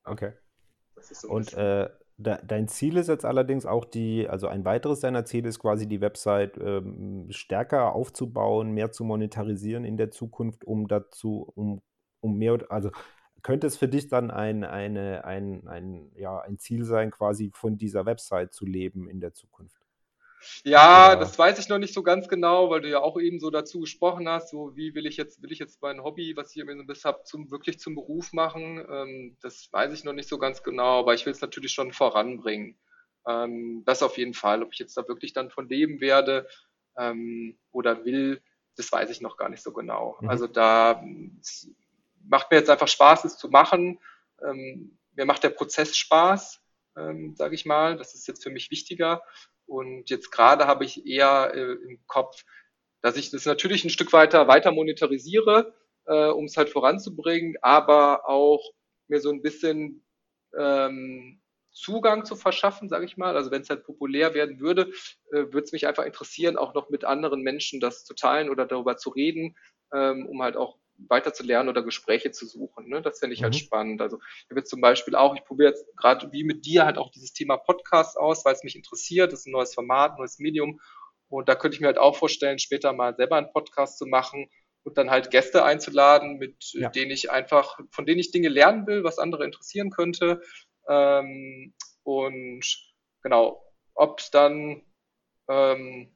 Okay. 0.04 0.34
das 0.96 1.12
ist 1.12 1.22
so 1.22 1.30
Und 1.30 1.54
dein 2.18 2.68
Ziel 2.68 2.98
ist 2.98 3.08
jetzt 3.08 3.26
allerdings 3.26 3.66
auch 3.66 3.86
die, 3.86 4.28
also 4.30 4.48
ein 4.48 4.64
weiteres 4.64 5.02
deiner 5.02 5.26
Ziele 5.26 5.50
ist 5.50 5.60
quasi 5.60 5.88
die 5.88 6.02
Website 6.02 6.58
ähm, 6.58 7.28
stärker 7.30 7.94
aufzubauen, 7.94 8.72
mehr 8.72 8.92
zu 8.92 9.04
monetarisieren 9.04 9.84
in 9.84 9.98
der 9.98 10.12
Zukunft, 10.12 10.64
um 10.64 10.88
dazu, 10.88 11.52
um, 11.56 11.82
um 12.22 12.38
mehr, 12.38 12.60
also 12.70 12.92
könnte 13.42 13.68
es 13.68 13.78
für 13.78 13.88
dich 13.88 14.08
dann 14.08 14.32
ein, 14.32 14.64
eine, 14.64 15.26
ein, 15.26 15.68
ein, 15.68 16.12
ja, 16.16 16.40
ein 16.40 16.58
Ziel 16.58 16.86
sein, 16.86 17.12
quasi 17.12 17.52
von 17.54 17.78
dieser 17.78 18.06
Website 18.06 18.54
zu 18.54 18.66
leben 18.66 19.08
in 19.10 19.20
der 19.20 19.34
Zukunft? 19.34 19.85
Ja, 20.64 21.12
Oder? 21.12 21.20
das 21.20 21.38
weiß 21.38 21.60
ich 21.60 21.70
noch 21.70 21.78
nicht 21.78 21.94
so 21.94 22.04
ganz 22.04 22.28
genau, 22.28 22.70
weil 22.70 22.82
du 22.82 22.90
ja 22.90 23.00
auch 23.00 23.20
eben 23.20 23.40
so 23.40 23.50
dazu 23.50 23.80
gesprochen 23.80 24.28
hast, 24.28 24.50
so 24.50 24.76
wie 24.76 24.96
will 24.96 25.06
ich 25.06 25.18
jetzt, 25.18 25.42
will 25.42 25.52
ich 25.52 25.60
jetzt 25.60 25.82
mein 25.82 26.04
Hobby, 26.04 26.36
was 26.36 26.52
ich 26.52 26.58
irgendwie 26.58 26.78
so 26.78 26.84
ein 26.84 26.88
bisschen 26.88 27.10
habe, 27.10 27.24
zum, 27.24 27.52
wirklich 27.52 27.80
zum 27.80 27.96
Beruf 27.96 28.34
machen? 28.34 28.86
Ähm, 28.90 29.38
das 29.42 29.70
weiß 29.72 29.94
ich 29.94 30.04
noch 30.04 30.14
nicht 30.14 30.30
so 30.30 30.38
ganz 30.38 30.64
genau, 30.64 31.00
aber 31.00 31.14
ich 31.14 31.26
will 31.26 31.34
es 31.34 31.42
natürlich 31.42 31.72
schon 31.72 31.94
voranbringen. 31.94 32.78
Ähm, 33.28 33.84
das 33.86 34.04
auf 34.04 34.18
jeden 34.18 34.34
Fall. 34.34 34.64
Ob 34.64 34.74
ich 34.74 34.80
jetzt 34.80 34.98
da 34.98 35.08
wirklich 35.08 35.34
dann 35.34 35.50
von 35.50 35.68
leben 35.68 36.02
werde 36.02 36.48
ähm, 36.98 37.58
oder 37.72 38.06
will, 38.06 38.42
das 38.76 38.92
weiß 38.92 39.10
ich 39.10 39.22
noch 39.22 39.38
gar 39.38 39.50
nicht 39.50 39.64
so 39.64 39.72
genau. 39.72 40.18
Mhm. 40.22 40.30
Also 40.30 40.48
da 40.48 41.04
macht 42.24 42.52
mir 42.52 42.58
jetzt 42.58 42.70
einfach 42.70 42.88
Spaß, 42.88 43.26
es 43.26 43.38
zu 43.38 43.50
machen. 43.50 44.00
Ähm, 44.44 44.98
mir 45.16 45.26
macht 45.26 45.44
der 45.44 45.50
Prozess 45.50 45.98
Spaß, 45.98 46.62
ähm, 46.98 47.36
sage 47.36 47.56
ich 47.56 47.66
mal. 47.66 47.98
Das 47.98 48.14
ist 48.16 48.28
jetzt 48.28 48.44
für 48.44 48.50
mich 48.50 48.72
wichtiger. 48.72 49.22
Und 49.68 50.10
jetzt 50.10 50.32
gerade 50.32 50.68
habe 50.68 50.86
ich 50.86 51.06
eher 51.06 51.54
äh, 51.54 51.74
im 51.74 52.00
Kopf, 52.08 52.44
dass 53.02 53.18
ich 53.18 53.32
das 53.32 53.46
natürlich 53.46 53.84
ein 53.84 53.90
Stück 53.90 54.14
weiter 54.14 54.48
weiter 54.48 54.72
monetarisiere, 54.72 55.74
äh, 56.06 56.28
um 56.28 56.46
es 56.46 56.58
halt 56.58 56.70
voranzubringen, 56.70 57.56
aber 57.62 58.28
auch 58.28 58.64
mir 59.08 59.20
so 59.22 59.32
ein 59.32 59.42
bisschen 59.42 60.06
ähm, 60.58 61.42
Zugang 61.72 62.26
zu 62.26 62.36
verschaffen, 62.36 62.90
sage 62.90 63.06
ich 63.06 63.18
mal. 63.18 63.36
Also 63.36 63.52
wenn 63.52 63.62
es 63.62 63.70
halt 63.70 63.84
populär 63.84 64.34
werden 64.34 64.60
würde, 64.60 64.92
äh, 65.32 65.52
würde 65.52 65.64
es 65.64 65.72
mich 65.74 65.88
einfach 65.88 66.06
interessieren, 66.06 66.58
auch 66.58 66.74
noch 66.74 66.90
mit 66.90 67.04
anderen 67.04 67.42
Menschen 67.42 67.80
das 67.80 68.06
zu 68.06 68.14
teilen 68.16 68.50
oder 68.50 68.66
darüber 68.66 68.98
zu 68.98 69.10
reden, 69.10 69.56
ähm, 69.94 70.26
um 70.26 70.42
halt 70.42 70.58
auch 70.58 70.78
weiter 70.98 71.34
zu 71.34 71.44
lernen 71.44 71.70
oder 71.70 71.84
Gespräche 71.84 72.32
zu 72.32 72.46
suchen. 72.46 72.88
Ne? 72.88 73.02
Das 73.02 73.20
finde 73.20 73.34
ich 73.34 73.44
halt 73.44 73.54
mhm. 73.54 73.58
halt 73.58 73.66
spannend. 73.66 74.02
Also 74.02 74.18
ich 74.18 74.50
habe 74.50 74.60
jetzt 74.60 74.70
zum 74.70 74.82
Beispiel 74.82 75.16
auch, 75.16 75.36
ich 75.36 75.44
probiere 75.44 75.70
jetzt 75.70 75.86
gerade 75.96 76.32
wie 76.32 76.44
mit 76.44 76.66
dir 76.66 76.86
halt 76.86 76.98
auch 76.98 77.12
dieses 77.12 77.34
Thema 77.34 77.58
Podcast 77.58 78.18
aus, 78.18 78.46
weil 78.46 78.54
es 78.54 78.64
mich 78.64 78.76
interessiert. 78.76 79.32
Das 79.32 79.42
ist 79.42 79.48
ein 79.48 79.52
neues 79.52 79.74
Format, 79.74 80.14
ein 80.14 80.18
neues 80.18 80.40
Medium. 80.40 80.80
Und 81.28 81.50
da 81.50 81.56
könnte 81.56 81.76
ich 81.76 81.82
mir 81.82 81.88
halt 81.88 81.98
auch 81.98 82.16
vorstellen, 82.16 82.60
später 82.60 82.94
mal 82.94 83.16
selber 83.16 83.38
einen 83.38 83.52
Podcast 83.52 83.98
zu 83.98 84.06
machen 84.06 84.50
und 84.84 84.98
dann 84.98 85.10
halt 85.10 85.32
Gäste 85.32 85.66
einzuladen, 85.66 86.38
mit 86.38 86.72
ja. 86.74 86.90
denen 86.90 87.12
ich 87.12 87.32
einfach, 87.32 87.80
von 87.90 88.06
denen 88.06 88.20
ich 88.20 88.32
Dinge 88.32 88.50
lernen 88.50 88.86
will, 88.86 89.04
was 89.04 89.18
andere 89.18 89.44
interessieren 89.44 89.90
könnte. 89.90 90.42
Ähm, 90.88 91.74
und 92.04 92.64
genau, 93.24 93.64
ob 93.96 94.22
dann, 94.32 94.84
ähm, 95.50 96.15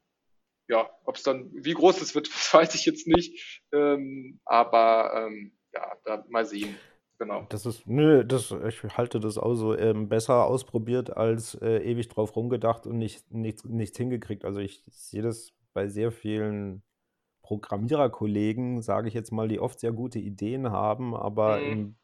ja, 0.70 0.89
ob 1.03 1.15
es 1.15 1.24
dann, 1.24 1.49
wie 1.53 1.74
groß 1.74 2.01
es 2.01 2.15
wird, 2.15 2.30
weiß 2.53 2.76
ich 2.76 2.86
jetzt 2.86 3.07
nicht. 3.07 3.61
Ähm, 3.74 4.39
aber 4.45 5.28
ähm, 5.28 5.51
ja, 5.74 5.95
da 6.05 6.24
mal 6.30 6.45
sehen. 6.45 6.76
Genau. 7.17 7.45
Das 7.49 7.65
ist, 7.65 7.86
nö, 7.86 8.24
das, 8.24 8.51
ich 8.51 8.82
halte 8.95 9.20
das 9.20 9.38
auch 9.38 9.55
so 9.55 9.78
ähm, 9.78 10.07
besser 10.07 10.45
ausprobiert 10.45 11.17
als 11.17 11.53
äh, 11.55 11.80
ewig 11.80 12.07
drauf 12.07 12.34
rumgedacht 12.34 12.88
und 12.88 12.97
nicht, 12.97 13.30
nichts, 13.30 13.65
nichts 13.65 13.97
hingekriegt. 13.97 14.45
Also 14.45 14.61
ich 14.61 14.86
sehe 14.88 15.22
das 15.22 15.51
bei 15.74 15.88
sehr 15.88 16.13
vielen 16.13 16.82
Programmiererkollegen, 17.41 18.82
sage 18.82 19.09
ich 19.09 19.13
jetzt 19.13 19.32
mal, 19.32 19.49
die 19.49 19.59
oft 19.59 19.82
sehr 19.82 19.91
gute 19.91 20.20
Ideen 20.20 20.72
haben, 20.72 21.13
aber 21.13 21.59
mhm. 21.59 21.72
im 21.72 21.95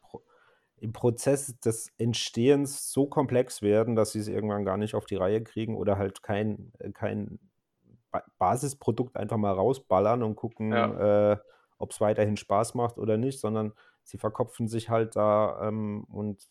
im 0.78 0.94
Prozess 0.94 1.58
des 1.60 1.92
Entstehens 1.98 2.92
so 2.92 3.08
komplex 3.08 3.62
werden, 3.62 3.96
dass 3.96 4.12
sie 4.12 4.20
es 4.20 4.28
irgendwann 4.28 4.66
gar 4.66 4.78
nicht 4.78 4.94
auf 4.94 5.06
die 5.06 5.16
Reihe 5.16 5.42
kriegen 5.42 5.76
oder 5.76 5.98
halt 5.98 6.22
kein, 6.22 6.74
äh, 6.80 6.92
kein 6.92 7.40
Basisprodukt 8.38 9.18
einfach 9.18 9.38
mal 9.38 9.54
rausballern 9.54 10.24
und 10.24 10.36
gucken, 10.36 10.72
ja. 10.72 11.32
äh, 11.34 11.38
ob 11.78 11.92
es 11.92 12.02
weiterhin 12.02 12.38
Spaß 12.38 12.74
macht 12.76 12.98
oder 12.98 13.18
nicht, 13.18 13.40
sondern 13.40 13.74
sie 14.04 14.18
verkopfen 14.18 14.68
sich 14.68 14.90
halt 14.90 15.16
da 15.16 15.68
ähm, 15.68 16.06
und 16.10 16.48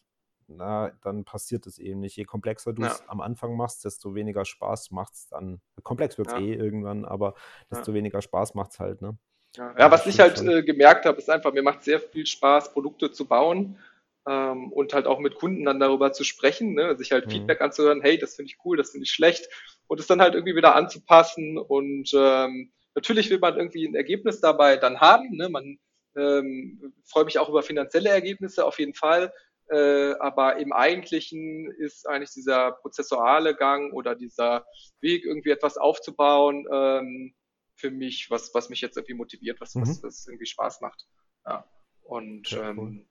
na, 0.46 0.92
dann 1.02 1.24
passiert 1.24 1.66
es 1.66 1.78
eben 1.78 2.00
nicht. 2.00 2.16
Je 2.16 2.24
komplexer 2.24 2.72
du 2.72 2.82
es 2.82 2.98
ja. 2.98 3.04
am 3.08 3.20
Anfang 3.20 3.56
machst, 3.56 3.84
desto 3.84 4.14
weniger 4.14 4.44
Spaß 4.44 4.90
macht 4.90 5.14
es 5.14 5.28
dann. 5.28 5.60
Komplex 5.82 6.18
wird 6.18 6.28
es 6.28 6.34
ja. 6.34 6.40
eh 6.40 6.54
irgendwann, 6.54 7.04
aber 7.04 7.34
desto 7.70 7.94
weniger 7.94 8.20
Spaß 8.20 8.54
macht 8.54 8.72
es 8.72 8.80
halt, 8.80 9.00
ne? 9.00 9.16
Ja, 9.56 9.88
was 9.90 10.04
ich 10.06 10.18
halt 10.18 10.40
äh, 10.42 10.64
gemerkt 10.64 11.06
habe, 11.06 11.18
ist 11.18 11.30
einfach, 11.30 11.52
mir 11.52 11.62
macht 11.62 11.84
sehr 11.84 12.00
viel 12.00 12.26
Spaß, 12.26 12.72
Produkte 12.72 13.12
zu 13.12 13.26
bauen 13.26 13.78
ähm, 14.26 14.72
und 14.72 14.92
halt 14.92 15.06
auch 15.06 15.20
mit 15.20 15.36
Kunden 15.36 15.64
dann 15.64 15.78
darüber 15.78 16.12
zu 16.12 16.24
sprechen, 16.24 16.74
ne, 16.74 16.96
sich 16.96 17.12
halt 17.12 17.26
mhm. 17.26 17.30
Feedback 17.30 17.60
anzuhören, 17.60 18.00
hey, 18.02 18.18
das 18.18 18.34
finde 18.34 18.50
ich 18.50 18.58
cool, 18.64 18.76
das 18.76 18.90
finde 18.90 19.04
ich 19.04 19.12
schlecht 19.12 19.48
und 19.86 20.00
es 20.00 20.06
dann 20.06 20.20
halt 20.20 20.34
irgendwie 20.34 20.56
wieder 20.56 20.74
anzupassen 20.74 21.58
und 21.58 22.10
ähm, 22.14 22.72
natürlich 22.94 23.30
will 23.30 23.38
man 23.38 23.56
irgendwie 23.56 23.86
ein 23.86 23.94
Ergebnis 23.94 24.40
dabei 24.40 24.76
dann 24.76 25.00
haben, 25.00 25.36
ne, 25.36 25.48
man 25.48 25.78
ähm, 26.16 26.94
freue 27.04 27.24
mich 27.24 27.38
auch 27.38 27.48
über 27.48 27.62
finanzielle 27.62 28.10
Ergebnisse 28.10 28.64
auf 28.64 28.78
jeden 28.78 28.94
Fall, 28.94 29.32
äh, 29.70 30.12
aber 30.20 30.56
im 30.56 30.72
Eigentlichen 30.72 31.70
ist 31.78 32.06
eigentlich 32.08 32.32
dieser 32.32 32.72
prozessuale 32.72 33.54
Gang 33.56 33.92
oder 33.92 34.14
dieser 34.14 34.66
Weg, 35.00 35.24
irgendwie 35.24 35.50
etwas 35.50 35.76
aufzubauen, 35.76 36.66
ähm, 36.72 37.34
für 37.76 37.90
mich, 37.90 38.30
was, 38.30 38.54
was 38.54 38.68
mich 38.68 38.80
jetzt 38.80 38.96
irgendwie 38.96 39.14
motiviert, 39.14 39.60
was, 39.60 39.74
mhm. 39.74 39.82
was, 39.82 40.02
was 40.02 40.26
irgendwie 40.28 40.46
Spaß 40.46 40.80
macht. 40.80 41.06
Ja. 41.44 41.68
Und 42.02 42.50
ja, 42.50 42.70
cool. 42.70 42.88
ähm, 42.88 43.08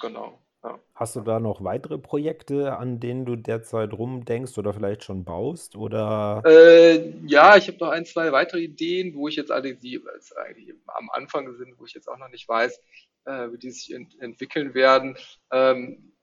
Genau. 0.00 0.43
Ja. 0.64 0.80
Hast 0.94 1.14
du 1.14 1.20
da 1.20 1.40
noch 1.40 1.62
weitere 1.62 1.98
Projekte, 1.98 2.78
an 2.78 2.98
denen 2.98 3.26
du 3.26 3.36
derzeit 3.36 3.92
rumdenkst 3.92 4.56
oder 4.56 4.72
vielleicht 4.72 5.04
schon 5.04 5.22
baust? 5.22 5.76
Oder? 5.76 6.42
Äh, 6.46 7.12
ja, 7.26 7.58
ich 7.58 7.68
habe 7.68 7.76
noch 7.80 7.90
ein, 7.90 8.06
zwei 8.06 8.32
weitere 8.32 8.62
Ideen, 8.62 9.14
wo 9.14 9.28
ich 9.28 9.36
jetzt 9.36 9.50
alle 9.50 9.74
die 9.74 10.00
eigentlich 10.42 10.74
am 10.86 11.10
Anfang 11.10 11.54
sind, 11.56 11.78
wo 11.78 11.84
ich 11.84 11.92
jetzt 11.92 12.08
auch 12.08 12.16
noch 12.16 12.30
nicht 12.30 12.48
weiß, 12.48 12.80
äh, 13.26 13.52
wie 13.52 13.58
die 13.58 13.70
sich 13.70 13.92
ent 13.92 14.18
entwickeln 14.20 14.72
werden. 14.72 15.18
Ähm, 15.52 16.14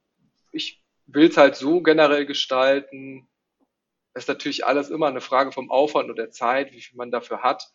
ich 0.51 0.83
will 1.05 1.29
es 1.29 1.37
halt 1.37 1.55
so 1.55 1.83
generell 1.83 2.25
gestalten. 2.25 3.27
Ist 4.15 4.27
natürlich 4.27 4.65
alles 4.65 4.89
immer 4.89 5.07
eine 5.07 5.21
Frage 5.21 5.51
vom 5.51 5.69
Aufwand 5.69 6.09
und 6.09 6.17
der 6.17 6.31
Zeit, 6.31 6.73
wie 6.73 6.81
viel 6.81 6.97
man 6.97 7.11
dafür 7.11 7.43
hat. 7.43 7.69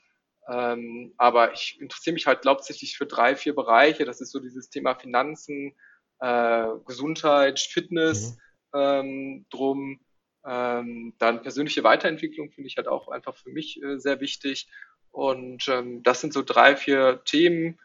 Ähm, 0.48 1.14
aber 1.16 1.52
ich 1.52 1.80
interessiere 1.80 2.14
mich 2.14 2.26
halt 2.26 2.44
hauptsächlich 2.44 2.96
für 2.96 3.06
drei, 3.06 3.36
vier 3.36 3.54
Bereiche. 3.54 4.04
Das 4.04 4.20
ist 4.20 4.32
so 4.32 4.40
dieses 4.40 4.68
Thema 4.68 4.96
Finanzen, 4.96 5.76
äh, 6.20 6.66
Gesundheit, 6.86 7.60
Fitness 7.60 8.36
mhm. 8.72 8.80
ähm, 8.80 9.46
drum. 9.50 10.00
Ähm, 10.44 11.14
dann 11.18 11.42
persönliche 11.42 11.82
Weiterentwicklung 11.82 12.50
finde 12.50 12.68
ich 12.68 12.76
halt 12.76 12.86
auch 12.86 13.08
einfach 13.08 13.36
für 13.36 13.50
mich 13.50 13.82
äh, 13.82 13.98
sehr 13.98 14.20
wichtig. 14.20 14.68
Und 15.10 15.66
ähm, 15.68 16.02
das 16.02 16.20
sind 16.20 16.32
so 16.32 16.42
drei, 16.42 16.76
vier 16.76 17.22
Themen, 17.24 17.80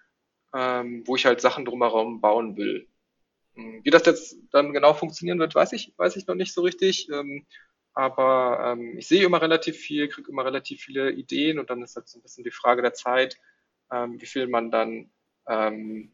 ähm, 0.54 1.04
wo 1.08 1.16
ich 1.16 1.26
halt 1.26 1.42
Sachen 1.42 1.66
drumherum 1.66 2.22
bauen 2.22 2.58
will. 2.58 2.88
Hm, 3.56 3.82
wie 3.84 3.90
das 3.90 4.06
jetzt 4.06 4.38
dann 4.52 4.74
genau 4.74 4.94
funktionieren 4.94 5.40
wird, 5.40 5.56
weiß 5.56 5.74
ich, 5.74 5.94
weiß 5.98 6.16
ich 6.18 6.28
noch 6.28 6.36
nicht 6.36 6.54
so 6.54 6.62
richtig. 6.62 7.10
Ähm, 7.10 7.46
aber 7.94 8.74
ähm, 8.74 8.98
ich 8.98 9.08
sehe 9.08 9.26
immer 9.26 9.42
relativ 9.42 9.78
viel, 9.78 10.08
kriege 10.08 10.32
immer 10.32 10.46
relativ 10.46 10.82
viele 10.82 11.12
Ideen 11.12 11.60
und 11.60 11.70
dann 11.70 11.82
ist 11.82 11.96
halt 11.96 12.08
so 12.08 12.20
ein 12.20 12.22
bisschen 12.22 12.44
die 12.44 12.52
Frage 12.52 12.82
der 12.82 12.94
Zeit, 12.94 13.38
ähm, 13.92 14.22
wie 14.22 14.26
viel 14.26 14.48
man 14.48 14.72
dann 14.72 15.12
ähm, 15.48 16.14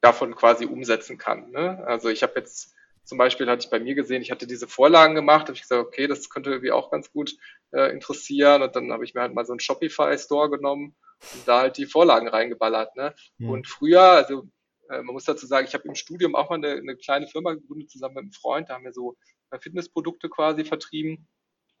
davon 0.00 0.34
quasi 0.34 0.66
umsetzen 0.66 1.18
kann. 1.18 1.50
Ne? 1.50 1.84
Also 1.86 2.08
ich 2.08 2.22
habe 2.22 2.34
jetzt 2.36 2.74
zum 3.08 3.16
Beispiel 3.16 3.48
hatte 3.48 3.64
ich 3.64 3.70
bei 3.70 3.80
mir 3.80 3.94
gesehen, 3.94 4.20
ich 4.20 4.30
hatte 4.30 4.46
diese 4.46 4.68
Vorlagen 4.68 5.14
gemacht, 5.14 5.46
habe 5.46 5.54
ich 5.54 5.62
gesagt, 5.62 5.80
okay, 5.80 6.06
das 6.06 6.28
könnte 6.28 6.50
irgendwie 6.50 6.72
auch 6.72 6.90
ganz 6.90 7.10
gut 7.10 7.34
äh, 7.72 7.90
interessieren. 7.90 8.60
Und 8.60 8.76
dann 8.76 8.92
habe 8.92 9.02
ich 9.02 9.14
mir 9.14 9.22
halt 9.22 9.32
mal 9.32 9.46
so 9.46 9.54
einen 9.54 9.60
Shopify-Store 9.60 10.50
genommen 10.50 10.94
und 11.32 11.48
da 11.48 11.60
halt 11.60 11.78
die 11.78 11.86
Vorlagen 11.86 12.28
reingeballert. 12.28 12.94
Ne? 12.96 13.14
Mhm. 13.38 13.48
Und 13.48 13.66
früher, 13.66 14.02
also 14.02 14.50
äh, 14.90 15.00
man 15.00 15.14
muss 15.14 15.24
dazu 15.24 15.46
sagen, 15.46 15.66
ich 15.66 15.72
habe 15.72 15.88
im 15.88 15.94
Studium 15.94 16.34
auch 16.36 16.50
mal 16.50 16.56
eine, 16.56 16.72
eine 16.72 16.96
kleine 16.96 17.26
Firma 17.26 17.54
gegründet, 17.54 17.90
zusammen 17.90 18.14
mit 18.14 18.22
einem 18.24 18.32
Freund, 18.32 18.68
da 18.68 18.74
haben 18.74 18.84
wir 18.84 18.92
so 18.92 19.16
Fitnessprodukte 19.58 20.28
quasi 20.28 20.66
vertrieben. 20.66 21.26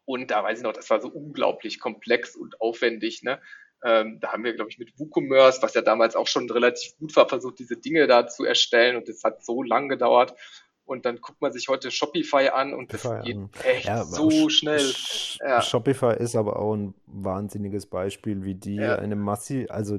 Und 0.06 0.30
da 0.30 0.42
weiß 0.42 0.60
ich 0.60 0.64
noch, 0.64 0.72
das 0.72 0.88
war 0.88 1.02
so 1.02 1.08
unglaublich 1.08 1.78
komplex 1.78 2.36
und 2.36 2.58
aufwendig. 2.62 3.22
Ne? 3.22 3.38
Ähm, 3.84 4.18
da 4.20 4.32
haben 4.32 4.44
wir, 4.44 4.54
glaube 4.54 4.70
ich, 4.70 4.78
mit 4.78 4.98
WooCommerce, 4.98 5.62
was 5.62 5.74
ja 5.74 5.82
damals 5.82 6.16
auch 6.16 6.26
schon 6.26 6.50
relativ 6.50 6.96
gut 6.98 7.14
war, 7.16 7.28
versucht, 7.28 7.58
diese 7.58 7.76
Dinge 7.76 8.06
da 8.06 8.26
zu 8.26 8.44
erstellen. 8.44 8.96
Und 8.96 9.08
das 9.08 9.22
hat 9.22 9.44
so 9.44 9.62
lang 9.62 9.88
gedauert. 9.88 10.34
Und 10.84 11.04
dann 11.04 11.20
guckt 11.20 11.40
man 11.42 11.52
sich 11.52 11.68
heute 11.68 11.90
Shopify 11.90 12.48
an 12.48 12.72
und 12.72 12.92
das 12.94 13.02
Shopify 13.02 13.26
geht 13.26 13.36
an. 13.36 13.50
echt 13.62 13.86
ja, 13.86 14.04
so 14.04 14.48
schnell. 14.48 14.80
Sh 14.80 15.38
ja. 15.40 15.60
Shopify 15.60 16.16
ist 16.18 16.34
aber 16.34 16.58
auch 16.58 16.74
ein 16.74 16.94
wahnsinniges 17.06 17.86
Beispiel, 17.86 18.42
wie 18.42 18.54
die 18.54 18.76
ja. 18.76 18.96
eine 18.96 19.14
massiv, 19.14 19.70
also 19.70 19.98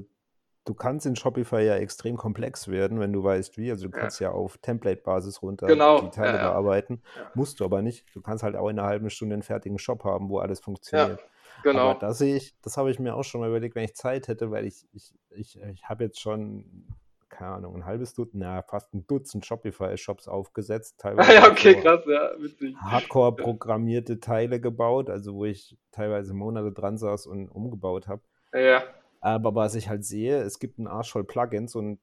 du 0.66 0.74
kannst 0.74 1.06
in 1.06 1.16
Shopify 1.16 1.62
ja 1.62 1.76
extrem 1.76 2.18
komplex 2.18 2.68
werden, 2.70 3.00
wenn 3.00 3.14
du 3.14 3.24
weißt 3.24 3.58
wie. 3.58 3.70
Also 3.70 3.88
du 3.88 3.92
kannst 3.92 4.20
ja, 4.20 4.30
ja 4.30 4.34
auf 4.36 4.58
Template-Basis 4.58 5.42
runter 5.42 5.68
genau. 5.68 6.02
die 6.02 6.10
Teile 6.10 6.38
ja, 6.38 6.44
ja. 6.44 6.50
bearbeiten. 6.52 7.02
Musst 7.34 7.60
du 7.60 7.66
aber 7.66 7.82
nicht. 7.82 8.06
Du 8.14 8.22
kannst 8.22 8.44
halt 8.44 8.56
auch 8.56 8.70
in 8.70 8.80
einer 8.80 8.88
halben 8.88 9.10
Stunde 9.10 9.34
einen 9.34 9.44
fertigen 9.44 9.80
Shop 9.80 10.04
haben, 10.04 10.30
wo 10.30 10.40
alles 10.40 10.60
funktioniert. 10.60 11.20
Genau. 11.64 11.90
Aber 11.90 12.00
da 12.00 12.14
sehe 12.14 12.36
ich, 12.36 12.56
das 12.62 12.78
habe 12.78 12.92
ich 12.92 13.00
mir 13.00 13.16
auch 13.16 13.24
schon 13.24 13.42
mal 13.42 13.50
überlegt, 13.50 13.76
wenn 13.76 13.84
ich 13.84 13.96
Zeit 13.96 14.28
hätte, 14.28 14.52
weil 14.52 14.66
ich, 14.66 14.86
ich, 14.94 15.14
ich, 15.32 15.60
ich 15.62 15.84
habe 15.84 16.06
jetzt 16.06 16.20
schon, 16.20 16.88
keine 17.30 17.52
Ahnung, 17.52 17.76
ein 17.76 17.86
halbes 17.86 18.14
Dutzend, 18.14 18.42
na, 18.42 18.62
fast 18.62 18.94
ein 18.94 19.06
Dutzend 19.08 19.46
Shopify-Shops 19.46 20.28
aufgesetzt. 20.28 20.96
Teilweise 21.00 21.34
ja, 21.34 21.50
okay, 21.50 21.76
so 21.76 21.82
krass, 21.82 22.04
ja, 22.08 22.32
witzig. 22.40 22.76
Hardcore 22.78 23.36
programmierte 23.36 24.20
Teile 24.20 24.60
gebaut, 24.60 25.10
also 25.10 25.36
wo 25.36 25.46
ich 25.46 25.78
teilweise 25.92 26.34
Monate 26.34 26.72
dran 26.72 26.98
saß 26.98 27.28
und 27.28 27.50
umgebaut 27.50 28.08
habe. 28.08 28.22
Ja. 28.54 28.84
Aber 29.22 29.54
was 29.54 29.76
ich 29.76 29.90
halt 29.90 30.06
sehe, 30.06 30.42
es 30.42 30.60
gibt 30.60 30.80
einen 30.80 30.88
Arsch 30.88 31.12
voll 31.12 31.26
Plugins 31.26 31.76
und 31.76 32.00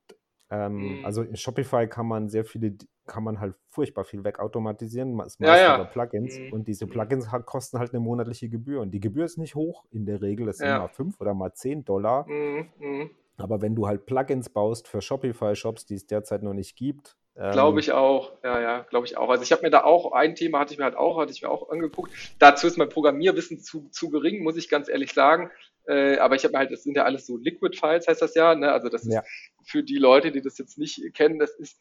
ähm, 0.51 0.99
mhm. 0.99 1.05
also 1.05 1.23
in 1.23 1.37
Shopify 1.37 1.89
kann 1.89 2.07
man 2.07 2.29
sehr 2.29 2.45
viele, 2.45 2.77
kann 3.07 3.25
man 3.25 3.41
halt 3.41 3.55
furchtbar 3.71 4.05
viel 4.05 4.25
wegautomatisieren. 4.25 5.17
Das 5.19 5.39
ja, 5.39 5.57
ja. 5.57 5.85
Plugins. 5.85 6.39
Mhm. 6.39 6.53
Und 6.53 6.69
diese 6.69 6.87
Plugins 6.87 7.29
kosten 7.45 7.79
halt 7.79 7.93
eine 7.93 8.01
monatliche 8.01 8.49
Gebühr. 8.49 8.81
Und 8.81 8.91
die 8.91 9.01
Gebühr 9.01 9.25
ist 9.25 9.39
nicht 9.39 9.55
hoch 9.55 9.85
in 9.91 10.07
der 10.07 10.23
Regel. 10.23 10.47
Das 10.47 10.59
sind 10.59 10.69
ja. 10.69 10.79
mal 10.79 10.89
5 10.89 11.21
oder 11.21 11.35
mal 11.35 11.53
10 11.53 11.85
Dollar. 11.85 12.27
Mhm. 12.29 12.69
mhm. 12.79 13.11
Aber 13.39 13.61
wenn 13.61 13.75
du 13.75 13.87
halt 13.87 14.07
Plugins 14.07 14.49
baust 14.49 14.89
für 14.89 15.03
Shopify-Shops, 15.03 15.85
die 15.85 15.95
es 15.95 16.07
derzeit 16.07 16.43
noch 16.43 16.55
nicht 16.55 16.75
gibt, 16.75 17.19
ähm, 17.39 17.53
glaube 17.53 17.81
ich 17.81 17.93
auch, 17.93 18.33
ja, 18.43 18.61
ja, 18.61 18.87
glaube 18.89 19.07
ich 19.07 19.19
auch. 19.19 19.29
Also 19.29 19.43
ich 19.43 19.53
habe 19.53 19.63
mir 19.63 19.71
da 19.71 19.85
auch, 19.85 20.13
ein 20.13 20.35
Thema 20.35 20.61
hatte 20.61 20.73
ich 20.73 20.79
mir 20.79 20.85
halt 20.85 20.97
auch, 20.97 21.19
hatte 21.19 21.33
ich 21.33 21.43
mir 21.43 21.51
auch 21.51 21.69
angeguckt. 21.69 22.11
Dazu 22.39 22.67
ist 22.67 22.79
mein 22.79 22.89
Programmierwissen 22.89 23.61
zu, 23.61 23.89
zu 23.91 24.09
gering, 24.09 24.43
muss 24.43 24.57
ich 24.57 24.71
ganz 24.71 24.89
ehrlich 24.89 25.13
sagen. 25.13 25.51
Äh, 25.87 26.17
aber 26.17 26.35
ich 26.35 26.45
habe 26.45 26.53
mir 26.53 26.59
halt, 26.61 26.73
das 26.73 26.83
sind 26.83 26.97
ja 26.97 27.05
alles 27.05 27.27
so 27.27 27.37
Liquid 27.37 27.77
Files, 27.77 28.09
heißt 28.09 28.23
das 28.23 28.35
ja. 28.35 28.55
Ne? 28.55 28.73
Also 28.73 28.89
das 28.89 29.05
ist 29.07 29.21
für 29.65 29.83
die 29.83 29.99
Leute, 29.99 30.33
die 30.33 30.41
das 30.41 30.57
jetzt 30.57 30.79
nicht 30.79 31.15
kennen, 31.15 31.39
das 31.39 31.55
ist 31.57 31.79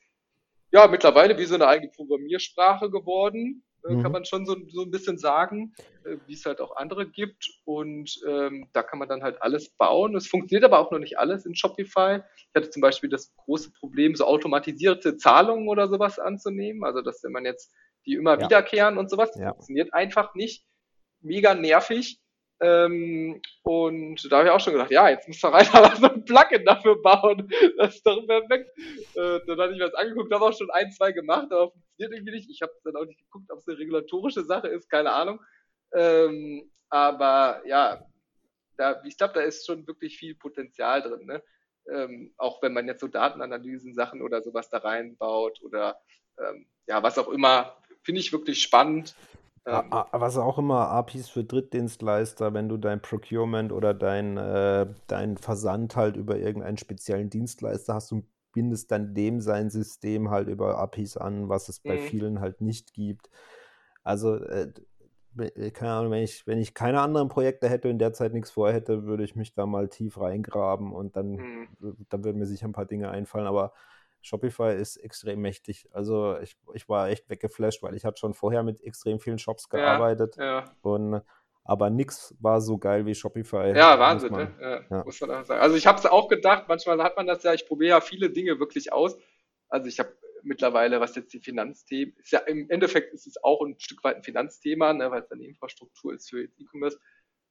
ja 0.71 0.87
mittlerweile 0.87 1.37
wie 1.37 1.45
so 1.45 1.55
eine 1.55 1.67
eigene 1.67 1.91
Programmiersprache 1.91 2.89
geworden. 2.89 3.63
äh, 3.87 3.93
mhm. 3.93 4.03
kann 4.03 4.11
man 4.11 4.25
schon 4.25 4.45
so, 4.45 4.55
so 4.69 4.81
ein 4.83 4.91
bisschen 4.91 5.17
sagen, 5.17 5.73
äh, 6.03 6.17
wie 6.27 6.33
es 6.33 6.45
halt 6.45 6.61
auch 6.61 6.75
andere 6.75 7.07
gibt. 7.09 7.47
Und 7.65 8.19
ähm, 8.27 8.67
da 8.73 8.83
kann 8.83 8.99
man 8.99 9.07
dann 9.07 9.23
halt 9.23 9.41
alles 9.41 9.69
bauen. 9.69 10.15
Es 10.15 10.27
funktioniert 10.27 10.65
aber 10.65 10.79
auch 10.79 10.91
noch 10.91 10.99
nicht 10.99 11.19
alles 11.19 11.45
in 11.45 11.55
Shopify. 11.55 12.21
Ich 12.37 12.55
hatte 12.55 12.69
zum 12.69 12.81
Beispiel 12.81 13.09
das 13.09 13.35
große 13.35 13.71
Problem, 13.71 14.15
so 14.15 14.25
automatisierte 14.25 15.17
Zahlungen 15.17 15.67
oder 15.67 15.87
sowas 15.87 16.19
anzunehmen. 16.19 16.83
Also, 16.83 17.01
dass 17.01 17.23
wenn 17.23 17.31
man 17.31 17.45
jetzt 17.45 17.71
die 18.05 18.13
immer 18.13 18.39
ja. 18.39 18.45
wiederkehren 18.45 18.97
und 18.97 19.09
sowas, 19.09 19.31
ja. 19.35 19.49
funktioniert 19.49 19.93
einfach 19.93 20.35
nicht. 20.35 20.65
Mega 21.21 21.55
nervig. 21.55 22.19
Ähm, 22.61 23.41
und 23.63 24.31
da 24.31 24.37
habe 24.37 24.47
ich 24.47 24.53
auch 24.53 24.59
schon 24.59 24.73
gedacht, 24.73 24.91
ja, 24.91 25.09
jetzt 25.09 25.27
muss 25.27 25.43
einer 25.43 25.71
mal 25.71 25.95
so 25.97 26.09
ein 26.09 26.23
Plugin 26.23 26.65
dafür 26.65 27.01
bauen. 27.01 27.51
Das 27.77 27.95
ist 27.95 28.05
doch 28.05 28.25
perfekt. 28.25 28.69
Äh, 29.15 29.39
dann 29.45 29.59
hatte 29.59 29.73
ich 29.73 29.79
mir 29.79 29.89
das 29.89 29.93
angeguckt, 29.95 30.33
habe 30.33 30.45
auch 30.45 30.57
schon 30.57 30.71
ein, 30.71 30.91
zwei 30.91 31.11
gemacht, 31.11 31.51
aber 31.51 31.71
funktioniert 31.71 32.13
irgendwie 32.13 32.35
nicht. 32.35 32.49
Ich 32.49 32.61
habe 32.61 32.71
dann 32.83 32.95
auch 32.95 33.05
nicht 33.05 33.19
geguckt, 33.19 33.51
ob 33.51 33.59
es 33.59 33.67
eine 33.67 33.77
regulatorische 33.77 34.45
Sache 34.45 34.67
ist, 34.67 34.89
keine 34.89 35.11
Ahnung. 35.11 35.41
Ähm, 35.93 36.71
aber 36.89 37.61
ja, 37.65 38.05
da, 38.77 39.01
ich 39.03 39.17
glaube, 39.17 39.33
da 39.33 39.41
ist 39.41 39.65
schon 39.65 39.85
wirklich 39.87 40.17
viel 40.17 40.35
Potenzial 40.35 41.01
drin. 41.01 41.25
Ne? 41.25 41.43
Ähm, 41.91 42.33
auch 42.37 42.61
wenn 42.61 42.73
man 42.73 42.87
jetzt 42.87 43.01
so 43.01 43.07
Datenanalysen, 43.07 43.93
Sachen 43.93 44.21
oder 44.21 44.41
sowas 44.41 44.69
da 44.69 44.77
reinbaut 44.77 45.61
oder 45.61 45.99
ähm, 46.39 46.67
ja, 46.87 47.03
was 47.03 47.17
auch 47.17 47.29
immer, 47.29 47.77
finde 48.03 48.21
ich 48.21 48.31
wirklich 48.31 48.61
spannend. 48.61 49.15
Ähm, 49.65 49.91
Was 50.11 50.37
auch 50.37 50.57
immer 50.59 50.89
APIs 50.89 51.29
für 51.29 51.43
Drittdienstleister, 51.43 52.53
wenn 52.53 52.69
du 52.69 52.77
dein 52.77 53.01
Procurement 53.01 53.71
oder 53.71 53.93
dein, 53.93 54.37
äh, 54.37 54.87
dein 55.07 55.37
Versand 55.37 55.95
halt 55.95 56.17
über 56.17 56.37
irgendeinen 56.37 56.77
speziellen 56.77 57.29
Dienstleister 57.29 57.95
hast 57.95 58.11
und 58.11 58.25
bindest 58.53 58.91
dann 58.91 59.13
dem 59.13 59.41
sein 59.41 59.69
System 59.69 60.29
halt 60.29 60.47
über 60.47 60.77
APIs 60.77 61.17
an, 61.17 61.49
was 61.49 61.67
es 61.69 61.79
bei 61.79 61.95
mhm. 61.95 62.01
vielen 62.01 62.39
halt 62.39 62.61
nicht 62.61 62.93
gibt. 62.93 63.29
Also, 64.03 64.35
äh, 64.35 64.71
äh, 65.37 65.71
keine 65.71 65.93
Ahnung, 65.93 66.11
wenn 66.11 66.23
ich, 66.23 66.45
wenn 66.47 66.59
ich 66.59 66.73
keine 66.73 67.01
anderen 67.01 67.27
Projekte 67.27 67.67
hätte 67.67 67.89
und 67.89 67.99
derzeit 67.99 68.33
nichts 68.33 68.51
vorhätte, 68.51 69.05
würde 69.05 69.23
ich 69.23 69.35
mich 69.35 69.53
da 69.53 69.65
mal 69.65 69.89
tief 69.89 70.19
reingraben 70.19 70.93
und 70.93 71.15
dann, 71.15 71.31
mhm. 71.31 71.67
dann 72.09 72.23
würden 72.23 72.37
mir 72.37 72.45
sicher 72.45 72.67
ein 72.67 72.73
paar 72.73 72.85
Dinge 72.85 73.09
einfallen, 73.09 73.47
aber 73.47 73.73
Shopify 74.25 74.75
ist 74.75 74.97
extrem 74.97 75.39
mächtig. 75.39 75.87
Also 75.91 76.37
ich, 76.39 76.57
ich 76.73 76.89
war 76.89 77.09
echt 77.09 77.29
weggeflasht, 77.29 77.83
weil 77.83 77.93
ich 77.93 78.05
hatte 78.05 78.19
schon 78.19 78.33
vorher 78.33 78.63
mit 78.63 78.81
extrem 78.81 79.19
vielen 79.19 79.37
Shops 79.37 79.69
gearbeitet. 79.69 80.35
Ja, 80.37 80.43
ja. 80.43 80.65
Und, 80.81 81.21
aber 81.63 81.91
nichts 81.91 82.35
war 82.39 82.59
so 82.59 82.79
geil 82.79 83.05
wie 83.05 83.13
Shopify. 83.13 83.73
Ja, 83.75 83.99
Wahnsinn, 83.99 84.31
man, 84.31 84.55
ne? 84.57 84.85
ja, 84.89 85.03
Muss 85.03 85.21
man 85.21 85.31
auch 85.31 85.45
sagen. 85.45 85.61
Also 85.61 85.75
ich 85.75 85.85
habe 85.85 85.99
es 85.99 86.07
auch 86.07 86.27
gedacht, 86.27 86.65
manchmal 86.67 87.01
hat 87.03 87.15
man 87.17 87.27
das 87.27 87.43
ja, 87.43 87.53
ich 87.53 87.67
probiere 87.67 87.91
ja 87.91 88.01
viele 88.01 88.31
Dinge 88.31 88.59
wirklich 88.59 88.91
aus. 88.91 89.15
Also 89.69 89.87
ich 89.87 89.99
habe 89.99 90.17
mittlerweile, 90.41 90.99
was 90.99 91.15
jetzt 91.15 91.31
die 91.33 91.39
Finanzthemen, 91.39 92.15
ist 92.17 92.31
ja 92.31 92.39
im 92.39 92.67
Endeffekt 92.71 93.13
ist 93.13 93.27
es 93.27 93.43
auch 93.43 93.61
ein 93.61 93.79
Stück 93.79 94.03
weit 94.03 94.17
ein 94.17 94.23
Finanzthema, 94.23 94.93
ne, 94.93 95.11
weil 95.11 95.21
es 95.21 95.31
eine 95.31 95.45
Infrastruktur 95.45 96.15
ist 96.15 96.29
für 96.31 96.43
E-Commerce. 96.43 96.99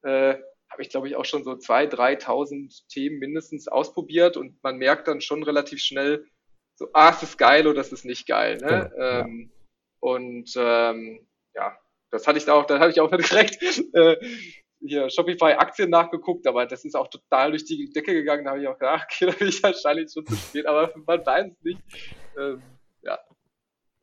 Äh, 0.02 0.38
habe 0.70 0.82
ich, 0.82 0.88
glaube 0.88 1.06
ich, 1.06 1.14
auch 1.14 1.24
schon 1.24 1.44
so 1.44 1.52
2.000, 1.52 2.20
3.000 2.24 2.88
Themen 2.88 3.20
mindestens 3.20 3.68
ausprobiert 3.68 4.36
und 4.36 4.60
man 4.64 4.76
merkt 4.76 5.06
dann 5.06 5.20
schon 5.20 5.44
relativ 5.44 5.80
schnell, 5.80 6.26
so, 6.76 6.88
ah, 6.92 7.10
es 7.10 7.22
ist 7.22 7.38
geil 7.38 7.66
oder 7.66 7.80
es 7.80 7.92
ist 7.92 8.04
nicht 8.04 8.26
geil. 8.26 8.58
Ne? 8.58 8.90
Genau, 8.92 9.04
ähm, 9.04 9.50
ja. 9.50 9.54
Und 10.00 10.52
ähm, 10.56 11.26
ja, 11.54 11.78
das 12.10 12.26
hatte 12.26 12.38
ich 12.38 12.44
da 12.44 12.54
auch, 12.54 12.66
dann 12.66 12.80
habe 12.80 12.90
ich 12.90 13.00
auch 13.00 13.10
direkt 13.16 13.62
äh, 13.94 14.16
hier 14.80 15.08
Shopify-Aktien 15.08 15.90
nachgeguckt, 15.90 16.46
aber 16.46 16.66
das 16.66 16.84
ist 16.84 16.94
auch 16.94 17.08
total 17.08 17.50
durch 17.50 17.64
die 17.64 17.90
Decke 17.90 18.12
gegangen. 18.12 18.44
Da 18.44 18.50
habe 18.50 18.60
ich 18.60 18.68
auch 18.68 18.78
gedacht, 18.78 19.06
okay, 19.10 19.26
da 19.26 19.32
bin 19.32 19.48
ich 19.48 19.62
wahrscheinlich 19.62 20.12
schon 20.12 20.26
zu 20.26 20.36
spät, 20.36 20.66
aber 20.66 20.92
man 21.06 21.24
weiß 21.24 21.52
es 21.52 21.62
nicht. 21.62 21.80
Ähm, 22.38 22.62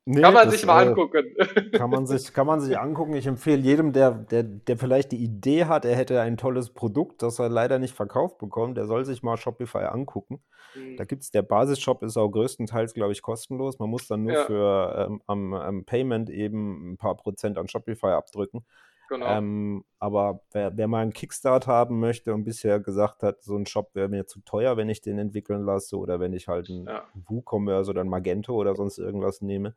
Nee, 0.06 0.22
kann 0.22 0.34
man 0.34 0.46
das, 0.46 0.56
sich 0.56 0.66
mal 0.66 0.84
äh, 0.84 0.90
angucken. 0.90 1.36
Kann 1.74 1.90
man 1.92 2.08
sich, 2.08 2.34
kann 2.34 2.48
man 2.48 2.60
sich 2.60 2.78
angucken. 2.78 3.14
Ich 3.14 3.28
empfehle 3.28 3.62
jedem, 3.62 3.94
der, 3.94 4.12
der, 4.12 4.42
der 4.42 4.78
vielleicht 4.78 5.12
die 5.12 5.24
Idee 5.24 5.66
hat, 5.66 5.86
er 5.86 5.96
hätte 5.96 6.20
ein 6.22 6.38
tolles 6.38 6.72
Produkt, 6.72 7.22
das 7.22 7.38
er 7.38 7.50
leider 7.50 7.78
nicht 7.78 7.96
verkauft 7.96 8.40
bekommt, 8.40 8.78
der 8.78 8.86
soll 8.86 9.06
sich 9.06 9.22
mal 9.22 9.38
Shopify 9.38 9.86
angucken. 9.86 10.42
Mhm. 10.74 10.98
Da 10.98 11.06
gibt 11.06 11.22
es, 11.22 11.30
der 11.30 11.44
Basisshop 11.44 12.02
ist 12.02 12.18
auch 12.18 12.30
größtenteils, 12.30 12.96
glaube 12.96 13.12
ich, 13.12 13.22
kostenlos. 13.22 13.78
Man 13.78 13.90
muss 13.90 14.08
dann 14.08 14.24
nur 14.24 14.34
ja. 14.34 14.46
für 14.46 15.08
ähm, 15.08 15.22
am, 15.28 15.54
am, 15.54 15.86
Payment 15.86 16.32
eben 16.32 16.94
ein 16.94 16.98
paar 16.98 17.16
Prozent 17.16 17.60
an 17.60 17.68
Shopify 17.68 18.08
abdrücken. 18.08 18.66
Genau. 19.12 19.26
Ähm, 19.26 19.84
aber 20.00 20.42
wer, 20.54 20.78
wer, 20.78 20.88
mal 20.88 21.02
einen 21.02 21.12
Kickstart 21.12 21.68
haben 21.68 22.00
möchte 22.00 22.34
und 22.34 22.46
bisher 22.46 22.80
gesagt 22.80 23.24
hat, 23.24 23.44
so 23.44 23.58
ein 23.58 23.66
Shop 23.66 23.94
wäre 23.94 24.08
mir 24.08 24.26
zu 24.26 24.40
teuer, 24.40 24.78
wenn 24.78 24.88
ich 24.88 25.02
den 25.02 25.20
entwickeln 25.20 25.66
lasse 25.66 25.98
oder 25.98 26.22
wenn 26.22 26.32
ich 26.32 26.48
halt 26.48 26.70
einen 26.70 26.86
ja. 26.86 27.06
WooCommerce 27.28 27.90
oder 27.90 28.00
ein 28.00 28.08
Magento 28.08 28.54
oder 28.54 28.74
sonst 28.74 29.00
irgendwas 29.00 29.42
nehme, 29.42 29.76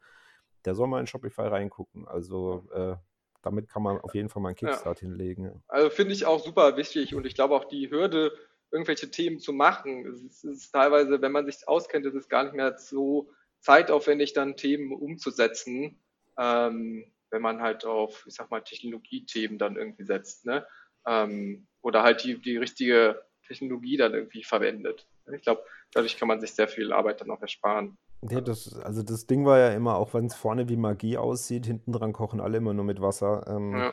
der 0.65 0.77
soll 0.77 0.87
mal 0.87 1.01
in 1.01 1.09
Shopify 1.09 1.49
reingucken. 1.49 2.07
Also 2.07 2.65
äh, 2.73 2.95
damit 3.43 3.69
kann 3.69 3.83
man 3.83 4.01
auf 4.01 4.15
jeden 4.15 4.29
Fall 4.29 4.41
mal 4.41 4.51
einen 4.51 4.57
Kickstart 4.57 5.03
ja. 5.03 5.09
hinlegen. 5.09 5.65
Also 5.67 5.91
finde 5.91 6.13
ich 6.13 6.27
auch 6.27 6.39
super 6.39 6.77
wichtig 6.77 7.17
und 7.17 7.27
ich 7.27 7.35
glaube 7.35 7.57
auch 7.57 7.65
die 7.65 7.91
Hürde, 7.91 8.31
irgendwelche 8.71 9.11
Themen 9.11 9.41
zu 9.41 9.53
machen, 9.53 10.07
es 10.07 10.45
ist, 10.45 10.71
teilweise, 10.71 11.21
wenn 11.21 11.33
man 11.33 11.47
sich 11.47 11.67
auskennt, 11.67 12.07
ist 12.07 12.15
es 12.15 12.29
gar 12.29 12.45
nicht 12.45 12.55
mehr 12.55 12.79
so 12.79 13.33
zeitaufwendig, 13.59 14.33
dann 14.33 14.55
Themen 14.55 14.93
umzusetzen. 14.93 16.01
Ähm, 16.39 17.13
wenn 17.35 17.43
man 17.43 17.61
halt 17.61 17.85
auf, 17.85 18.25
ich 18.29 18.35
sag 18.35 18.49
mal, 18.53 18.61
Technologiethemen 18.61 19.59
dann 19.59 19.77
irgendwie 19.77 20.05
setzt, 20.05 20.47
ne? 20.47 20.65
Ähm, 21.05 21.67
oder 21.83 22.05
halt 22.05 22.23
die, 22.23 22.41
die 22.41 22.57
richtige 22.57 23.25
Technologie 23.47 23.97
dann 23.97 24.15
irgendwie 24.15 24.45
verwendet. 24.45 25.09
Ich 25.35 25.43
glaube, 25.43 25.65
dadurch 25.93 26.17
kann 26.17 26.29
man 26.29 26.41
sich 26.41 26.53
sehr 26.53 26.69
viel 26.69 26.93
Arbeit 26.93 27.21
dann 27.21 27.31
auch 27.33 27.43
ersparen. 27.43 27.99
Ja, 28.31 28.41
das, 28.41 28.73
also 28.79 29.03
das 29.03 29.27
Ding 29.27 29.45
war 29.45 29.59
ja 29.59 29.73
immer, 29.73 29.97
auch 29.97 30.15
wenn 30.15 30.27
es 30.27 30.37
vorne 30.37 30.69
wie 30.69 30.77
Magie 30.77 31.19
aussieht, 31.19 31.67
hinten 31.67 31.93
dran 31.93 32.13
kochen 32.13 32.41
alle 32.41 32.59
immer 32.59 32.73
nur 32.73 32.85
mit 32.85 33.03
Wasser. 33.03 33.45
Ähm, 33.49 33.77
ja. 33.77 33.93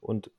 Und 0.00 0.30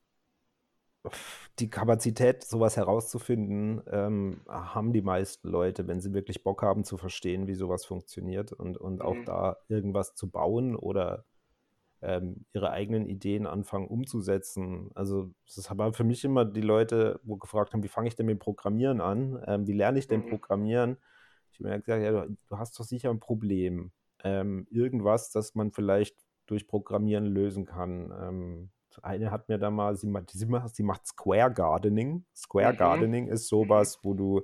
die 1.57 1.69
Kapazität, 1.71 2.43
sowas 2.43 2.77
herauszufinden, 2.77 3.81
ähm, 3.89 4.41
haben 4.47 4.93
die 4.93 5.01
meisten 5.01 5.49
Leute, 5.49 5.87
wenn 5.87 6.01
sie 6.01 6.13
wirklich 6.13 6.43
Bock 6.43 6.61
haben 6.61 6.83
zu 6.83 6.97
verstehen, 6.97 7.47
wie 7.47 7.55
sowas 7.55 7.83
funktioniert 7.83 8.53
und, 8.53 8.77
und 8.77 9.01
auch 9.01 9.15
mhm. 9.15 9.25
da 9.25 9.57
irgendwas 9.67 10.13
zu 10.13 10.29
bauen 10.29 10.75
oder 10.75 11.25
ähm, 12.01 12.45
ihre 12.53 12.71
eigenen 12.71 13.07
Ideen 13.07 13.47
anfangen 13.47 13.87
umzusetzen. 13.87 14.91
Also 14.93 15.33
das 15.55 15.69
haben 15.69 15.93
für 15.93 16.03
mich 16.03 16.23
immer 16.23 16.45
die 16.45 16.61
Leute, 16.61 17.19
wo 17.23 17.37
gefragt 17.37 17.73
haben, 17.73 17.83
wie 17.83 17.87
fange 17.87 18.07
ich 18.07 18.15
denn 18.15 18.27
mit 18.27 18.39
Programmieren 18.39 19.01
an? 19.01 19.41
Ähm, 19.45 19.67
wie 19.67 19.73
lerne 19.73 19.99
ich 19.99 20.07
denn 20.07 20.25
mhm. 20.25 20.29
Programmieren? 20.29 20.97
Ich 21.51 21.59
habe 21.59 21.69
mir 21.69 21.79
gesagt, 21.79 22.03
ja, 22.03 22.11
du, 22.11 22.37
du, 22.47 22.57
hast 22.57 22.79
doch 22.79 22.83
sicher 22.83 23.09
ein 23.09 23.19
Problem. 23.19 23.91
Ähm, 24.23 24.67
irgendwas, 24.69 25.31
das 25.31 25.55
man 25.55 25.71
vielleicht 25.71 26.15
durch 26.45 26.67
Programmieren 26.67 27.25
lösen 27.25 27.65
kann. 27.65 28.69
Eine 29.03 29.31
hat 29.31 29.49
mir 29.49 29.57
da 29.57 29.69
mal, 29.69 29.95
sie 29.95 30.07
macht, 30.07 30.31
sie 30.31 30.45
macht, 30.45 30.75
sie 30.75 30.83
macht 30.83 31.07
Square 31.07 31.53
Gardening. 31.53 32.25
Square 32.35 32.73
mhm. 32.73 32.77
Gardening 32.77 33.27
ist 33.27 33.47
sowas, 33.47 33.99
wo 34.03 34.13
du 34.13 34.41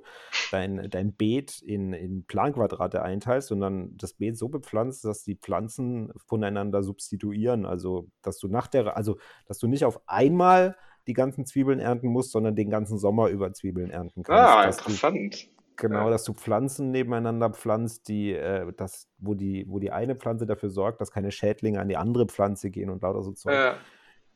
dein, 0.50 0.88
dein 0.90 1.14
Beet 1.14 1.60
in, 1.62 1.92
in 1.92 2.24
Planquadrate 2.26 3.02
einteilst 3.02 3.52
und 3.52 3.60
dann 3.60 3.96
das 3.96 4.14
Beet 4.14 4.36
so 4.36 4.48
bepflanzt, 4.48 5.04
dass 5.04 5.24
die 5.24 5.36
Pflanzen 5.36 6.12
voneinander 6.26 6.82
substituieren. 6.82 7.66
Also, 7.66 8.08
dass 8.22 8.38
du 8.38 8.48
nach 8.48 8.66
der, 8.66 8.96
also, 8.96 9.18
dass 9.46 9.58
du 9.58 9.66
nicht 9.66 9.84
auf 9.84 10.00
einmal 10.06 10.76
die 11.06 11.12
ganzen 11.12 11.44
Zwiebeln 11.46 11.80
ernten 11.80 12.08
musst, 12.08 12.32
sondern 12.32 12.56
den 12.56 12.70
ganzen 12.70 12.98
Sommer 12.98 13.28
über 13.28 13.52
Zwiebeln 13.52 13.90
ernten 13.90 14.22
kannst. 14.22 14.42
Ah, 14.42 14.64
interessant. 14.64 15.44
Du, 15.44 15.54
genau, 15.76 16.10
dass 16.10 16.24
du 16.24 16.32
Pflanzen 16.32 16.90
nebeneinander 16.90 17.50
pflanzt, 17.50 18.08
die, 18.08 18.32
äh, 18.32 18.72
das, 18.76 19.08
wo 19.18 19.34
die, 19.34 19.66
wo 19.68 19.78
die 19.78 19.90
eine 19.90 20.16
Pflanze 20.16 20.46
dafür 20.46 20.70
sorgt, 20.70 21.00
dass 21.00 21.10
keine 21.10 21.30
Schädlinge 21.30 21.80
an 21.80 21.88
die 21.88 21.96
andere 21.96 22.26
Pflanze 22.26 22.70
gehen 22.70 22.90
und 22.90 23.02
lauter 23.02 23.22
so 23.22 23.32
Zeug. 23.32 23.54
Ja. 23.54 23.76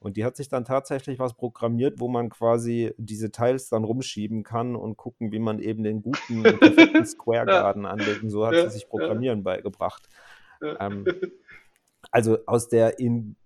Und 0.00 0.16
die 0.16 0.24
hat 0.24 0.36
sich 0.36 0.48
dann 0.48 0.64
tatsächlich 0.64 1.18
was 1.18 1.34
programmiert, 1.34 1.98
wo 1.98 2.08
man 2.08 2.28
quasi 2.28 2.94
diese 2.98 3.32
Teils 3.32 3.68
dann 3.68 3.84
rumschieben 3.84 4.44
kann 4.44 4.76
und 4.76 4.96
gucken, 4.96 5.32
wie 5.32 5.40
man 5.40 5.58
eben 5.58 5.82
den 5.82 6.02
guten, 6.02 6.42
perfekten 6.42 7.04
Square 7.04 7.46
Garden 7.46 7.82
ja. 7.82 7.90
anlegt. 7.90 8.22
Und 8.22 8.30
so 8.30 8.46
hat 8.46 8.54
ja. 8.54 8.64
sie 8.64 8.78
sich 8.78 8.88
Programmieren 8.88 9.40
ja. 9.40 9.44
beigebracht. 9.44 10.08
Ähm, 10.62 11.04
also 12.12 12.38
aus 12.46 12.68
der 12.68 13.00
in, 13.00 13.36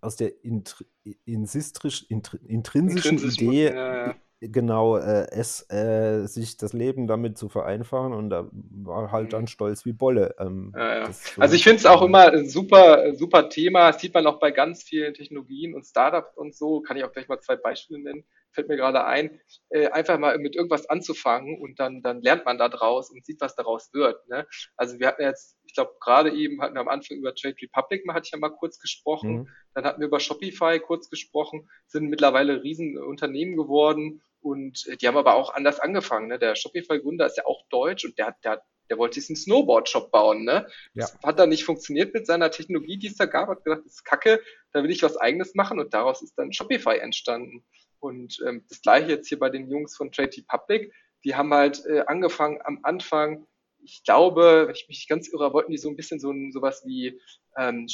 aus 0.00 0.16
der 0.16 0.44
int, 0.44 0.84
insistrisch, 1.24 2.06
int, 2.08 2.34
intrinsischen 2.46 3.18
Idee 3.18 4.14
genau, 4.40 4.96
äh, 4.96 5.26
es, 5.30 5.68
äh, 5.70 6.26
sich 6.26 6.56
das 6.56 6.72
Leben 6.72 7.06
damit 7.06 7.36
zu 7.36 7.48
vereinfachen 7.48 8.12
und 8.12 8.30
da 8.30 8.48
war 8.52 9.10
halt 9.10 9.32
dann 9.32 9.42
mhm. 9.42 9.48
stolz 9.48 9.84
wie 9.84 9.92
Bolle. 9.92 10.34
Ähm, 10.38 10.72
ja, 10.76 10.98
ja. 11.00 11.10
Also 11.38 11.54
ich 11.54 11.64
finde 11.64 11.78
es 11.78 11.86
auch 11.86 12.02
immer 12.02 12.32
ein 12.32 12.48
super, 12.48 13.14
super 13.14 13.48
Thema. 13.48 13.90
Das 13.90 14.00
sieht 14.00 14.14
man 14.14 14.26
auch 14.26 14.38
bei 14.38 14.50
ganz 14.50 14.82
vielen 14.82 15.14
Technologien 15.14 15.74
und 15.74 15.84
Startups 15.84 16.36
und 16.36 16.54
so. 16.54 16.80
Kann 16.80 16.96
ich 16.96 17.04
auch 17.04 17.12
gleich 17.12 17.28
mal 17.28 17.40
zwei 17.40 17.56
Beispiele 17.56 18.00
nennen. 18.00 18.24
Fällt 18.52 18.68
mir 18.68 18.76
gerade 18.76 19.04
ein. 19.04 19.40
Äh, 19.70 19.88
einfach 19.88 20.18
mal 20.18 20.38
mit 20.38 20.56
irgendwas 20.56 20.88
anzufangen 20.88 21.60
und 21.60 21.78
dann, 21.80 22.02
dann 22.02 22.22
lernt 22.22 22.44
man 22.44 22.58
da 22.58 22.68
draus 22.68 23.10
und 23.10 23.24
sieht, 23.26 23.40
was 23.40 23.56
daraus 23.56 23.92
wird. 23.92 24.26
Ne? 24.28 24.46
Also 24.76 24.98
wir 24.98 25.08
hatten 25.08 25.22
jetzt, 25.22 25.58
ich 25.66 25.74
glaube, 25.74 25.92
gerade 26.00 26.32
eben 26.32 26.62
hatten 26.62 26.74
wir 26.74 26.80
am 26.80 26.88
Anfang 26.88 27.18
über 27.18 27.34
Trade 27.34 27.56
Republic, 27.60 28.06
mal 28.06 28.14
hatte 28.14 28.26
ich 28.26 28.32
ja 28.32 28.38
mal 28.38 28.50
kurz 28.50 28.78
gesprochen. 28.78 29.32
Mhm. 29.32 29.48
Dann 29.74 29.84
hatten 29.84 30.00
wir 30.00 30.06
über 30.06 30.20
Shopify 30.20 30.80
kurz 30.80 31.10
gesprochen, 31.10 31.68
sind 31.86 32.08
mittlerweile 32.08 32.62
Riesenunternehmen 32.62 33.56
geworden 33.56 34.22
und 34.48 34.86
äh, 34.86 34.96
die 34.96 35.06
haben 35.06 35.16
aber 35.16 35.34
auch 35.34 35.54
anders 35.54 35.80
angefangen. 35.80 36.28
Ne? 36.28 36.38
Der 36.38 36.56
Shopify-Gründer 36.56 37.26
ist 37.26 37.36
ja 37.36 37.46
auch 37.46 37.64
deutsch 37.68 38.04
und 38.04 38.18
der, 38.18 38.36
der 38.44 38.62
der 38.90 38.98
wollte 38.98 39.20
sich 39.20 39.28
einen 39.28 39.36
Snowboard-Shop 39.36 40.10
bauen, 40.10 40.44
ne? 40.44 40.66
Ja. 40.94 41.06
Das 41.06 41.18
hat 41.22 41.38
dann 41.38 41.50
nicht 41.50 41.64
funktioniert 41.64 42.14
mit 42.14 42.26
seiner 42.26 42.50
Technologie, 42.50 42.98
die 42.98 43.08
es 43.08 43.16
da 43.16 43.26
gab, 43.26 43.48
hat 43.48 43.64
gesagt, 43.64 43.84
das 43.84 43.96
ist 43.96 44.04
kacke, 44.04 44.40
da 44.72 44.82
will 44.82 44.90
ich 44.90 45.02
was 45.02 45.16
eigenes 45.16 45.54
machen 45.54 45.78
und 45.78 45.92
daraus 45.92 46.22
ist 46.22 46.38
dann 46.38 46.52
Shopify 46.52 46.96
entstanden. 46.98 47.64
Und 48.00 48.42
ähm, 48.46 48.64
das 48.68 48.80
gleiche 48.80 49.10
jetzt 49.10 49.28
hier 49.28 49.38
bei 49.38 49.50
den 49.50 49.68
Jungs 49.68 49.96
von 49.96 50.12
Trade 50.12 50.42
Public, 50.46 50.92
die 51.24 51.34
haben 51.34 51.52
halt 51.52 51.84
äh, 51.86 52.04
angefangen 52.06 52.60
am 52.64 52.80
Anfang, 52.82 53.46
ich 53.80 54.02
glaube, 54.04 54.64
wenn 54.66 54.74
ich 54.74 54.88
mich 54.88 55.08
ganz 55.08 55.28
irre, 55.28 55.52
wollten 55.52 55.72
die 55.72 55.78
so 55.78 55.88
ein 55.88 55.96
bisschen 55.96 56.20
so 56.20 56.30
ein, 56.30 56.52
sowas 56.52 56.82
wie 56.86 57.20
ähm, 57.56 57.86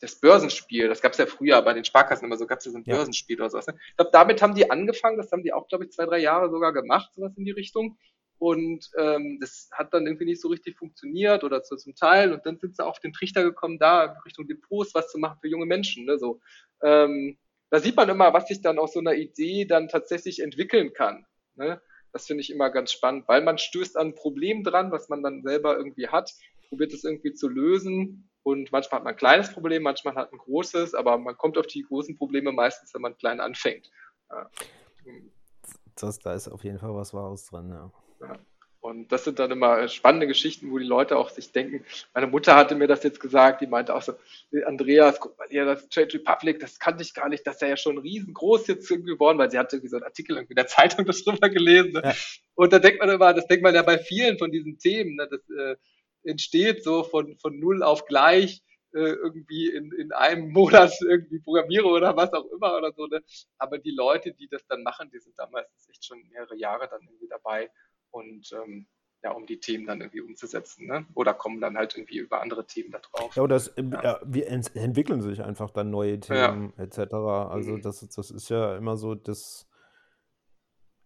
das 0.00 0.20
Börsenspiel, 0.20 0.88
das 0.88 1.00
gab 1.00 1.12
es 1.12 1.18
ja 1.18 1.26
früher 1.26 1.60
bei 1.62 1.72
den 1.72 1.84
Sparkassen 1.84 2.26
immer 2.26 2.36
so, 2.36 2.46
gab 2.46 2.58
es 2.58 2.66
ja 2.66 2.72
so 2.72 2.78
ein 2.78 2.84
ja. 2.86 2.96
Börsenspiel 2.96 3.40
oder 3.40 3.50
sowas. 3.50 3.66
Ne? 3.66 3.74
Ich 3.88 3.96
glaube, 3.96 4.10
damit 4.12 4.42
haben 4.42 4.54
die 4.54 4.70
angefangen, 4.70 5.16
das 5.16 5.32
haben 5.32 5.42
die 5.42 5.52
auch, 5.52 5.66
glaube 5.68 5.84
ich, 5.84 5.92
zwei, 5.92 6.04
drei 6.04 6.18
Jahre 6.18 6.50
sogar 6.50 6.72
gemacht, 6.72 7.14
sowas 7.14 7.36
in 7.36 7.44
die 7.44 7.52
Richtung. 7.52 7.96
Und 8.38 8.90
ähm, 8.98 9.38
das 9.40 9.70
hat 9.72 9.94
dann 9.94 10.06
irgendwie 10.06 10.26
nicht 10.26 10.42
so 10.42 10.48
richtig 10.48 10.76
funktioniert 10.76 11.42
oder 11.42 11.62
zu, 11.62 11.76
zum 11.76 11.94
Teil. 11.94 12.34
Und 12.34 12.44
dann 12.44 12.58
sind 12.58 12.76
sie 12.76 12.84
auf 12.84 13.00
den 13.00 13.14
Trichter 13.14 13.42
gekommen, 13.42 13.78
da 13.78 14.04
in 14.04 14.20
Richtung 14.26 14.46
Depots 14.46 14.94
was 14.94 15.10
zu 15.10 15.18
machen 15.18 15.38
für 15.40 15.48
junge 15.48 15.64
Menschen. 15.64 16.04
Ne? 16.04 16.18
So, 16.18 16.40
ähm, 16.82 17.38
da 17.70 17.80
sieht 17.80 17.96
man 17.96 18.08
immer, 18.10 18.34
was 18.34 18.48
sich 18.48 18.60
dann 18.60 18.78
aus 18.78 18.92
so 18.92 19.00
einer 19.00 19.14
Idee 19.14 19.64
dann 19.64 19.88
tatsächlich 19.88 20.40
entwickeln 20.40 20.92
kann. 20.92 21.24
Ne? 21.54 21.80
Das 22.12 22.26
finde 22.26 22.42
ich 22.42 22.50
immer 22.50 22.70
ganz 22.70 22.92
spannend, 22.92 23.26
weil 23.26 23.42
man 23.42 23.58
stößt 23.58 23.96
an 23.96 24.08
ein 24.08 24.14
Problem 24.14 24.62
dran, 24.62 24.92
was 24.92 25.08
man 25.08 25.22
dann 25.22 25.42
selber 25.42 25.76
irgendwie 25.76 26.08
hat, 26.08 26.32
probiert 26.68 26.92
es 26.92 27.04
irgendwie 27.04 27.32
zu 27.32 27.48
lösen. 27.48 28.28
Und 28.46 28.70
manchmal 28.70 29.00
hat 29.00 29.04
man 29.04 29.14
ein 29.14 29.18
kleines 29.18 29.52
Problem, 29.52 29.82
manchmal 29.82 30.14
hat 30.14 30.30
man 30.30 30.40
ein 30.40 30.44
großes, 30.44 30.94
aber 30.94 31.18
man 31.18 31.36
kommt 31.36 31.58
auf 31.58 31.66
die 31.66 31.82
großen 31.82 32.16
Probleme 32.16 32.52
meistens, 32.52 32.94
wenn 32.94 33.02
man 33.02 33.16
klein 33.16 33.40
anfängt. 33.40 33.90
Ja. 34.30 34.48
Das, 35.96 36.20
da 36.20 36.32
ist 36.32 36.46
auf 36.46 36.62
jeden 36.62 36.78
Fall 36.78 36.94
was 36.94 37.12
Wahres 37.12 37.46
dran, 37.46 37.70
ja. 37.70 37.90
ja. 38.20 38.38
Und 38.78 39.10
das 39.10 39.24
sind 39.24 39.40
dann 39.40 39.50
immer 39.50 39.88
spannende 39.88 40.28
Geschichten, 40.28 40.70
wo 40.70 40.78
die 40.78 40.84
Leute 40.84 41.16
auch 41.16 41.30
sich 41.30 41.50
denken. 41.50 41.84
Meine 42.14 42.28
Mutter 42.28 42.54
hatte 42.54 42.76
mir 42.76 42.86
das 42.86 43.02
jetzt 43.02 43.18
gesagt, 43.18 43.62
die 43.62 43.66
meinte 43.66 43.92
auch 43.92 44.02
so, 44.02 44.12
Andreas, 44.64 45.18
guck 45.18 45.36
mal 45.36 45.48
hier, 45.50 45.64
das 45.64 45.88
Trade 45.88 46.14
Republic, 46.14 46.60
das 46.60 46.78
kannte 46.78 47.02
ich 47.02 47.14
gar 47.14 47.28
nicht, 47.28 47.44
das 47.44 47.56
ist 47.56 47.62
ja 47.62 47.76
schon 47.76 47.98
riesengroß 47.98 48.68
jetzt 48.68 48.88
geworden, 48.88 49.38
weil 49.38 49.50
sie 49.50 49.58
hatte 49.58 49.74
irgendwie 49.74 49.90
so 49.90 49.96
einen 49.96 50.04
Artikel 50.04 50.36
in 50.36 50.54
der 50.54 50.66
Zeitung 50.68 51.04
darüber 51.04 51.48
gelesen. 51.48 51.94
Ne? 51.94 52.02
Ja. 52.04 52.14
Und 52.54 52.72
da 52.72 52.78
denkt 52.78 53.00
man 53.00 53.10
immer, 53.10 53.34
das 53.34 53.48
denkt 53.48 53.64
man 53.64 53.74
ja 53.74 53.82
bei 53.82 53.98
vielen 53.98 54.38
von 54.38 54.52
diesen 54.52 54.78
Themen, 54.78 55.16
ne? 55.16 55.26
das 55.28 55.40
äh, 55.50 55.74
entsteht 56.26 56.82
so 56.82 57.02
von, 57.02 57.36
von 57.38 57.58
null 57.58 57.82
auf 57.82 58.04
gleich 58.06 58.62
äh, 58.92 58.98
irgendwie 58.98 59.68
in, 59.68 59.92
in 59.92 60.12
einem 60.12 60.48
Monat 60.52 60.92
irgendwie 61.02 61.40
programmiere 61.40 61.86
oder 61.86 62.16
was 62.16 62.32
auch 62.32 62.46
immer 62.46 62.76
oder 62.76 62.92
so. 62.92 63.06
Ne? 63.06 63.22
Aber 63.58 63.78
die 63.78 63.92
Leute, 63.92 64.32
die 64.32 64.48
das 64.48 64.66
dann 64.66 64.82
machen, 64.82 65.10
die 65.12 65.18
sind 65.18 65.34
da 65.38 65.48
meistens 65.50 65.88
echt 65.88 66.04
schon 66.04 66.22
mehrere 66.30 66.56
Jahre 66.56 66.88
dann 66.88 67.02
irgendwie 67.02 67.28
dabei 67.28 67.70
und 68.10 68.50
ähm, 68.52 68.86
ja, 69.22 69.32
um 69.32 69.46
die 69.46 69.58
Themen 69.58 69.86
dann 69.86 70.00
irgendwie 70.00 70.20
umzusetzen, 70.20 70.86
ne? 70.86 71.06
Oder 71.14 71.34
kommen 71.34 71.60
dann 71.60 71.76
halt 71.76 71.96
irgendwie 71.96 72.18
über 72.18 72.42
andere 72.42 72.66
Themen 72.66 72.92
da 72.92 72.98
drauf. 72.98 73.34
Ja, 73.34 73.42
oder 73.42 73.56
es, 73.56 73.72
ja. 73.76 74.02
ja 74.02 74.20
wir 74.24 74.48
ent 74.48 74.74
entwickeln 74.76 75.20
sich 75.20 75.42
einfach 75.42 75.70
dann 75.70 75.90
neue 75.90 76.20
Themen 76.20 76.72
ja. 76.76 76.84
etc. 76.84 77.14
Also 77.14 77.72
mhm. 77.72 77.82
das, 77.82 78.06
das 78.08 78.30
ist 78.30 78.48
ja 78.50 78.76
immer 78.76 78.96
so 78.96 79.14
das. 79.14 79.66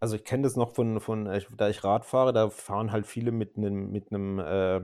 Also 0.00 0.16
ich 0.16 0.24
kenne 0.24 0.44
das 0.44 0.56
noch 0.56 0.74
von, 0.74 0.98
von, 1.00 1.26
da 1.26 1.68
ich 1.68 1.84
Rad 1.84 2.06
fahre, 2.06 2.32
da 2.32 2.48
fahren 2.48 2.90
halt 2.90 3.06
viele 3.06 3.32
mit 3.32 3.56
einem, 3.56 3.90
mit 3.90 4.10
einem, 4.10 4.38
äh, 4.38 4.80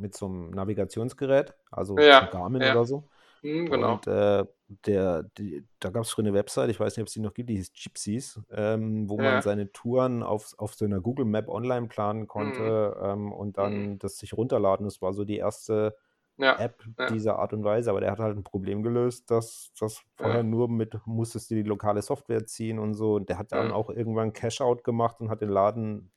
mit 0.00 0.16
so 0.16 0.26
einem 0.26 0.50
Navigationsgerät, 0.50 1.54
also 1.70 1.98
ja. 1.98 2.26
Garmin 2.26 2.62
oder 2.62 2.84
so. 2.84 3.08
Mhm, 3.42 3.70
genau. 3.70 3.94
Und 3.94 4.06
äh, 4.06 4.44
der, 4.86 5.24
die, 5.38 5.64
da 5.78 5.90
gab 5.90 6.02
es 6.02 6.10
früher 6.10 6.26
eine 6.26 6.34
Website, 6.34 6.70
ich 6.70 6.78
weiß 6.78 6.96
nicht, 6.96 7.02
ob 7.02 7.08
es 7.08 7.14
die 7.14 7.20
noch 7.20 7.34
gibt, 7.34 7.48
die 7.48 7.56
hieß 7.56 7.72
Gypsies, 7.72 8.40
ähm, 8.50 9.08
wo 9.08 9.16
ja. 9.16 9.22
man 9.22 9.42
seine 9.42 9.72
Touren 9.72 10.22
auf, 10.22 10.54
auf 10.58 10.74
so 10.74 10.84
einer 10.84 11.00
Google 11.00 11.24
Map 11.24 11.48
online 11.48 11.88
planen 11.88 12.26
konnte 12.28 12.94
mhm. 12.96 13.04
ähm, 13.04 13.32
und 13.32 13.58
dann 13.58 13.90
mhm. 13.90 13.98
das 13.98 14.18
sich 14.18 14.34
runterladen. 14.34 14.84
Das 14.84 15.00
war 15.00 15.12
so 15.12 15.24
die 15.24 15.38
erste 15.38 15.96
ja. 16.36 16.58
App 16.58 16.84
ja. 16.98 17.06
dieser 17.08 17.38
Art 17.38 17.52
und 17.52 17.64
Weise, 17.64 17.90
aber 17.90 18.00
der 18.00 18.10
hat 18.12 18.18
halt 18.18 18.36
ein 18.36 18.44
Problem 18.44 18.82
gelöst, 18.82 19.30
dass 19.30 19.72
das 19.78 20.02
vorher 20.16 20.42
nur 20.42 20.68
mit 20.68 20.96
musstest 21.06 21.50
du 21.50 21.54
die 21.54 21.62
lokale 21.62 22.02
Software 22.02 22.46
ziehen 22.46 22.78
und 22.78 22.94
so. 22.94 23.14
Und 23.14 23.28
der 23.28 23.38
hat 23.38 23.52
dann 23.52 23.72
auch 23.72 23.90
irgendwann 23.90 24.32
Cash-Out 24.32 24.84
gemacht 24.84 25.20
und 25.20 25.30
hat 25.30 25.42
den 25.42 25.50
Laden, 25.50 26.10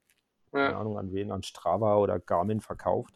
keine 0.53 0.77
Ahnung 0.77 0.97
an 0.97 1.13
wen, 1.13 1.31
an 1.31 1.43
Strava 1.43 1.97
oder 1.97 2.19
Garmin 2.19 2.61
verkauft. 2.61 3.13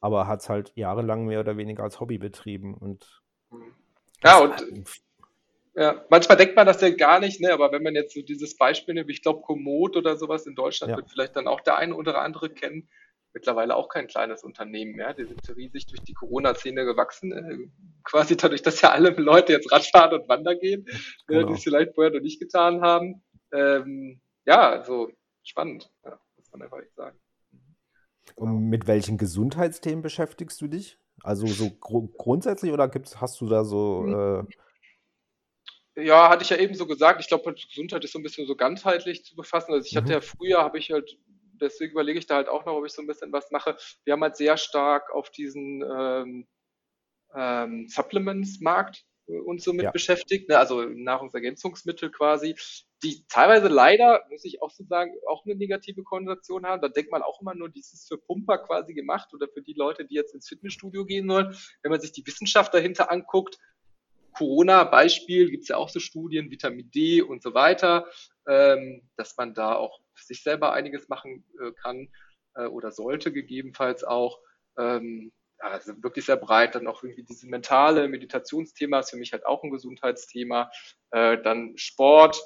Aber 0.00 0.26
hat 0.26 0.40
es 0.40 0.48
halt 0.48 0.72
jahrelang 0.74 1.26
mehr 1.26 1.40
oder 1.40 1.56
weniger 1.56 1.84
als 1.84 2.00
Hobby 2.00 2.18
betrieben 2.18 2.74
und 2.74 3.22
mhm. 3.50 3.74
Ja, 4.24 4.38
und 4.38 4.64
ja, 5.74 6.04
manchmal 6.10 6.36
denkt 6.36 6.54
man 6.54 6.66
das 6.66 6.80
ja 6.80 6.90
gar 6.90 7.18
nicht, 7.18 7.40
ne? 7.40 7.52
aber 7.52 7.72
wenn 7.72 7.82
man 7.82 7.94
jetzt 7.94 8.14
so 8.14 8.22
dieses 8.22 8.56
Beispiel 8.56 8.94
nimmt, 8.94 9.10
ich 9.10 9.22
glaube, 9.22 9.40
Komoot 9.40 9.96
oder 9.96 10.16
sowas 10.16 10.46
in 10.46 10.54
Deutschland 10.54 10.90
ja. 10.90 10.96
wird 10.96 11.10
vielleicht 11.10 11.34
dann 11.34 11.48
auch 11.48 11.60
der 11.60 11.78
eine 11.78 11.94
oder 11.94 12.20
andere 12.20 12.50
kennen. 12.50 12.88
Mittlerweile 13.34 13.76
auch 13.76 13.88
kein 13.88 14.08
kleines 14.08 14.44
Unternehmen 14.44 14.92
mehr. 14.92 15.14
Die 15.14 15.24
sind 15.24 15.40
riesig 15.56 15.86
durch 15.86 16.02
die 16.02 16.12
Corona-Szene 16.12 16.84
gewachsen. 16.84 17.32
Äh, 17.32 17.70
quasi 18.04 18.36
dadurch, 18.36 18.60
dass 18.60 18.82
ja 18.82 18.90
alle 18.90 19.08
Leute 19.10 19.54
jetzt 19.54 19.72
Radfahren 19.72 20.20
und 20.20 20.28
Wandern 20.28 20.58
gehen, 20.58 20.84
ne, 20.84 20.94
genau. 21.38 21.46
die 21.48 21.54
es 21.54 21.62
vielleicht 21.62 21.94
vorher 21.94 22.12
noch 22.12 22.20
nicht 22.20 22.38
getan 22.38 22.82
haben. 22.82 23.22
Ähm, 23.54 24.20
ja, 24.44 24.68
also 24.68 25.08
spannend, 25.42 25.90
ja, 26.04 26.18
muss 26.36 26.50
man 26.52 26.62
einfach 26.62 26.78
echt 26.80 26.94
sagen. 26.94 27.18
Und 28.34 28.68
mit 28.68 28.86
welchen 28.86 29.18
Gesundheitsthemen 29.18 30.02
beschäftigst 30.02 30.60
du 30.60 30.68
dich? 30.68 30.98
Also 31.22 31.46
so 31.46 31.70
gru 31.70 32.08
grundsätzlich 32.16 32.72
oder 32.72 32.88
gibt's, 32.88 33.20
hast 33.20 33.40
du 33.40 33.48
da 33.48 33.64
so. 33.64 34.04
Hm. 34.04 34.46
Äh 34.48 36.04
ja, 36.04 36.30
hatte 36.30 36.42
ich 36.42 36.50
ja 36.50 36.56
eben 36.56 36.74
so 36.74 36.86
gesagt. 36.86 37.20
Ich 37.20 37.28
glaube, 37.28 37.52
Gesundheit 37.52 38.02
ist 38.02 38.12
so 38.12 38.18
ein 38.18 38.22
bisschen 38.22 38.46
so 38.46 38.56
ganzheitlich 38.56 39.24
zu 39.24 39.36
befassen. 39.36 39.72
Also 39.72 39.86
ich 39.86 39.96
hatte 39.96 40.06
mhm. 40.06 40.12
ja 40.12 40.20
früher, 40.22 40.58
habe 40.62 40.78
ich 40.78 40.90
halt, 40.90 41.18
deswegen 41.60 41.92
überlege 41.92 42.18
ich 42.18 42.26
da 42.26 42.36
halt 42.36 42.48
auch 42.48 42.64
noch, 42.64 42.74
ob 42.74 42.86
ich 42.86 42.92
so 42.92 43.02
ein 43.02 43.06
bisschen 43.06 43.32
was 43.32 43.50
mache. 43.50 43.76
Wir 44.04 44.14
haben 44.14 44.22
halt 44.22 44.36
sehr 44.36 44.56
stark 44.56 45.12
auf 45.14 45.30
diesen 45.30 45.82
ähm, 45.82 46.46
ähm, 47.34 47.88
Supplements-Markt 47.88 49.04
äh, 49.28 49.38
uns 49.38 49.64
so 49.64 49.72
mit 49.72 49.84
ja. 49.84 49.90
beschäftigt, 49.90 50.48
ne? 50.48 50.58
also 50.58 50.82
Nahrungsergänzungsmittel 50.82 52.10
quasi 52.10 52.56
die 53.02 53.24
teilweise 53.28 53.68
leider, 53.68 54.24
muss 54.30 54.44
ich 54.44 54.62
auch 54.62 54.70
so 54.70 54.84
sagen, 54.84 55.12
auch 55.28 55.44
eine 55.44 55.56
negative 55.56 56.02
Konnotation 56.04 56.64
haben. 56.64 56.80
Da 56.80 56.88
denkt 56.88 57.10
man 57.10 57.22
auch 57.22 57.40
immer 57.40 57.54
nur, 57.54 57.68
dies 57.68 57.92
ist 57.92 58.08
für 58.08 58.16
Pumper 58.16 58.58
quasi 58.58 58.94
gemacht 58.94 59.34
oder 59.34 59.48
für 59.48 59.62
die 59.62 59.72
Leute, 59.72 60.04
die 60.04 60.14
jetzt 60.14 60.34
ins 60.34 60.48
Fitnessstudio 60.48 61.04
gehen 61.04 61.28
wollen. 61.28 61.56
Wenn 61.82 61.90
man 61.90 62.00
sich 62.00 62.12
die 62.12 62.26
Wissenschaft 62.26 62.72
dahinter 62.72 63.10
anguckt, 63.10 63.58
Corona-Beispiel, 64.34 65.50
gibt 65.50 65.64
es 65.64 65.68
ja 65.68 65.76
auch 65.76 65.88
so 65.88 66.00
Studien, 66.00 66.50
Vitamin 66.50 66.90
D 66.90 67.22
und 67.22 67.42
so 67.42 67.54
weiter, 67.54 68.06
ähm, 68.46 69.02
dass 69.16 69.36
man 69.36 69.52
da 69.52 69.74
auch 69.74 70.00
für 70.14 70.24
sich 70.24 70.42
selber 70.42 70.72
einiges 70.72 71.08
machen 71.08 71.44
äh, 71.60 71.72
kann 71.72 72.08
äh, 72.54 72.66
oder 72.66 72.92
sollte 72.92 73.32
gegebenenfalls 73.32 74.04
auch. 74.04 74.38
Ähm, 74.78 75.32
also 75.62 76.02
wirklich 76.02 76.26
sehr 76.26 76.36
breit. 76.36 76.74
Dann 76.74 76.86
auch 76.86 77.02
irgendwie 77.02 77.24
diese 77.24 77.46
mentale 77.46 78.08
Meditationsthema 78.08 79.00
ist 79.00 79.10
für 79.10 79.16
mich 79.16 79.32
halt 79.32 79.46
auch 79.46 79.62
ein 79.62 79.70
Gesundheitsthema. 79.70 80.70
Äh, 81.10 81.40
dann 81.42 81.76
Sport, 81.76 82.40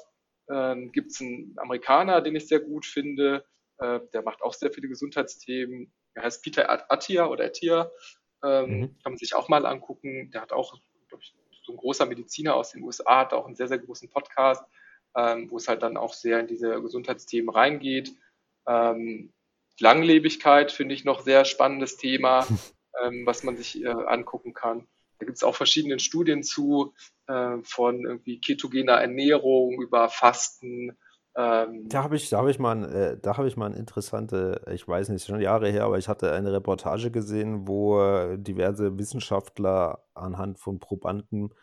ähm, 0.49 0.91
gibt 0.91 1.11
es 1.11 1.21
einen 1.21 1.55
Amerikaner, 1.57 2.21
den 2.21 2.35
ich 2.35 2.47
sehr 2.47 2.59
gut 2.59 2.85
finde. 2.85 3.45
Äh, 3.79 3.99
der 4.13 4.21
macht 4.21 4.41
auch 4.41 4.53
sehr 4.53 4.71
viele 4.71 4.87
Gesundheitsthemen. 4.87 5.93
Der 6.15 6.23
heißt 6.23 6.43
Peter 6.43 6.91
Attia 6.91 7.27
oder 7.27 7.45
Attia. 7.45 7.91
Ähm, 8.43 8.79
mhm. 8.79 8.81
Kann 9.03 9.13
man 9.13 9.17
sich 9.17 9.35
auch 9.35 9.49
mal 9.49 9.65
angucken. 9.65 10.31
Der 10.31 10.41
hat 10.41 10.53
auch, 10.53 10.75
ich, 11.19 11.35
so 11.63 11.73
ein 11.73 11.77
großer 11.77 12.05
Mediziner 12.05 12.55
aus 12.55 12.71
den 12.71 12.83
USA, 12.83 13.19
hat 13.19 13.33
auch 13.33 13.45
einen 13.45 13.55
sehr, 13.55 13.67
sehr 13.67 13.79
großen 13.79 14.09
Podcast, 14.09 14.63
ähm, 15.15 15.51
wo 15.51 15.57
es 15.57 15.67
halt 15.67 15.83
dann 15.83 15.97
auch 15.97 16.13
sehr 16.13 16.39
in 16.39 16.47
diese 16.47 16.81
Gesundheitsthemen 16.81 17.49
reingeht. 17.49 18.13
Ähm, 18.67 19.33
Langlebigkeit 19.79 20.71
finde 20.71 20.95
ich 20.95 21.03
noch 21.03 21.21
sehr 21.21 21.45
spannendes 21.45 21.97
Thema, 21.97 22.47
ähm, 23.03 23.25
was 23.25 23.43
man 23.43 23.57
sich 23.57 23.83
äh, 23.83 23.87
angucken 23.87 24.53
kann. 24.53 24.87
Da 25.19 25.25
gibt 25.25 25.37
es 25.37 25.43
auch 25.43 25.55
verschiedene 25.55 25.99
Studien 25.99 26.43
zu, 26.43 26.93
äh, 27.27 27.57
von 27.63 28.05
irgendwie 28.05 28.39
ketogener 28.39 28.93
Ernährung 28.93 29.81
über 29.81 30.09
Fasten. 30.09 30.97
Ähm. 31.35 31.87
Da 31.89 32.03
habe 32.03 32.15
ich, 32.15 32.29
da 32.29 32.37
habe 32.39 32.51
ich 32.51 32.59
mal, 32.59 32.83
äh, 32.93 33.17
da 33.19 33.37
habe 33.37 33.47
ich 33.47 33.57
mal 33.57 33.67
eine 33.67 33.77
interessante, 33.77 34.61
ich 34.71 34.87
weiß 34.87 35.09
nicht, 35.09 35.25
schon 35.25 35.41
Jahre 35.41 35.69
her, 35.69 35.85
aber 35.85 35.97
ich 35.97 36.07
hatte 36.07 36.31
eine 36.31 36.53
Reportage 36.53 37.11
gesehen, 37.11 37.67
wo 37.67 38.01
äh, 38.01 38.37
diverse 38.37 38.97
Wissenschaftler 38.97 40.03
anhand 40.13 40.59
von 40.59 40.79
Probanden 40.79 41.53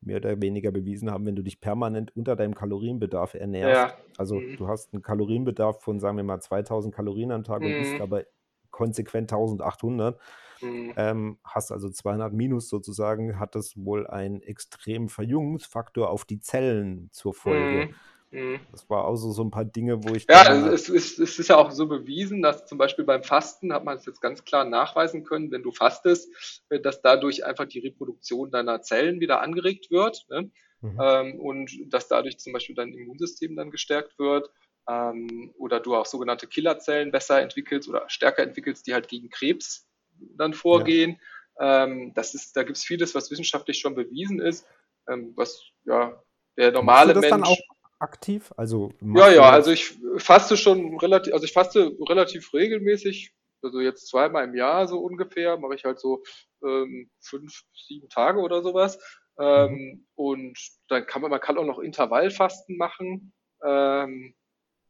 mehr 0.00 0.18
oder 0.18 0.40
weniger 0.40 0.70
bewiesen 0.70 1.10
haben, 1.10 1.26
wenn 1.26 1.36
du 1.36 1.42
dich 1.42 1.60
permanent 1.60 2.14
unter 2.16 2.36
deinem 2.36 2.54
Kalorienbedarf 2.54 3.34
ernährst. 3.34 3.74
Ja. 3.74 3.98
Also 4.18 4.36
mhm. 4.36 4.56
du 4.56 4.68
hast 4.68 4.92
einen 4.92 5.02
Kalorienbedarf 5.02 5.82
von, 5.82 6.00
sagen 6.00 6.16
wir 6.16 6.24
mal, 6.24 6.40
2000 6.40 6.94
Kalorien 6.94 7.32
am 7.32 7.44
Tag 7.44 7.62
mhm. 7.62 7.66
und 7.66 7.72
isst 7.72 8.00
aber 8.00 8.24
konsequent 8.70 9.32
1800 9.32 10.20
Mhm. 10.60 10.94
Ähm, 10.96 11.38
hast 11.44 11.72
also 11.72 11.90
200 11.90 12.32
Minus 12.32 12.68
sozusagen, 12.68 13.38
hat 13.38 13.54
das 13.54 13.76
wohl 13.76 14.06
einen 14.06 14.42
extremen 14.42 15.08
Verjüngungsfaktor 15.08 16.10
auf 16.10 16.24
die 16.24 16.40
Zellen 16.40 17.08
zur 17.12 17.34
Folge. 17.34 17.90
Mhm. 18.30 18.38
mhm. 18.38 18.60
Das 18.72 18.88
war 18.88 19.04
auch 19.04 19.16
so, 19.16 19.32
so 19.32 19.42
ein 19.42 19.50
paar 19.50 19.64
Dinge, 19.64 20.02
wo 20.04 20.14
ich. 20.14 20.26
Ja, 20.28 20.42
also 20.42 20.68
es, 20.68 20.88
es, 20.88 21.18
es, 21.18 21.38
ist 21.38 21.48
ja 21.48 21.56
auch 21.56 21.70
so 21.70 21.86
bewiesen, 21.86 22.42
dass 22.42 22.66
zum 22.66 22.78
Beispiel 22.78 23.04
beim 23.04 23.22
Fasten 23.22 23.72
hat 23.72 23.84
man 23.84 23.96
es 23.96 24.06
jetzt 24.06 24.20
ganz 24.20 24.44
klar 24.44 24.64
nachweisen 24.64 25.24
können, 25.24 25.50
wenn 25.50 25.62
du 25.62 25.72
fastest, 25.72 26.62
äh, 26.70 26.80
dass 26.80 27.02
dadurch 27.02 27.44
einfach 27.44 27.66
die 27.66 27.80
Reproduktion 27.80 28.50
deiner 28.50 28.82
Zellen 28.82 29.20
wieder 29.20 29.40
angeregt 29.40 29.90
wird. 29.90 30.26
Ne? 30.30 30.50
Mhm. 30.80 30.98
Ähm, 31.00 31.40
und 31.40 31.70
dass 31.92 32.08
dadurch 32.08 32.38
zum 32.38 32.52
Beispiel 32.52 32.74
dein 32.74 32.92
Immunsystem 32.92 33.56
dann 33.56 33.70
gestärkt 33.70 34.18
wird. 34.18 34.50
ähm, 34.88 35.52
oder 35.58 35.80
du 35.80 35.96
auch 35.96 36.06
sogenannte 36.06 36.46
Killerzellen 36.46 37.10
besser 37.10 37.40
entwickelst 37.40 37.88
oder 37.88 38.04
stärker 38.08 38.44
entwickelst, 38.44 38.86
die 38.86 38.94
halt 38.94 39.08
gegen 39.08 39.30
Krebs 39.30 39.88
dann 40.36 40.54
vorgehen. 40.54 41.20
Ja. 41.58 41.84
Ähm, 41.84 42.12
das 42.14 42.34
ist, 42.34 42.56
da 42.56 42.62
gibt 42.62 42.76
es 42.76 42.84
vieles, 42.84 43.14
was 43.14 43.30
wissenschaftlich 43.30 43.78
schon 43.78 43.94
bewiesen 43.94 44.40
ist, 44.40 44.66
ähm, 45.08 45.32
was 45.36 45.62
ja 45.84 46.20
der 46.56 46.72
normale 46.72 47.14
Mensch. 47.14 47.30
Dann 47.30 47.44
auch 47.44 47.58
aktiv? 47.98 48.52
Also 48.56 48.92
ja, 49.00 49.30
ja, 49.30 49.50
also 49.50 49.70
ich 49.70 49.98
faste 50.18 50.56
schon 50.56 50.98
relativ, 50.98 51.32
also 51.32 51.44
ich 51.44 51.52
faste 51.52 51.96
relativ 52.08 52.52
regelmäßig, 52.52 53.32
also 53.62 53.80
jetzt 53.80 54.08
zweimal 54.08 54.44
im 54.44 54.54
Jahr 54.54 54.86
so 54.86 54.98
ungefähr, 54.98 55.56
mache 55.56 55.74
ich 55.74 55.84
halt 55.84 55.98
so 55.98 56.22
ähm, 56.64 57.10
fünf, 57.20 57.62
sieben 57.86 58.08
Tage 58.08 58.40
oder 58.40 58.62
sowas. 58.62 58.98
Ähm, 59.38 59.72
mhm. 59.72 60.06
Und 60.14 60.58
dann 60.88 61.06
kann 61.06 61.22
man, 61.22 61.30
man 61.30 61.40
kann 61.40 61.58
auch 61.58 61.64
noch 61.64 61.78
Intervallfasten 61.78 62.76
machen. 62.76 63.32
Ähm, 63.64 64.34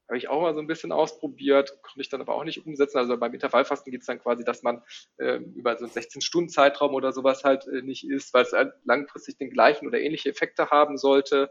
habe 0.08 0.18
ich 0.18 0.28
auch 0.28 0.40
mal 0.40 0.54
so 0.54 0.60
ein 0.60 0.66
bisschen 0.66 0.92
ausprobiert, 0.92 1.82
konnte 1.82 2.00
ich 2.00 2.08
dann 2.08 2.20
aber 2.20 2.34
auch 2.34 2.44
nicht 2.44 2.64
umsetzen. 2.64 2.98
Also 2.98 3.16
beim 3.16 3.34
Intervallfasten 3.34 3.90
geht 3.90 4.02
es 4.02 4.06
dann 4.06 4.20
quasi, 4.20 4.44
dass 4.44 4.62
man 4.62 4.82
äh, 5.16 5.36
über 5.36 5.76
so 5.76 5.84
einen 5.84 5.92
16-Stunden-Zeitraum 5.92 6.94
oder 6.94 7.12
sowas 7.12 7.44
halt 7.44 7.66
äh, 7.66 7.82
nicht 7.82 8.08
isst, 8.08 8.32
weil 8.32 8.44
es 8.44 8.52
halt 8.52 8.72
langfristig 8.84 9.38
den 9.38 9.50
gleichen 9.50 9.86
oder 9.86 10.00
ähnliche 10.00 10.30
Effekte 10.30 10.70
haben 10.70 10.96
sollte. 10.96 11.50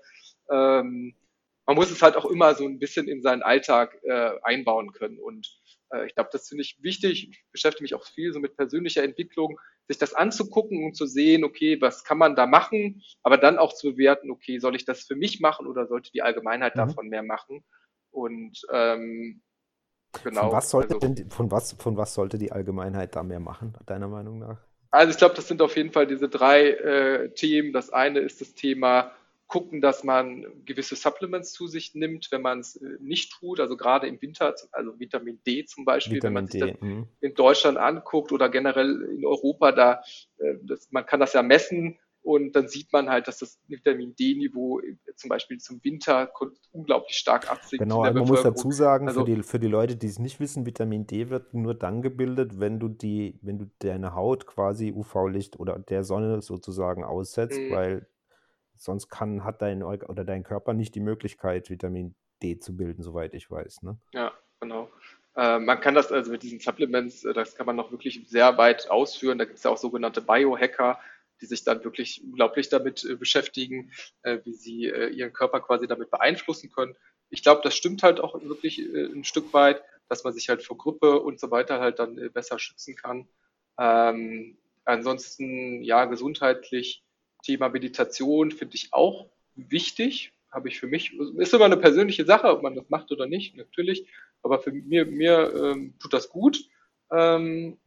Ähm, 0.50 1.16
man 1.66 1.76
muss 1.76 1.92
es 1.92 2.02
halt 2.02 2.16
auch 2.16 2.26
immer 2.26 2.54
so 2.54 2.66
ein 2.66 2.80
bisschen 2.80 3.08
in 3.08 3.22
seinen 3.22 3.42
Alltag 3.42 3.98
äh, 4.04 4.32
einbauen 4.44 4.92
können. 4.92 5.20
Und 5.20 5.60
äh, 5.92 6.06
ich 6.06 6.16
glaube, 6.16 6.30
das 6.32 6.48
finde 6.48 6.62
ich 6.62 6.78
wichtig. 6.82 7.30
Ich 7.30 7.44
beschäftige 7.52 7.84
mich 7.84 7.96
auch 7.96 8.06
viel 8.06 8.32
so 8.32 8.40
mit 8.40 8.56
persönlicher 8.56 9.04
Entwicklung, 9.04 9.60
sich 9.88 9.98
das 9.98 10.14
anzugucken 10.14 10.84
und 10.84 10.96
zu 10.96 11.06
sehen, 11.06 11.44
okay, 11.44 11.80
was 11.82 12.04
kann 12.04 12.18
man 12.18 12.36
da 12.36 12.46
machen, 12.46 13.04
aber 13.24 13.38
dann 13.38 13.58
auch 13.58 13.74
zu 13.74 13.92
bewerten, 13.92 14.32
okay, 14.32 14.60
soll 14.60 14.76
ich 14.76 14.86
das 14.86 15.04
für 15.04 15.16
mich 15.16 15.40
machen 15.42 15.68
oder 15.68 15.88
sollte 15.88 16.12
die 16.12 16.22
Allgemeinheit 16.22 16.76
mhm. 16.76 16.80
davon 16.80 17.10
mehr 17.10 17.24
machen? 17.24 17.64
Und 18.16 18.66
ähm, 18.72 19.42
genau. 20.24 20.44
Von 20.44 20.52
was, 20.54 20.70
sollte 20.70 20.96
also, 20.96 21.08
denn, 21.08 21.30
von, 21.30 21.52
was, 21.52 21.74
von 21.74 21.98
was 21.98 22.14
sollte 22.14 22.38
die 22.38 22.52
Allgemeinheit 22.52 23.16
da 23.16 23.24
mehr 23.24 23.42
machen, 23.42 23.78
deiner 23.86 24.08
Meinung 24.08 24.40
nach? 24.40 24.62
Also 24.90 25.12
ich 25.12 25.18
glaube, 25.18 25.36
das 25.36 25.48
sind 25.50 25.62
auf 25.62 25.76
jeden 25.76 25.92
Fall 25.92 26.08
diese 26.08 26.30
drei 26.30 26.70
äh, 26.70 27.30
Themen. 27.34 27.74
Das 27.74 27.90
eine 27.90 28.20
ist 28.20 28.40
das 28.40 28.54
Thema 28.54 29.12
gucken, 29.48 29.82
dass 29.82 30.04
man 30.04 30.46
gewisse 30.66 30.96
Supplements 30.96 31.52
zu 31.52 31.68
sich 31.68 31.94
nimmt, 31.94 32.32
wenn 32.32 32.42
man 32.42 32.62
es 32.62 32.78
äh, 32.78 32.98
nicht 33.00 33.34
tut. 33.34 33.60
Also 33.60 33.76
gerade 33.76 34.08
im 34.08 34.22
Winter, 34.22 34.56
also 34.72 34.98
Vitamin 34.98 35.40
D 35.46 35.66
zum 35.66 35.84
Beispiel, 35.84 36.16
Vitamin 36.16 36.36
wenn 36.36 36.44
man 36.44 36.48
sich 36.48 36.62
D, 36.62 36.72
das 36.72 36.82
mh. 36.82 37.08
in 37.20 37.34
Deutschland 37.36 37.78
anguckt 37.78 38.32
oder 38.32 38.48
generell 38.48 39.02
in 39.18 39.26
Europa, 39.26 39.74
da 39.74 40.02
äh, 40.38 40.56
das, 40.64 40.88
man 40.92 41.06
kann 41.06 41.20
das 41.20 41.34
ja 41.34 41.44
messen 41.44 42.00
und 42.26 42.56
dann 42.56 42.68
sieht 42.68 42.92
man 42.92 43.08
halt, 43.08 43.28
dass 43.28 43.38
das 43.38 43.60
Vitamin 43.68 44.16
D-Niveau 44.16 44.82
zum 45.16 45.30
Beispiel 45.30 45.60
zum 45.60 45.80
Winter 45.84 46.32
unglaublich 46.72 47.16
stark 47.18 47.52
absinkt. 47.52 47.84
Genau, 47.84 48.02
man 48.02 48.18
muss 48.18 48.42
dazu 48.42 48.72
sagen, 48.72 49.08
also, 49.08 49.20
für, 49.20 49.26
die, 49.32 49.44
für 49.44 49.60
die 49.60 49.68
Leute, 49.68 49.96
die 49.96 50.08
es 50.08 50.18
nicht 50.18 50.40
wissen, 50.40 50.66
Vitamin 50.66 51.06
D 51.06 51.30
wird 51.30 51.54
nur 51.54 51.76
dann 51.76 52.02
gebildet, 52.02 52.60
wenn 52.60 52.80
du 52.80 52.88
die, 52.88 53.38
wenn 53.44 53.60
du 53.60 53.70
deine 53.78 54.16
Haut 54.16 54.48
quasi 54.48 54.92
UV-Licht 54.92 55.60
oder 55.60 55.78
der 55.78 56.04
Sonne 56.04 56.42
sozusagen 56.42 57.04
aussetzt, 57.04 57.60
mhm. 57.60 57.72
weil 57.72 58.08
sonst 58.76 59.10
kann, 59.10 59.44
hat 59.44 59.62
dein 59.62 59.84
oder 59.84 60.26
dein 60.26 60.44
Körper 60.44 60.74
nicht 60.74 60.96
die 60.96 61.02
Möglichkeit, 61.02 61.70
Vitamin 61.70 62.16
D 62.42 62.58
zu 62.58 62.76
bilden, 62.76 63.04
soweit 63.04 63.36
ich 63.36 63.52
weiß. 63.52 63.84
Ne? 63.84 64.00
Ja, 64.14 64.32
genau. 64.60 64.90
Äh, 65.36 65.60
man 65.60 65.80
kann 65.80 65.94
das 65.94 66.12
also 66.12 66.32
mit 66.32 66.42
diesen 66.42 66.60
Supplements, 66.60 67.24
äh, 67.24 67.34
das 67.34 67.56
kann 67.56 67.68
man 67.68 67.76
noch 67.76 67.92
wirklich 67.92 68.28
sehr 68.28 68.58
weit 68.58 68.90
ausführen. 68.90 69.38
Da 69.38 69.46
gibt 69.46 69.58
es 69.58 69.64
ja 69.64 69.70
auch 69.70 69.78
sogenannte 69.78 70.22
Biohacker, 70.22 70.98
die 71.42 71.46
sich 71.46 71.64
dann 71.64 71.84
wirklich 71.84 72.24
unglaublich 72.24 72.70
damit 72.70 73.04
äh, 73.04 73.16
beschäftigen, 73.16 73.92
äh, 74.24 74.40
wie 74.44 74.54
sie 74.54 74.86
äh, 74.86 75.10
ihren 75.10 75.34
Körper 75.34 75.60
quasi 75.60 75.88
damit 75.88 76.12
beeinflussen 76.12 76.72
können. 76.72 76.96
Ich 77.30 77.44
glaube, 77.44 77.62
das 77.64 77.76
stimmt 77.76 78.04
halt 78.04 78.20
auch 78.20 78.40
wirklich 78.44 78.78
ein 78.78 79.24
Stück 79.24 79.52
weit, 79.52 79.82
dass 80.08 80.24
man 80.24 80.34
sich 80.34 80.48
halt 80.48 80.62
vor 80.62 80.78
Grippe 80.78 81.20
und 81.20 81.40
so 81.40 81.50
weiter 81.50 81.80
halt 81.80 81.98
dann 81.98 82.32
besser 82.32 82.60
schützen 82.60 82.96
kann. 82.96 83.28
Ähm, 83.80 84.58
ansonsten, 84.86 85.82
ja, 85.82 86.06
gesundheitlich, 86.06 87.04
Thema 87.44 87.70
Meditation 87.70 88.52
finde 88.52 88.76
ich 88.76 88.94
auch 88.94 89.30
wichtig. 89.56 90.34
Habe 90.52 90.70
ich 90.70 90.80
für 90.80 90.88
mich, 90.88 91.14
ist 91.14 91.54
immer 91.54 91.66
eine 91.66 91.78
persönliche 91.78 92.26
Sache, 92.26 92.48
ob 92.48 92.62
man 92.62 92.76
das 92.76 92.90
macht 92.90 93.12
oder 93.12 93.26
nicht, 93.26 93.58
natürlich. 93.58 94.08
Aber 94.44 94.60
für 94.60 94.72
mir, 94.72 95.06
mir 95.06 95.52
ähm, 95.56 95.96
tut 96.00 96.14
das 96.14 96.30
gut. 96.30 96.70
Ähm, 97.12 97.80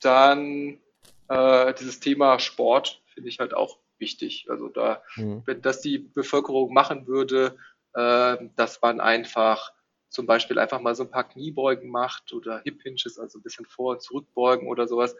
dann 0.00 0.80
äh, 1.28 1.74
dieses 1.74 2.00
Thema 2.00 2.38
Sport 2.38 3.02
finde 3.14 3.28
ich 3.28 3.38
halt 3.38 3.54
auch 3.54 3.78
wichtig. 3.98 4.46
Also 4.48 4.68
da, 4.68 5.02
mhm. 5.16 5.42
wenn 5.46 5.62
das 5.62 5.80
die 5.80 5.98
Bevölkerung 5.98 6.72
machen 6.72 7.06
würde, 7.06 7.56
äh, 7.94 8.36
dass 8.56 8.80
man 8.82 9.00
einfach 9.00 9.72
zum 10.08 10.26
Beispiel 10.26 10.58
einfach 10.58 10.80
mal 10.80 10.94
so 10.94 11.02
ein 11.04 11.10
paar 11.10 11.28
Kniebeugen 11.28 11.90
macht 11.90 12.32
oder 12.32 12.60
Hip 12.64 12.82
Hinges, 12.82 13.18
also 13.18 13.38
ein 13.38 13.42
bisschen 13.42 13.66
vor- 13.66 13.92
und 13.92 14.02
zurückbeugen 14.02 14.68
oder 14.68 14.86
sowas. 14.86 15.16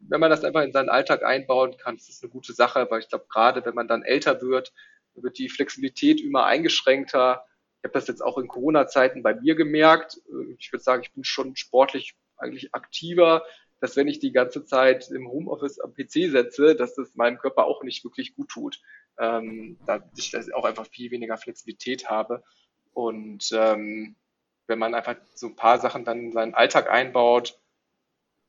Wenn 0.00 0.20
man 0.20 0.30
das 0.30 0.44
einfach 0.44 0.62
in 0.62 0.72
seinen 0.72 0.88
Alltag 0.88 1.24
einbauen 1.24 1.76
kann, 1.76 1.96
ist 1.96 2.08
das 2.08 2.22
eine 2.22 2.30
gute 2.30 2.52
Sache, 2.52 2.86
weil 2.88 3.00
ich 3.00 3.08
glaube, 3.08 3.26
gerade 3.28 3.64
wenn 3.64 3.74
man 3.74 3.88
dann 3.88 4.04
älter 4.04 4.40
wird, 4.40 4.72
wird 5.14 5.38
die 5.38 5.48
Flexibilität 5.48 6.20
immer 6.20 6.44
eingeschränkter. 6.46 7.44
Ich 7.78 7.84
habe 7.84 7.94
das 7.94 8.06
jetzt 8.06 8.22
auch 8.22 8.38
in 8.38 8.46
Corona-Zeiten 8.46 9.22
bei 9.22 9.34
mir 9.34 9.56
gemerkt. 9.56 10.20
Ich 10.58 10.72
würde 10.72 10.82
sagen, 10.82 11.02
ich 11.02 11.12
bin 11.12 11.24
schon 11.24 11.56
sportlich 11.56 12.14
eigentlich 12.36 12.74
aktiver 12.74 13.42
dass 13.80 13.96
wenn 13.96 14.08
ich 14.08 14.18
die 14.18 14.32
ganze 14.32 14.64
Zeit 14.64 15.10
im 15.10 15.28
Homeoffice 15.28 15.78
am 15.80 15.94
PC 15.94 16.30
setze, 16.30 16.74
dass 16.74 16.94
das 16.94 17.14
meinem 17.14 17.38
Körper 17.38 17.66
auch 17.66 17.82
nicht 17.82 18.04
wirklich 18.04 18.34
gut 18.34 18.48
tut. 18.48 18.80
Ähm, 19.18 19.78
da 19.86 20.02
ich 20.16 20.30
das 20.30 20.50
auch 20.52 20.64
einfach 20.64 20.86
viel 20.86 21.10
weniger 21.10 21.36
Flexibilität 21.36 22.08
habe. 22.08 22.42
Und 22.92 23.50
ähm, 23.52 24.16
wenn 24.66 24.78
man 24.78 24.94
einfach 24.94 25.16
so 25.34 25.46
ein 25.48 25.56
paar 25.56 25.78
Sachen 25.78 26.04
dann 26.04 26.26
in 26.26 26.32
seinen 26.32 26.54
Alltag 26.54 26.90
einbaut, 26.90 27.58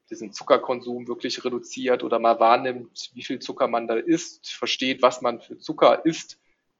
diesen 0.10 0.34
Zuckerkonsum 0.34 1.08
wirklich 1.08 1.44
reduziert 1.46 2.04
oder 2.04 2.20
mal 2.20 2.40
wahrnimmt, 2.40 3.12
wie 3.14 3.24
viel 3.24 3.40
Zucker 3.40 3.68
man 3.68 3.88
da 3.88 3.96
isst, 3.96 4.52
versteht, 4.52 5.02
was 5.02 5.22
man 5.22 5.40
für 5.40 5.58
Zucker 5.58 6.06
isst, 6.06 6.40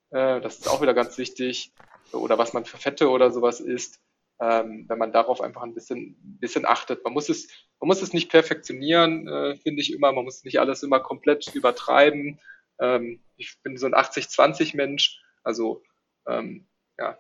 äh, 0.10 0.42
das 0.42 0.60
ist 0.60 0.68
auch 0.68 0.82
wieder 0.82 0.94
ganz 0.94 1.18
wichtig, 1.18 1.72
oder 2.12 2.38
was 2.38 2.54
man 2.54 2.66
für 2.66 2.78
Fette 2.78 3.10
oder 3.10 3.32
sowas 3.32 3.60
isst, 3.60 4.00
ähm, 4.40 4.86
wenn 4.88 4.98
man 4.98 5.12
darauf 5.12 5.42
einfach 5.42 5.64
ein 5.64 5.74
bisschen, 5.74 6.16
bisschen 6.40 6.66
achtet. 6.66 7.04
Man 7.04 7.14
muss 7.14 7.30
es, 7.30 7.50
man 7.80 7.88
muss 7.88 8.02
es 8.02 8.14
nicht 8.14 8.32
perfektionieren, 8.32 9.28
äh, 9.28 9.56
finde 9.58 9.82
ich 9.82 9.94
immer. 9.94 10.12
Man 10.12 10.24
muss 10.24 10.44
nicht 10.44 10.60
alles 10.60 10.82
immer 10.84 11.00
komplett 11.00 11.54
übertreiben. 11.54 12.40
Ähm, 12.80 13.22
ich 13.36 13.62
bin 13.62 13.78
so 13.78 13.86
ein 13.86 13.94
80-20 13.94 14.76
Mensch, 14.78 15.22
also 15.44 15.84
ähm, 16.28 16.68
ja, 16.98 17.18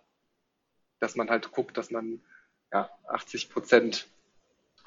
dass 1.00 1.16
man 1.16 1.30
halt 1.30 1.52
guckt, 1.52 1.78
dass 1.78 1.91
man 1.91 2.22
ja 2.72 2.90
80 3.08 3.50
Prozent 3.50 4.08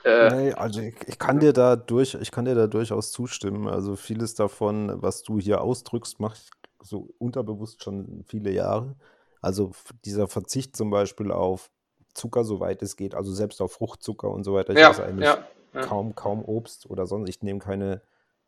äh, 0.05 0.35
nee, 0.35 0.53
also 0.53 0.81
ich, 0.81 0.97
ich, 1.07 1.19
kann 1.19 1.39
dir 1.39 1.53
da 1.53 1.77
durch, 1.77 2.15
ich 2.15 2.33
kann 2.33 2.45
dir 2.45 2.57
da 2.57 2.67
durchaus 2.67 3.13
zustimmen. 3.13 3.69
Also 3.69 3.95
vieles 3.95 4.35
davon, 4.35 5.01
was 5.01 5.23
du 5.23 5.39
hier 5.39 5.61
ausdrückst, 5.61 6.19
mache 6.19 6.39
ich 6.39 6.51
so 6.81 7.15
unterbewusst 7.19 7.85
schon 7.85 8.25
viele 8.27 8.51
Jahre. 8.51 8.97
Also 9.41 9.73
dieser 10.05 10.27
Verzicht 10.27 10.75
zum 10.75 10.91
Beispiel 10.91 11.31
auf 11.31 11.71
Zucker, 12.15 12.45
soweit 12.45 12.83
es 12.83 12.97
geht, 12.97 13.15
also 13.15 13.33
selbst 13.33 13.61
auf 13.61 13.73
Fruchtzucker 13.73 14.31
und 14.31 14.45
so 14.45 14.55
weiter. 14.55 14.73
Ich 14.73 14.79
ja, 14.79 14.91
esse 14.91 15.05
eigentlich 15.05 15.29
ja, 15.29 15.47
ja. 15.75 15.81
kaum, 15.81 16.15
kaum 16.15 16.45
Obst 16.45 16.89
oder 16.89 17.07
sonst. 17.07 17.29
Ich 17.29 17.43
nehme 17.43 17.59
keine 17.59 18.03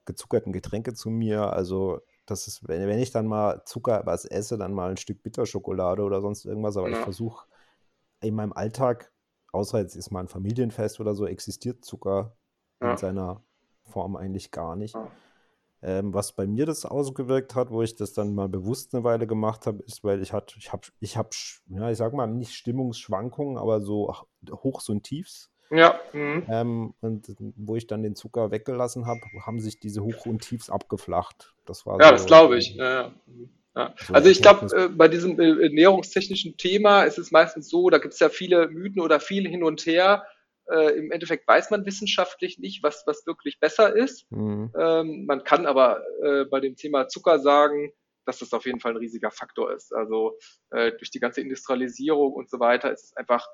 gezuckerten 0.04 0.52
Getränke 0.52 0.94
zu 0.94 1.10
mir. 1.10 1.52
Also 1.52 2.00
das 2.26 2.46
ist, 2.46 2.68
wenn, 2.68 2.86
wenn 2.88 2.98
ich 2.98 3.10
dann 3.10 3.26
mal 3.26 3.62
Zucker 3.64 4.02
was 4.04 4.24
esse, 4.24 4.58
dann 4.58 4.72
mal 4.72 4.90
ein 4.90 4.96
Stück 4.96 5.22
Bitterschokolade 5.22 6.02
oder 6.02 6.20
sonst 6.20 6.44
irgendwas. 6.44 6.76
Aber 6.76 6.90
ich 6.90 6.96
versuche 6.96 7.46
in 8.20 8.34
meinem 8.34 8.52
Alltag, 8.52 9.12
außer 9.52 9.78
jetzt 9.78 9.96
ist 9.96 10.10
mal 10.10 10.20
ein 10.20 10.28
Familienfest 10.28 11.00
oder 11.00 11.14
so, 11.14 11.26
existiert 11.26 11.84
Zucker 11.84 12.36
in 12.80 12.96
seiner 12.96 13.42
Form 13.84 14.16
eigentlich 14.16 14.50
gar 14.50 14.76
nicht. 14.76 14.96
Ähm, 15.86 16.14
was 16.14 16.32
bei 16.32 16.46
mir 16.46 16.64
das 16.64 16.86
ausgewirkt 16.86 17.54
hat, 17.54 17.70
wo 17.70 17.82
ich 17.82 17.94
das 17.94 18.14
dann 18.14 18.34
mal 18.34 18.48
bewusst 18.48 18.94
eine 18.94 19.04
Weile 19.04 19.26
gemacht 19.26 19.66
habe, 19.66 19.82
ist, 19.82 20.02
weil 20.02 20.22
ich 20.22 20.32
hatte, 20.32 20.54
ich 20.58 20.72
habe, 20.72 20.86
ich 21.00 21.18
habe, 21.18 21.28
ja, 21.68 21.90
ich 21.90 21.98
sag 21.98 22.14
mal, 22.14 22.26
nicht 22.26 22.54
Stimmungsschwankungen, 22.54 23.58
aber 23.58 23.82
so 23.82 24.14
Hochs 24.50 24.88
und 24.88 25.02
Tiefs. 25.02 25.50
Ja. 25.70 26.00
Mhm. 26.14 26.46
Ähm, 26.48 26.94
und 27.00 27.34
wo 27.38 27.76
ich 27.76 27.86
dann 27.86 28.02
den 28.02 28.14
Zucker 28.14 28.50
weggelassen 28.50 29.06
habe, 29.06 29.20
haben 29.44 29.60
sich 29.60 29.78
diese 29.78 30.02
Hoch- 30.02 30.24
und 30.24 30.40
Tiefs 30.40 30.70
abgeflacht. 30.70 31.54
Das 31.66 31.84
war 31.84 32.00
ja, 32.00 32.06
so, 32.06 32.12
das 32.12 32.26
glaube 32.26 32.56
ich. 32.56 32.76
Ja, 32.76 33.12
ja. 33.76 33.94
So 34.06 34.14
also 34.14 34.30
ich 34.30 34.40
glaube, 34.40 34.74
äh, 34.74 34.88
bei 34.88 35.08
diesem 35.08 35.38
äh, 35.38 35.64
ernährungstechnischen 35.64 36.56
Thema 36.56 37.02
ist 37.02 37.18
es 37.18 37.30
meistens 37.30 37.68
so, 37.68 37.90
da 37.90 37.98
gibt 37.98 38.14
es 38.14 38.20
ja 38.20 38.30
viele 38.30 38.68
Mythen 38.68 39.02
oder 39.02 39.20
viel 39.20 39.46
hin 39.46 39.62
und 39.62 39.84
her 39.84 40.24
äh, 40.70 40.98
Im 40.98 41.10
Endeffekt 41.10 41.46
weiß 41.46 41.70
man 41.70 41.84
wissenschaftlich 41.84 42.58
nicht, 42.58 42.82
was, 42.82 43.04
was 43.06 43.26
wirklich 43.26 43.60
besser 43.60 43.94
ist. 43.94 44.30
Mhm. 44.30 44.72
Ähm, 44.78 45.26
man 45.26 45.44
kann 45.44 45.66
aber 45.66 46.02
äh, 46.22 46.44
bei 46.44 46.60
dem 46.60 46.76
Thema 46.76 47.08
Zucker 47.08 47.38
sagen, 47.38 47.92
dass 48.24 48.38
das 48.38 48.52
auf 48.54 48.64
jeden 48.64 48.80
Fall 48.80 48.92
ein 48.92 48.98
riesiger 48.98 49.30
Faktor 49.30 49.72
ist. 49.72 49.94
Also 49.94 50.38
äh, 50.70 50.92
durch 50.92 51.10
die 51.10 51.20
ganze 51.20 51.42
Industrialisierung 51.42 52.32
und 52.32 52.48
so 52.48 52.60
weiter 52.60 52.90
ist 52.90 53.04
es 53.04 53.16
einfach 53.16 53.46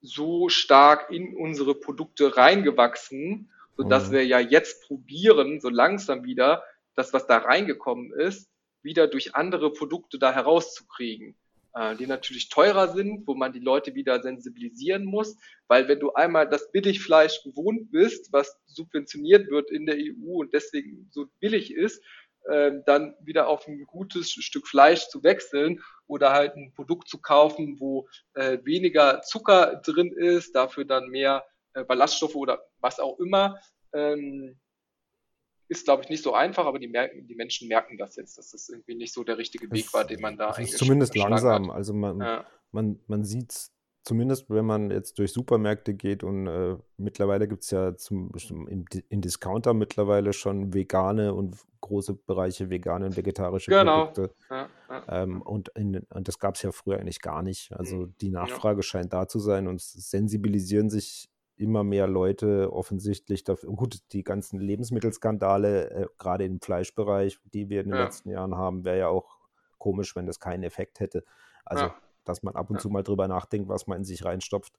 so 0.00 0.48
stark 0.48 1.10
in 1.10 1.36
unsere 1.36 1.74
Produkte 1.74 2.36
reingewachsen, 2.36 3.50
sodass 3.76 4.08
mhm. 4.08 4.12
wir 4.12 4.26
ja 4.26 4.38
jetzt 4.38 4.86
probieren, 4.86 5.60
so 5.60 5.68
langsam 5.68 6.24
wieder, 6.24 6.62
das, 6.94 7.12
was 7.12 7.26
da 7.26 7.38
reingekommen 7.38 8.12
ist, 8.12 8.50
wieder 8.82 9.06
durch 9.08 9.34
andere 9.34 9.72
Produkte 9.72 10.18
da 10.18 10.32
herauszukriegen. 10.32 11.36
Äh, 11.74 11.96
die 11.96 12.06
natürlich 12.06 12.48
teurer 12.48 12.88
sind, 12.88 13.26
wo 13.26 13.34
man 13.34 13.52
die 13.52 13.60
Leute 13.60 13.94
wieder 13.94 14.22
sensibilisieren 14.22 15.04
muss, 15.04 15.36
weil 15.68 15.88
wenn 15.88 16.00
du 16.00 16.12
einmal 16.12 16.48
das 16.48 16.70
Billigfleisch 16.70 17.42
gewohnt 17.42 17.90
bist, 17.90 18.32
was 18.32 18.60
subventioniert 18.66 19.50
wird 19.50 19.70
in 19.70 19.86
der 19.86 19.96
EU 19.96 20.40
und 20.40 20.52
deswegen 20.52 21.08
so 21.10 21.26
billig 21.40 21.74
ist, 21.74 22.02
äh, 22.44 22.72
dann 22.86 23.14
wieder 23.20 23.48
auf 23.48 23.66
ein 23.68 23.84
gutes 23.86 24.32
Stück 24.32 24.66
Fleisch 24.66 25.08
zu 25.08 25.22
wechseln 25.22 25.80
oder 26.06 26.32
halt 26.32 26.56
ein 26.56 26.72
Produkt 26.74 27.08
zu 27.08 27.20
kaufen, 27.20 27.76
wo 27.78 28.08
äh, 28.34 28.58
weniger 28.64 29.22
Zucker 29.22 29.80
drin 29.84 30.12
ist, 30.12 30.54
dafür 30.54 30.84
dann 30.84 31.08
mehr 31.08 31.44
äh, 31.74 31.84
Ballaststoffe 31.84 32.34
oder 32.34 32.60
was 32.80 32.98
auch 32.98 33.18
immer, 33.20 33.58
ähm, 33.94 34.58
ist, 35.72 35.84
glaube 35.84 36.02
ich, 36.02 36.10
nicht 36.10 36.22
so 36.22 36.34
einfach, 36.34 36.66
aber 36.66 36.78
die, 36.78 36.88
merken, 36.88 37.26
die 37.26 37.34
Menschen 37.34 37.66
merken 37.66 37.96
das 37.96 38.16
jetzt, 38.16 38.38
dass 38.38 38.50
das 38.50 38.68
irgendwie 38.68 38.94
nicht 38.94 39.12
so 39.12 39.24
der 39.24 39.38
richtige 39.38 39.70
Weg 39.70 39.92
war, 39.94 40.04
den 40.04 40.20
man 40.20 40.36
da 40.36 40.50
eigentlich. 40.50 40.76
Zumindest 40.76 41.16
langsam. 41.16 41.70
Hat. 41.70 41.76
Also 41.76 41.94
man, 41.94 42.20
ja. 42.20 42.46
man, 42.70 43.00
man 43.06 43.24
sieht 43.24 43.50
es 43.50 43.72
zumindest, 44.04 44.50
wenn 44.50 44.66
man 44.66 44.90
jetzt 44.90 45.18
durch 45.18 45.32
Supermärkte 45.32 45.94
geht 45.94 46.24
und 46.24 46.46
äh, 46.46 46.76
mittlerweile 46.96 47.48
gibt 47.48 47.64
es 47.64 47.70
ja 47.70 47.96
zum, 47.96 48.30
in, 48.68 48.84
in, 49.08 49.20
Discounter 49.20 49.74
mittlerweile 49.74 50.32
schon 50.32 50.74
vegane 50.74 51.32
und 51.34 51.56
große 51.80 52.14
Bereiche 52.14 52.68
vegane 52.68 53.06
und 53.06 53.16
vegetarische 53.16 53.70
genau. 53.70 54.06
Produkte. 54.06 54.34
Ja, 54.50 54.68
ja. 54.88 55.22
Ähm, 55.22 55.42
und, 55.42 55.68
in, 55.70 55.98
und, 56.10 56.28
das 56.28 56.38
gab 56.38 56.56
es 56.56 56.62
ja 56.62 56.72
früher 56.72 56.98
eigentlich 56.98 57.20
gar 57.20 57.42
nicht. 57.42 57.72
Also 57.72 57.96
mhm. 57.96 58.14
die 58.20 58.30
Nachfrage 58.30 58.82
scheint 58.82 59.12
da 59.12 59.28
zu 59.28 59.38
sein 59.38 59.68
und 59.68 59.80
sensibilisieren 59.80 60.90
sich 60.90 61.28
immer 61.62 61.84
mehr 61.84 62.06
Leute 62.06 62.72
offensichtlich 62.72 63.44
dafür. 63.44 63.70
Gut, 63.70 64.00
die 64.12 64.24
ganzen 64.24 64.60
Lebensmittelskandale, 64.60 65.90
äh, 65.90 66.06
gerade 66.18 66.44
im 66.44 66.60
Fleischbereich, 66.60 67.38
die 67.54 67.68
wir 67.68 67.80
in 67.80 67.88
den 67.88 67.96
ja. 67.96 68.04
letzten 68.04 68.30
Jahren 68.30 68.56
haben, 68.56 68.84
wäre 68.84 68.98
ja 68.98 69.08
auch 69.08 69.38
komisch, 69.78 70.14
wenn 70.16 70.26
das 70.26 70.40
keinen 70.40 70.62
Effekt 70.62 71.00
hätte. 71.00 71.24
Also, 71.64 71.84
ja. 71.84 71.94
dass 72.24 72.42
man 72.42 72.54
ab 72.56 72.70
und 72.70 72.76
ja. 72.76 72.80
zu 72.80 72.90
mal 72.90 73.02
drüber 73.02 73.28
nachdenkt, 73.28 73.68
was 73.68 73.86
man 73.86 73.98
in 73.98 74.04
sich 74.04 74.24
reinstopft, 74.24 74.74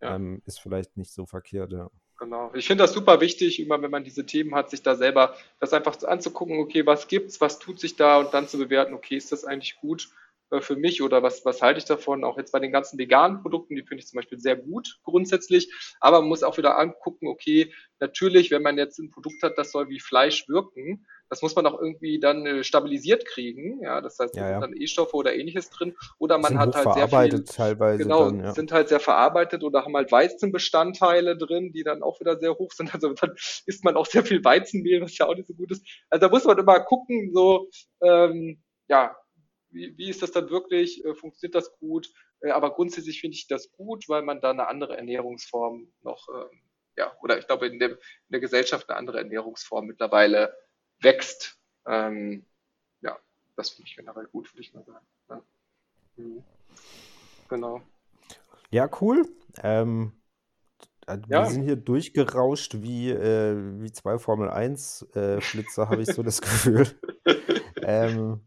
ähm, 0.00 0.42
ist 0.44 0.60
vielleicht 0.60 0.96
nicht 0.96 1.12
so 1.12 1.26
verkehrt, 1.26 1.72
ja. 1.72 1.90
Genau. 2.18 2.50
Ich 2.54 2.66
finde 2.66 2.84
das 2.84 2.94
super 2.94 3.20
wichtig, 3.20 3.60
immer 3.60 3.82
wenn 3.82 3.90
man 3.90 4.02
diese 4.02 4.24
Themen 4.24 4.54
hat, 4.54 4.70
sich 4.70 4.82
da 4.82 4.94
selber 4.94 5.34
das 5.60 5.74
einfach 5.74 6.02
anzugucken, 6.02 6.58
okay, 6.58 6.86
was 6.86 7.08
gibt's, 7.08 7.40
was 7.42 7.58
tut 7.58 7.78
sich 7.78 7.96
da 7.96 8.18
und 8.18 8.32
dann 8.32 8.48
zu 8.48 8.56
bewerten, 8.56 8.94
okay, 8.94 9.16
ist 9.16 9.32
das 9.32 9.44
eigentlich 9.44 9.76
gut? 9.80 10.08
Äh, 10.50 10.60
für 10.60 10.76
mich 10.76 11.02
oder 11.02 11.22
was, 11.22 11.44
was 11.44 11.62
halte 11.62 11.78
ich 11.78 11.84
davon? 11.84 12.24
Auch 12.24 12.38
jetzt 12.38 12.52
bei 12.52 12.60
den 12.60 12.72
ganzen 12.72 12.98
veganen 12.98 13.42
Produkten, 13.42 13.74
die 13.74 13.82
finde 13.82 14.02
ich 14.02 14.08
zum 14.08 14.18
Beispiel 14.18 14.38
sehr 14.38 14.56
gut 14.56 14.98
grundsätzlich, 15.02 15.72
aber 16.00 16.20
man 16.20 16.28
muss 16.28 16.42
auch 16.42 16.56
wieder 16.56 16.78
angucken, 16.78 17.26
okay, 17.26 17.72
natürlich, 17.98 18.50
wenn 18.50 18.62
man 18.62 18.78
jetzt 18.78 18.98
ein 18.98 19.10
Produkt 19.10 19.42
hat, 19.42 19.58
das 19.58 19.72
soll 19.72 19.88
wie 19.88 20.00
Fleisch 20.00 20.48
wirken, 20.48 21.06
das 21.28 21.42
muss 21.42 21.56
man 21.56 21.66
auch 21.66 21.80
irgendwie 21.80 22.20
dann 22.20 22.46
äh, 22.46 22.62
stabilisiert 22.62 23.26
kriegen, 23.26 23.80
ja, 23.82 24.00
das 24.00 24.18
heißt, 24.20 24.36
da 24.36 24.40
ja, 24.40 24.46
ja. 24.46 24.52
sind 24.52 24.60
dann 24.60 24.80
E-Stoffe 24.80 25.16
oder 25.16 25.34
ähnliches 25.34 25.70
drin 25.70 25.96
oder 26.18 26.38
man 26.38 26.50
sind 26.52 26.58
hat 26.58 26.76
halt 26.76 26.94
sehr 26.94 27.08
viel, 27.08 27.44
teilweise 27.44 28.02
genau, 28.04 28.26
dann, 28.26 28.40
ja. 28.40 28.52
sind 28.52 28.70
halt 28.70 28.88
sehr 28.88 29.00
verarbeitet 29.00 29.64
oder 29.64 29.84
haben 29.84 29.96
halt 29.96 30.12
Weizenbestandteile 30.12 31.36
drin, 31.36 31.72
die 31.72 31.82
dann 31.82 32.04
auch 32.04 32.20
wieder 32.20 32.38
sehr 32.38 32.54
hoch 32.54 32.72
sind, 32.72 32.94
also 32.94 33.12
dann 33.14 33.34
isst 33.66 33.84
man 33.84 33.96
auch 33.96 34.06
sehr 34.06 34.24
viel 34.24 34.44
Weizenmehl, 34.44 35.00
was 35.00 35.18
ja 35.18 35.26
auch 35.26 35.34
nicht 35.34 35.48
so 35.48 35.54
gut 35.54 35.72
ist, 35.72 35.84
also 36.08 36.26
da 36.26 36.30
muss 36.30 36.44
man 36.44 36.58
immer 36.58 36.78
gucken, 36.80 37.32
so, 37.32 37.68
ähm, 38.00 38.62
ja, 38.88 39.16
wie, 39.76 39.96
wie 39.98 40.08
ist 40.08 40.22
das 40.22 40.32
dann 40.32 40.50
wirklich, 40.50 41.04
äh, 41.04 41.14
funktioniert 41.14 41.54
das 41.54 41.76
gut? 41.78 42.10
Äh, 42.40 42.50
aber 42.50 42.74
grundsätzlich 42.74 43.20
finde 43.20 43.36
ich 43.36 43.46
das 43.46 43.70
gut, 43.70 44.08
weil 44.08 44.22
man 44.22 44.40
da 44.40 44.50
eine 44.50 44.66
andere 44.66 44.96
Ernährungsform 44.96 45.92
noch, 46.02 46.28
ähm, 46.28 46.60
ja, 46.96 47.12
oder 47.20 47.38
ich 47.38 47.46
glaube 47.46 47.66
in, 47.66 47.78
dem, 47.78 47.92
in 47.92 47.98
der 48.30 48.40
Gesellschaft 48.40 48.88
eine 48.88 48.98
andere 48.98 49.18
Ernährungsform 49.18 49.86
mittlerweile 49.86 50.56
wächst. 51.00 51.60
Ähm, 51.86 52.46
ja, 53.02 53.18
das 53.54 53.70
finde 53.70 53.88
ich 53.88 53.96
generell 53.96 54.26
gut, 54.26 54.52
würde 54.52 54.62
ich 54.62 54.72
mal 54.72 54.84
sagen. 54.84 55.06
Ja. 55.28 55.42
Mhm. 56.16 56.42
Genau. 57.48 57.82
Ja, 58.70 58.88
cool. 59.00 59.28
Ähm, 59.62 60.12
äh, 61.06 61.18
wir 61.26 61.38
ja. 61.38 61.44
sind 61.44 61.62
hier 61.62 61.76
durchgerauscht 61.76 62.82
wie, 62.82 63.10
äh, 63.10 63.56
wie 63.80 63.92
zwei 63.92 64.18
Formel 64.18 64.48
1 64.48 65.02
äh, 65.14 65.40
Flitzer, 65.40 65.90
habe 65.90 66.02
ich 66.02 66.08
so 66.08 66.22
das 66.22 66.40
Gefühl. 66.40 66.88
ähm, 67.82 68.40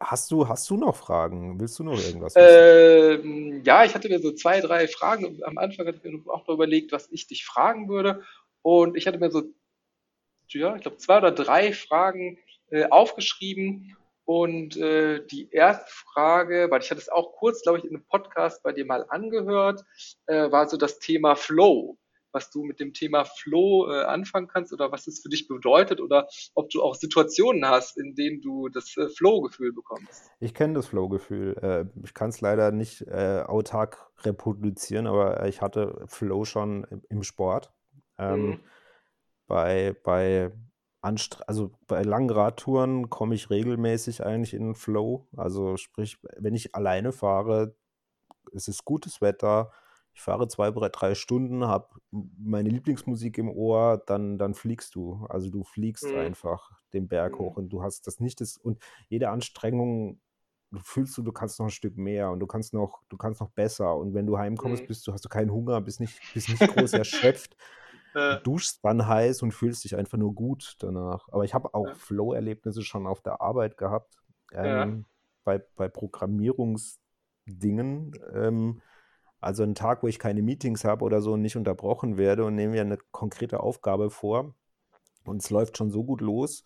Hast 0.00 0.30
du, 0.30 0.48
hast 0.48 0.68
du 0.70 0.76
noch 0.76 0.96
Fragen? 0.96 1.60
Willst 1.60 1.78
du 1.78 1.84
noch 1.84 1.98
irgendwas 1.98 2.34
Ähm, 2.36 3.62
ja, 3.64 3.84
ich 3.84 3.94
hatte 3.94 4.08
mir 4.08 4.20
so 4.20 4.32
zwei, 4.32 4.60
drei 4.60 4.88
Fragen. 4.88 5.42
Am 5.44 5.58
Anfang 5.58 5.86
hatte 5.86 5.98
ich 6.02 6.10
mir 6.10 6.20
auch 6.32 6.46
noch 6.46 6.54
überlegt, 6.54 6.92
was 6.92 7.10
ich 7.10 7.26
dich 7.26 7.44
fragen 7.44 7.88
würde. 7.88 8.22
Und 8.62 8.96
ich 8.96 9.06
hatte 9.06 9.18
mir 9.18 9.30
so, 9.30 9.42
ja, 10.48 10.76
ich 10.76 10.82
glaube, 10.82 10.98
zwei 10.98 11.18
oder 11.18 11.32
drei 11.32 11.72
Fragen 11.72 12.38
äh, 12.70 12.84
aufgeschrieben. 12.88 13.96
Und 14.24 14.76
äh, 14.76 15.24
die 15.26 15.50
erste 15.52 15.90
Frage, 16.12 16.66
weil 16.70 16.82
ich 16.82 16.90
hatte 16.90 17.00
es 17.00 17.08
auch 17.08 17.32
kurz, 17.32 17.62
glaube 17.62 17.78
ich, 17.78 17.84
in 17.84 17.90
einem 17.90 18.04
Podcast 18.06 18.62
bei 18.64 18.72
dir 18.72 18.84
mal 18.84 19.06
angehört, 19.08 19.84
äh, 20.26 20.50
war 20.50 20.68
so 20.68 20.76
das 20.76 20.98
Thema 20.98 21.36
Flow 21.36 21.96
was 22.36 22.50
du 22.50 22.62
mit 22.62 22.80
dem 22.80 22.92
Thema 22.92 23.24
Flow 23.24 23.90
äh, 23.90 24.04
anfangen 24.04 24.46
kannst 24.46 24.70
oder 24.70 24.92
was 24.92 25.06
es 25.06 25.20
für 25.20 25.30
dich 25.30 25.48
bedeutet 25.48 26.02
oder 26.02 26.28
ob 26.54 26.68
du 26.68 26.82
auch 26.82 26.94
Situationen 26.94 27.66
hast, 27.66 27.96
in 27.96 28.14
denen 28.14 28.42
du 28.42 28.68
das 28.68 28.94
äh, 28.98 29.08
Flow-Gefühl 29.08 29.72
bekommst. 29.72 30.30
Ich 30.38 30.52
kenne 30.52 30.74
das 30.74 30.86
Flow-Gefühl. 30.86 31.56
Äh, 31.62 31.86
ich 32.04 32.12
kann 32.12 32.28
es 32.28 32.42
leider 32.42 32.72
nicht 32.72 33.00
äh, 33.06 33.42
autark 33.46 34.10
reproduzieren, 34.18 35.06
aber 35.06 35.46
ich 35.46 35.62
hatte 35.62 36.04
Flow 36.08 36.44
schon 36.44 36.86
im 37.08 37.22
Sport. 37.22 37.72
Ähm, 38.18 38.46
mhm. 38.46 38.60
Bei, 39.46 39.96
bei 40.04 40.52
also 41.46 41.70
bei 41.86 42.02
langen 42.02 42.30
Radtouren 42.30 43.08
komme 43.08 43.34
ich 43.36 43.48
regelmäßig 43.48 44.24
eigentlich 44.26 44.52
in 44.52 44.64
den 44.64 44.74
Flow. 44.74 45.28
Also 45.36 45.76
sprich, 45.76 46.18
wenn 46.36 46.54
ich 46.54 46.74
alleine 46.74 47.12
fahre, 47.12 47.76
es 48.52 48.68
ist 48.68 48.84
gutes 48.84 49.20
Wetter, 49.20 49.70
ich 50.16 50.22
fahre 50.22 50.48
zwei, 50.48 50.70
drei 50.70 51.14
Stunden, 51.14 51.66
habe 51.66 52.00
meine 52.10 52.70
Lieblingsmusik 52.70 53.36
im 53.36 53.50
Ohr, 53.50 54.02
dann, 54.06 54.38
dann 54.38 54.54
fliegst 54.54 54.94
du. 54.94 55.26
Also 55.28 55.50
du 55.50 55.62
fliegst 55.62 56.06
mhm. 56.06 56.16
einfach 56.16 56.70
den 56.94 57.06
Berg 57.06 57.34
mhm. 57.34 57.38
hoch 57.38 57.58
und 57.58 57.68
du 57.68 57.82
hast 57.82 58.06
das 58.06 58.18
nicht 58.18 58.40
das, 58.40 58.56
und 58.56 58.78
jede 59.10 59.28
Anstrengung 59.28 60.18
du 60.72 60.80
fühlst 60.80 61.16
du, 61.18 61.22
du 61.22 61.32
kannst 61.32 61.58
noch 61.58 61.66
ein 61.66 61.70
Stück 61.70 61.98
mehr 61.98 62.30
und 62.30 62.40
du 62.40 62.46
kannst 62.46 62.72
noch, 62.72 63.02
du 63.10 63.18
kannst 63.18 63.42
noch 63.42 63.50
besser. 63.50 63.94
Und 63.94 64.14
wenn 64.14 64.24
du 64.26 64.38
heimkommst, 64.38 64.84
mhm. 64.84 64.86
bist 64.86 65.06
du, 65.06 65.12
hast 65.12 65.22
du 65.24 65.28
keinen 65.28 65.52
Hunger, 65.52 65.82
bist 65.82 66.00
nicht, 66.00 66.18
bist 66.34 66.48
nicht 66.48 66.66
groß 66.66 66.94
erschöpft. 66.94 67.54
Du 68.14 68.40
duschst 68.44 68.80
dann 68.82 69.06
heiß 69.06 69.42
und 69.42 69.52
fühlst 69.52 69.84
dich 69.84 69.94
einfach 69.94 70.16
nur 70.16 70.34
gut 70.34 70.76
danach. 70.78 71.28
Aber 71.32 71.44
ich 71.44 71.52
habe 71.52 71.74
auch 71.74 71.88
ja. 71.88 71.94
Flow-Erlebnisse 71.96 72.80
schon 72.80 73.06
auf 73.06 73.20
der 73.20 73.42
Arbeit 73.42 73.76
gehabt. 73.76 74.16
Ähm, 74.54 74.64
ja. 74.64 74.98
bei, 75.44 75.62
bei 75.76 75.88
Programmierungsdingen. 75.88 78.18
Ähm, 78.32 78.80
also 79.40 79.62
ein 79.62 79.74
Tag, 79.74 80.02
wo 80.02 80.08
ich 80.08 80.18
keine 80.18 80.42
Meetings 80.42 80.84
habe 80.84 81.04
oder 81.04 81.20
so 81.20 81.34
und 81.34 81.42
nicht 81.42 81.56
unterbrochen 81.56 82.16
werde 82.16 82.44
und 82.44 82.54
nehme 82.54 82.72
mir 82.72 82.80
eine 82.82 82.98
konkrete 83.10 83.60
Aufgabe 83.60 84.10
vor 84.10 84.54
und 85.24 85.42
es 85.42 85.50
läuft 85.50 85.76
schon 85.76 85.90
so 85.90 86.04
gut 86.04 86.20
los, 86.20 86.64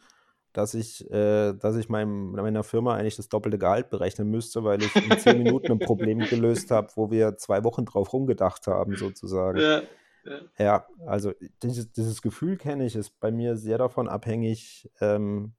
dass 0.52 0.74
ich, 0.74 1.08
äh, 1.10 1.52
dass 1.54 1.76
ich 1.76 1.88
meinem, 1.88 2.32
meiner 2.32 2.64
Firma 2.64 2.96
eigentlich 2.96 3.16
das 3.16 3.28
doppelte 3.28 3.58
Gehalt 3.58 3.90
berechnen 3.90 4.28
müsste, 4.28 4.64
weil 4.64 4.82
ich 4.82 4.94
in 4.96 5.18
zehn 5.18 5.42
Minuten 5.42 5.72
ein 5.72 5.78
Problem 5.78 6.18
gelöst 6.30 6.70
habe, 6.70 6.88
wo 6.96 7.10
wir 7.10 7.36
zwei 7.36 7.62
Wochen 7.64 7.84
drauf 7.84 8.12
rumgedacht 8.12 8.66
haben, 8.66 8.96
sozusagen. 8.96 9.58
Ja, 9.58 9.82
ja. 10.24 10.40
ja 10.58 10.86
also 11.06 11.32
dieses, 11.62 11.92
dieses 11.92 12.20
Gefühl 12.22 12.56
kenne 12.56 12.84
ich, 12.84 12.96
ist 12.96 13.20
bei 13.20 13.30
mir 13.30 13.56
sehr 13.56 13.78
davon 13.78 14.08
abhängig, 14.08 14.90
ähm, 15.00 15.52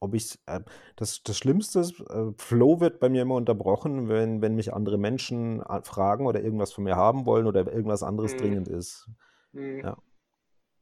ob 0.00 0.14
ich 0.14 0.38
äh, 0.46 0.60
das, 0.96 1.22
das 1.22 1.36
Schlimmste 1.36 1.80
ist, 1.80 2.00
äh, 2.00 2.32
Flow 2.36 2.80
wird 2.80 3.00
bei 3.00 3.08
mir 3.08 3.22
immer 3.22 3.34
unterbrochen, 3.34 4.08
wenn, 4.08 4.42
wenn 4.42 4.54
mich 4.54 4.72
andere 4.72 4.98
Menschen 4.98 5.60
äh, 5.62 5.82
fragen 5.82 6.26
oder 6.26 6.42
irgendwas 6.42 6.72
von 6.72 6.84
mir 6.84 6.96
haben 6.96 7.26
wollen 7.26 7.46
oder 7.46 7.70
irgendwas 7.72 8.02
anderes 8.02 8.34
mhm. 8.34 8.38
dringend 8.38 8.68
ist. 8.68 9.08
Mhm. 9.52 9.80
Ja. 9.80 9.96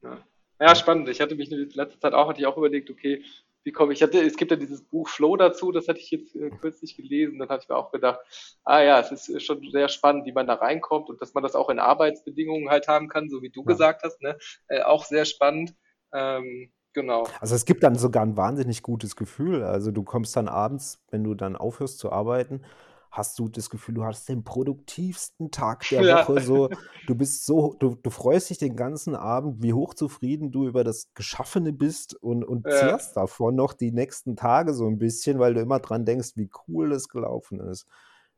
ja. 0.03 0.17
Ja. 0.59 0.75
spannend. 0.75 1.09
Ich 1.09 1.21
hatte 1.21 1.35
mich 1.35 1.51
in 1.51 1.69
letzter 1.69 1.99
Zeit 1.99 2.13
auch, 2.13 2.29
hatte 2.29 2.39
ich 2.39 2.47
auch 2.47 2.57
überlegt, 2.57 2.89
okay, 2.89 3.23
wie 3.63 3.73
komme 3.73 3.91
ich, 3.91 4.01
hatte, 4.01 4.21
es 4.21 4.37
gibt 4.37 4.51
ja 4.51 4.55
dieses 4.55 4.81
Buch 4.81 5.09
Flow 5.09 5.35
dazu, 5.35 5.73
das 5.73 5.89
hatte 5.89 5.99
ich 5.99 6.09
jetzt 6.09 6.33
äh, 6.37 6.49
kürzlich 6.51 6.95
gelesen, 6.95 7.37
dann 7.37 7.49
hatte 7.49 7.63
ich 7.63 7.69
mir 7.69 7.75
auch 7.75 7.91
gedacht, 7.91 8.21
ah 8.63 8.81
ja, 8.81 8.97
es 9.01 9.11
ist 9.11 9.43
schon 9.43 9.61
sehr 9.71 9.89
spannend, 9.89 10.25
wie 10.25 10.31
man 10.31 10.47
da 10.47 10.53
reinkommt 10.53 11.09
und 11.09 11.21
dass 11.21 11.33
man 11.33 11.43
das 11.43 11.53
auch 11.53 11.69
in 11.69 11.77
Arbeitsbedingungen 11.77 12.69
halt 12.69 12.87
haben 12.87 13.09
kann, 13.09 13.29
so 13.29 13.41
wie 13.41 13.49
du 13.49 13.61
ja. 13.61 13.65
gesagt 13.65 14.03
hast, 14.03 14.21
ne? 14.21 14.37
Äh, 14.67 14.83
auch 14.83 15.03
sehr 15.03 15.25
spannend. 15.25 15.75
Ähm, 16.13 16.71
Genau. 16.97 17.27
Also 17.39 17.53
es 17.53 17.65
gibt 17.65 17.83
dann 17.83 17.93
sogar 17.93 18.23
ein 18.23 18.37
wahnsinnig 18.37 18.81
gutes 18.81 19.15
Gefühl. 19.15 19.63
Also 19.63 19.91
du 19.91 20.01
kommst 20.01 20.35
dann 20.35 20.47
abends, 20.47 20.99
wenn 21.11 21.23
du 21.23 21.35
dann 21.35 21.55
aufhörst 21.55 21.99
zu 21.99 22.11
arbeiten, 22.11 22.63
hast 23.11 23.37
du 23.37 23.49
das 23.49 23.69
Gefühl, 23.69 23.93
du 23.93 24.03
hast 24.03 24.27
den 24.27 24.43
produktivsten 24.43 25.51
Tag 25.51 25.87
der 25.91 26.01
ja. 26.01 26.27
Woche. 26.27 26.41
So, 26.41 26.69
du 27.05 27.13
bist 27.13 27.45
so, 27.45 27.75
du, 27.77 27.93
du 28.01 28.09
freust 28.09 28.49
dich 28.49 28.57
den 28.57 28.75
ganzen 28.75 29.13
Abend, 29.15 29.61
wie 29.61 29.73
hochzufrieden 29.73 30.51
du 30.51 30.65
über 30.65 30.83
das 30.83 31.13
Geschaffene 31.13 31.71
bist 31.71 32.15
und, 32.15 32.43
und 32.43 32.65
ja. 32.65 32.71
zehrst 32.71 33.15
davon 33.15 33.53
noch 33.53 33.73
die 33.73 33.91
nächsten 33.91 34.35
Tage 34.35 34.73
so 34.73 34.87
ein 34.87 34.97
bisschen, 34.97 35.37
weil 35.37 35.53
du 35.53 35.61
immer 35.61 35.77
dran 35.77 36.03
denkst, 36.03 36.31
wie 36.33 36.49
cool 36.67 36.89
das 36.89 37.09
gelaufen 37.09 37.59
ist. 37.59 37.85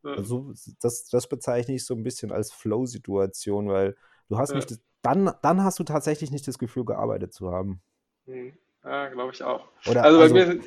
Ja. 0.03 0.15
Also 0.15 0.51
das, 0.81 1.05
das 1.05 1.27
bezeichne 1.27 1.75
ich 1.75 1.85
so 1.85 1.93
ein 1.93 2.03
bisschen 2.03 2.33
als 2.33 2.51
Flow-Situation, 2.51 3.69
weil 3.69 3.95
du 4.27 4.37
hast 4.37 4.53
nicht, 4.53 4.81
dann, 5.01 5.31
dann 5.43 5.63
hast 5.63 5.79
du 5.79 5.85
tatsächlich 5.85 6.29
nicht 6.29 6.45
das 6.45 6.59
Gefühl, 6.59 6.83
gearbeitet 6.83 7.33
zu 7.33 7.53
haben. 7.53 7.81
Mhm. 8.29 8.53
Ja, 8.83 9.07
glaube 9.09 9.33
ich 9.33 9.43
auch. 9.43 9.65
Oder, 9.87 10.03
also 10.03 10.17
bei 10.19 10.23
also, 10.23 10.35
mir, 10.35 10.59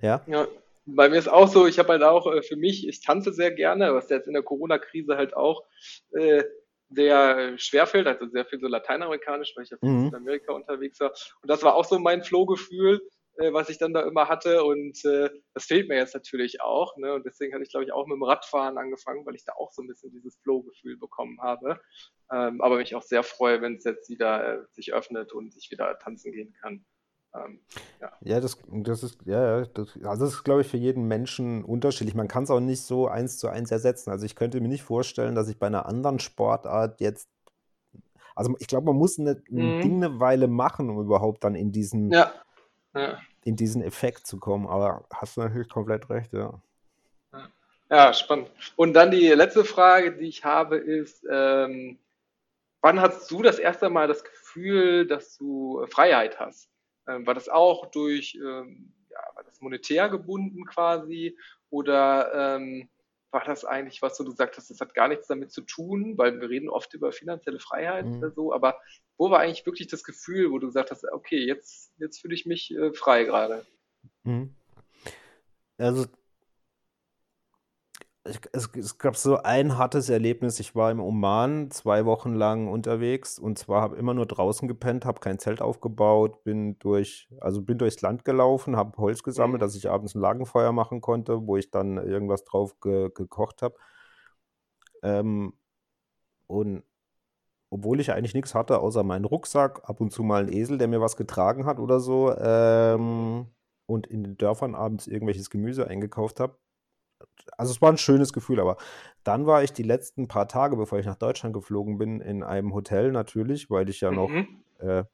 ja? 0.00 0.22
ja? 0.26 0.46
bei 0.86 1.08
mir 1.08 1.16
ist 1.16 1.28
auch 1.28 1.48
so, 1.48 1.66
ich 1.66 1.78
habe 1.78 1.90
halt 1.90 2.02
auch 2.02 2.32
äh, 2.32 2.42
für 2.42 2.56
mich, 2.56 2.86
ich 2.86 3.00
tanze 3.00 3.32
sehr 3.32 3.50
gerne, 3.50 3.94
was 3.94 4.08
jetzt 4.08 4.28
in 4.28 4.34
der 4.34 4.42
Corona-Krise 4.42 5.16
halt 5.16 5.34
auch 5.34 5.64
äh, 6.12 6.44
sehr 6.90 7.56
schwerfällt, 7.58 8.06
also 8.06 8.26
sehr 8.28 8.44
viel 8.44 8.60
so 8.60 8.66
lateinamerikanisch, 8.66 9.52
weil 9.56 9.64
ich 9.64 9.70
ja 9.70 9.78
Mhm. 9.80 10.08
in 10.08 10.14
Amerika 10.14 10.52
unterwegs 10.52 11.00
war. 11.00 11.10
Und 11.42 11.50
das 11.50 11.62
war 11.62 11.74
auch 11.74 11.84
so 11.84 11.98
mein 11.98 12.22
Flow-Gefühl, 12.22 13.00
äh, 13.36 13.52
was 13.52 13.68
ich 13.68 13.78
dann 13.78 13.92
da 13.92 14.02
immer 14.02 14.28
hatte. 14.28 14.64
Und 14.64 15.04
äh, 15.04 15.30
das 15.54 15.64
fehlt 15.64 15.88
mir 15.88 15.96
jetzt 15.96 16.14
natürlich 16.14 16.60
auch. 16.60 16.96
Ne? 16.96 17.14
Und 17.14 17.24
deswegen 17.26 17.54
hatte 17.54 17.62
ich, 17.64 17.70
glaube 17.70 17.84
ich, 17.84 17.92
auch 17.92 18.06
mit 18.06 18.16
dem 18.16 18.22
Radfahren 18.22 18.78
angefangen, 18.78 19.24
weil 19.26 19.34
ich 19.34 19.44
da 19.44 19.52
auch 19.54 19.72
so 19.72 19.82
ein 19.82 19.88
bisschen 19.88 20.10
dieses 20.12 20.36
Flow-Gefühl 20.42 20.96
bekommen 20.98 21.40
habe. 21.40 21.80
Ähm, 22.32 22.60
aber 22.60 22.76
mich 22.76 22.94
auch 22.94 23.02
sehr 23.02 23.22
freue, 23.22 23.60
wenn 23.62 23.76
es 23.76 23.84
jetzt 23.84 24.08
wieder 24.08 24.60
äh, 24.60 24.66
sich 24.70 24.92
öffnet 24.92 25.32
und 25.32 25.56
ich 25.56 25.70
wieder 25.70 25.98
tanzen 25.98 26.32
gehen 26.32 26.52
kann. 26.60 26.84
Ähm, 27.34 27.60
ja. 28.00 28.12
Ja, 28.22 28.40
das, 28.40 28.58
das 28.68 29.02
ist, 29.02 29.18
ja, 29.24 29.64
das, 29.64 29.96
also 30.02 30.24
das 30.24 30.34
ist, 30.34 30.44
glaube 30.44 30.62
ich, 30.62 30.66
für 30.66 30.76
jeden 30.76 31.06
Menschen 31.06 31.64
unterschiedlich. 31.64 32.14
Man 32.14 32.28
kann 32.28 32.44
es 32.44 32.50
auch 32.50 32.60
nicht 32.60 32.82
so 32.82 33.06
eins 33.08 33.38
zu 33.38 33.48
eins 33.48 33.70
ersetzen. 33.70 34.10
Also 34.10 34.26
ich 34.26 34.34
könnte 34.34 34.60
mir 34.60 34.68
nicht 34.68 34.82
vorstellen, 34.82 35.34
dass 35.34 35.48
ich 35.48 35.58
bei 35.58 35.68
einer 35.68 35.86
anderen 35.86 36.18
Sportart 36.18 37.00
jetzt, 37.00 37.28
also 38.34 38.54
ich 38.58 38.66
glaube, 38.66 38.86
man 38.86 38.96
muss 38.96 39.18
eine, 39.18 39.42
ein 39.50 39.78
Mhm. 39.78 39.80
Ding 39.80 40.04
eine 40.04 40.20
Weile 40.20 40.48
machen, 40.48 40.90
um 40.90 41.00
überhaupt 41.00 41.44
dann 41.44 41.54
in 41.54 41.72
diesen, 41.72 42.10
Ja. 42.10 42.32
Ja. 42.94 43.20
in 43.44 43.56
diesen 43.56 43.82
Effekt 43.82 44.26
zu 44.26 44.38
kommen. 44.38 44.66
Aber 44.66 45.04
hast 45.12 45.36
du 45.36 45.42
natürlich 45.42 45.68
komplett 45.68 46.10
recht, 46.10 46.32
ja. 46.32 46.60
Ja, 47.88 48.12
spannend. 48.12 48.50
Und 48.76 48.94
dann 48.94 49.10
die 49.10 49.28
letzte 49.28 49.64
Frage, 49.64 50.12
die 50.12 50.28
ich 50.28 50.44
habe, 50.44 50.76
ist, 50.76 51.26
ähm, 51.28 51.98
wann 52.80 53.00
hast 53.00 53.28
du 53.30 53.42
das 53.42 53.58
erste 53.58 53.90
Mal 53.90 54.06
das 54.06 54.22
Gefühl, 54.22 55.06
dass 55.06 55.36
du 55.36 55.84
Freiheit 55.90 56.38
hast? 56.38 56.68
Ähm, 57.08 57.26
war 57.26 57.34
das 57.34 57.48
auch 57.48 57.86
durch, 57.86 58.36
ähm, 58.36 58.92
ja, 59.10 59.18
war 59.34 59.42
das 59.42 59.60
monetär 59.60 60.08
gebunden 60.08 60.64
quasi? 60.66 61.36
Oder 61.70 62.56
ähm, 62.56 62.88
war 63.30 63.44
das 63.44 63.64
eigentlich 63.64 64.02
was, 64.02 64.18
wo 64.18 64.24
du 64.24 64.30
gesagt 64.30 64.56
hast, 64.56 64.70
das 64.70 64.80
hat 64.80 64.94
gar 64.94 65.08
nichts 65.08 65.28
damit 65.28 65.52
zu 65.52 65.62
tun, 65.62 66.18
weil 66.18 66.40
wir 66.40 66.48
reden 66.48 66.68
oft 66.68 66.92
über 66.94 67.12
finanzielle 67.12 67.60
Freiheit 67.60 68.06
Mhm. 68.06 68.18
oder 68.18 68.30
so, 68.30 68.52
aber 68.52 68.80
wo 69.16 69.30
war 69.30 69.40
eigentlich 69.40 69.66
wirklich 69.66 69.88
das 69.88 70.02
Gefühl, 70.04 70.50
wo 70.50 70.58
du 70.58 70.66
gesagt 70.66 70.90
hast, 70.90 71.04
okay, 71.12 71.38
jetzt, 71.44 71.92
jetzt 71.98 72.20
fühle 72.20 72.34
ich 72.34 72.46
mich 72.46 72.74
äh, 72.74 72.92
frei 72.92 73.24
gerade? 73.24 73.64
Mhm. 74.24 74.54
Also 75.78 76.06
ich, 78.24 78.40
es, 78.52 78.70
es 78.76 78.98
gab 78.98 79.16
so 79.16 79.38
ein 79.38 79.78
hartes 79.78 80.08
Erlebnis. 80.10 80.60
Ich 80.60 80.74
war 80.74 80.90
im 80.90 81.00
Oman 81.00 81.70
zwei 81.70 82.04
Wochen 82.04 82.34
lang 82.34 82.68
unterwegs 82.68 83.38
und 83.38 83.58
zwar 83.58 83.82
habe 83.82 83.96
immer 83.96 84.14
nur 84.14 84.26
draußen 84.26 84.68
gepennt, 84.68 85.04
habe 85.06 85.20
kein 85.20 85.38
Zelt 85.38 85.62
aufgebaut, 85.62 86.44
bin 86.44 86.78
durch, 86.78 87.28
also 87.40 87.62
bin 87.62 87.78
durchs 87.78 88.02
Land 88.02 88.24
gelaufen, 88.24 88.76
habe 88.76 88.98
Holz 88.98 89.22
gesammelt, 89.22 89.60
Mhm. 89.60 89.64
dass 89.64 89.74
ich 89.74 89.88
abends 89.90 90.14
ein 90.14 90.20
Lagerfeuer 90.20 90.72
machen 90.72 91.00
konnte, 91.00 91.46
wo 91.46 91.56
ich 91.56 91.70
dann 91.70 91.96
irgendwas 91.96 92.44
drauf 92.44 92.78
ge 92.80 93.10
gekocht 93.14 93.62
habe. 93.62 93.76
Ähm, 95.02 95.54
und 96.46 96.82
obwohl 97.70 98.00
ich 98.00 98.12
eigentlich 98.12 98.34
nichts 98.34 98.54
hatte, 98.54 98.80
außer 98.80 99.04
meinen 99.04 99.24
Rucksack, 99.26 99.88
ab 99.88 100.00
und 100.00 100.12
zu 100.12 100.22
mal 100.24 100.42
einen 100.44 100.52
Esel, 100.52 100.78
der 100.78 100.88
mir 100.88 101.00
was 101.00 101.16
getragen 101.16 101.66
hat 101.66 101.78
oder 101.80 102.00
so, 102.00 102.34
ähm, 102.36 103.48
und 103.86 104.06
in 104.08 104.24
den 104.24 104.36
Dörfern 104.38 104.74
abends 104.74 105.06
irgendwelches 105.08 105.50
Gemüse 105.50 105.88
eingekauft 105.88 106.40
habe. 106.40 106.56
Also 107.56 107.72
es 107.72 107.82
war 107.82 107.90
ein 107.90 107.98
schönes 107.98 108.32
Gefühl, 108.32 108.60
aber 108.60 108.76
dann 109.24 109.46
war 109.46 109.62
ich 109.62 109.72
die 109.72 109.82
letzten 109.82 110.28
paar 110.28 110.48
Tage, 110.48 110.76
bevor 110.76 110.98
ich 110.98 111.06
nach 111.06 111.16
Deutschland 111.16 111.54
geflogen 111.54 111.98
bin, 111.98 112.20
in 112.20 112.42
einem 112.42 112.74
Hotel 112.74 113.12
natürlich, 113.12 113.70
weil 113.70 113.88
ich 113.88 114.00
ja 114.00 114.10
noch, 114.10 114.30
Mhm. 114.30 114.64
äh, 114.78 115.04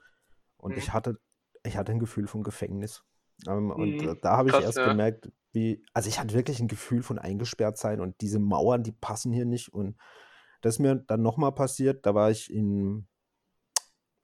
und 0.59 0.73
Mhm. 0.73 0.79
ich 0.79 0.93
hatte, 0.93 1.19
ich 1.65 1.77
hatte 1.77 1.93
ein 1.93 1.99
Gefühl 1.99 2.27
von 2.27 2.43
Gefängnis. 2.43 3.05
Ähm, 3.49 3.71
und 3.71 4.03
äh, 4.03 4.15
da 4.23 4.37
habe 4.37 4.49
ich 4.49 4.55
Krass, 4.55 4.65
erst 4.65 4.79
ja. 4.79 4.89
gemerkt, 4.89 5.31
wie, 5.53 5.85
also 5.93 6.09
ich 6.09 6.21
hatte 6.21 6.35
wirklich 6.35 6.61
ein 6.61 6.69
Gefühl 6.69 7.03
von 7.03 7.19
eingesperrt 7.19 7.79
sein 7.79 8.01
und 8.01 8.21
diese 8.21 8.39
Mauern, 8.39 8.83
die 8.83 8.93
passen 8.93 9.33
hier 9.33 9.47
nicht. 9.47 9.73
Und 9.73 9.97
das 10.61 10.77
ist 10.77 10.79
mir 10.81 10.95
dann 10.97 11.23
nochmal 11.23 11.53
passiert, 11.53 12.07
da 12.07 12.15
war 12.15 12.31
ich 12.31 12.53
in, 12.53 13.07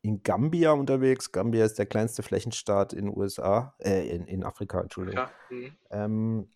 in 0.03 0.23
Gambia 0.23 0.73
unterwegs. 0.73 1.33
Gambia 1.33 1.65
ist 1.65 1.79
der 1.79 1.87
kleinste 1.87 2.23
Flächenstaat 2.23 2.93
in 2.93 3.09
USA, 3.09 3.75
äh, 3.79 4.09
in, 4.09 4.27
in 4.27 4.45
Afrika, 4.45 4.81
Entschuldigung. 4.81 5.21
Ja. 5.21 5.31
Mhm. 5.51 5.77
Ähm, 5.91 6.49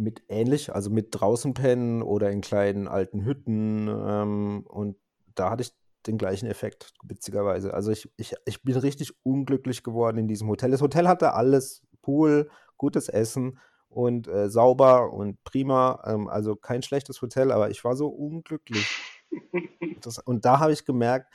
mit 0.00 0.22
ähnlich, 0.28 0.74
also 0.74 0.90
mit 0.90 1.08
draußen 1.10 1.54
pennen 1.54 2.02
oder 2.02 2.30
in 2.30 2.40
kleinen 2.40 2.88
alten 2.88 3.24
Hütten. 3.24 3.88
Ähm, 3.88 4.64
und 4.66 4.96
da 5.34 5.50
hatte 5.50 5.62
ich 5.62 5.72
den 6.06 6.18
gleichen 6.18 6.46
Effekt, 6.46 6.92
witzigerweise. 7.04 7.74
Also 7.74 7.90
ich, 7.90 8.10
ich, 8.16 8.34
ich 8.46 8.62
bin 8.62 8.76
richtig 8.76 9.12
unglücklich 9.22 9.82
geworden 9.82 10.18
in 10.18 10.28
diesem 10.28 10.48
Hotel. 10.48 10.70
Das 10.70 10.80
Hotel 10.80 11.06
hatte 11.06 11.34
alles, 11.34 11.82
Pool, 12.02 12.50
gutes 12.78 13.08
Essen 13.08 13.58
und 13.88 14.26
äh, 14.28 14.48
sauber 14.48 15.12
und 15.12 15.42
prima. 15.44 16.02
Ähm, 16.06 16.28
also 16.28 16.56
kein 16.56 16.82
schlechtes 16.82 17.20
Hotel, 17.20 17.52
aber 17.52 17.70
ich 17.70 17.84
war 17.84 17.94
so 17.96 18.08
unglücklich. 18.08 18.86
Das, 20.02 20.18
und 20.18 20.46
da 20.46 20.60
habe 20.60 20.72
ich 20.72 20.86
gemerkt, 20.86 21.30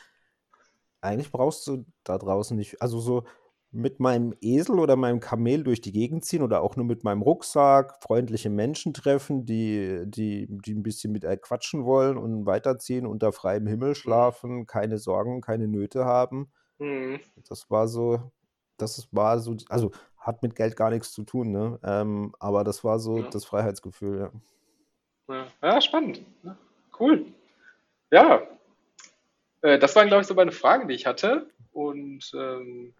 eigentlich 1.00 1.32
brauchst 1.32 1.68
du 1.68 1.86
da 2.04 2.18
draußen 2.18 2.58
nicht, 2.58 2.82
also 2.82 3.00
so 3.00 3.24
mit 3.76 4.00
meinem 4.00 4.34
Esel 4.42 4.80
oder 4.80 4.96
meinem 4.96 5.20
Kamel 5.20 5.64
durch 5.64 5.82
die 5.82 5.92
Gegend 5.92 6.24
ziehen 6.24 6.42
oder 6.42 6.62
auch 6.62 6.76
nur 6.76 6.86
mit 6.86 7.04
meinem 7.04 7.22
Rucksack, 7.22 8.02
freundliche 8.02 8.50
Menschen 8.50 8.94
treffen, 8.94 9.46
die, 9.46 10.04
die, 10.06 10.48
die 10.50 10.74
ein 10.74 10.84
bisschen 10.84 11.12
mit 11.12 11.26
quatschen 11.42 11.84
wollen 11.86 12.18
und 12.18 12.46
weiterziehen, 12.46 13.06
unter 13.06 13.34
freiem 13.34 13.68
Himmel 13.68 13.94
schlafen, 13.96 14.66
keine 14.66 14.98
Sorgen, 14.98 15.42
keine 15.42 15.68
Nöte 15.68 16.06
haben. 16.06 16.52
Mhm. 16.80 17.20
Das 17.50 17.70
war 17.70 17.88
so, 17.88 18.32
das 18.78 19.08
war 19.12 19.40
so, 19.40 19.56
also 19.70 19.92
hat 20.18 20.42
mit 20.42 20.56
Geld 20.56 20.76
gar 20.76 20.90
nichts 20.90 21.12
zu 21.12 21.24
tun, 21.24 21.52
ne? 21.52 21.80
Ähm, 21.84 22.34
aber 22.40 22.64
das 22.64 22.84
war 22.84 22.98
so 23.00 23.18
Ja. 23.20 23.30
das 23.30 23.46
Freiheitsgefühl, 23.46 24.32
ja. 25.30 25.46
Ja, 25.62 25.82
spannend. 25.82 26.22
Ja, 26.44 26.56
cool. 27.00 27.26
Ja, 28.12 28.42
äh, 29.62 29.80
das 29.80 29.96
waren, 29.96 30.08
glaube 30.08 30.22
ich, 30.22 30.28
so 30.28 30.34
meine 30.36 30.52
Fragen, 30.52 30.88
die 30.88 30.96
ich 30.96 31.06
hatte. 31.06 31.48
Und 31.74 32.32
ähm, 32.34 32.94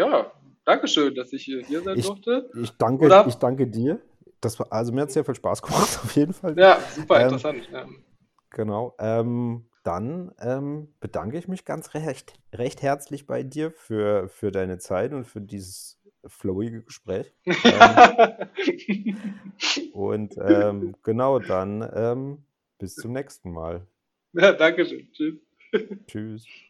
ja, 0.00 0.32
Dankeschön, 0.64 1.14
dass 1.14 1.32
ich 1.32 1.48
äh, 1.50 1.62
hier 1.64 1.82
sein 1.82 1.98
Ich, 1.98 2.06
durfte. 2.06 2.50
ich 2.54 2.76
danke, 2.78 3.04
Oder? 3.06 3.26
ich 3.26 3.36
danke 3.36 3.66
dir. 3.66 4.00
Das 4.40 4.58
war, 4.58 4.72
also 4.72 4.92
mir 4.92 5.02
hat 5.02 5.08
es 5.08 5.14
sehr 5.14 5.24
viel 5.24 5.34
Spaß 5.34 5.62
gemacht, 5.62 6.00
auf 6.04 6.16
jeden 6.16 6.32
Fall. 6.32 6.58
Ja, 6.58 6.80
super 6.94 7.16
Ähm, 7.18 7.22
interessant. 7.22 7.68
Ja. 7.72 7.86
Genau. 8.50 8.94
Ähm, 8.98 9.66
dann 9.82 10.32
ähm, 10.40 10.94
bedanke 11.00 11.38
ich 11.38 11.48
mich 11.48 11.64
ganz 11.64 11.94
recht, 11.94 12.34
recht 12.52 12.82
herzlich 12.82 13.26
bei 13.26 13.42
dir 13.42 13.70
für, 13.70 14.28
für 14.28 14.50
deine 14.52 14.78
Zeit 14.78 15.12
und 15.12 15.24
für 15.24 15.40
dieses 15.40 15.98
flowige 16.26 16.82
Gespräch. 16.82 17.32
Ähm, 17.64 18.18
und 19.92 20.34
ähm, 20.38 20.94
genau, 21.02 21.38
dann 21.38 21.88
ähm, 21.94 22.44
bis 22.78 22.98
zum 22.98 23.12
nächsten 23.12 23.52
Mal. 23.52 23.86
ja, 24.32 24.52
Dankeschön. 24.52 25.10
Tschüss. 25.12 25.34
Tschüss. 26.06 26.69